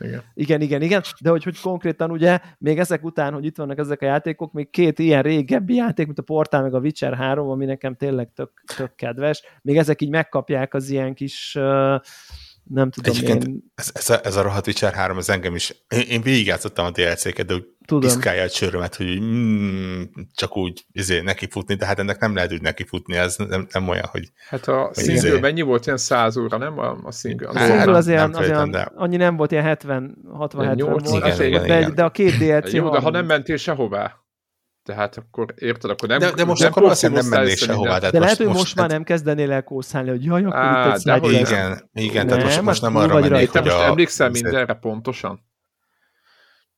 igen. 0.00 0.22
igen, 0.34 0.60
igen, 0.60 0.82
igen, 0.82 1.02
de 1.20 1.30
hogy, 1.30 1.44
hogy 1.44 1.60
konkrétan 1.60 2.10
ugye 2.10 2.38
még 2.58 2.78
ezek 2.78 3.04
után, 3.04 3.32
hogy 3.32 3.44
itt 3.44 3.56
vannak 3.56 3.78
ezek 3.78 4.02
a 4.02 4.04
játékok, 4.04 4.52
még 4.52 4.70
két 4.70 4.98
ilyen 4.98 5.22
régebbi 5.22 5.74
játék, 5.74 6.06
mint 6.06 6.18
a 6.18 6.22
Portál 6.22 6.62
meg 6.62 6.74
a 6.74 6.78
Witcher 6.78 7.14
3, 7.14 7.48
ami 7.48 7.64
nekem 7.64 7.94
tényleg 7.94 8.32
tök, 8.34 8.62
tök 8.76 8.94
kedves, 8.94 9.42
még 9.62 9.76
ezek 9.76 10.00
így 10.00 10.10
megkapják 10.10 10.74
az 10.74 10.90
ilyen 10.90 11.14
kis 11.14 11.54
uh, 11.54 12.00
nem 12.64 12.90
tudom 12.90 13.14
Egyébként 13.14 13.44
én... 13.44 13.72
ez, 13.74 13.90
ez, 13.94 14.10
a, 14.10 14.20
ez 14.22 14.36
a 14.36 14.42
rohadt 14.42 14.66
Witcher 14.66 14.92
3, 14.92 15.18
ez 15.18 15.28
engem 15.28 15.54
is, 15.54 15.74
én, 15.88 16.00
én 16.00 16.22
végigjátszottam 16.22 16.84
a 16.84 16.90
DLC-ket, 16.90 17.46
de 17.46 17.54
úgy 17.54 17.66
tudom. 17.86 18.10
piszkálja 18.10 18.42
a 18.42 18.48
csőrömet, 18.48 18.94
hogy 18.94 19.20
mm, 19.20 20.02
csak 20.34 20.56
úgy 20.56 20.84
izé, 20.92 21.20
neki 21.20 21.46
futni, 21.50 21.74
de 21.74 21.86
hát 21.86 21.98
ennek 21.98 22.20
nem 22.20 22.34
lehet 22.34 22.52
úgy 22.52 22.62
neki 22.62 22.84
futni, 22.84 23.16
ez 23.16 23.36
nem, 23.36 23.66
nem 23.72 23.88
olyan, 23.88 24.06
hogy... 24.10 24.32
Hát 24.48 24.68
a 24.68 24.90
single 24.94 25.14
izé... 25.14 25.38
mennyi 25.38 25.60
volt? 25.60 25.86
Ilyen 25.86 25.98
100 25.98 26.36
óra, 26.36 26.58
nem 26.58 26.78
a, 26.78 26.98
a 27.02 27.12
single? 27.12 27.48
A 27.48 27.58
single 27.58 27.76
hát, 27.76 27.86
az, 27.86 28.08
ilyen, 28.08 28.34
az 28.34 28.48
olyan, 28.48 28.70
de... 28.70 28.90
annyi 28.94 29.16
nem 29.16 29.36
volt, 29.36 29.50
ilyen 29.50 29.64
70, 29.64 30.16
60-70 30.38 30.76
volt, 30.78 31.08
igen, 31.08 31.46
igen, 31.46 31.66
de, 31.66 31.78
igen. 31.78 31.94
de 31.94 32.04
a 32.04 32.10
két 32.10 32.36
DLC 32.36 32.72
Jó, 32.72 32.90
de 32.90 32.98
ha 32.98 33.10
nem 33.10 33.26
mentél 33.26 33.56
sehová, 33.56 34.21
tehát 34.84 35.16
akkor 35.16 35.54
érted, 35.56 35.90
akkor 35.90 36.08
nem... 36.08 36.18
De, 36.18 36.30
de 36.30 36.44
most 36.44 36.62
nem 36.62 36.70
akkor 36.70 36.90
azt 36.90 37.10
nem 37.10 37.26
mennél 37.26 37.56
sehová. 37.56 37.98
De 37.98 38.18
lehet, 38.18 38.36
hogy 38.36 38.46
most, 38.46 38.58
most 38.58 38.74
már 38.74 38.88
nem 38.88 39.02
kezdenél 39.02 39.52
el 39.52 39.62
kószálni, 39.62 40.08
hogy 40.08 40.24
jaj, 40.24 40.44
akkor 40.44 40.58
Á, 40.58 40.96
itt 40.96 41.06
egy 41.06 41.32
Igen, 41.32 41.90
igen, 41.92 42.26
tehát 42.26 42.44
most, 42.44 42.62
most 42.62 42.82
nem 42.82 42.96
arra 42.96 43.20
mennék, 43.20 43.50
hogy 43.50 43.62
most 43.62 43.76
emlékszel 43.76 44.30
mindenre 44.30 44.74
pontosan? 44.74 45.50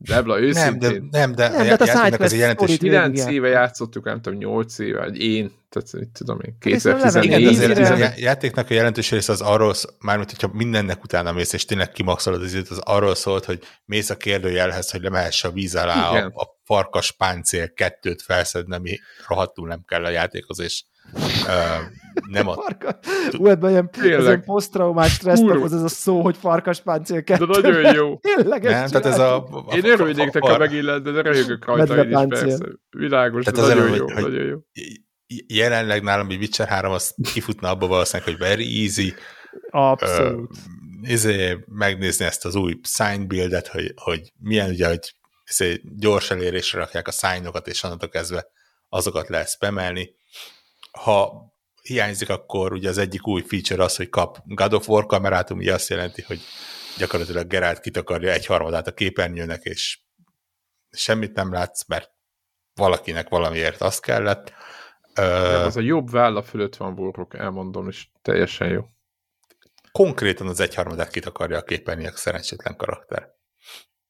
Debla, 0.08 0.40
őszintén. 0.40 1.08
Nem, 1.10 1.10
de, 1.10 1.18
nem, 1.18 1.34
de, 1.34 1.48
nem, 1.48 1.62
de 1.62 1.68
hát 1.68 1.80
a 1.80 1.86
játéknak 1.86 2.20
ez 2.20 2.32
egy 2.32 2.38
jelentős. 2.38 2.76
9 2.76 3.26
éve 3.26 3.48
játszottuk, 3.48 4.04
nem 4.04 4.20
tudom, 4.20 4.38
8 4.38 4.78
éve, 4.78 4.98
vagy 4.98 5.18
én, 5.18 5.52
tehát 5.68 5.92
mit 5.92 6.08
tudom 6.08 6.40
én, 6.40 6.56
2014 6.58 7.32
hát 7.32 7.40
Igen, 7.40 7.70
azért 7.70 8.00
a 8.00 8.12
játéknak 8.16 8.70
a 8.70 8.74
jelentős 8.74 9.10
része 9.10 9.32
az 9.32 9.40
arról, 9.40 9.74
mármint 9.98 10.30
hogyha 10.30 10.56
mindennek 10.56 11.02
utána 11.02 11.32
mész, 11.32 11.52
és 11.52 11.64
tényleg 11.64 11.90
kimaxolod 11.90 12.42
az 12.42 12.52
időt, 12.52 12.68
az 12.68 12.78
arról 12.78 13.14
szólt, 13.14 13.44
hogy 13.44 13.60
mész 13.84 14.10
a 14.10 14.16
kérdőjelhez, 14.16 14.90
hogy 14.90 15.02
lemehess 15.02 15.44
a 15.44 15.50
víz 15.50 15.74
alá 15.74 16.08
a, 16.08 16.26
a 16.26 16.60
farkas 16.64 17.12
páncél 17.12 17.72
kettőt 17.72 18.22
felszedni, 18.22 18.74
ami 18.74 18.98
rohadtul 19.28 19.68
nem 19.68 19.82
kell 19.86 20.04
a 20.04 20.10
játékhoz, 20.10 20.60
és 20.60 20.84
nem 22.28 22.48
a... 22.48 22.56
Ú, 23.38 23.46
ebben 23.46 23.70
ilyen, 23.70 23.90
ilyen 24.02 24.42
posztraumás 24.44 25.12
stressz 25.12 25.40
ez 25.64 25.72
a 25.72 25.88
szó, 25.88 26.22
hogy 26.22 26.36
farkas 26.36 26.80
páncél 26.80 27.22
kettő. 27.22 27.46
De 27.46 27.60
nagyon 27.60 27.94
jó. 28.00 28.18
Tényleg 28.18 28.62
nem, 28.62 28.88
tehát 28.88 29.06
ez 29.06 29.18
a... 29.18 29.36
a 29.36 29.74
Én 29.76 29.84
örülnék 29.84 30.34
a 30.34 30.58
megillet, 30.58 31.02
de 31.02 31.22
röhögök 31.22 31.64
rajta 31.64 32.04
én 32.04 32.18
is 32.18 32.38
persze. 32.40 32.66
Világos, 32.90 33.44
tehát 33.44 33.68
nagyon, 33.68 33.94
jó, 33.94 34.04
hogy, 34.12 34.22
nagyon 34.22 34.46
jó. 34.46 34.58
jelenleg 35.46 36.02
nálam 36.02 36.30
egy 36.30 36.38
Witcher 36.38 36.68
3 36.68 36.92
az 36.92 37.14
kifutna 37.32 37.68
abba 37.68 37.86
valószínűleg, 37.86 38.28
hogy 38.28 38.38
very 38.48 38.82
easy. 38.82 39.14
Abszolút. 39.70 40.50
Uh, 40.50 41.10
izé, 41.10 41.58
megnézni 41.66 42.24
ezt 42.24 42.44
az 42.44 42.54
új 42.54 42.80
sign 42.82 43.26
buildet, 43.26 43.68
hogy, 43.68 43.92
hogy 43.96 44.32
milyen 44.38 44.70
ugye, 44.70 44.88
hogy 44.88 45.14
izé, 45.50 45.80
gyors 45.98 46.30
elérésre 46.30 46.78
rakják 46.78 47.08
a 47.08 47.12
szájnokat, 47.12 47.68
és 47.68 47.82
onnantól 47.82 48.08
kezdve 48.08 48.46
azokat 48.88 49.28
lehet 49.28 49.48
spamelni. 49.48 50.10
Ha 51.00 51.44
hiányzik, 51.82 52.28
akkor 52.28 52.72
ugye 52.72 52.88
az 52.88 52.98
egyik 52.98 53.26
új 53.26 53.42
feature 53.42 53.84
az, 53.84 53.96
hogy 53.96 54.08
kap 54.08 54.38
God 54.44 54.72
of 54.72 54.88
War 54.88 55.06
kamerát, 55.06 55.50
ami 55.50 55.68
azt 55.68 55.88
jelenti, 55.88 56.22
hogy 56.22 56.40
gyakorlatilag 56.98 57.46
Geralt 57.46 57.80
kitakarja 57.80 58.32
egy 58.32 58.46
harmadát 58.46 58.86
a 58.86 58.94
képernyőnek, 58.94 59.62
és 59.62 59.98
semmit 60.90 61.34
nem 61.34 61.52
látsz, 61.52 61.86
mert 61.86 62.10
valakinek 62.74 63.28
valamiért 63.28 63.80
az 63.80 63.98
kellett. 63.98 64.52
Nem, 65.14 65.64
az 65.66 65.76
a 65.76 65.80
jobb 65.80 66.10
válla 66.10 66.42
fölött 66.42 66.76
van 66.76 66.94
borrok, 66.94 67.34
elmondom, 67.34 67.88
és 67.88 68.08
teljesen 68.22 68.68
jó. 68.68 68.82
Konkrétan 69.92 70.46
az 70.46 70.60
egyharmadát 70.60 71.10
kitakarja 71.10 71.58
a 71.58 71.62
képernyőnek 71.62 72.16
szerencsétlen 72.16 72.76
karakter. 72.76 73.32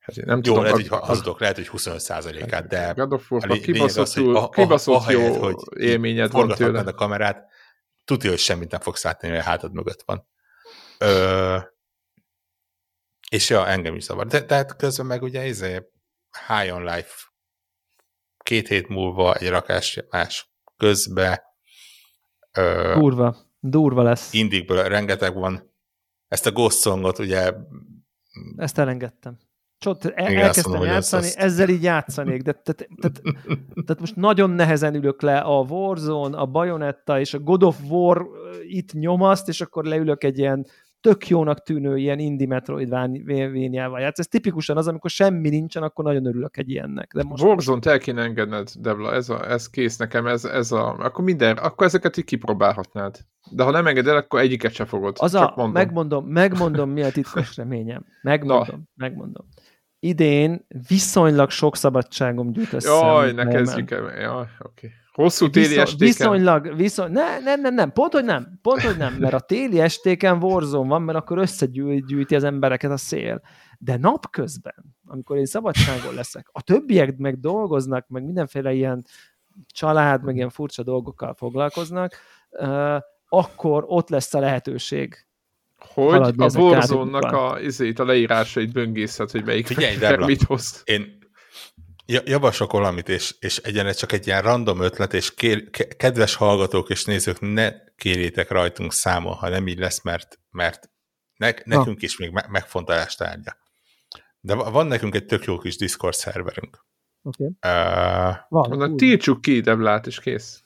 Hát 0.04 0.16
én 0.16 0.24
nem 0.26 0.36
Jó, 0.36 0.42
tudom, 0.42 0.62
lehet, 0.62 0.76
hogy 0.76 0.88
hazudok, 0.88 1.40
lehet, 1.40 1.56
hogy 1.56 1.68
25%-át, 1.72 2.66
de 2.66 2.92
God 2.96 3.12
of 3.12 3.30
War, 3.30 3.50
a 3.50 3.52
lé- 3.52 3.62
kibaszott, 3.62 4.14
lényeg 4.14 4.36
az, 4.36 4.44
hogy 4.44 4.50
kibaszott 4.50 4.94
ahelyett, 4.94 5.34
jó 5.34 5.40
hogy 5.42 5.56
élményed 5.76 6.30
van 6.32 6.48
tőle. 6.48 6.80
a 6.80 6.94
kamerát, 6.94 7.50
tudja, 8.04 8.30
hogy 8.30 8.38
semmit 8.38 8.70
nem 8.70 8.80
fogsz 8.80 9.04
látni, 9.04 9.28
hogy 9.28 9.36
a 9.36 9.42
hátad 9.42 9.72
mögött 9.72 10.02
van. 10.02 10.28
Ö, 10.98 11.58
és 13.30 13.50
ja, 13.50 13.66
engem 13.66 13.94
is 13.94 14.02
zavar. 14.02 14.26
De, 14.26 14.44
tehát 14.44 14.76
közben 14.76 15.06
meg 15.06 15.22
ugye 15.22 15.46
izé, 15.46 15.90
High 16.48 16.74
on 16.74 16.82
Life 16.82 17.32
két 18.38 18.68
hét 18.68 18.88
múlva 18.88 19.34
egy 19.34 19.48
rakás 19.48 20.04
más 20.10 20.52
közbe 20.76 21.42
ö, 22.52 22.94
Durva. 22.98 23.36
Durva 23.58 24.02
lesz. 24.02 24.32
indikből 24.32 24.82
rengeteg 24.82 25.34
van. 25.34 25.74
Ezt 26.28 26.46
a 26.46 26.52
Ghost 26.52 26.80
Songot 26.80 27.18
ugye 27.18 27.52
Ezt 28.56 28.78
elengedtem. 28.78 29.38
Csont, 29.84 30.04
el, 30.04 30.30
Igen, 30.30 30.42
elkezdtem 30.42 30.62
mondom, 30.70 30.86
hogy 30.86 30.94
játszani, 30.96 31.24
azt- 31.26 31.38
ezzel 31.38 31.68
így 31.68 31.82
játszanék, 31.82 32.42
de 32.42 32.52
tehát, 32.52 32.88
tehát, 33.00 33.22
tehát 33.84 34.00
most 34.00 34.16
nagyon 34.16 34.50
nehezen 34.50 34.94
ülök 34.94 35.22
le 35.22 35.38
a 35.38 35.60
Warzone, 35.68 36.36
a 36.36 36.46
Bayonetta 36.46 37.20
és 37.20 37.34
a 37.34 37.38
God 37.38 37.62
of 37.62 37.76
War 37.88 38.26
itt 38.68 38.92
nyomaszt, 38.92 39.48
és 39.48 39.60
akkor 39.60 39.84
leülök 39.84 40.24
egy 40.24 40.38
ilyen 40.38 40.66
tök 41.00 41.28
jónak 41.28 41.62
tűnő 41.62 41.96
ilyen 41.96 42.18
indie 42.18 42.46
Metroidvania-val 42.46 44.00
játsz. 44.00 44.18
Ez 44.18 44.26
tipikusan 44.26 44.76
az, 44.76 44.88
amikor 44.88 45.10
semmi 45.10 45.48
nincsen, 45.48 45.82
akkor 45.82 46.04
nagyon 46.04 46.26
örülök 46.26 46.56
egy 46.56 46.70
ilyennek. 46.70 47.12
De 47.14 47.22
most 47.22 47.42
Warzone-t 47.42 47.86
el 47.86 47.98
kéne 47.98 48.22
engedned, 48.22 48.70
Devla, 48.80 49.12
ez, 49.12 49.28
a, 49.28 49.50
ez 49.50 49.70
kész 49.70 49.96
nekem, 49.96 50.26
ez, 50.26 50.44
ez 50.44 50.72
a, 50.72 50.96
akkor 50.98 51.24
minden, 51.24 51.56
akkor 51.56 51.86
ezeket 51.86 52.16
így 52.16 52.24
kipróbálhatnád. 52.24 53.18
De 53.50 53.62
ha 53.62 53.70
nem 53.70 53.86
engeded 53.86 54.12
el, 54.12 54.16
akkor 54.18 54.40
egyiket 54.40 54.72
se 54.72 54.84
fogod. 54.84 55.16
Az 55.20 55.32
Csak 55.32 55.42
a, 55.42 55.52
mondom. 55.56 55.72
megmondom, 55.72 56.26
megmondom, 56.26 56.90
mi 56.90 57.02
a 57.02 57.10
titkos 57.10 57.56
reményem. 57.56 58.04
Megmondom, 58.22 58.88
megmondom. 58.94 59.46
Idén 60.04 60.66
viszonylag 60.88 61.50
sok 61.50 61.76
szabadságom 61.76 62.52
gyűjt 62.52 62.72
össze. 62.72 62.88
Jaj, 62.88 63.32
ne 63.32 63.46
kezdjük 63.46 63.90
el. 63.90 64.20
Jaj, 64.20 64.46
oké. 64.58 64.90
Hosszú 65.12 65.50
téli 65.50 65.78
estéken. 65.78 66.06
viszonylag, 66.06 66.76
viszony, 66.76 67.10
ne, 67.10 67.38
nem, 67.38 67.60
nem, 67.60 67.74
nem, 67.74 67.92
pont, 67.92 68.12
hogy 68.12 68.24
nem, 68.24 68.58
pont, 68.62 68.80
hogy 68.80 68.96
nem, 68.96 69.14
mert 69.14 69.34
a 69.34 69.40
téli 69.40 69.80
estéken 69.80 70.42
Warzone 70.42 70.88
van, 70.88 71.02
mert 71.02 71.18
akkor 71.18 71.38
összegyűjti 71.38 72.34
az 72.34 72.44
embereket 72.44 72.90
a 72.90 72.96
szél. 72.96 73.42
De 73.78 73.96
napközben, 73.96 74.96
amikor 75.06 75.36
én 75.36 75.46
szabadságon 75.46 76.14
leszek, 76.14 76.48
a 76.52 76.62
többiek 76.62 77.16
meg 77.16 77.40
dolgoznak, 77.40 78.08
meg 78.08 78.24
mindenféle 78.24 78.72
ilyen 78.72 79.04
család, 79.66 80.24
meg 80.24 80.36
ilyen 80.36 80.50
furcsa 80.50 80.82
dolgokkal 80.82 81.34
foglalkoznak, 81.34 82.16
akkor 83.28 83.84
ott 83.86 84.08
lesz 84.08 84.34
a 84.34 84.38
lehetőség. 84.38 85.26
Hogy 85.92 86.34
a 86.36 86.44
ezek 86.44 86.62
Warzone-nak 86.62 87.32
a, 87.32 87.60
izét, 87.60 87.98
a 87.98 88.04
leírásait 88.04 88.72
böngészhet, 88.72 89.30
hogy 89.30 89.44
melyik 89.44 89.66
Figyelj, 89.66 89.96
Debla. 89.98 90.26
mit 90.26 90.42
hoz. 90.42 90.82
én 90.84 91.18
ja- 92.06 92.28
javaslok 92.28 92.72
valamit, 92.72 93.08
és, 93.08 93.34
és 93.38 93.56
egyenlet 93.58 93.98
csak 93.98 94.12
egy 94.12 94.26
ilyen 94.26 94.42
random 94.42 94.80
ötlet, 94.80 95.14
és 95.14 95.34
kér, 95.34 95.70
ke- 95.70 95.96
kedves 95.96 96.34
hallgatók 96.34 96.90
és 96.90 97.04
nézők, 97.04 97.40
ne 97.40 97.72
kérjétek 97.96 98.50
rajtunk 98.50 98.92
számon, 98.92 99.34
ha 99.34 99.48
nem 99.48 99.66
így 99.66 99.78
lesz, 99.78 100.02
mert, 100.02 100.38
mert 100.50 100.90
ne, 101.36 101.50
nekünk 101.64 102.02
is 102.02 102.16
még 102.18 102.30
me- 102.30 102.48
megfontolás 102.48 103.14
tárgya. 103.14 103.56
De 104.40 104.54
va- 104.54 104.70
van 104.70 104.86
nekünk 104.86 105.14
egy 105.14 105.26
tök 105.26 105.44
jó 105.44 105.58
kis 105.58 105.76
Discord 105.76 106.14
szerverünk. 106.14 106.84
Oké. 107.22 107.44
Uh, 107.44 108.34
Van. 108.48 108.82
Úgy. 108.82 108.94
tiltsuk 108.94 109.40
ki 109.40 109.60
Deblát, 109.60 110.06
és 110.06 110.20
kész. 110.20 110.63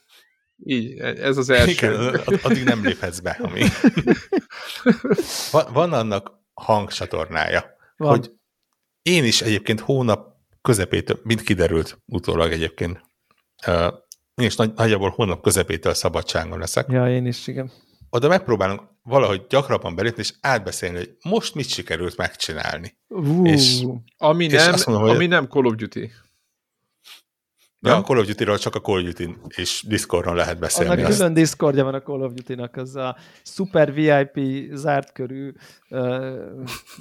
Így, 0.64 0.98
ez 0.98 1.36
az 1.36 1.50
első. 1.50 1.70
igen, 1.70 1.94
ad- 1.94 2.40
addig 2.42 2.64
nem 2.64 2.84
léphetsz 2.84 3.18
be, 3.18 3.38
ami. 3.42 3.62
van, 5.50 5.72
van 5.72 5.92
annak 5.92 6.30
hangcsatornája, 6.54 7.64
Van. 7.96 8.08
hogy 8.10 8.30
én 9.02 9.24
is 9.24 9.40
egyébként 9.42 9.80
hónap 9.80 10.36
közepétől, 10.62 11.20
mint 11.22 11.40
kiderült 11.42 11.98
utólag 12.06 12.52
egyébként, 12.52 13.00
uh, 13.66 13.92
én 14.34 14.46
is 14.46 14.56
nagy, 14.56 14.72
nagyjából 14.74 15.10
hónap 15.10 15.42
közepétől 15.42 15.94
szabadságon 15.94 16.58
leszek. 16.58 16.86
Ja, 16.90 17.10
én 17.10 17.26
is, 17.26 17.46
igen. 17.46 17.70
Oda 18.10 18.28
megpróbálunk 18.28 18.82
valahogy 19.02 19.46
gyakrabban 19.48 19.94
belépni, 19.94 20.22
és 20.22 20.34
átbeszélni, 20.40 20.96
hogy 20.96 21.16
most 21.22 21.54
mit 21.54 21.68
sikerült 21.68 22.16
megcsinálni. 22.16 22.98
Uh, 23.08 23.48
És- 23.50 23.82
Ami 24.16 24.44
És 24.44 24.52
nem, 24.64 24.74
mondom, 24.86 25.08
ami 25.08 25.26
nem 25.26 25.46
Call 25.46 25.64
of 25.64 25.74
Duty. 25.74 26.10
Ja, 27.80 27.90
Nem? 27.90 27.98
a 27.98 28.02
Call 28.02 28.18
of 28.18 28.26
Duty-ről 28.26 28.58
csak 28.58 28.74
a 28.74 28.80
Call 28.80 28.98
of 28.98 29.04
Duty 29.04 29.36
és 29.56 29.84
Discordon 29.88 30.34
lehet 30.34 30.58
beszélni. 30.58 30.90
annak 31.02 31.10
külön 31.10 31.34
Discordja 31.34 31.84
van 31.84 31.94
a 31.94 32.02
Call 32.02 32.20
of 32.20 32.32
Duty-nak, 32.32 32.76
az 32.76 32.96
a 32.96 33.16
super 33.42 33.92
VIP 33.92 34.38
zárt 34.72 35.12
körű 35.12 35.52
uh, 35.90 36.36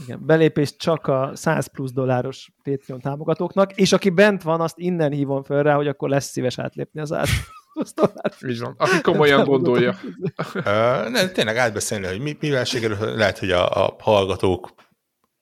igen, 0.03 0.25
belépés 0.25 0.75
csak 0.75 1.07
a 1.07 1.31
100 1.33 1.67
plusz 1.67 1.91
dolláros 1.91 2.49
Patreon 2.63 2.99
támogatóknak, 2.99 3.73
és 3.75 3.91
aki 3.91 4.09
bent 4.09 4.43
van, 4.43 4.61
azt 4.61 4.77
innen 4.77 5.11
hívom 5.11 5.43
föl 5.43 5.63
rá, 5.63 5.75
hogy 5.75 5.87
akkor 5.87 6.09
lesz 6.09 6.25
szíves 6.29 6.59
átlépni 6.59 6.99
az 6.99 7.09
100 7.09 7.29
plusz 7.73 7.93
dolláros. 8.03 8.41
Így 8.47 8.59
van. 8.59 8.75
Aki 8.77 9.01
komolyan 9.01 9.45
gondolja. 9.45 9.95
uh, 10.53 10.63
ne, 11.09 11.27
tényleg 11.27 11.57
átbeszélni, 11.57 12.05
hogy 12.07 12.19
mi, 12.19 12.37
mivel 12.39 12.63
sikerül, 12.63 12.97
lehet, 13.15 13.39
hogy 13.39 13.51
a, 13.51 13.85
a 13.85 13.95
hallgatók, 13.99 14.73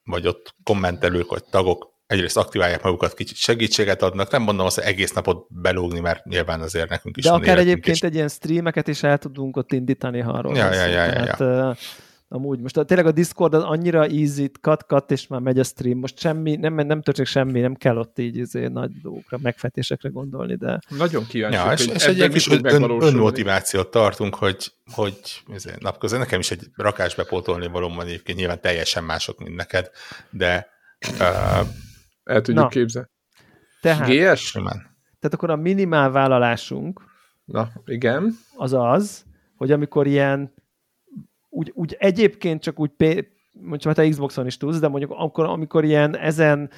vagy 0.03 0.27
ott 0.27 0.55
kommentelők, 0.63 1.29
vagy 1.29 1.43
tagok 1.43 1.93
egyrészt 2.07 2.37
aktiválják 2.37 2.83
magukat, 2.83 3.13
kicsit 3.13 3.37
segítséget 3.37 4.01
adnak. 4.01 4.31
Nem 4.31 4.41
mondom 4.41 4.65
azt, 4.65 4.75
hogy 4.75 4.83
egész 4.83 5.11
napot 5.11 5.45
belógni, 5.49 5.99
mert 5.99 6.25
nyilván 6.25 6.61
azért 6.61 6.89
nekünk 6.89 7.17
is 7.17 7.23
De 7.23 7.31
akár 7.31 7.57
egyébként 7.57 7.95
és- 7.95 8.03
egy 8.03 8.15
ilyen 8.15 8.29
streameket 8.29 8.87
is 8.87 9.03
el 9.03 9.17
tudunk 9.17 9.57
ott 9.57 9.71
indítani, 9.71 10.19
ha 10.19 10.31
arról 10.31 10.55
Ja, 10.55 10.73
ja, 10.73 10.85
ja, 10.85 11.03
ja, 11.03 11.35
Tehát, 11.35 11.39
uh, 11.71 11.77
amúgy 12.27 12.59
most 12.59 12.77
a, 12.77 12.83
tényleg 12.83 13.05
a 13.05 13.11
Discord 13.11 13.53
az 13.53 13.63
annyira 13.63 14.05
easy, 14.05 14.51
cut-cut, 14.61 15.11
és 15.11 15.27
már 15.27 15.39
megy 15.39 15.59
a 15.59 15.63
stream. 15.63 15.97
Most 15.97 16.19
semmi, 16.19 16.55
nem, 16.55 16.73
nem 16.73 17.01
történik 17.01 17.29
semmi, 17.29 17.59
nem 17.59 17.75
kell 17.75 17.97
ott 17.97 18.19
így 18.19 18.37
izé, 18.37 18.67
nagy 18.67 18.91
dolgokra, 19.01 19.37
megfetésekre 19.41 20.09
gondolni, 20.09 20.55
de 20.55 20.79
Nagyon 20.89 21.25
kíváncsi, 21.27 21.57
Ja, 21.57 21.71
és, 21.71 21.85
hogy 21.85 21.95
és 21.95 22.05
egy 22.05 22.29
kis 22.29 22.49
ön, 22.49 23.01
önmotivációt 23.01 23.91
tartunk, 23.91 24.35
hogy, 24.35 24.71
hogy 24.91 25.43
ezért 25.53 25.81
napközben. 25.81 26.19
Nekem 26.19 26.39
is 26.39 26.51
egy 26.51 26.61
rakás 26.75 27.15
bepótolni 27.15 27.67
valóm 27.67 27.95
van 27.95 28.05
egyébként, 28.05 28.37
nyilván 28.37 28.61
teljesen 28.61 29.03
mások, 29.03 29.39
mint 29.39 29.55
neked, 29.55 29.89
de 30.29 30.67
uh, 31.19 31.67
El 32.25 32.41
tudjuk 32.41 32.63
Na. 32.63 32.69
képzelni. 32.69 33.07
tehát, 33.81 34.07
GS? 34.07 34.51
tehát 34.51 35.33
akkor 35.33 35.49
a 35.49 35.55
minimál 35.55 36.11
vállalásunk 36.11 37.01
Na, 37.45 37.69
igen. 37.85 38.37
az 38.55 38.73
az, 38.73 39.25
hogy 39.55 39.71
amikor 39.71 40.07
ilyen 40.07 40.53
úgy, 41.49 41.71
úgy 41.73 41.95
egyébként 41.99 42.61
csak 42.61 42.79
úgy 42.79 42.91
mondjuk 43.51 43.95
hát 43.95 44.05
a 44.05 44.09
Xboxon 44.09 44.45
is 44.45 44.57
tudsz, 44.57 44.79
de 44.79 44.87
mondjuk 44.87 45.11
akkor, 45.15 45.45
amikor 45.45 45.83
ilyen 45.83 46.17
ezen 46.17 46.69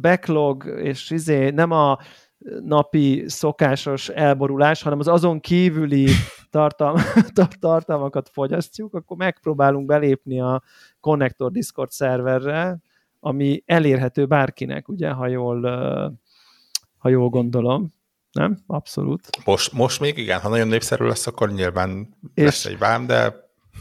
backlog 0.00 0.64
és 0.82 1.10
izé, 1.10 1.50
nem 1.50 1.70
a 1.70 1.98
napi 2.60 3.24
szokásos 3.26 4.08
elborulás, 4.08 4.82
hanem 4.82 4.98
az 4.98 5.08
azon 5.08 5.40
kívüli 5.40 6.08
tartalm, 6.50 6.96
tar- 7.32 7.58
tartalmakat 7.58 8.28
fogyasztjuk, 8.28 8.94
akkor 8.94 9.16
megpróbálunk 9.16 9.86
belépni 9.86 10.40
a 10.40 10.62
Connector 11.00 11.50
Discord 11.50 11.90
szerverre, 11.90 12.78
ami 13.26 13.62
elérhető 13.66 14.26
bárkinek, 14.26 14.88
ugye, 14.88 15.10
ha 15.10 15.26
jól, 15.26 15.60
ha 16.98 17.08
jól 17.08 17.28
gondolom. 17.28 17.92
Nem? 18.32 18.58
Abszolút. 18.66 19.28
Most, 19.44 19.72
most 19.72 20.00
még 20.00 20.18
igen, 20.18 20.40
ha 20.40 20.48
nagyon 20.48 20.68
népszerű 20.68 21.04
lesz, 21.04 21.26
akkor 21.26 21.52
nyilván 21.52 22.16
És- 22.34 22.44
lesz 22.44 22.64
egy 22.64 22.78
vám, 22.78 23.06
de 23.06 23.34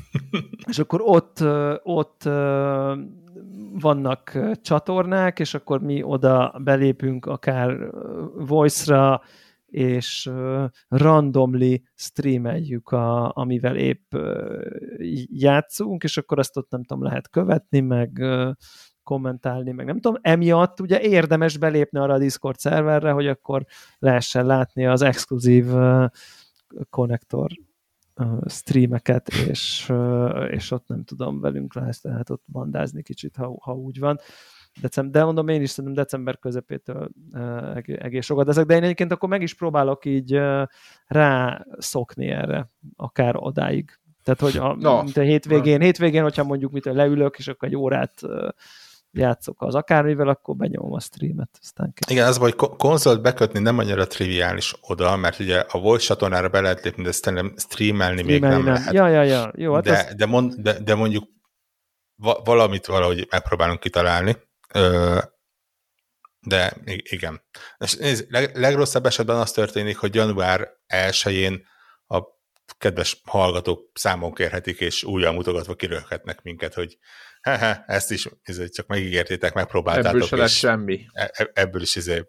és 0.69 0.79
akkor 0.79 1.01
ott, 1.03 1.43
ott 1.83 2.23
vannak 3.79 4.39
csatornák, 4.61 5.39
és 5.39 5.53
akkor 5.53 5.81
mi 5.81 6.03
oda 6.03 6.55
belépünk 6.63 7.25
akár 7.25 7.89
voice-ra, 8.35 9.21
és 9.65 10.31
randomly 10.87 11.81
streameljük, 11.95 12.89
a, 12.89 13.31
amivel 13.35 13.75
épp 13.75 14.13
játszunk, 15.25 16.03
és 16.03 16.17
akkor 16.17 16.39
azt 16.39 16.57
ott 16.57 16.69
nem 16.69 16.83
tudom, 16.83 17.03
lehet 17.03 17.29
követni, 17.29 17.79
meg 17.79 18.23
kommentálni, 19.05 19.71
meg 19.71 19.85
nem 19.85 19.99
tudom. 19.99 20.19
Emiatt 20.21 20.79
ugye 20.79 21.01
érdemes 21.01 21.57
belépni 21.57 21.99
arra 21.99 22.13
a 22.13 22.17
Discord 22.17 22.59
szerverre, 22.59 23.11
hogy 23.11 23.27
akkor 23.27 23.65
lehessen 23.99 24.45
látni 24.45 24.85
az 24.85 25.01
exkluzív 25.01 25.65
konnektor 26.89 27.51
streameket, 28.45 29.27
és, 29.27 29.93
és 30.49 30.71
ott 30.71 30.87
nem 30.87 31.03
tudom, 31.03 31.39
velünk 31.39 31.73
lehet, 31.73 31.99
lehet 32.01 32.29
ott 32.29 32.43
bandázni 32.51 33.03
kicsit, 33.03 33.35
ha, 33.35 33.57
ha 33.61 33.73
úgy 33.73 33.99
van. 33.99 34.19
December, 34.81 35.11
de 35.11 35.23
mondom, 35.25 35.47
én 35.47 35.61
is 35.61 35.69
szerintem 35.69 36.03
december 36.03 36.39
közepétől 36.39 37.09
egész 37.85 38.25
sokat 38.25 38.47
ezek, 38.47 38.65
de 38.65 38.75
én 38.75 38.83
egyébként 38.83 39.11
akkor 39.11 39.29
meg 39.29 39.41
is 39.41 39.53
próbálok 39.53 40.05
így 40.05 40.41
rá 41.07 41.65
szokni 41.77 42.27
erre, 42.27 42.71
akár 42.95 43.35
odáig. 43.37 43.99
Tehát, 44.23 44.39
hogy 44.39 44.57
a, 44.57 44.75
no. 44.75 45.03
mint 45.03 45.17
a 45.17 45.21
hétvégén, 45.21 45.77
no. 45.77 45.83
hétvégén, 45.83 46.23
hogyha 46.23 46.43
mondjuk 46.43 46.71
mit 46.71 46.85
leülök, 46.85 47.37
és 47.37 47.47
akkor 47.47 47.67
egy 47.67 47.75
órát 47.75 48.21
játszok 49.17 49.61
az 49.61 49.75
akármivel, 49.75 50.27
akkor 50.27 50.55
benyomom 50.55 50.93
a 50.93 50.99
streamet. 50.99 51.49
Aztán 51.61 51.93
Igen, 52.09 52.27
az, 52.27 52.37
hogy 52.37 52.55
konzolt 52.55 53.21
bekötni 53.21 53.59
nem 53.59 53.77
annyira 53.77 54.07
triviális 54.07 54.73
oda, 54.81 55.15
mert 55.15 55.39
ugye 55.39 55.59
a 55.59 55.79
Voice 55.79 56.05
csatornára 56.05 56.49
be 56.49 56.61
lehet 56.61 56.83
lépni, 56.83 57.03
de 57.03 57.11
streamelni, 57.11 57.53
streamelni 57.57 58.21
még 58.21 58.41
nem, 58.41 58.51
nem 58.51 58.65
lehet. 58.65 58.93
Ja, 58.93 59.07
ja, 59.07 59.23
ja. 59.23 59.51
Jó, 59.55 59.73
hát 59.73 59.83
de, 59.83 59.91
az... 59.97 60.15
de, 60.15 60.25
mond, 60.25 60.53
de, 60.53 60.79
de 60.79 60.95
mondjuk 60.95 61.23
valamit 62.43 62.85
valahogy 62.85 63.27
megpróbálunk 63.29 63.79
kitalálni. 63.79 64.37
De 66.47 66.73
igen. 66.85 67.41
És 67.77 67.95
nézd, 67.95 68.25
leg, 68.29 68.57
legrosszabb 68.57 69.05
esetben 69.05 69.37
az 69.37 69.51
történik, 69.51 69.97
hogy 69.97 70.15
január 70.15 70.69
1-én 70.87 71.65
a 72.07 72.21
kedves 72.77 73.21
hallgatók 73.23 73.91
számon 73.93 74.33
kérhetik, 74.33 74.79
és 74.79 75.03
újra 75.03 75.31
mutogatva 75.31 75.75
kirölhetnek 75.75 76.41
minket, 76.41 76.73
hogy 76.73 76.97
Hehe, 77.45 77.83
ezt 77.87 78.11
is 78.11 78.27
csak 78.71 78.87
megígértétek, 78.87 79.53
megpróbáltátok. 79.53 80.11
Ebből 80.11 80.27
se 80.27 80.35
lesz 80.35 80.51
semmi. 80.51 81.05
E, 81.11 81.31
e, 81.33 81.51
ebből 81.53 81.81
is 81.81 81.95
izé 81.95 82.27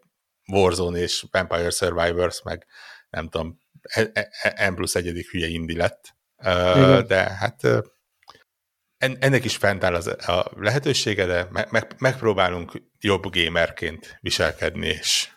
Warzone 0.53 0.99
és 0.99 1.25
Vampire 1.31 1.71
Survivors, 1.71 2.43
meg 2.43 2.67
nem 3.11 3.29
tudom, 3.29 3.59
e, 3.83 4.11
e, 4.43 4.71
M 4.71 4.75
plusz 4.75 4.95
egyedik 4.95 5.31
hülye 5.31 5.47
indi 5.47 5.77
lett. 5.77 6.17
Igen. 6.39 7.07
De 7.07 7.17
hát 7.17 7.61
ennek 8.99 9.45
is 9.45 9.57
fent 9.57 9.85
áll 9.85 9.95
az, 9.95 10.07
a 10.07 10.51
lehetősége, 10.57 11.27
de 11.27 11.47
meg, 11.51 11.71
meg, 11.71 11.95
megpróbálunk 11.99 12.73
jobb 13.01 13.33
gamerként 13.33 14.19
viselkedni, 14.21 14.87
és 14.87 15.29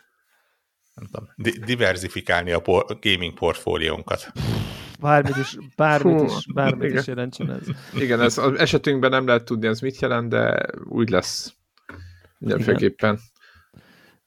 nem 0.94 1.06
tudom, 1.06 1.28
diversifikálni 1.64 2.52
a 2.52 2.60
por, 2.60 2.98
gaming 3.00 3.34
portfóliónkat 3.34 4.32
bármit 5.00 5.36
is, 5.36 5.58
bármit 5.76 6.30
is, 6.30 6.46
bármit 6.54 6.88
igen. 6.88 7.00
is 7.00 7.06
jelentsen 7.06 7.50
ez. 7.50 7.66
Igen, 7.94 8.20
ez 8.20 8.38
az 8.38 8.58
esetünkben 8.58 9.10
nem 9.10 9.26
lehet 9.26 9.44
tudni, 9.44 9.66
ez 9.66 9.80
mit 9.80 10.00
jelent, 10.00 10.28
de 10.28 10.66
úgy 10.84 11.10
lesz. 11.10 11.54
Mindenféleképpen. 12.38 13.18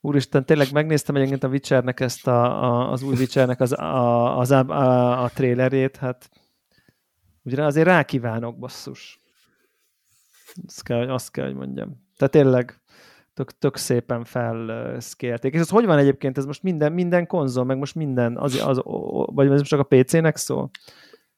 Úristen, 0.01 0.45
tényleg 0.45 0.71
megnéztem 0.71 1.15
egyébként 1.15 1.43
a 1.43 1.47
Witchernek 1.47 1.99
ezt 1.99 2.27
a, 2.27 2.63
a, 2.63 2.91
az 2.91 3.03
új 3.03 3.15
Witchernek 3.15 3.59
az, 3.59 3.71
a, 3.71 4.37
az, 4.39 4.51
a, 4.51 4.59
a, 4.59 5.23
a 5.23 5.29
trailerét, 5.29 5.97
hát 5.97 6.29
ugye 7.43 7.63
azért 7.63 7.87
rákívánok, 7.87 8.57
basszus. 8.57 9.19
Azt 10.67 10.83
kell, 10.83 11.09
azt 11.11 11.31
kell, 11.31 11.45
hogy 11.45 11.55
mondjam. 11.55 12.03
Tehát 12.17 12.33
tényleg 12.33 12.81
tök, 13.33 13.57
tök 13.57 13.77
szépen 13.77 14.23
felszkélték. 14.23 15.53
És 15.53 15.59
ez 15.59 15.69
hogy 15.69 15.85
van 15.85 15.97
egyébként? 15.97 16.37
Ez 16.37 16.45
most 16.45 16.63
minden, 16.63 16.91
minden 16.91 17.27
konzol, 17.27 17.63
meg 17.63 17.77
most 17.77 17.95
minden, 17.95 18.37
az, 18.37 18.55
az, 18.55 18.81
vagy 19.25 19.51
ez 19.51 19.59
most 19.59 19.69
csak 19.69 19.79
a 19.79 19.95
PC-nek 19.95 20.37
szól? 20.37 20.69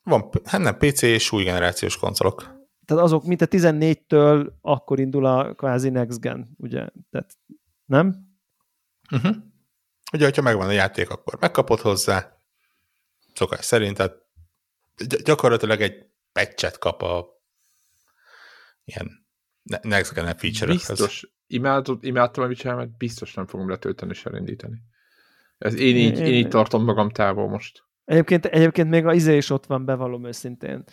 Van, 0.04 0.30
hát 0.44 0.62
nem, 0.62 0.78
PC 0.78 1.02
és 1.02 1.32
új 1.32 1.44
generációs 1.44 1.98
konzolok. 1.98 2.54
Tehát 2.86 3.04
azok, 3.04 3.26
mint 3.26 3.42
a 3.42 3.48
14-től 3.48 4.52
akkor 4.62 5.00
indul 5.00 5.26
a 5.26 5.54
kvázi 5.54 5.90
next 5.90 6.20
gen, 6.20 6.56
ugye? 6.58 6.88
Tehát, 7.12 7.38
nem? 7.86 8.16
Uh-huh. 9.12 9.36
Ugye, 10.14 10.26
hogyha 10.26 10.42
megvan 10.42 10.68
a 10.68 10.72
játék, 10.72 11.10
akkor 11.10 11.38
megkapod 11.40 11.80
hozzá, 11.80 12.42
szokás 13.34 13.66
szerint, 13.66 13.98
tehát 13.98 14.16
gyakorlatilag 15.24 15.82
egy 15.82 16.06
patchet 16.32 16.78
kap 16.78 17.02
a 17.02 17.26
ilyen 18.84 19.25
next 19.82 20.14
gen 20.14 20.36
feature 20.36 20.72
Biztos, 20.72 21.28
imádom, 21.48 21.98
imádtam 22.02 22.44
a 22.44 22.76
mert 22.76 22.98
biztos 22.98 23.34
nem 23.34 23.48
fogom 23.48 23.70
letölteni 23.70 24.12
és 24.12 24.26
elindítani. 24.26 24.82
Ez 25.58 25.76
én 25.80 25.96
így, 25.96 26.20
én, 26.20 26.26
én 26.26 26.34
így 26.34 26.48
tartom 26.48 26.84
magam 26.84 27.10
távol 27.10 27.50
most. 27.50 27.84
Egyébként, 28.06 28.46
egyébként 28.46 28.90
még 28.90 29.06
a 29.06 29.14
izé 29.14 29.36
is 29.38 29.50
ott 29.50 29.66
van, 29.66 29.86
bevallom 29.86 30.26
őszintén. 30.26 30.84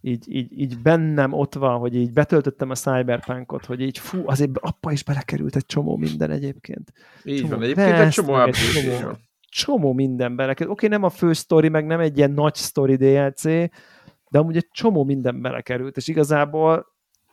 Így, 0.00 0.24
így, 0.28 0.58
így 0.58 0.78
bennem 0.78 1.32
ott 1.32 1.54
van, 1.54 1.78
hogy 1.78 1.94
így 1.94 2.12
betöltöttem 2.12 2.70
a 2.70 2.74
Cyberpunkot, 2.74 3.64
hogy 3.64 3.80
így 3.80 3.98
fú, 3.98 4.22
azért 4.26 4.50
apa 4.58 4.92
is 4.92 5.04
belekerült 5.04 5.56
egy 5.56 5.66
csomó 5.66 5.96
minden 5.96 6.30
egyébként. 6.30 6.92
Így 7.24 7.40
csomó 7.40 7.50
van, 7.50 7.62
egyébként 7.62 7.98
egy 7.98 8.08
csomó, 8.08 8.42
egy 8.42 8.54
csomó, 8.54 9.16
csomó 9.48 9.92
minden 9.92 10.36
belekerült. 10.36 10.76
Oké, 10.76 10.86
okay, 10.86 10.98
nem 10.98 11.06
a 11.06 11.10
fő 11.10 11.32
sztori, 11.32 11.68
meg 11.68 11.86
nem 11.86 12.00
egy 12.00 12.16
ilyen 12.16 12.30
nagy 12.30 12.54
sztori 12.54 12.96
DLC, 12.96 13.42
de 14.30 14.38
amúgy 14.38 14.56
egy 14.56 14.68
csomó 14.70 15.04
minden 15.04 15.40
belekerült, 15.40 15.96
és 15.96 16.08
igazából 16.08 16.86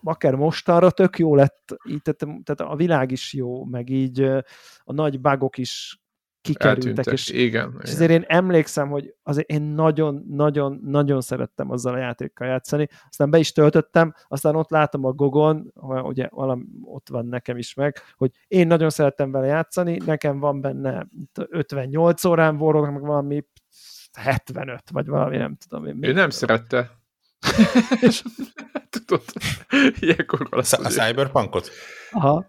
akár 0.03 0.35
mostanra 0.35 0.91
tök 0.91 1.19
jó 1.19 1.35
lett, 1.35 1.75
így, 1.89 2.01
tehát, 2.01 2.43
tehát 2.43 2.73
a 2.73 2.75
világ 2.75 3.11
is 3.11 3.33
jó, 3.33 3.65
meg 3.65 3.89
így 3.89 4.21
a 4.83 4.93
nagy 4.93 5.19
bugok 5.19 5.57
is 5.57 6.01
kikerültek. 6.47 7.05
És, 7.05 7.29
igen, 7.29 7.79
és 7.83 7.91
ezért 7.91 8.11
én 8.11 8.23
emlékszem, 8.27 8.89
hogy 8.89 9.15
azért 9.23 9.49
én 9.49 9.61
nagyon-nagyon-nagyon 9.61 11.21
szerettem 11.21 11.71
azzal 11.71 11.93
a 11.93 11.97
játékkal 11.97 12.47
játszani, 12.47 12.87
aztán 13.09 13.29
be 13.29 13.37
is 13.37 13.51
töltöttem, 13.51 14.13
aztán 14.27 14.55
ott 14.55 14.69
látom 14.69 15.05
a 15.05 15.11
Gogon, 15.11 15.73
ugye 16.03 16.27
valami 16.31 16.63
ott 16.81 17.09
van 17.09 17.25
nekem 17.25 17.57
is 17.57 17.73
meg, 17.73 17.97
hogy 18.15 18.31
én 18.47 18.67
nagyon 18.67 18.89
szerettem 18.89 19.31
vele 19.31 19.45
játszani, 19.45 19.97
nekem 20.05 20.39
van 20.39 20.61
benne 20.61 21.07
58 21.49 22.25
órán 22.25 22.57
vorog, 22.57 22.89
meg 22.89 23.01
valami 23.01 23.45
75, 24.17 24.89
vagy 24.91 25.07
valami, 25.07 25.37
nem 25.37 25.55
tudom. 25.67 25.85
Én 25.85 25.97
ő 26.01 26.11
nem 26.11 26.29
szerette. 26.29 26.96
és 28.07 28.23
tudod, 28.89 29.23
ilyenkor 29.99 30.47
A, 30.51 30.57
a 30.57 30.89
Cyberpunkot? 30.89 31.71
Aha. 32.11 32.45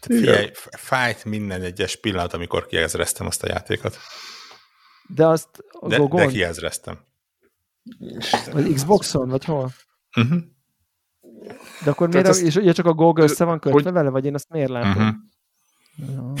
figyelj, 0.00 0.50
fájt 0.70 1.24
minden 1.24 1.62
egyes 1.62 1.96
pillanat, 1.96 2.32
amikor 2.32 2.66
kiezreztem 2.66 3.26
azt 3.26 3.42
a 3.42 3.48
játékot. 3.48 3.98
De 5.06 5.26
azt 5.26 5.48
a 5.70 5.88
de, 5.88 6.08
de 6.08 6.26
kiezreztem. 6.26 6.98
Vagy 8.52 8.72
Xboxon, 8.72 9.28
vagy 9.28 9.44
hol? 9.44 9.72
Uh-huh. 10.16 10.42
De 11.84 11.90
akkor 11.90 12.08
miért, 12.08 12.28
azt, 12.28 12.40
és 12.40 12.56
ugye 12.56 12.72
csak 12.72 12.86
a 12.86 12.92
Google 12.92 13.24
össze 13.24 13.44
van 13.44 13.58
kötve 13.58 13.82
hogy, 13.82 13.92
vele, 13.92 14.08
vagy 14.08 14.24
én 14.24 14.34
azt 14.34 14.48
miért 14.48 14.70
látom? 14.70 15.02
Uh-huh. 15.02 15.16
Ja 16.16 16.32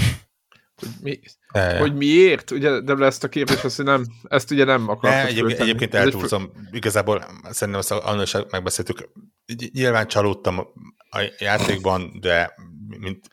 hogy, 0.80 0.90
mi, 1.02 1.20
e, 1.52 1.78
hogy 1.78 1.94
miért? 1.94 2.50
Ugye, 2.50 2.80
de 2.80 3.04
ezt 3.04 3.24
a 3.24 3.28
kérdést 3.28 3.64
azt, 3.64 3.76
hogy 3.76 3.84
nem, 3.84 4.04
ezt 4.28 4.50
ugye 4.50 4.64
nem 4.64 4.88
akartam. 4.88 5.20
E, 5.20 5.26
egyébként, 5.26 5.60
egyébként 5.60 5.94
eltúlzom. 5.94 6.50
Igazából 6.70 7.24
szerintem 7.50 7.82
azt 7.82 7.90
annól 7.90 8.22
is 8.22 8.36
megbeszéltük. 8.50 9.08
Nyilván 9.72 10.06
csalódtam 10.06 10.58
a 11.10 11.32
játékban, 11.38 12.18
de 12.20 12.54
mint 12.98 13.28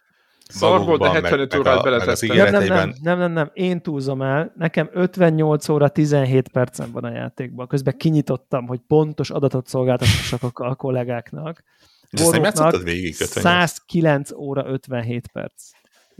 Szar 0.50 0.86
volt, 0.86 1.02
de 1.02 1.10
75 1.10 1.52
meg, 1.52 1.60
órát 1.60 1.84
beletettem. 1.84 2.38
Nem, 2.38 2.52
nem, 2.52 2.64
nem, 2.64 2.94
nem, 3.02 3.18
nem, 3.20 3.32
nem, 3.32 3.50
én 3.54 3.82
túlzom 3.82 4.22
el. 4.22 4.54
Nekem 4.56 4.90
58 4.94 5.70
óra 5.70 5.90
17 5.90 6.50
percen 6.50 6.92
van 6.92 7.04
a 7.04 7.12
játékban. 7.12 7.68
Közben 7.68 7.98
kinyitottam, 7.98 8.68
hogy 8.68 8.80
pontos 8.88 9.30
adatot 9.30 9.68
szolgáltassak 9.68 10.44
a, 10.44 10.50
a 10.54 10.76
kollégáknak. 10.76 11.64
És 12.10 12.20
ezt 12.20 12.32
nem 12.32 12.44
játszottad 12.44 12.84
végig 12.84 13.16
58? 13.20 13.44
109 13.44 14.32
óra 14.32 14.66
57 14.66 15.28
perc. 15.28 15.70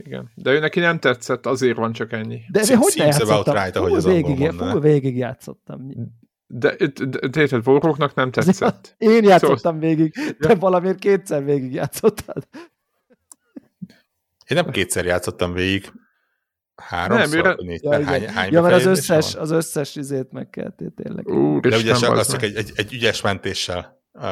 Igen. 0.04 0.30
De 0.34 0.50
ő 0.52 0.58
neki 0.58 0.80
nem 0.80 0.98
tetszett, 0.98 1.46
azért 1.46 1.76
van 1.76 1.92
csak 1.92 2.12
ennyi. 2.12 2.40
De, 2.52 2.64
de 2.64 2.76
hogy 2.76 2.96
játszottam? 2.96 3.54
Right, 3.54 3.76
ahogy 3.76 3.92
az 3.92 4.04
végig, 4.04 4.50
full 4.50 4.80
végig 4.80 5.16
játszottam. 5.16 5.90
De, 6.46 6.76
érted, 6.78 7.66
Warrocknak 7.66 8.14
nem 8.14 8.30
tetszett. 8.30 8.94
Én 8.98 9.24
játszottam 9.24 9.56
szóval... 9.56 9.78
végig, 9.78 10.12
te 10.38 10.54
valamiért 10.54 10.98
kétszer 10.98 11.44
végig 11.44 11.72
játszottad. 11.72 12.48
Én 14.46 14.56
nem 14.56 14.70
kétszer 14.70 15.04
játszottam 15.04 15.52
végig. 15.52 15.92
Háromszor, 16.74 17.42
nem, 17.42 17.56
négyszer, 17.58 18.00
ja, 18.00 18.06
hány, 18.06 18.28
hány 18.28 18.52
ja, 18.52 18.62
mert 18.62 18.74
az 18.74 18.86
összes, 18.86 19.34
az 19.34 19.50
összes 19.50 19.96
izét 19.96 20.32
meg 20.32 20.50
kell 20.50 20.74
tényleg. 20.96 21.28
Úr, 21.28 21.60
de 21.60 21.76
ugye 21.76 21.94
csak, 21.94 22.16
az 22.16 22.30
csak 22.30 22.42
egy, 22.42 22.56
egy, 22.56 22.72
egy 22.74 22.92
ügyes 22.92 23.20
mentéssel 23.20 24.02
uh, 24.12 24.22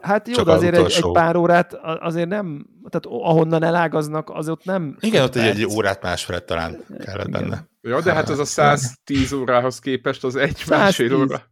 Hát 0.00 0.28
jó, 0.28 0.42
de 0.42 0.52
azért 0.52 0.76
egy, 0.76 0.92
egy 0.92 1.10
pár 1.12 1.36
órát 1.36 1.72
azért 1.82 2.28
nem, 2.28 2.66
tehát 2.88 3.20
ahonnan 3.22 3.62
elágaznak, 3.62 4.30
az 4.30 4.48
ott 4.48 4.64
nem... 4.64 4.96
Igen, 5.00 5.22
ott 5.22 5.36
egy, 5.36 5.46
egy 5.46 5.64
órát 5.64 6.02
másfelett 6.02 6.46
talán 6.46 6.84
kellett 7.04 7.30
benne. 7.30 7.68
Ja, 7.80 8.00
de 8.00 8.12
hát 8.12 8.28
az 8.28 8.38
a 8.38 8.44
110 8.44 9.32
órához 9.32 9.78
képest 9.78 10.24
az 10.24 10.36
egy 10.36 10.56
110, 10.56 10.68
másfél 10.68 11.14
óra. 11.14 11.42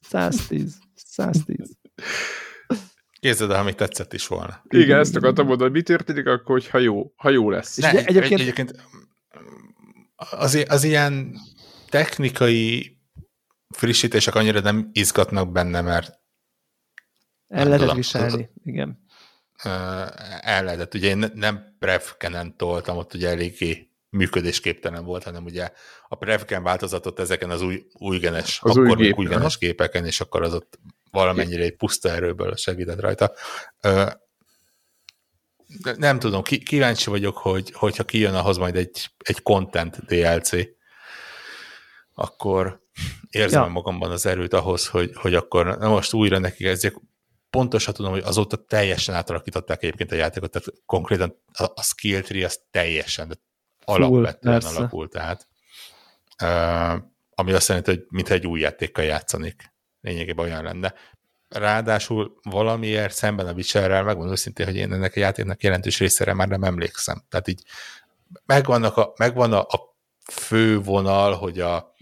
110. 0.00 0.78
110. 0.94 1.76
Képzeld 3.20 3.50
el, 3.50 3.60
amit 3.60 3.76
tetszett 3.76 4.12
is 4.12 4.26
volna. 4.26 4.62
Igen, 4.68 4.98
ezt 4.98 5.16
akartam 5.16 5.46
mondani, 5.46 5.70
mi 5.70 5.82
történik 5.82 6.26
akkor, 6.26 6.60
hogyha 6.60 6.78
jó, 6.78 7.12
ha 7.16 7.30
jó 7.30 7.50
lesz. 7.50 7.76
Ne, 7.76 7.90
egy, 7.90 8.06
egyébként... 8.06 8.40
egyébként 8.40 8.74
az, 10.16 10.64
az 10.68 10.84
ilyen 10.84 11.34
technikai 11.88 12.98
frissítések 13.74 14.34
annyira 14.34 14.60
nem 14.60 14.90
izgatnak 14.92 15.52
benne, 15.52 15.80
mert 15.80 16.19
el 17.50 17.68
lehetett 17.68 17.94
viselni, 17.94 18.50
igen. 18.64 19.04
El 20.40 20.64
lehetett. 20.64 20.94
Ugye 20.94 21.08
én 21.08 21.30
nem 21.34 21.76
prefkenen 21.78 22.56
toltam, 22.56 22.96
ott 22.96 23.14
ugye 23.14 23.28
eléggé 23.28 23.90
működésképtelen 24.10 25.04
volt, 25.04 25.22
hanem 25.22 25.44
ugye 25.44 25.72
a 26.08 26.14
Prevken 26.14 26.62
változatot 26.62 27.18
ezeken 27.18 27.50
az 27.50 27.62
új, 27.62 27.86
új 27.92 28.18
genes, 28.18 28.58
Az 28.62 28.70
akkor 28.70 28.88
új 28.88 28.94
gép, 28.94 29.18
új 29.18 29.26
genes 29.26 29.58
gépeken, 29.58 30.06
és 30.06 30.20
akkor 30.20 30.42
az 30.42 30.54
ott 30.54 30.78
valamennyire 31.10 31.62
egy 31.62 31.76
puszta 31.76 32.08
erőből 32.08 32.56
segített 32.56 33.00
rajta. 33.00 33.32
Nem 35.96 36.18
tudom, 36.18 36.42
kíváncsi 36.42 37.10
vagyok, 37.10 37.36
hogy, 37.36 37.72
hogyha 37.72 38.04
kijön 38.04 38.34
ahhoz 38.34 38.56
majd 38.56 38.76
egy, 38.76 39.10
egy 39.18 39.42
content 39.42 40.04
DLC, 40.04 40.50
akkor 42.14 42.82
érzem 43.30 43.62
ja. 43.62 43.68
magamban 43.68 44.10
az 44.10 44.26
erőt 44.26 44.52
ahhoz, 44.52 44.86
hogy, 44.86 45.10
hogy 45.14 45.34
akkor 45.34 45.78
na 45.78 45.88
most 45.88 46.12
újra 46.12 46.38
neki 46.38 46.64
kezdjek. 46.64 46.94
Pontosan 47.50 47.94
tudom, 47.94 48.10
hogy 48.10 48.22
azóta 48.24 48.56
teljesen 48.56 49.14
átalakították 49.14 49.82
egyébként 49.82 50.12
a 50.12 50.14
játékot, 50.14 50.50
tehát 50.50 50.68
konkrétan 50.86 51.36
a, 51.52 51.64
a 51.74 51.82
skill 51.82 52.20
tree 52.20 52.44
az 52.44 52.60
teljesen, 52.70 53.28
de 53.28 53.34
alapvetően 53.84 54.60
persze. 54.60 54.78
alakult 54.78 55.16
át. 55.16 55.48
Uh, 56.42 57.02
ami 57.34 57.52
azt 57.52 57.68
jelenti, 57.68 57.90
hogy 57.90 58.06
mintha 58.08 58.34
egy 58.34 58.46
új 58.46 58.60
játékkal 58.60 59.04
játszanék. 59.04 59.72
Lényegében 60.00 60.44
olyan 60.44 60.62
lenne. 60.62 60.94
Ráadásul 61.48 62.38
valamiért 62.42 63.14
szemben 63.14 63.46
a 63.46 63.52
Witcherrel, 63.52 64.02
megmondom 64.02 64.32
őszintén, 64.32 64.66
hogy 64.66 64.76
én 64.76 64.92
ennek 64.92 65.16
a 65.16 65.20
játéknak 65.20 65.62
jelentős 65.62 65.98
részére 65.98 66.34
már 66.34 66.48
nem 66.48 66.62
emlékszem. 66.62 67.22
Tehát 67.28 67.48
így 67.48 67.62
megvannak 68.46 68.96
a, 68.96 69.12
megvan 69.16 69.52
a, 69.52 69.60
a 69.60 69.96
fő 70.32 70.80
vonal, 70.80 71.34
hogy 71.34 71.60
a, 71.60 71.94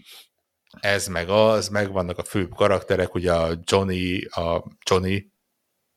ez 0.79 1.07
meg 1.07 1.29
az, 1.29 1.67
megvannak 1.67 2.17
a 2.17 2.23
fő 2.23 2.47
karakterek, 2.47 3.13
ugye 3.15 3.33
a 3.33 3.57
Johnny, 3.63 4.25
a 4.25 4.63
Johnny 4.89 5.31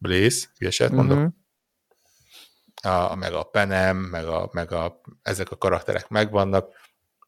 Blaze, 0.03 0.47
hülyeset 0.59 0.91
mondok, 0.91 1.19
Mhm. 1.19 1.27
a, 2.95 3.15
meg 3.15 3.33
a 3.33 3.43
Penem, 3.43 3.97
meg, 3.97 4.27
a, 4.27 4.49
meg 4.53 4.73
a, 4.73 5.01
ezek 5.23 5.51
a 5.51 5.57
karakterek 5.57 6.09
megvannak, 6.09 6.73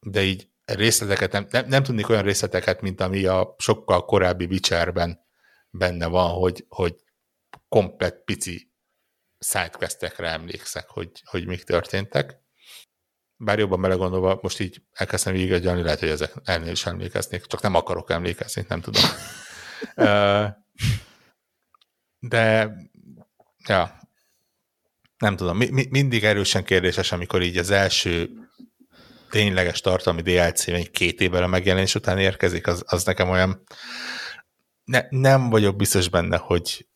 de 0.00 0.22
így 0.22 0.48
részleteket 0.64 1.32
nem, 1.32 1.46
nem, 1.50 1.66
nem 1.68 1.82
tudnék 1.82 2.08
olyan 2.08 2.22
részleteket, 2.22 2.80
mint 2.80 3.00
ami 3.00 3.24
a 3.24 3.54
sokkal 3.58 4.04
korábbi 4.04 4.44
Witcherben 4.44 5.20
benne 5.70 6.06
van, 6.06 6.30
hogy, 6.30 6.64
hogy 6.68 6.94
komplett 7.68 8.24
pici 8.24 8.72
sidequestekre 9.38 10.28
emlékszek, 10.30 10.88
hogy, 10.88 11.10
hogy 11.24 11.46
mik 11.46 11.64
történtek. 11.64 12.42
Bár 13.36 13.58
jobban 13.58 13.80
belegondolva, 13.80 14.38
most 14.42 14.60
így 14.60 14.82
elkezdtem 14.92 15.32
végigegyelni, 15.32 15.82
lehet, 15.82 15.98
hogy 16.00 16.08
ezek 16.08 16.32
ennél 16.44 16.70
is 16.72 16.86
emlékeznék, 16.86 17.46
csak 17.46 17.62
nem 17.62 17.74
akarok 17.74 18.10
emlékezni, 18.10 18.64
nem 18.68 18.80
tudom. 18.80 19.02
De, 22.28 22.74
ja, 23.66 23.98
nem 25.18 25.36
tudom, 25.36 25.56
mi, 25.56 25.68
mi, 25.70 25.86
mindig 25.90 26.24
erősen 26.24 26.64
kérdéses, 26.64 27.12
amikor 27.12 27.42
így 27.42 27.56
az 27.56 27.70
első 27.70 28.30
tényleges 29.30 29.80
tartalmi 29.80 30.22
DLC 30.22 30.68
egy 30.68 30.90
két 30.90 31.20
évvel 31.20 31.42
a 31.42 31.46
megjelenés 31.46 31.94
után 31.94 32.18
érkezik, 32.18 32.66
az, 32.66 32.82
az 32.86 33.04
nekem 33.04 33.28
olyan 33.28 33.64
ne, 34.84 35.02
nem 35.08 35.50
vagyok 35.50 35.76
biztos 35.76 36.08
benne, 36.08 36.36
hogy 36.36 36.86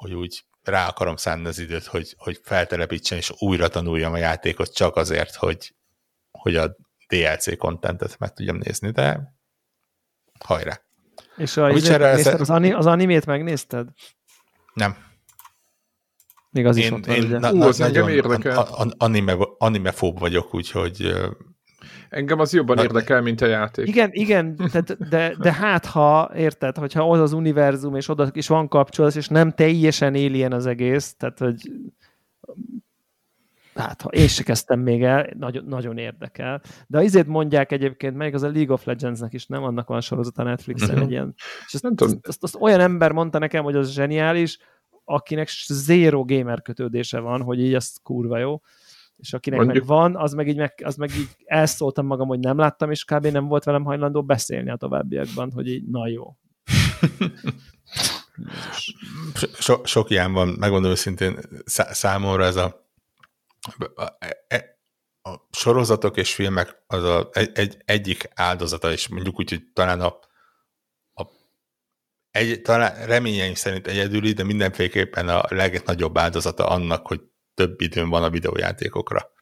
hogy 0.00 0.12
úgy 0.12 0.44
rá 0.62 0.88
akarom 0.88 1.16
szánni 1.16 1.46
az 1.46 1.58
időt, 1.58 1.84
hogy, 1.84 2.14
hogy 2.18 2.40
feltelepítsen 2.42 3.18
és 3.18 3.32
újra 3.38 3.68
tanuljam 3.68 4.12
a 4.12 4.16
játékot 4.16 4.74
csak 4.74 4.96
azért, 4.96 5.34
hogy, 5.34 5.74
hogy 6.30 6.56
a 6.56 6.76
DLC 7.08 7.58
kontentet 7.58 8.18
meg 8.18 8.32
tudjam 8.32 8.56
nézni, 8.56 8.90
de 8.90 9.34
hajrá. 10.44 10.82
És 11.36 11.56
a, 11.56 11.64
A 11.64 11.72
megnézted, 11.72 12.18
sze- 12.18 12.40
az, 12.40 12.50
ani, 12.50 12.72
az 12.72 12.86
animét 12.86 13.26
megnézted? 13.26 13.88
Nem. 14.74 14.96
Még 16.50 16.66
az 16.66 16.76
is 16.76 16.84
Én, 16.84 16.92
ott 16.92 17.06
van, 17.06 17.16
én 17.16 17.24
ugye? 17.24 17.38
na, 17.38 17.52
Ú, 17.52 17.62
az 17.62 17.80
engem 17.80 18.08
érdekel. 18.08 18.58
an- 18.58 18.68
an- 18.68 18.94
anime, 18.98 19.36
animefób 19.58 20.18
vagyok, 20.18 20.54
úgyhogy 20.54 21.12
Engem 22.08 22.38
az 22.38 22.52
jobban 22.52 22.76
Na- 22.76 22.82
érdekel, 22.82 23.20
mint 23.22 23.40
a 23.40 23.46
játék. 23.46 23.86
Igen, 23.88 24.08
igen, 24.12 24.56
tehát, 24.56 25.08
de, 25.08 25.34
de 25.38 25.52
hát 25.52 25.86
ha, 25.86 26.30
érted, 26.34 26.76
hogyha 26.76 27.10
az 27.10 27.20
az 27.20 27.32
univerzum, 27.32 27.94
és 27.94 28.08
oda 28.08 28.28
is 28.32 28.48
van 28.48 28.68
kapcsolat, 28.68 29.14
és 29.16 29.28
nem 29.28 29.50
teljesen 29.52 30.14
alien 30.14 30.52
az 30.52 30.66
egész, 30.66 31.14
tehát, 31.16 31.38
hogy 31.38 31.70
hát 33.74 34.02
ha 34.02 34.08
én 34.08 34.28
se 34.28 34.42
kezdtem 34.42 34.80
még 34.80 35.02
el, 35.02 35.30
nagyon, 35.38 35.64
nagyon 35.64 35.98
érdekel. 35.98 36.62
De 36.86 36.98
azért 36.98 37.26
mondják 37.26 37.72
egyébként, 37.72 38.16
meg 38.16 38.34
az 38.34 38.42
a 38.42 38.50
League 38.50 38.72
of 38.72 38.84
Legends-nek 38.84 39.32
is, 39.32 39.46
nem? 39.46 39.62
Annak 39.62 39.88
van 39.88 40.00
sorozata 40.00 40.42
Netflixen 40.42 40.94
Mhm. 40.94 41.02
egy 41.04 41.10
ilyen. 41.10 41.34
És 41.66 41.74
azt, 41.74 41.82
Nem 41.82 41.94
tudom. 41.94 42.14
azt, 42.14 42.26
azt, 42.28 42.42
azt, 42.42 42.56
olyan 42.62 42.80
ember 42.80 43.12
mondta 43.12 43.38
nekem, 43.38 43.64
hogy 43.64 43.76
az 43.76 43.92
zseniális, 43.92 44.58
akinek 45.04 45.48
zéro 45.68 46.24
gamer 46.24 46.62
kötődése 46.62 47.18
van, 47.18 47.42
hogy 47.42 47.60
így 47.60 47.74
az 47.74 47.96
kurva 48.02 48.38
jó. 48.38 48.60
És 49.16 49.32
akinek 49.32 49.58
Mondjuk- 49.58 49.86
meg 49.86 49.96
van, 49.96 50.16
az 50.16 50.32
meg, 50.32 50.48
így 50.48 50.56
meg, 50.56 50.74
az 50.84 50.96
meg 50.96 51.10
így 51.18 51.28
elszóltam 51.44 52.06
magam, 52.06 52.28
hogy 52.28 52.38
nem 52.38 52.58
láttam, 52.58 52.90
és 52.90 53.04
kb. 53.04 53.26
nem 53.26 53.46
volt 53.46 53.64
velem 53.64 53.84
hajlandó 53.84 54.22
beszélni 54.24 54.70
a 54.70 54.76
továbbiakban, 54.76 55.50
hogy 55.54 55.68
így, 55.68 55.84
na 55.88 56.08
jó. 56.08 56.36
so, 59.58 59.80
sok 59.84 60.10
ilyen 60.10 60.32
van, 60.32 60.48
megmondom 60.58 60.90
őszintén, 60.90 61.38
szá- 61.64 61.92
számomra 61.94 62.44
ez 62.44 62.56
a, 62.56 62.88
a, 63.94 64.02
a, 64.02 64.14
a 65.22 65.46
sorozatok 65.50 66.16
és 66.16 66.34
filmek 66.34 66.82
az 66.86 67.02
a, 67.02 67.28
egy, 67.32 67.50
egy, 67.54 67.76
egyik 67.84 68.28
áldozata, 68.34 68.92
és 68.92 69.08
mondjuk 69.08 69.38
úgy, 69.38 69.50
hogy 69.50 69.62
talán 69.72 70.00
a, 70.00 70.18
a 71.14 71.26
egy, 72.30 72.62
talán 72.62 73.06
reményeim 73.06 73.54
szerint 73.54 73.86
egyedüli, 73.86 74.32
de 74.32 74.44
mindenféleképpen 74.44 75.28
a 75.28 75.42
legnagyobb 75.48 76.18
áldozata 76.18 76.68
annak, 76.68 77.06
hogy 77.06 77.20
több 77.54 77.80
időm 77.80 78.08
van 78.08 78.22
a 78.22 78.30
videójátékokra. 78.30 79.32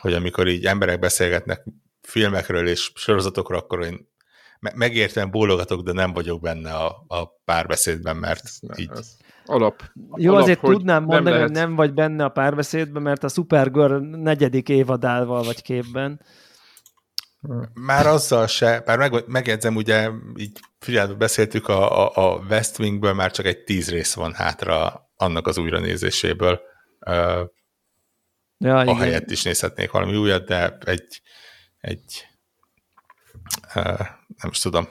Hogy 0.00 0.12
amikor 0.12 0.48
így 0.48 0.66
emberek 0.66 0.98
beszélgetnek 0.98 1.64
filmekről 2.00 2.68
és 2.68 2.92
sorozatokról, 2.94 3.58
akkor 3.58 3.84
én 3.84 4.12
me- 4.60 4.74
megértem, 4.74 5.30
bólogatok, 5.30 5.82
de 5.82 5.92
nem 5.92 6.12
vagyok 6.12 6.40
benne 6.40 6.74
a, 6.74 7.04
a 7.06 7.26
párbeszédben, 7.44 8.16
mert 8.16 8.44
Ez 8.44 8.78
így 8.78 8.90
ez 8.90 9.16
Alap. 9.46 9.82
Jó, 10.16 10.30
alap, 10.30 10.42
azért 10.42 10.60
hogy 10.60 10.76
tudnám 10.76 11.04
nem 11.04 11.04
mondani, 11.04 11.36
lehet- 11.36 11.42
hogy 11.42 11.56
nem 11.56 11.74
vagy 11.74 11.94
benne 11.94 12.24
a 12.24 12.28
párbeszédben, 12.28 13.02
mert 13.02 13.24
a 13.24 13.28
Supergirl 13.28 13.96
negyedik 13.96 14.68
évadával 14.68 15.42
vagy 15.42 15.62
képben. 15.62 16.20
Már 17.74 18.06
azzal 18.06 18.46
se, 18.46 18.82
bár 18.86 18.98
meg, 18.98 19.24
megjegyzem, 19.26 19.76
ugye 19.76 20.10
így 20.36 20.58
figyelme 20.78 21.14
beszéltük, 21.14 21.68
a, 21.68 22.06
a, 22.06 22.34
a 22.34 22.44
West 22.48 22.78
Wingből 22.78 23.12
már 23.12 23.30
csak 23.30 23.46
egy 23.46 23.64
tíz 23.64 23.90
rész 23.90 24.14
van 24.14 24.32
hátra 24.32 25.08
annak 25.16 25.46
az 25.46 25.58
újranézéséből. 25.58 26.60
Ja, 28.58 28.82
igen. 28.82 28.88
ahelyett 28.88 29.30
is 29.30 29.42
nézhetnék 29.42 29.90
valami 29.90 30.16
újat, 30.16 30.44
de 30.44 30.78
egy, 30.84 31.22
egy 31.80 32.26
uh, 33.74 34.00
nem 34.36 34.50
is 34.50 34.58
tudom, 34.58 34.88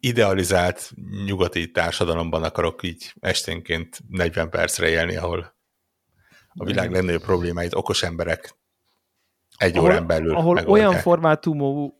idealizált 0.00 0.92
nyugati 1.24 1.70
társadalomban 1.70 2.42
akarok 2.42 2.82
így 2.82 3.12
esténként 3.20 4.00
40 4.08 4.50
percre 4.50 4.88
élni, 4.88 5.16
ahol 5.16 5.54
a 6.48 6.64
világ 6.64 6.90
legnagyobb 6.90 7.22
problémáit 7.22 7.74
okos 7.74 8.02
emberek 8.02 8.56
egy 9.56 9.76
ahol, 9.76 9.90
órán 9.90 10.06
belül 10.06 10.34
ahol 10.34 10.54
megoldják. 10.54 10.88
olyan 10.88 11.00
formátumú 11.00 11.94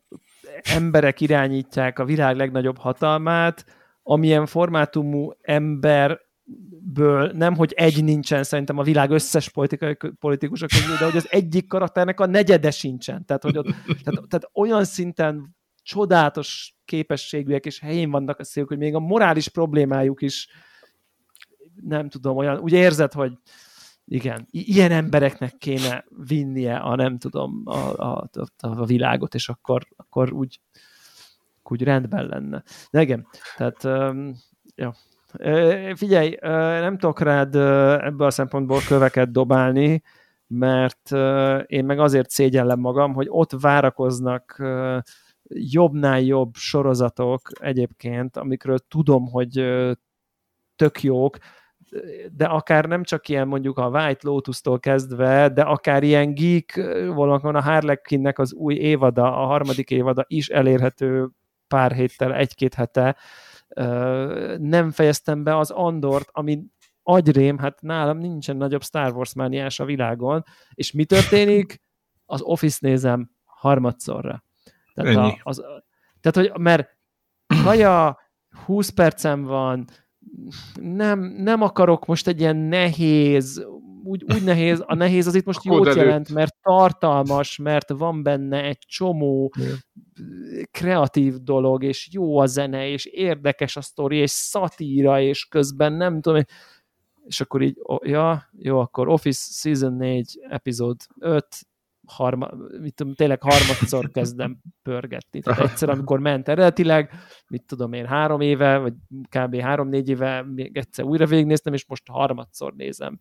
emberek 0.63 1.21
irányítják 1.21 1.99
a 1.99 2.05
világ 2.05 2.37
legnagyobb 2.37 2.79
hatalmát, 2.79 3.65
amilyen 4.03 4.47
formátumú 4.47 5.33
emberből 5.41 7.31
nem, 7.33 7.55
hogy 7.55 7.73
egy 7.73 8.05
nincsen 8.05 8.43
szerintem 8.43 8.79
a 8.79 8.83
világ 8.83 9.11
összes 9.11 9.49
politikai, 9.49 9.97
politikusok 10.21 10.69
közül, 10.69 10.97
de 10.97 11.05
hogy 11.05 11.17
az 11.17 11.27
egyik 11.31 11.67
karakternek 11.67 12.21
a 12.21 12.27
negyede 12.27 12.71
sincsen. 12.71 13.25
Tehát, 13.25 13.43
hogy 13.43 13.59
ott, 13.59 13.67
tehát, 13.87 14.29
tehát 14.29 14.51
olyan 14.53 14.85
szinten 14.85 15.56
csodálatos 15.87 16.75
képességűek 16.85 17.67
és 17.67 17.79
helyén 17.79 18.11
vannak 18.11 18.39
a 18.39 18.45
szélük, 18.45 18.69
hogy 18.69 18.79
még 18.79 18.95
a 18.95 19.01
morális 19.01 19.49
problémájuk 19.49 20.23
is 20.23 20.49
nem 21.83 22.09
tudom, 22.09 22.37
olyan, 22.37 22.59
úgy 22.59 22.73
érzed, 22.73 23.13
hogy 23.13 23.33
igen, 24.05 24.47
ilyen 24.51 24.93
embereknek 24.93 25.57
kéne 25.59 26.05
vinnie 26.27 26.77
a 26.77 26.95
nem 26.95 27.19
tudom, 27.19 27.63
a, 27.65 27.77
a, 27.77 28.29
a, 28.33 28.67
a 28.67 28.85
világot, 28.85 29.35
és 29.35 29.49
akkor, 29.49 29.87
akkor 29.97 30.33
úgy, 30.33 30.61
úgy 31.63 31.83
rendben 31.83 32.27
lenne. 32.27 32.63
De 32.91 33.03
igen, 33.03 33.27
tehát 33.57 33.85
um. 33.85 34.35
Ö, 35.39 35.93
Figyelj, 35.95 36.37
nem 36.81 36.99
tudok 36.99 37.21
rád 37.21 37.55
ebből 38.05 38.27
a 38.27 38.31
szempontból 38.31 38.81
köveket 38.89 39.31
dobálni, 39.31 40.03
mert 40.47 41.13
én 41.67 41.85
meg 41.85 41.99
azért 41.99 42.31
szégyellem 42.31 42.79
magam, 42.79 43.15
hogy 43.15 43.27
ott 43.31 43.51
várakoznak 43.61 44.63
jobbnál 45.49 46.21
jobb 46.21 46.55
sorozatok 46.55 47.41
egyébként, 47.61 48.37
amikről 48.37 48.79
tudom, 48.79 49.27
hogy 49.27 49.53
tök 50.77 51.03
jók, 51.03 51.39
de 52.33 52.45
akár 52.45 52.85
nem 52.85 53.03
csak 53.03 53.29
ilyen 53.29 53.49
mondjuk 53.49 53.79
a 53.79 53.89
White 53.89 54.29
Lotus-tól 54.29 54.79
kezdve, 54.79 55.49
de 55.49 55.63
akár 55.63 56.03
ilyen 56.03 56.35
geek, 56.35 56.75
valamikor 57.15 57.57
a 57.57 57.63
Harlequinnek 57.63 58.39
az 58.39 58.55
új 58.55 58.75
évada, 58.75 59.43
a 59.43 59.47
harmadik 59.47 59.91
évada 59.91 60.25
is 60.29 60.49
elérhető 60.49 61.31
pár 61.69 61.93
héttel, 61.93 62.35
egy-két 62.35 62.75
hete. 62.75 63.17
Nem 64.59 64.91
fejeztem 64.91 65.43
be 65.43 65.57
az 65.57 65.71
Andort, 65.71 66.29
ami 66.33 66.63
agyrém, 67.03 67.59
hát 67.59 67.81
nálam 67.81 68.19
nincsen 68.19 68.57
nagyobb 68.57 68.83
Star 68.83 69.13
Wars 69.13 69.35
mániás 69.35 69.81
a 69.81 69.85
világon, 69.85 70.45
és 70.75 70.93
mi 70.93 71.05
történik? 71.05 71.85
az 72.27 72.43
Office 72.43 72.79
nézem 72.81 73.31
harmadszorra. 73.45 74.45
Tehát, 74.97 75.17
Ennyi. 75.17 75.31
a, 75.31 75.41
az, 75.43 75.63
tehát 76.21 76.51
hogy, 76.51 76.61
mert 76.63 76.97
kaja, 77.65 78.19
20 78.65 78.89
percem 78.89 79.43
van, 79.43 79.85
nem, 80.81 81.21
nem 81.21 81.63
akarok 81.63 82.07
most 82.07 82.27
egy 82.27 82.41
ilyen 82.41 82.57
nehéz, 82.57 83.67
úgy, 84.05 84.25
úgy 84.35 84.45
nehéz, 84.45 84.83
a 84.87 84.95
nehéz 84.95 85.27
az 85.27 85.35
itt 85.35 85.45
most 85.45 85.65
jót 85.65 85.87
előtt. 85.87 86.03
jelent, 86.03 86.33
mert 86.33 86.57
tartalmas, 86.63 87.59
mert 87.59 87.91
van 87.91 88.23
benne 88.23 88.65
egy 88.65 88.79
csomó 88.79 89.53
kreatív 90.71 91.35
dolog, 91.35 91.83
és 91.83 92.09
jó 92.13 92.39
a 92.39 92.47
zene, 92.47 92.89
és 92.89 93.05
érdekes 93.05 93.77
a 93.77 93.81
sztori, 93.81 94.17
és 94.17 94.31
szatíra, 94.31 95.21
és 95.21 95.45
közben 95.45 95.93
nem 95.93 96.21
tudom, 96.21 96.43
és 97.27 97.41
akkor 97.41 97.63
így, 97.63 97.79
ja, 98.03 98.51
jó, 98.59 98.79
akkor 98.79 99.09
Office 99.09 99.53
Season 99.53 99.93
4, 99.93 100.39
epizód 100.49 100.97
5, 101.19 101.47
harma, 102.07 102.51
mit 102.81 102.95
tudom, 102.95 103.15
tényleg 103.15 103.43
harmadszor 103.43 104.11
kezdem 104.17 104.61
pörgetni. 104.83 105.41
Tehát 105.41 105.61
egyszer, 105.61 105.89
amikor 105.89 106.21
ment 106.21 106.49
eredetileg, 106.49 107.11
mit 107.49 107.65
tudom 107.67 107.93
én, 107.93 108.07
három 108.07 108.41
éve, 108.41 108.79
vagy 108.79 108.95
kb. 109.29 109.61
három-négy 109.61 110.09
éve 110.09 110.43
még 110.43 110.77
egyszer 110.77 111.05
újra 111.05 111.27
végignéztem, 111.27 111.73
és 111.73 111.87
most 111.87 112.09
harmadszor 112.09 112.75
nézem. 112.75 113.19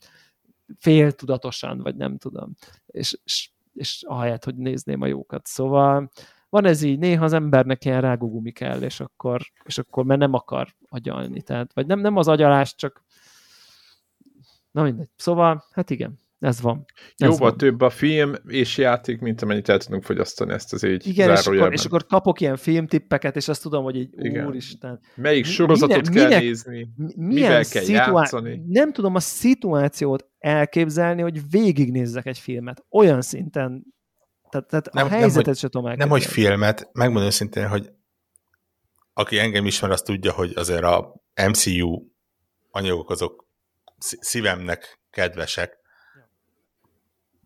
Fél 0.78 1.12
tudatosan, 1.12 1.78
vagy 1.78 1.96
nem 1.96 2.18
tudom. 2.18 2.56
És, 2.86 3.18
és, 3.24 3.50
és 3.74 4.04
ahelyett, 4.08 4.44
hogy 4.44 4.56
nézném 4.56 5.02
a 5.02 5.08
jókat. 5.08 5.46
Szóval 5.46 6.12
van 6.50 6.66
ez 6.66 6.82
így, 6.82 7.00
néha 7.00 7.24
az 7.24 7.34
embernek 7.34 7.86
ilyen 7.86 8.02
rágugumi 8.02 8.52
kell, 8.52 8.82
és 8.82 9.00
akkor, 9.00 9.42
és 9.64 9.78
akkor 9.78 10.06
mert 10.06 10.20
nem 10.20 10.34
akar 10.34 10.76
agyalni. 10.90 11.42
Tehát, 11.42 11.74
vagy 11.74 11.86
nem, 11.86 12.00
nem 12.00 12.16
az 12.16 12.28
agyalás, 12.28 12.76
csak 12.76 13.04
na 14.72 14.84
mindegy. 14.84 15.10
Szóval, 15.16 15.64
hát 15.72 15.90
igen, 15.90 16.20
ez 16.40 16.62
van. 16.62 16.86
Ez 17.16 17.30
Jóval 17.30 17.50
van. 17.50 17.58
több 17.58 17.82
a 17.82 17.90
film 17.90 18.34
és 18.48 18.78
játék, 18.78 19.20
mint 19.20 19.42
amennyit 19.42 19.70
el 19.70 19.78
tudunk 19.78 20.04
fogyasztani 20.04 20.54
ezt 20.54 20.74
az 20.74 20.84
így 20.84 21.08
Igen, 21.08 21.32
és 21.32 21.46
akkor, 21.46 21.74
és 21.74 21.86
akkor 21.86 22.06
kapok 22.06 22.40
ilyen 22.42 22.58
filmtippeket, 22.58 23.36
és 23.36 23.48
azt 23.48 23.62
tudom, 23.62 23.84
hogy 23.84 23.96
így, 23.96 24.10
Igen. 24.18 24.48
úristen. 24.48 25.00
Melyik 25.16 25.46
sorozatot 25.46 25.96
minek- 25.98 26.14
kell 26.14 26.24
minek- 26.28 26.42
nézni? 26.42 26.90
mi- 26.96 27.14
Mivel 27.16 27.34
Milyen 27.34 27.50
kell 27.70 27.84
szituá- 27.84 28.08
játszani? 28.08 28.62
Nem 28.68 28.94
tudom 28.94 29.16
a 29.16 29.20
szituációt 29.20 30.26
elképzelni, 30.40 31.22
hogy 31.22 31.50
végignézzek 31.50 32.26
egy 32.26 32.40
filmet. 32.40 32.86
Olyan 32.90 33.22
szinten, 33.22 33.84
tehát, 34.50 34.68
tehát 34.68 34.94
Nem- 34.94 35.06
a 35.06 35.10
nem, 35.10 35.20
helyzetet 35.20 35.46
hogy- 35.46 35.58
se 35.58 35.68
tudom 35.70 35.88
Nem, 35.88 36.10
hogy 36.10 36.22
elképzelni. 36.22 36.48
filmet, 36.50 36.90
megmondom 36.94 37.28
őszintén, 37.28 37.68
hogy 37.68 37.90
aki 39.14 39.40
engem 39.40 39.66
ismer, 39.66 39.92
az 39.92 40.02
tudja, 40.02 40.32
hogy 40.32 40.52
azért 40.56 40.84
a 40.84 41.22
MCU 41.48 42.04
anyagok 42.70 43.10
azok 43.10 43.48
szí- 43.98 44.24
szívemnek 44.24 45.00
kedvesek. 45.10 45.84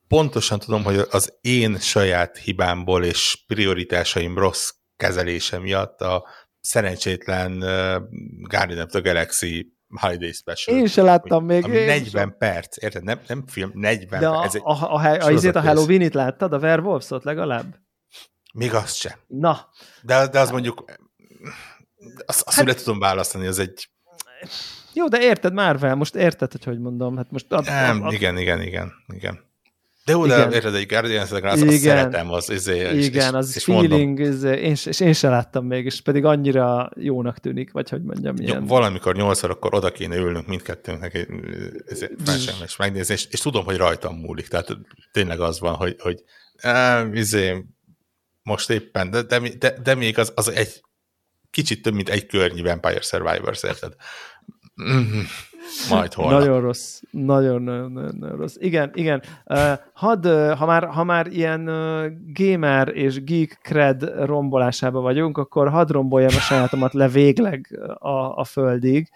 Pontosan 0.09 0.59
tudom, 0.59 0.83
hogy 0.83 1.01
az 1.11 1.37
én 1.41 1.77
saját 1.79 2.37
hibámból 2.37 3.03
és 3.03 3.43
prioritásaim 3.47 4.37
rossz 4.37 4.69
kezelése 4.95 5.59
miatt 5.59 6.01
a 6.01 6.27
szerencsétlen 6.59 7.51
uh, 7.51 8.01
Guardian 8.47 8.79
of 8.85 8.89
the 8.89 8.99
Galaxy 8.99 9.73
Holiday 9.99 10.31
Special. 10.31 10.77
Én 10.77 10.87
se 10.87 11.01
láttam 11.01 11.45
még. 11.45 11.63
Ami 11.63 11.75
én 11.75 11.85
40 11.85 12.35
perc, 12.37 12.77
érted? 12.83 13.03
Nem, 13.03 13.19
nem 13.27 13.43
film, 13.47 13.71
40 13.73 14.19
De 14.19 14.27
a, 14.27 14.39
perc. 14.39 14.55
Ez 14.55 14.61
a, 14.63 14.69
a, 14.69 14.93
a, 14.93 14.99
a, 15.03 15.25
a 15.25 15.27
rész. 15.27 15.51
Halloween-it 15.51 16.13
láttad? 16.13 16.53
A 16.53 16.57
Werewolves-ot 16.57 17.23
legalább? 17.23 17.75
még 18.53 18.73
azt 18.73 18.95
sem. 18.95 19.19
Na, 19.27 19.69
De, 20.01 20.27
de 20.27 20.39
az 20.39 20.51
mondjuk, 20.51 20.83
azt, 22.25 22.41
azt 22.47 22.55
Hát- 22.55 22.65
le 22.65 22.73
tudom 22.73 22.99
választani, 22.99 23.47
az 23.47 23.59
egy... 23.59 23.89
jó, 24.93 25.07
de 25.07 25.21
érted 25.21 25.53
Marvel, 25.53 25.95
most 25.95 26.15
érted, 26.15 26.51
hogy 26.51 26.63
hogy 26.63 26.79
mondom. 26.79 27.17
Hát 27.17 27.31
most 27.31 27.51
a, 27.51 27.57
a, 27.57 27.61
Nem, 27.61 28.03
a, 28.03 28.11
igen, 28.11 28.37
igen, 28.37 28.61
igen, 28.61 28.91
igen. 29.07 29.48
De 30.09 30.15
jó, 30.15 30.25
de 30.25 30.35
Igen. 30.37 30.51
érted, 30.53 30.75
egy 30.75 30.87
Guardians 30.87 31.23
of 31.23 31.29
the 31.29 31.39
Galaxy, 31.39 31.67
azt 31.67 31.75
Igen. 31.75 31.97
szeretem, 31.97 32.31
az, 32.31 32.49
izé, 32.49 32.77
és, 32.77 33.05
igen, 33.05 33.27
és, 33.29 33.33
az 33.33 33.55
és 33.55 33.63
feeling, 33.63 34.19
ez, 34.21 34.43
én, 34.43 34.75
s- 34.75 34.85
és 34.85 34.99
én 34.99 35.13
se 35.13 35.29
láttam 35.29 35.65
még, 35.65 35.85
és 35.85 36.01
pedig 36.01 36.25
annyira 36.25 36.89
jónak 36.95 37.37
tűnik, 37.39 37.71
vagy 37.71 37.89
hogy 37.89 38.03
mondjam, 38.03 38.35
Jó, 38.37 38.43
ilyen. 38.45 38.65
valamikor 38.65 39.15
nyolcszor 39.15 39.49
akkor 39.49 39.73
oda 39.73 39.91
kéne 39.91 40.15
ülnünk 40.15 40.47
mindkettőnknek 40.47 41.27
és 42.63 42.75
megnézni, 42.77 43.13
és, 43.13 43.25
és 43.29 43.39
tudom, 43.39 43.65
hogy 43.65 43.77
rajtam 43.77 44.15
múlik, 44.15 44.47
tehát 44.47 44.77
tényleg 45.11 45.39
az 45.39 45.59
van, 45.59 45.73
hogy, 45.73 45.95
hogy 45.99 46.23
á, 46.61 47.05
izé, 47.13 47.65
most 48.43 48.69
éppen, 48.69 49.09
de, 49.09 49.21
de, 49.21 49.39
de, 49.59 49.75
de 49.83 49.95
még 49.95 50.19
az, 50.19 50.31
az 50.35 50.51
egy 50.51 50.81
kicsit 51.51 51.81
több, 51.81 51.93
mint 51.93 52.09
egy 52.09 52.25
környi 52.25 52.61
Vampire 52.61 53.01
Survivors, 53.01 53.63
érted? 53.63 53.93
Mhm. 54.73 55.19
Majd 55.89 56.13
holnap. 56.13 56.39
Nagyon 56.39 56.61
rossz. 56.61 57.01
Nagyon, 57.11 57.61
nagyon, 57.61 57.91
nagyon, 57.91 58.15
nagyon 58.17 58.37
rossz. 58.37 58.55
Igen, 58.59 58.91
igen. 58.93 59.21
Uh, 59.45 59.73
hadd, 59.93 60.27
uh, 60.27 60.51
ha, 60.51 60.65
már, 60.65 60.87
ha 60.87 61.03
már 61.03 61.27
ilyen 61.27 61.69
uh, 61.69 62.11
gamer 62.33 62.87
és 62.87 63.23
geek 63.23 63.59
cred 63.61 64.25
rombolásába 64.25 65.01
vagyunk, 65.01 65.37
akkor 65.37 65.69
hadd 65.69 65.91
romboljam 65.91 66.31
a 66.35 66.39
sajátomat 66.39 66.93
le 66.93 67.07
végleg 67.07 67.79
a, 67.97 68.37
a 68.37 68.43
földig. 68.43 69.09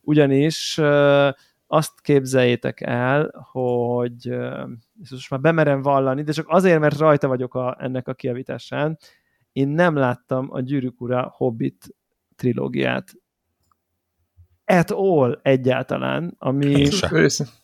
Ugyanis 0.00 0.78
uh, 0.78 1.28
azt 1.66 2.00
képzeljétek 2.00 2.80
el, 2.80 3.46
hogy 3.52 4.28
uh, 4.28 4.68
most 5.10 5.30
már 5.30 5.40
bemerem 5.40 5.82
vallani, 5.82 6.22
de 6.22 6.32
csak 6.32 6.46
azért, 6.48 6.80
mert 6.80 6.98
rajta 6.98 7.28
vagyok 7.28 7.54
a, 7.54 7.76
ennek 7.80 8.08
a 8.08 8.14
kiavításán, 8.14 8.98
én 9.52 9.68
nem 9.68 9.96
láttam 9.96 10.48
a 10.50 10.60
Gyűrűk 10.60 11.00
Ura 11.00 11.32
Hobbit 11.36 11.94
trilógiát. 12.36 13.12
At 14.64 14.90
all 14.90 15.38
egyáltalán, 15.42 16.34
ami... 16.38 16.66
Én 16.70 16.90
sem. 16.90 17.14
Ősz- 17.14 17.62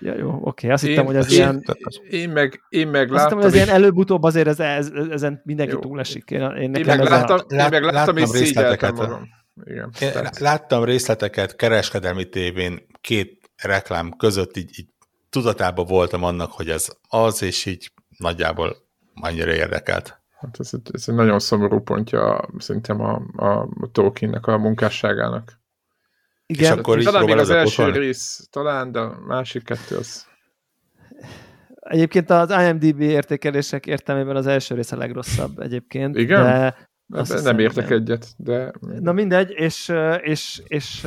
Ja, 0.00 0.14
jó, 0.16 0.38
oké, 0.42 0.70
azt 0.70 0.82
Én- 0.84 0.90
hittem, 0.90 1.06
hogy 1.06 1.16
ez 1.16 1.32
én- 1.32 1.36
ilyen... 1.38 1.64
Én 2.10 2.30
meg, 2.30 2.60
én 2.68 2.88
meg 2.88 3.00
Azt 3.00 3.08
hittem, 3.10 3.16
láttam, 3.22 3.36
hogy 3.38 3.46
ez 3.46 3.54
ilyen 3.54 3.68
előbb-utóbb 3.68 4.22
azért 4.22 4.46
ez, 4.46 4.60
ez, 4.60 4.90
ezen 5.10 5.40
mindenki 5.44 5.72
Jó. 5.72 5.78
túlesik. 5.78 6.30
Én, 6.30 6.40
én 6.40 6.74
én 6.74 6.84
meg 6.86 6.98
láttam, 7.02 7.36
a... 7.38 7.52
én 7.54 7.56
meg 7.56 7.72
láttam, 7.72 7.92
láttam 7.94 8.16
és 8.16 8.28
szégyeltem 8.28 8.62
részleteket. 8.62 8.96
magam. 8.96 9.28
Igen, 9.64 9.90
Én 10.00 10.12
tehát- 10.12 10.38
láttam 10.38 10.84
részleteket 10.84 11.56
kereskedelmi 11.56 12.28
tévén 12.28 12.86
két 13.00 13.50
reklám 13.62 14.10
között, 14.16 14.56
így, 14.56 14.78
így 14.78 14.88
tudatában 15.30 15.86
voltam 15.86 16.22
annak, 16.24 16.52
hogy 16.52 16.68
ez 16.68 16.88
az, 17.08 17.42
és 17.42 17.66
így 17.66 17.92
nagyjából 18.18 18.76
annyira 19.14 19.52
érdekelt. 19.54 20.20
Hát 20.40 20.56
ez, 20.58 20.70
egy- 20.72 20.90
ez 20.92 21.04
egy 21.06 21.14
nagyon 21.14 21.38
szomorú 21.38 21.80
pontja 21.82 22.48
szerintem 22.58 23.00
a, 23.00 23.14
a 23.36 23.68
Tolkiennek 23.92 24.46
a 24.46 24.58
munkásságának. 24.58 25.60
Igen, 26.46 26.78
akkor 26.78 26.98
így 26.98 27.04
talán 27.04 27.24
még 27.24 27.36
az 27.36 27.50
első 27.50 27.76
pótolni? 27.76 27.98
rész, 27.98 28.48
talán, 28.50 28.92
de 28.92 28.98
a 28.98 29.20
másik 29.26 29.64
kettő 29.64 29.96
az... 29.96 30.26
egyébként 31.80 32.30
az 32.30 32.50
IMDb 32.50 33.00
értékelések 33.00 33.86
értelmében 33.86 34.36
az 34.36 34.46
első 34.46 34.74
rész 34.74 34.92
a 34.92 34.96
legrosszabb 34.96 35.58
egyébként. 35.58 36.16
Igen? 36.16 36.42
De, 36.42 36.64
Azt 36.64 36.76
Nem, 37.08 37.38
hiszem, 37.38 37.42
nem 37.42 37.58
értek 37.58 37.84
igen. 37.84 37.98
egyet, 37.98 38.26
de... 38.36 38.72
na 38.80 39.12
mindegy, 39.12 39.50
és, 39.50 39.92
és, 40.20 40.62
és 40.66 41.06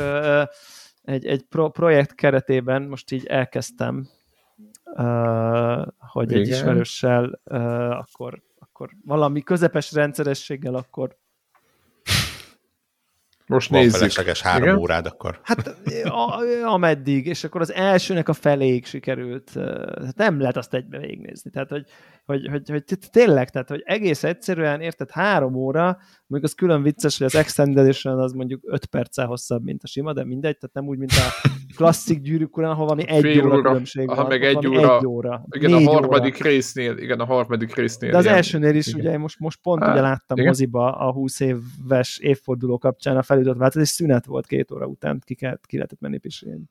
egy, 1.02 1.26
egy 1.26 1.44
pro, 1.44 1.70
projekt 1.70 2.16
keretében 2.16 2.82
most 2.82 3.12
így 3.12 3.26
elkezdtem, 3.26 4.08
hogy 5.98 6.34
egy 6.34 6.40
Igen. 6.40 6.58
ismerőssel 6.58 7.42
ö, 7.44 7.58
akkor, 7.90 8.42
akkor 8.60 8.90
valami 9.06 9.42
közepes 9.42 9.94
rendszerességgel 9.94 10.76
akkor 10.76 11.18
Most 13.50 13.70
Van 13.70 13.80
nézzük. 13.80 13.98
felesleges 13.98 14.42
három 14.42 14.64
Igen? 14.64 14.78
órád, 14.78 15.06
akkor 15.06 15.40
Hát 15.44 15.68
a, 16.04 16.42
ameddig, 16.66 17.26
és 17.26 17.44
akkor 17.44 17.62
az 17.62 17.74
elsőnek 17.74 18.30
a 18.30 18.34
feléig 18.34 18.86
sikerült, 18.86 19.52
hát 20.06 20.16
nem 20.16 20.40
lehet 20.40 20.58
azt 20.58 20.74
egybe 20.74 20.98
végignézni. 20.98 21.50
Tehát, 21.52 21.70
hogy, 21.70 21.86
hogy, 22.30 22.48
hogy, 22.50 22.70
hogy 22.70 22.84
tényleg, 23.12 23.50
tehát, 23.50 23.70
hogy 23.70 23.82
egész 23.86 24.24
egyszerűen, 24.24 24.82
érted, 24.82 25.12
három 25.12 25.56
óra, 25.56 25.84
mondjuk 26.28 26.44
az 26.44 26.54
külön 26.54 26.82
vicces, 26.82 27.18
hogy 27.18 27.28
az 27.28 27.36
Extended 27.36 27.78
Edition 27.78 28.20
az 28.20 28.32
mondjuk 28.32 28.62
öt 28.66 28.86
perccel 28.86 29.26
hosszabb, 29.26 29.64
mint 29.64 29.84
a 29.84 29.88
sima, 29.88 30.14
de 30.14 30.26
mindegy, 30.26 30.58
tehát 30.58 30.76
nem 30.76 30.88
úgy, 30.88 30.98
mint 30.98 31.12
a 31.12 31.50
klasszik 31.76 32.22
gyűrűk 32.22 32.58
urán, 32.58 32.72
ahol 32.72 32.84
valami 32.86 33.08
egy 33.08 33.22
Fél 33.22 33.46
óra, 33.46 33.54
óra, 33.58 33.62
különbség 33.62 34.10
aha, 34.10 34.22
van. 34.22 34.28
meg 34.28 34.44
egy 34.44 34.68
óra. 34.68 34.98
egy 34.98 35.06
óra. 35.06 35.46
Igen, 35.50 35.74
a 35.74 35.78
négy 35.78 35.88
harmadik 35.88 36.36
óra. 36.36 36.50
résznél, 36.50 36.98
igen, 36.98 37.20
a 37.20 37.26
harmadik 37.26 37.76
résznél. 37.76 38.12
De 38.12 38.18
az 38.18 38.24
ilyen- 38.24 38.36
elsőnél 38.36 38.76
is, 38.76 38.88
igen. 38.88 39.00
ugye 39.00 39.18
most, 39.18 39.40
most 39.40 39.60
pont 39.62 39.84
Á, 39.84 39.92
ugye 39.92 40.02
láttam 40.02 40.38
igen. 40.38 40.50
moziba 40.50 40.98
a 40.98 41.12
20 41.12 41.40
éves 41.40 42.18
évforduló 42.18 42.78
kapcsán 42.78 43.18
a 43.18 43.22
felüldött 43.24 43.58
változat, 43.58 43.88
és 43.88 43.94
szünet 43.94 44.26
volt 44.26 44.46
két 44.48 44.72
óra 44.72 44.86
után, 44.86 45.22
ki, 45.26 45.36
kellett, 45.36 45.66
ki 45.66 45.76
lehetett 45.76 46.00
menni 46.00 46.18
pisilni. 46.18 46.64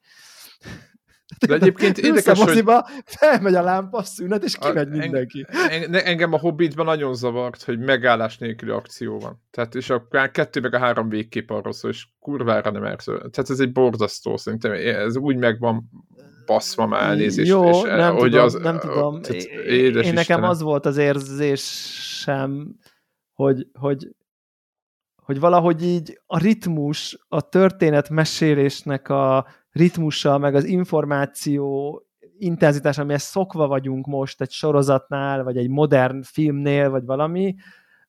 De 1.46 1.54
egyébként 1.54 1.98
Ülsz 1.98 2.06
a 2.06 2.08
érdekes, 2.08 2.38
hogy 2.38 2.46
moziba, 2.46 2.88
felmegy 3.04 3.54
a 3.54 3.62
lámpa, 3.62 4.02
szünet, 4.02 4.44
és 4.44 4.56
A- 4.56 4.66
kimegy 4.66 4.86
eng- 4.86 4.98
mindenki. 4.98 5.46
en- 5.68 5.94
engem 5.94 6.32
a 6.32 6.38
Hobbitban 6.38 6.84
nagyon 6.84 7.14
zavart, 7.14 7.62
hogy 7.62 7.78
megállás 7.78 8.38
nélküli 8.38 8.70
akció 8.70 9.18
van. 9.18 9.42
Tehát 9.50 9.74
és 9.74 9.90
a 9.90 10.08
kettő 10.32 10.60
meg 10.60 10.74
a 10.74 10.78
három 10.78 11.08
végkép 11.08 11.50
arról 11.50 11.72
szól, 11.72 11.90
és 11.90 12.06
kurvára 12.20 12.70
nem 12.70 12.84
erről. 12.84 13.18
Tehát 13.18 13.50
ez 13.50 13.60
egy 13.60 13.72
borzasztó, 13.72 14.36
szerintem 14.36 14.72
ez 14.72 15.16
úgy 15.16 15.36
meg 15.36 15.58
van 15.58 15.90
baszva 16.46 16.86
már 16.86 17.02
elnézést. 17.02 17.48
Jó, 17.48 17.68
és, 17.68 17.82
nem, 17.82 18.14
hogy 18.16 18.30
tudom, 18.30 18.44
az, 18.44 18.54
nem 18.54 18.78
tudom. 18.78 19.22
Tehát, 19.22 19.42
Én, 19.42 19.92
nekem 19.92 20.14
Istenem. 20.18 20.42
az 20.50 20.62
volt 20.62 20.86
az 20.86 20.96
érzésem, 20.96 22.74
hogy, 23.32 23.66
hogy, 23.72 24.08
hogy 25.22 25.40
valahogy 25.40 25.82
így 25.84 26.20
a 26.26 26.38
ritmus, 26.38 27.18
a 27.28 27.48
történet 27.48 28.08
mesélésnek 28.08 29.08
a 29.08 29.46
ritmusa, 29.78 30.38
meg 30.38 30.54
az 30.54 30.64
információ 30.64 32.02
intenzitás, 32.38 32.98
amihez 32.98 33.22
szokva 33.22 33.66
vagyunk 33.66 34.06
most 34.06 34.40
egy 34.40 34.50
sorozatnál, 34.50 35.42
vagy 35.42 35.56
egy 35.56 35.68
modern 35.68 36.22
filmnél, 36.22 36.90
vagy 36.90 37.04
valami, 37.04 37.54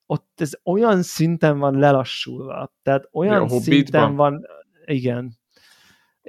ott 0.06 0.42
ez 0.42 0.52
olyan 0.64 1.02
szinten 1.02 1.60
van 1.60 1.80
lelassulva. 1.80 2.74
Tehát 2.84 3.10
olyan 3.12 3.48
ja, 3.50 3.60
szinten 3.60 4.16
van, 4.16 4.46
igen. 4.86 5.38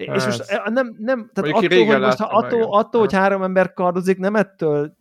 Hát, 0.06 0.16
és 0.16 0.24
most 0.24 0.40
eh, 0.40 0.62
nem, 0.66 0.96
nem 0.98 1.30
tehát 1.32 1.50
attól, 1.50 1.86
hogy, 1.86 2.00
most, 2.00 2.18
ha 2.18 2.26
attól, 2.26 2.62
attól, 2.62 3.00
hogy 3.00 3.12
három 3.12 3.42
ember 3.42 3.72
kardozik, 3.72 4.18
nem 4.18 4.36
ettől 4.36 4.96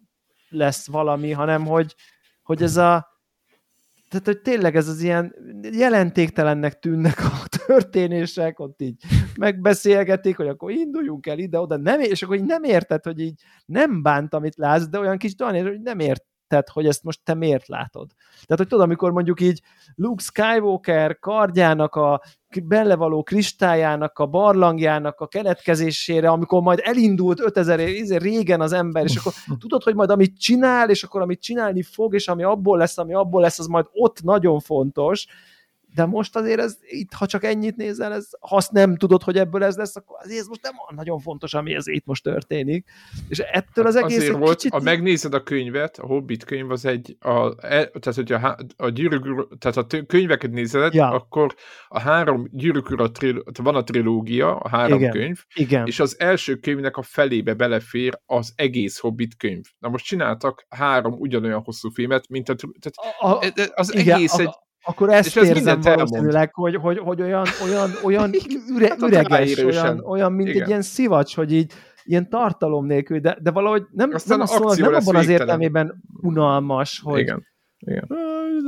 lesz 0.49 0.87
valami, 0.87 1.31
hanem 1.31 1.65
hogy, 1.65 1.95
hogy 2.43 2.63
ez 2.63 2.77
a 2.77 3.07
tehát, 4.09 4.25
hogy 4.25 4.41
tényleg 4.41 4.75
ez 4.75 4.87
az 4.87 5.01
ilyen 5.01 5.35
jelentéktelennek 5.71 6.79
tűnnek 6.79 7.19
a 7.19 7.57
történések, 7.65 8.59
ott 8.59 8.81
így 8.81 9.03
megbeszélgetik, 9.37 10.37
hogy 10.37 10.47
akkor 10.47 10.71
induljunk 10.71 11.27
el 11.27 11.39
ide-oda, 11.39 11.77
nem, 11.77 11.99
és 11.99 12.23
akkor 12.23 12.35
így 12.35 12.45
nem 12.45 12.63
érted, 12.63 13.03
hogy 13.03 13.19
így 13.19 13.41
nem 13.65 14.01
bánt, 14.01 14.33
amit 14.33 14.55
látsz, 14.55 14.87
de 14.87 14.99
olyan 14.99 15.17
kis 15.17 15.33
olyan, 15.39 15.67
hogy 15.67 15.81
nem 15.81 15.99
ért, 15.99 16.23
tehát 16.49 16.69
hogy 16.69 16.85
ezt 16.85 17.03
most 17.03 17.19
te 17.23 17.33
miért 17.33 17.67
látod. 17.67 18.07
Tehát, 18.17 18.57
hogy 18.57 18.67
tudod, 18.67 18.83
amikor 18.83 19.11
mondjuk 19.11 19.41
így 19.41 19.61
Luke 19.95 20.23
Skywalker 20.23 21.19
kardjának 21.19 21.95
a 21.95 22.21
belevaló 22.63 23.23
kristályának, 23.23 24.19
a 24.19 24.25
barlangjának 24.25 25.19
a 25.19 25.27
keletkezésére, 25.27 26.29
amikor 26.29 26.61
majd 26.61 26.79
elindult 26.83 27.39
5000 27.39 27.79
év 27.79 28.07
régen 28.09 28.61
az 28.61 28.71
ember, 28.71 29.03
és 29.03 29.15
akkor 29.15 29.33
tudod, 29.59 29.83
hogy 29.83 29.95
majd 29.95 30.09
amit 30.09 30.39
csinál, 30.39 30.89
és 30.89 31.03
akkor 31.03 31.21
amit 31.21 31.41
csinálni 31.41 31.83
fog, 31.83 32.13
és 32.13 32.27
ami 32.27 32.43
abból 32.43 32.77
lesz, 32.77 32.97
ami 32.97 33.13
abból 33.13 33.41
lesz, 33.41 33.59
az 33.59 33.67
majd 33.67 33.85
ott 33.91 34.21
nagyon 34.21 34.59
fontos, 34.59 35.27
de 35.95 36.05
most 36.05 36.35
azért 36.35 36.59
ez, 36.59 36.77
itt, 36.81 37.13
ha 37.13 37.25
csak 37.25 37.43
ennyit 37.43 37.75
nézel, 37.75 38.13
ez, 38.13 38.29
ha 38.39 38.55
azt 38.55 38.71
nem 38.71 38.95
tudod, 38.95 39.23
hogy 39.23 39.37
ebből 39.37 39.63
ez 39.63 39.75
lesz, 39.75 39.95
akkor 39.95 40.17
azért 40.23 40.39
ez 40.39 40.47
most 40.47 40.61
nem 40.63 40.73
olyan 40.73 40.95
nagyon 40.95 41.19
fontos, 41.19 41.53
ami 41.53 41.73
ez 41.73 41.87
itt 41.87 42.05
most 42.05 42.23
történik. 42.23 42.85
És 43.27 43.39
ettől 43.39 43.85
az 43.85 43.95
hát 43.95 44.03
egész 44.03 44.17
azért 44.17 44.37
volt, 44.37 44.55
kicsit... 44.55 44.71
ha 44.71 44.79
megnézed 44.79 45.33
a 45.33 45.43
könyvet, 45.43 45.97
a 45.97 46.05
Hobbit 46.05 46.43
könyv 46.43 46.71
az 46.71 46.85
egy, 46.85 47.17
a, 47.19 47.65
e, 47.65 47.85
tehát 47.85 48.13
hogy 48.13 48.31
a, 48.31 48.57
a 48.77 48.89
gyűrűk, 48.89 49.57
tehát 49.57 49.77
a 49.77 50.05
könyveket 50.05 50.51
nézed, 50.51 50.93
ja. 50.93 51.11
akkor 51.11 51.55
a 51.87 51.99
három 51.99 52.47
gyűrűk 52.51 52.89
ura 52.89 53.11
van 53.63 53.75
a 53.75 53.83
trilógia, 53.83 54.57
a 54.57 54.69
három 54.69 54.99
Igen. 54.99 55.11
könyv, 55.11 55.43
Igen. 55.53 55.85
és 55.85 55.99
az 55.99 56.19
első 56.19 56.55
könyvnek 56.55 56.97
a 56.97 57.01
felébe 57.01 57.53
belefér 57.53 58.19
az 58.25 58.53
egész 58.55 58.99
Hobbit 58.99 59.37
könyv. 59.37 59.63
Na 59.79 59.89
most 59.89 60.05
csináltak 60.05 60.65
három 60.69 61.13
ugyanolyan 61.13 61.61
hosszú 61.63 61.89
filmet, 61.89 62.27
mint 62.29 62.49
a, 62.49 62.55
tehát 62.55 63.15
a, 63.19 63.27
a, 63.27 63.43
e, 63.55 63.71
az 63.73 63.95
igen, 63.95 64.15
egész 64.15 64.33
a, 64.33 64.41
egy 64.41 64.67
akkor 64.83 65.09
ezt 65.09 65.35
és 65.37 65.47
érzem 65.47 65.81
valószínűleg, 65.81 66.53
hogy, 66.53 66.75
hogy, 66.75 66.97
hogy 66.97 67.21
olyan, 67.21 67.45
olyan, 67.63 67.91
olyan 68.03 68.31
üre, 68.75 68.87
hát 68.89 69.01
üreges, 69.01 69.57
olyan, 69.57 69.99
olyan, 69.99 70.31
mint 70.31 70.49
Igen. 70.49 70.61
egy 70.61 70.67
ilyen 70.67 70.81
szivacs, 70.81 71.35
hogy 71.35 71.53
így 71.53 71.73
ilyen 72.03 72.29
tartalom 72.29 72.85
nélkül, 72.85 73.19
de, 73.19 73.37
de 73.41 73.51
valahogy 73.51 73.83
nem, 73.91 74.09
nem, 74.25 74.41
azt 74.41 74.59
mondom, 74.59 74.91
nem 74.91 74.93
abban 74.93 75.15
az 75.15 75.27
értelmében 75.27 76.03
unalmas, 76.21 76.99
hogy 77.03 77.19
Igen. 77.19 77.47
Igen. 77.79 78.07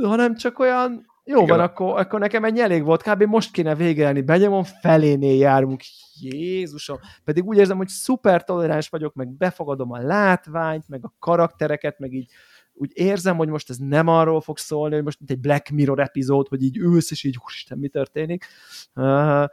hanem 0.02 0.36
csak 0.36 0.58
olyan 0.58 1.10
jó 1.24 1.42
Igen. 1.42 1.56
van, 1.56 1.60
akkor, 1.60 1.98
akkor 1.98 2.20
nekem 2.20 2.44
ennyi 2.44 2.60
elég 2.60 2.84
volt, 2.84 3.02
kb. 3.02 3.22
most 3.22 3.52
kéne 3.52 3.74
végelni, 3.74 4.20
benyomom, 4.20 4.64
felénél 4.64 5.38
járunk, 5.38 5.80
Jézusom, 6.20 6.98
pedig 7.24 7.44
úgy 7.44 7.58
érzem, 7.58 7.76
hogy 7.76 7.88
szuper 7.88 8.44
toleráns 8.44 8.88
vagyok, 8.88 9.14
meg 9.14 9.28
befogadom 9.28 9.92
a 9.92 9.98
látványt, 9.98 10.88
meg 10.88 11.04
a 11.04 11.14
karaktereket, 11.18 11.98
meg 11.98 12.12
így 12.12 12.30
úgy 12.82 12.90
érzem, 12.94 13.36
hogy 13.36 13.48
most 13.48 13.70
ez 13.70 13.76
nem 13.76 14.08
arról 14.08 14.40
fog 14.40 14.58
szólni, 14.58 14.94
hogy 14.94 15.04
most 15.04 15.18
mint 15.18 15.30
egy 15.30 15.40
Black 15.40 15.70
Mirror 15.70 16.00
epizód, 16.00 16.48
hogy 16.48 16.62
így 16.62 16.76
ülsz, 16.76 17.10
és 17.10 17.24
így, 17.24 17.36
úristen, 17.44 17.78
mi 17.78 17.88
történik. 17.88 18.44
Uh, 18.94 19.44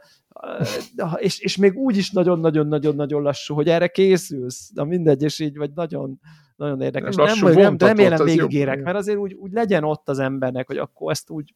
és, 1.16 1.38
és 1.38 1.56
még 1.56 1.76
úgy 1.76 1.96
is 1.96 2.10
nagyon-nagyon-nagyon-nagyon 2.10 3.22
lassú, 3.22 3.54
hogy 3.54 3.68
erre 3.68 3.88
készülsz, 3.88 4.70
de 4.74 4.84
mindegy, 4.84 5.22
és 5.22 5.38
így, 5.38 5.56
vagy 5.56 5.70
nagyon, 5.74 6.20
nagyon 6.56 6.80
érdekes. 6.80 7.14
Nem, 7.14 7.26
nem, 7.40 7.54
nem 7.54 7.76
remélem 7.76 8.24
végigérek, 8.24 8.82
mert 8.82 8.96
azért 8.96 9.18
úgy, 9.18 9.32
úgy 9.32 9.52
legyen 9.52 9.84
ott 9.84 10.08
az 10.08 10.18
embernek, 10.18 10.66
hogy 10.66 10.78
akkor 10.78 11.10
ezt 11.10 11.30
úgy 11.30 11.54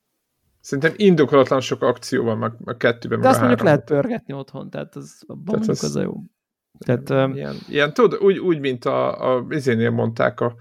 Szerintem 0.60 0.92
indokolatlan 0.96 1.60
sok 1.60 1.82
akció 1.82 2.24
van 2.24 2.38
meg 2.38 2.52
a 2.64 2.76
kettőben. 2.76 3.20
De 3.20 3.28
azt 3.28 3.38
mondjuk 3.38 3.62
lehet 3.62 3.84
pörgetni 3.84 4.34
otthon, 4.34 4.70
tehát 4.70 4.96
az, 4.96 5.22
abban 5.26 5.60
tehát 5.60 5.68
az, 5.68 5.84
az 5.84 5.96
a 5.96 6.02
jó. 6.02 6.14
Tehát, 6.78 7.34
ilyen, 7.34 7.54
ilyen 7.68 7.94
tudod, 7.94 8.20
úgy, 8.22 8.38
úgy, 8.38 8.60
mint 8.60 8.84
a, 8.84 9.34
a 9.36 9.46
izénél 9.48 9.90
mondták 9.90 10.40
a, 10.40 10.54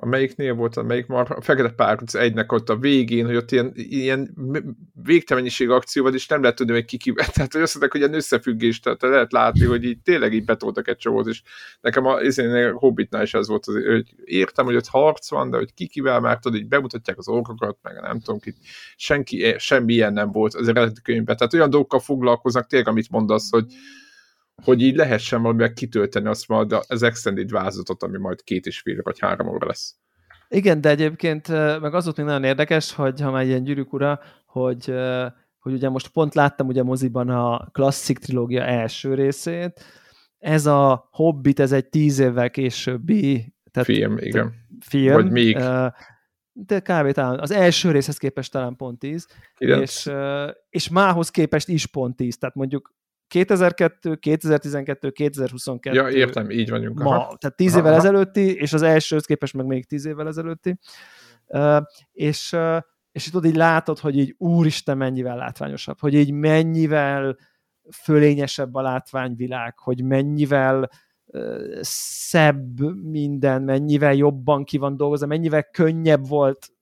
a 0.00 0.06
melyiknél 0.06 0.54
volt, 0.54 0.76
a 0.76 0.82
melyik 0.82 1.06
már 1.06 1.30
a 1.30 1.40
Fekete 1.40 1.68
Párkuc 1.68 2.14
egynek 2.14 2.52
ott 2.52 2.68
a 2.68 2.76
végén, 2.76 3.26
hogy 3.26 3.36
ott 3.36 3.52
ilyen, 3.52 3.72
ilyen 3.74 4.34
végtelenség 5.02 5.70
akció 5.70 6.02
van, 6.02 6.14
és 6.14 6.26
nem 6.26 6.40
lehet 6.40 6.56
tudni, 6.56 6.72
hogy 6.72 6.84
ki 6.84 6.96
kivel. 6.96 7.26
Tehát, 7.34 7.52
hogy 7.52 7.62
azt 7.62 7.74
mondták, 7.74 7.92
hogy 7.92 8.00
ilyen 8.00 8.14
összefüggés, 8.14 8.80
tehát 8.80 9.02
lehet 9.02 9.32
látni, 9.32 9.64
hogy 9.64 9.84
így 9.84 9.98
tényleg 9.98 10.34
így 10.34 10.44
betoltak 10.44 10.88
egy 10.88 10.96
csomót, 10.96 11.26
és 11.26 11.42
nekem 11.80 12.06
a, 12.06 12.16
a 12.16 12.72
Hobbitnál 12.72 13.22
is 13.22 13.34
ez 13.34 13.48
volt, 13.48 13.66
az, 13.66 13.74
hogy 13.74 14.14
értem, 14.24 14.64
hogy 14.64 14.76
ott 14.76 14.86
harc 14.86 15.30
van, 15.30 15.50
de 15.50 15.56
hogy 15.56 15.74
ki 15.74 16.00
már 16.00 16.38
tudod, 16.38 16.60
így 16.60 16.68
bemutatják 16.68 17.18
az 17.18 17.28
orkokat, 17.28 17.78
meg 17.82 18.00
nem 18.00 18.20
tudom, 18.20 18.40
ki, 18.40 18.54
senki, 18.96 19.54
semmi 19.58 19.92
ilyen 19.92 20.12
nem 20.12 20.30
volt 20.30 20.54
az 20.54 20.68
eredeti 20.68 21.02
könyvben. 21.02 21.36
Tehát 21.36 21.54
olyan 21.54 21.70
dolgokkal 21.70 22.00
foglalkoznak 22.00 22.66
tényleg, 22.66 22.88
amit 22.88 23.10
mondasz, 23.10 23.50
hogy 23.50 23.64
hogy 24.64 24.82
így 24.82 24.96
lehessen 24.96 25.42
valamivel 25.42 25.72
kitölteni 25.72 26.26
azt 26.26 26.48
majd 26.48 26.72
az 26.86 27.02
extended 27.02 27.50
vázatot, 27.50 28.02
ami 28.02 28.18
majd 28.18 28.42
két 28.42 28.66
és 28.66 28.80
fél 28.80 29.00
vagy 29.02 29.18
három 29.18 29.48
óra 29.48 29.66
lesz. 29.66 29.96
Igen, 30.48 30.80
de 30.80 30.88
egyébként 30.88 31.48
meg 31.80 31.94
az 31.94 32.04
volt 32.04 32.16
még 32.16 32.26
nagyon 32.26 32.44
érdekes, 32.44 32.92
hogy 32.92 33.20
ha 33.20 33.30
már 33.30 33.44
ilyen 33.44 33.64
gyűrűk 33.64 33.92
ura, 33.92 34.20
hogy, 34.46 34.94
hogy 35.58 35.72
ugye 35.72 35.88
most 35.88 36.08
pont 36.08 36.34
láttam 36.34 36.66
ugye 36.66 36.82
moziban 36.82 37.28
a 37.28 37.68
klasszik 37.72 38.18
trilógia 38.18 38.62
első 38.62 39.14
részét, 39.14 39.84
ez 40.38 40.66
a 40.66 41.08
Hobbit, 41.10 41.60
ez 41.60 41.72
egy 41.72 41.88
tíz 41.88 42.18
évvel 42.18 42.50
későbbi 42.50 43.54
tehát, 43.70 43.88
film, 43.88 44.18
igen. 44.18 44.54
Film, 44.80 45.12
Vagy 45.14 45.30
még. 45.30 45.56
De 46.52 46.80
kb. 46.80 47.10
talán 47.12 47.38
az 47.38 47.50
első 47.50 47.90
részhez 47.90 48.16
képest 48.16 48.52
talán 48.52 48.76
pont 48.76 48.98
10, 48.98 49.26
és, 49.58 50.10
és 50.70 50.88
mához 50.88 51.30
képest 51.30 51.68
is 51.68 51.86
pont 51.86 52.16
10, 52.16 52.38
tehát 52.38 52.54
mondjuk 52.54 52.94
2002, 53.28 54.18
2012, 54.18 55.10
2022. 55.10 55.96
Ja, 55.96 56.08
értem, 56.08 56.50
így 56.50 56.70
vagyunk. 56.70 57.02
Ma, 57.02 57.10
aha. 57.10 57.36
tehát 57.36 57.56
tíz 57.56 57.76
évvel 57.76 57.92
aha. 57.92 58.00
ezelőtti, 58.00 58.54
és 58.54 58.72
az 58.72 58.82
elsőhöz 58.82 59.24
képest 59.24 59.54
meg 59.54 59.66
még 59.66 59.86
tíz 59.86 60.06
évvel 60.06 60.26
ezelőtti. 60.26 60.78
Uh, 61.46 61.82
és, 62.12 62.52
uh, 62.52 62.80
és 63.12 63.30
tudod, 63.30 63.44
így 63.44 63.56
látod, 63.56 63.98
hogy 63.98 64.18
így 64.18 64.34
úristen 64.38 64.96
mennyivel 64.96 65.36
látványosabb, 65.36 66.00
hogy 66.00 66.14
így 66.14 66.32
mennyivel 66.32 67.36
fölényesebb 68.02 68.74
a 68.74 68.82
látványvilág, 68.82 69.78
hogy 69.78 70.04
mennyivel 70.04 70.90
uh, 71.24 71.78
szebb 71.80 72.80
minden, 73.02 73.62
mennyivel 73.62 74.14
jobban 74.14 74.64
ki 74.64 74.78
van 74.78 74.96
dolgozva, 74.96 75.26
mennyivel 75.26 75.62
könnyebb 75.62 76.28
volt 76.28 76.72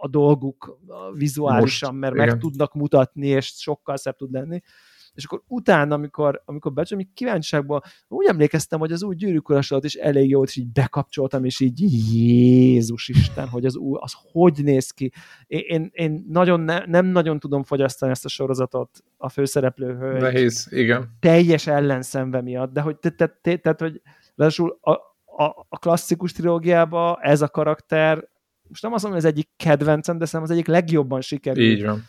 a 0.00 0.08
dolguk 0.08 0.78
vizuálisan, 1.12 1.90
Most, 1.90 2.00
mert 2.00 2.14
igen. 2.14 2.26
meg 2.26 2.38
tudnak 2.38 2.74
mutatni, 2.74 3.26
és 3.26 3.46
sokkal 3.46 3.96
szebb 3.96 4.16
tud 4.16 4.32
lenni 4.32 4.62
és 5.16 5.24
akkor 5.24 5.42
utána, 5.46 5.94
amikor, 5.94 6.42
amikor 6.44 6.72
becsülöm, 6.72 7.08
kíváncsiságban 7.14 7.82
úgy 8.08 8.26
emlékeztem, 8.26 8.78
hogy 8.78 8.92
az 8.92 9.02
új 9.02 9.14
gyűrűk 9.14 9.48
is 9.80 9.94
elég 9.94 10.30
jó, 10.30 10.42
és 10.42 10.56
így 10.56 10.68
bekapcsoltam, 10.72 11.44
és 11.44 11.60
így 11.60 11.80
Jézus 12.14 13.08
Isten, 13.08 13.48
hogy 13.48 13.64
az 13.64 13.76
új, 13.76 13.98
az 14.00 14.12
hogy 14.32 14.64
néz 14.64 14.90
ki. 14.90 15.12
Én, 15.46 15.90
én, 15.92 16.24
nagyon 16.28 16.60
ne, 16.60 16.78
nem 16.86 17.06
nagyon 17.06 17.38
tudom 17.38 17.62
fogyasztani 17.62 18.10
ezt 18.10 18.24
a 18.24 18.28
sorozatot 18.28 19.04
a 19.16 19.28
főszereplő 19.28 19.96
hölgy. 19.96 20.20
Nehéz, 20.20 20.68
igen. 20.70 21.16
Teljes 21.20 21.66
ellenszenve 21.66 22.42
miatt, 22.42 22.72
de 22.72 22.80
hogy, 22.80 22.96
tehát, 22.96 23.38
te, 23.42 23.56
te, 23.56 23.72
te, 23.72 23.84
hogy 23.84 24.00
ráadásul 24.34 24.78
a, 24.80 24.90
a, 25.44 25.66
a 25.68 25.78
klasszikus 25.78 26.32
trilógiában 26.32 27.16
ez 27.20 27.42
a 27.42 27.48
karakter 27.48 28.28
most 28.68 28.82
nem 28.82 28.92
azt 28.92 29.02
mondom, 29.02 29.20
hogy 29.20 29.30
ez 29.30 29.36
egyik 29.36 29.48
kedvencem, 29.56 30.18
de 30.18 30.24
szerintem 30.24 30.50
az 30.50 30.56
egyik 30.56 30.66
legjobban 30.66 31.20
sikerült. 31.20 31.66
Így 31.66 31.84
van 31.84 32.04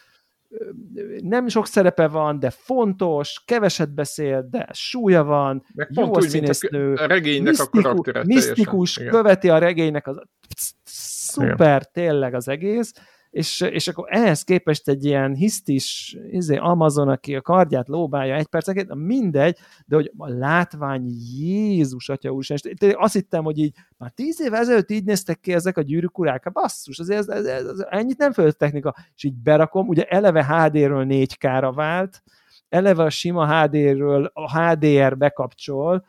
nem 1.22 1.48
sok 1.48 1.68
szerepe 1.68 2.07
van, 2.07 2.40
de 2.40 2.49
fontos, 2.49 3.41
keveset 3.45 3.94
beszél, 3.94 4.48
de 4.52 4.68
súlya 4.72 5.24
van, 5.24 5.65
Meg 5.74 5.90
jó 5.91 6.15
a 6.15 6.22
színésznő, 6.22 6.94
a 6.94 7.06
regénynek 7.06 7.48
misztikus, 7.48 8.14
a 8.14 8.24
misztikus 8.24 8.94
követi 8.94 9.49
a 9.49 9.57
regénynek 9.57 10.07
az 10.07 10.22
szuper 10.84 11.82
Igen. 11.82 11.90
tényleg 11.91 12.34
az 12.34 12.48
egész, 12.48 12.94
és, 13.38 13.62
és 13.62 13.88
akkor 13.88 14.08
ehhez 14.10 14.44
képest 14.44 14.88
egy 14.88 15.06
ilyen 15.06 15.34
hisztis 15.34 16.18
izé, 16.32 16.56
Amazon, 16.56 17.10
aki 17.10 17.36
a 17.36 17.42
kardját 17.42 17.88
lóbálja 17.88 18.36
egy 18.36 18.48
percenként, 18.48 18.96
mindegy, 18.96 19.58
de 19.86 19.96
hogy 19.96 20.12
a 20.18 20.30
látvány 20.30 21.06
Jézus, 21.38 22.10
Atya 22.10 22.30
úr, 22.30 22.44
és 22.48 22.62
azt 22.94 23.14
hittem, 23.14 23.44
hogy 23.44 23.58
így 23.58 23.74
már 23.98 24.12
tíz 24.12 24.42
év 24.42 24.54
ezelőtt 24.54 24.90
így 24.90 25.04
néztek 25.04 25.40
ki 25.40 25.54
ezek 25.54 25.78
a 25.78 25.82
gyűrűk 25.82 26.20
urák, 26.20 26.44
hát 26.44 26.54
basszus, 26.54 27.00
azért 27.00 27.20
ez, 27.20 27.28
ez, 27.28 27.46
ez, 27.46 27.66
ez, 27.66 27.86
ennyit 27.90 28.18
nem 28.18 28.32
föld 28.32 28.58
technika, 28.58 28.96
és 29.16 29.24
így 29.24 29.36
berakom, 29.36 29.88
ugye 29.88 30.04
eleve 30.04 30.46
HD-ről 30.46 31.06
4K-ra 31.10 31.72
vált, 31.76 32.24
eleve 32.70 33.04
a 33.04 33.10
sima 33.10 33.62
HD-ről 33.62 34.32
a 34.34 34.60
HDR 34.60 35.18
bekapcsol, 35.18 36.06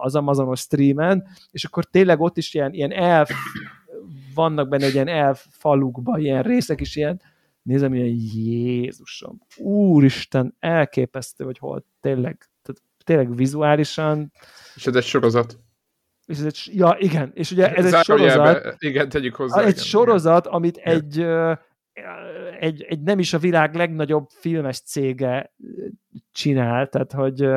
az 0.00 0.14
Amazonos 0.14 0.60
streamen, 0.60 1.24
és 1.50 1.64
akkor 1.64 1.84
tényleg 1.84 2.20
ott 2.20 2.36
is 2.36 2.54
ilyen, 2.54 2.72
ilyen 2.72 2.92
elf 2.92 3.30
vannak 4.34 4.68
benne 4.68 4.84
egy 4.84 4.94
ilyen 4.94 5.08
elfalukban 5.08 6.20
ilyen 6.20 6.42
részek 6.42 6.80
is 6.80 6.96
ilyen, 6.96 7.20
nézem, 7.62 7.94
ilyen 7.94 8.16
Jézusom, 8.34 9.38
úristen, 9.56 10.56
elképesztő, 10.58 11.44
hogy 11.44 11.58
hol 11.58 11.84
tényleg, 12.00 12.48
tehát 12.62 12.82
tényleg 13.04 13.36
vizuálisan. 13.36 14.32
És 14.74 14.86
ez 14.86 14.96
egy 14.96 15.04
sorozat. 15.04 15.58
És 16.26 16.38
ez 16.38 16.44
egy, 16.44 16.70
ja, 16.72 16.96
igen, 16.98 17.30
és 17.34 17.50
ugye 17.50 17.74
ez 17.74 17.94
egy 17.94 18.04
sorozat. 18.04 18.74
Igen, 18.78 19.08
tegyük 19.08 19.34
hozzá. 19.34 19.60
Egy 19.60 19.68
igen, 19.68 19.84
sorozat, 19.84 20.44
igen. 20.44 20.56
amit 20.56 20.76
egy, 20.76 21.26
egy, 22.60 22.82
egy 22.82 23.02
nem 23.02 23.18
is 23.18 23.32
a 23.32 23.38
világ 23.38 23.74
legnagyobb 23.74 24.26
filmes 24.28 24.80
cége 24.80 25.54
csinál, 26.32 26.88
tehát 26.88 27.12
hogy 27.12 27.48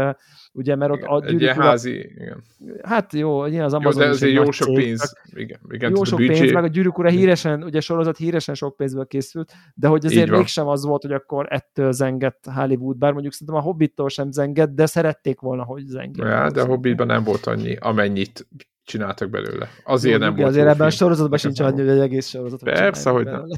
ugye, 0.53 0.76
mert 0.76 0.91
ott 0.91 1.24
igen, 1.24 1.36
a 1.36 1.40
ilyen 1.40 1.56
házi, 1.56 1.99
igen. 1.99 2.44
Hát 2.84 3.14
jó, 3.14 3.45
ilyen 3.45 3.64
az 3.64 3.74
Amazon 3.74 4.02
jó, 4.02 4.07
de 4.07 4.14
azért 4.14 4.34
jó 4.34 4.52
sok 4.52 4.68
cég, 4.68 4.76
pénz. 4.76 5.14
Igen, 5.34 5.60
igen, 5.70 5.91
jó 5.95 6.03
sok 6.03 6.20
pénz, 6.20 6.52
meg 6.52 6.64
a 6.64 6.68
gyűrűk 6.68 6.98
ura 6.98 7.10
híresen, 7.10 7.64
ugye 7.64 7.80
sorozat 7.80 8.18
híresen 8.18 8.56
sok 8.56 8.76
pénzből 8.76 9.07
készült, 9.07 9.53
de 9.74 9.88
hogy 9.88 10.06
azért 10.06 10.30
mégsem 10.30 10.68
az 10.68 10.86
volt, 10.86 11.02
hogy 11.02 11.14
akkor 11.14 11.45
ettől 11.49 11.91
zengett 11.91 12.45
Hollywood, 12.56 12.98
bár 12.98 13.12
mondjuk 13.12 13.34
szerintem 13.34 13.56
a 13.56 13.62
Hobbittól 13.62 14.10
sem 14.10 14.32
zengett, 14.32 14.76
de 14.76 14.86
szerették 14.86 15.40
volna, 15.40 15.64
hogy 15.64 15.86
zengett. 15.86 16.28
Ja, 16.28 16.52
de 16.52 16.62
a 16.62 16.66
Hobbitban 16.66 17.07
nem 17.07 17.24
volt 17.24 17.45
annyi, 17.45 17.76
amennyit 17.76 18.48
csináltak 18.86 19.30
belőle. 19.30 19.70
Azért 19.84 20.14
Jó, 20.14 20.20
nem 20.20 20.36
volt 20.36 20.48
Azért 20.48 20.68
ebben 20.68 20.88
a 20.88 20.90
sorozatban 20.90 21.38
sincs 21.38 21.60
annyi, 21.60 21.80
hogy 21.80 21.90
egy 21.90 21.99
egész 21.99 22.28
sorozat. 22.28 22.64
Persze, 22.64 23.10
hogy 23.10 23.26
nem. 23.26 23.45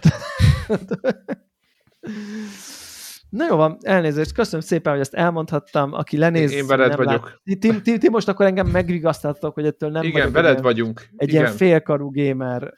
Na 3.30 3.46
jó 3.50 3.56
van, 3.56 3.78
elnézést, 3.82 4.34
köszönöm 4.34 4.66
szépen, 4.66 4.92
hogy 4.92 5.02
ezt 5.02 5.14
elmondhattam, 5.14 5.94
aki 5.94 6.18
lenéz. 6.18 6.52
Én 6.52 6.68
veled 6.68 6.96
vagyok. 6.96 7.42
Ti, 7.44 7.58
ti, 7.58 7.82
ti, 7.82 7.98
ti, 7.98 8.10
most 8.10 8.28
akkor 8.28 8.46
engem 8.46 8.68
megvigasztaltok, 8.68 9.54
hogy 9.54 9.66
ettől 9.66 9.90
nem 9.90 10.04
Igen, 10.04 10.32
veled 10.32 10.52
ilyen, 10.52 10.64
vagyunk. 10.64 11.02
Egy 11.16 11.28
Igen. 11.28 11.42
ilyen 11.42 11.56
félkarú 11.56 12.12
gamer. 12.14 12.74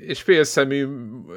És 0.00 0.22
félszemű, 0.22 0.86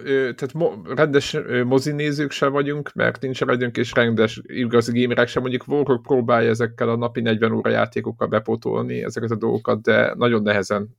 tehát 0.06 0.54
mo- 0.54 0.88
rendes 0.96 1.38
mozinézők 1.66 2.32
se 2.32 2.48
vagyunk, 2.48 2.92
mert 2.94 3.22
nincs 3.22 3.44
vagyunk, 3.44 3.78
és 3.78 3.94
rendes 3.94 4.42
igazi 4.44 5.02
gamerek 5.02 5.28
sem. 5.28 5.42
Mondjuk 5.42 5.68
Warhawk 5.68 6.02
próbálja 6.02 6.50
ezekkel 6.50 6.90
a 6.90 6.96
napi 6.96 7.22
40 7.22 7.52
óra 7.52 7.70
játékokkal 7.70 8.28
bepótolni 8.28 9.04
ezeket 9.04 9.32
a 9.32 9.36
dolgokat, 9.36 9.82
de 9.82 10.14
nagyon 10.16 10.42
nehezen 10.42 10.96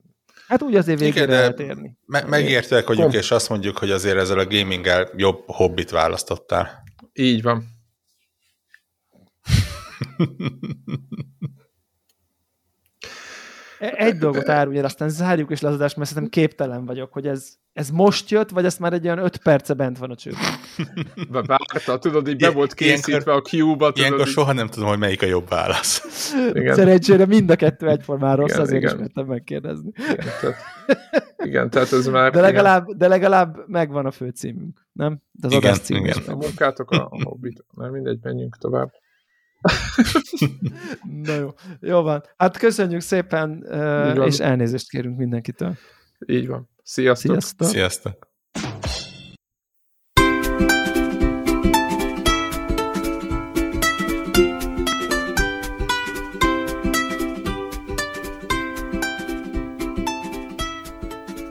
Hát 0.49 0.61
úgy 0.61 0.75
azért 0.75 0.99
végére 0.99 1.23
Igen, 1.25 1.35
lehet 1.35 1.59
érni. 1.59 1.97
Me- 2.05 2.27
megértőek 2.27 2.87
vagyunk, 2.87 3.13
és 3.13 3.31
azt 3.31 3.49
mondjuk, 3.49 3.77
hogy 3.77 3.91
azért 3.91 4.17
ezzel 4.17 4.39
a 4.39 4.45
gaminggel 4.45 5.09
jobb 5.15 5.43
hobbit 5.45 5.89
választottál. 5.89 6.83
Így 7.13 7.41
van. 7.41 7.63
Egy 13.79 14.17
dolgot 14.17 14.49
árulj 14.49 14.79
aztán 14.79 15.09
zárjuk 15.09 15.51
is 15.51 15.61
le 15.61 15.69
az 15.69 15.75
adást, 15.75 15.97
mert 15.97 16.09
szerintem 16.09 16.31
képtelen 16.31 16.85
vagyok, 16.85 17.13
hogy 17.13 17.27
ez, 17.27 17.53
ez 17.73 17.89
most 17.89 18.29
jött, 18.29 18.49
vagy 18.49 18.65
ezt 18.65 18.79
már 18.79 18.93
egy 18.93 19.05
olyan 19.05 19.17
öt 19.17 19.37
perce 19.37 19.73
bent 19.73 19.97
van 19.97 20.11
a 20.11 20.15
csőben. 20.15 20.39
Várta, 21.47 21.97
tudod, 21.99 22.27
így 22.27 22.37
be 22.37 22.49
volt 22.49 22.73
készítve 22.73 23.33
a 23.33 23.41
Q-ba. 23.51 23.91
Ilyenkor 23.95 24.27
így... 24.27 24.33
soha 24.33 24.53
nem 24.53 24.67
tudom, 24.67 24.89
hogy 24.89 24.97
melyik 24.97 25.21
a 25.21 25.25
jobb 25.25 25.49
válasz. 25.49 26.03
Igen. 26.53 26.75
Szerencsére 26.75 27.25
mind 27.25 27.49
a 27.49 27.55
kettő 27.55 27.87
egyformán 27.87 28.35
rossz, 28.35 28.49
igen, 28.49 28.61
azért 28.61 28.81
igen. 28.81 28.93
is 28.93 28.99
mertem 28.99 29.25
megkérdezni. 29.25 29.91
Igen 29.95 30.17
tehát, 30.41 30.55
igen, 31.37 31.69
tehát 31.69 31.91
ez 31.91 32.07
már... 32.07 32.31
De 32.31 32.41
legalább, 32.41 32.87
de 32.91 33.07
legalább 33.07 33.63
megvan 33.67 34.05
a 34.05 34.11
főcímünk, 34.11 34.87
nem? 34.91 35.21
De 35.31 35.47
az 35.47 35.53
igen, 35.53 35.73
cím 35.73 35.97
igen. 35.97 36.17
A 36.27 36.35
munkátok 36.35 36.91
a, 36.91 37.07
a 37.11 37.23
hobbit. 37.23 37.65
Már 37.75 37.89
mindegy, 37.89 38.19
menjünk 38.21 38.57
tovább. 38.57 38.91
Na 41.23 41.33
jó, 41.33 41.49
jó 41.79 42.01
van. 42.01 42.23
Hát 42.37 42.57
köszönjük 42.57 43.01
szépen, 43.01 43.65
uh, 43.67 44.25
és 44.25 44.39
elnézést 44.39 44.89
kérünk 44.89 45.17
mindenkitől. 45.17 45.77
Így 46.25 46.47
van. 46.47 46.69
Sziasztok! 46.83 47.31
Sziasztok! 47.31 47.67
Sziasztok. 47.67 48.27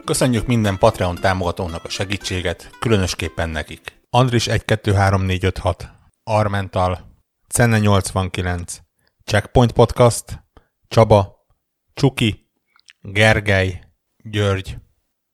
Köszönjük 0.09 0.47
minden 0.47 0.79
Patreon 0.79 1.15
támogatónak 1.15 1.85
a 1.85 1.89
segítséget, 1.89 2.71
különösképpen 2.81 3.49
nekik. 3.49 4.01
Andris 4.11 4.47
123456, 4.47 5.89
Armental, 6.23 7.09
Cenne 7.49 7.79
89, 7.79 8.81
Checkpoint 9.25 9.73
Podcast, 9.73 10.45
Csaba, 10.89 11.47
Csuki, 11.95 12.51
Gergely, 13.01 13.81
György, 14.17 14.77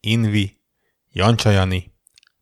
Invi, 0.01 0.61
Jancsajani, 1.13 1.95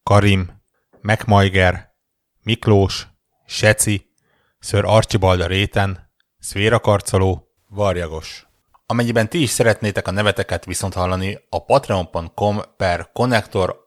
Karim, 0.02 0.62
Megmajger, 1.00 1.94
Miklós, 2.42 3.06
Seci, 3.46 4.12
Ször 4.58 4.84
Archibalda 4.84 5.46
Réten, 5.46 6.10
Szvéra 6.38 6.80
Karcoló, 6.80 7.48
Varjagos. 7.68 8.46
Amennyiben 8.86 9.28
ti 9.28 9.42
is 9.42 9.50
szeretnétek 9.50 10.06
a 10.08 10.10
neveteket 10.10 10.64
viszont 10.64 10.94
hallani, 10.94 11.38
a 11.48 11.64
patreon.com 11.64 12.60
per 12.76 13.10
connector 13.12 13.84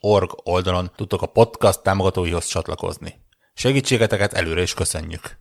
org 0.00 0.40
oldalon 0.42 0.92
tudtok 0.96 1.22
a 1.22 1.26
podcast 1.26 1.82
támogatóihoz 1.82 2.46
csatlakozni. 2.46 3.28
Segítségeteket 3.60 4.32
előre 4.32 4.62
is 4.62 4.74
köszönjük! 4.74 5.36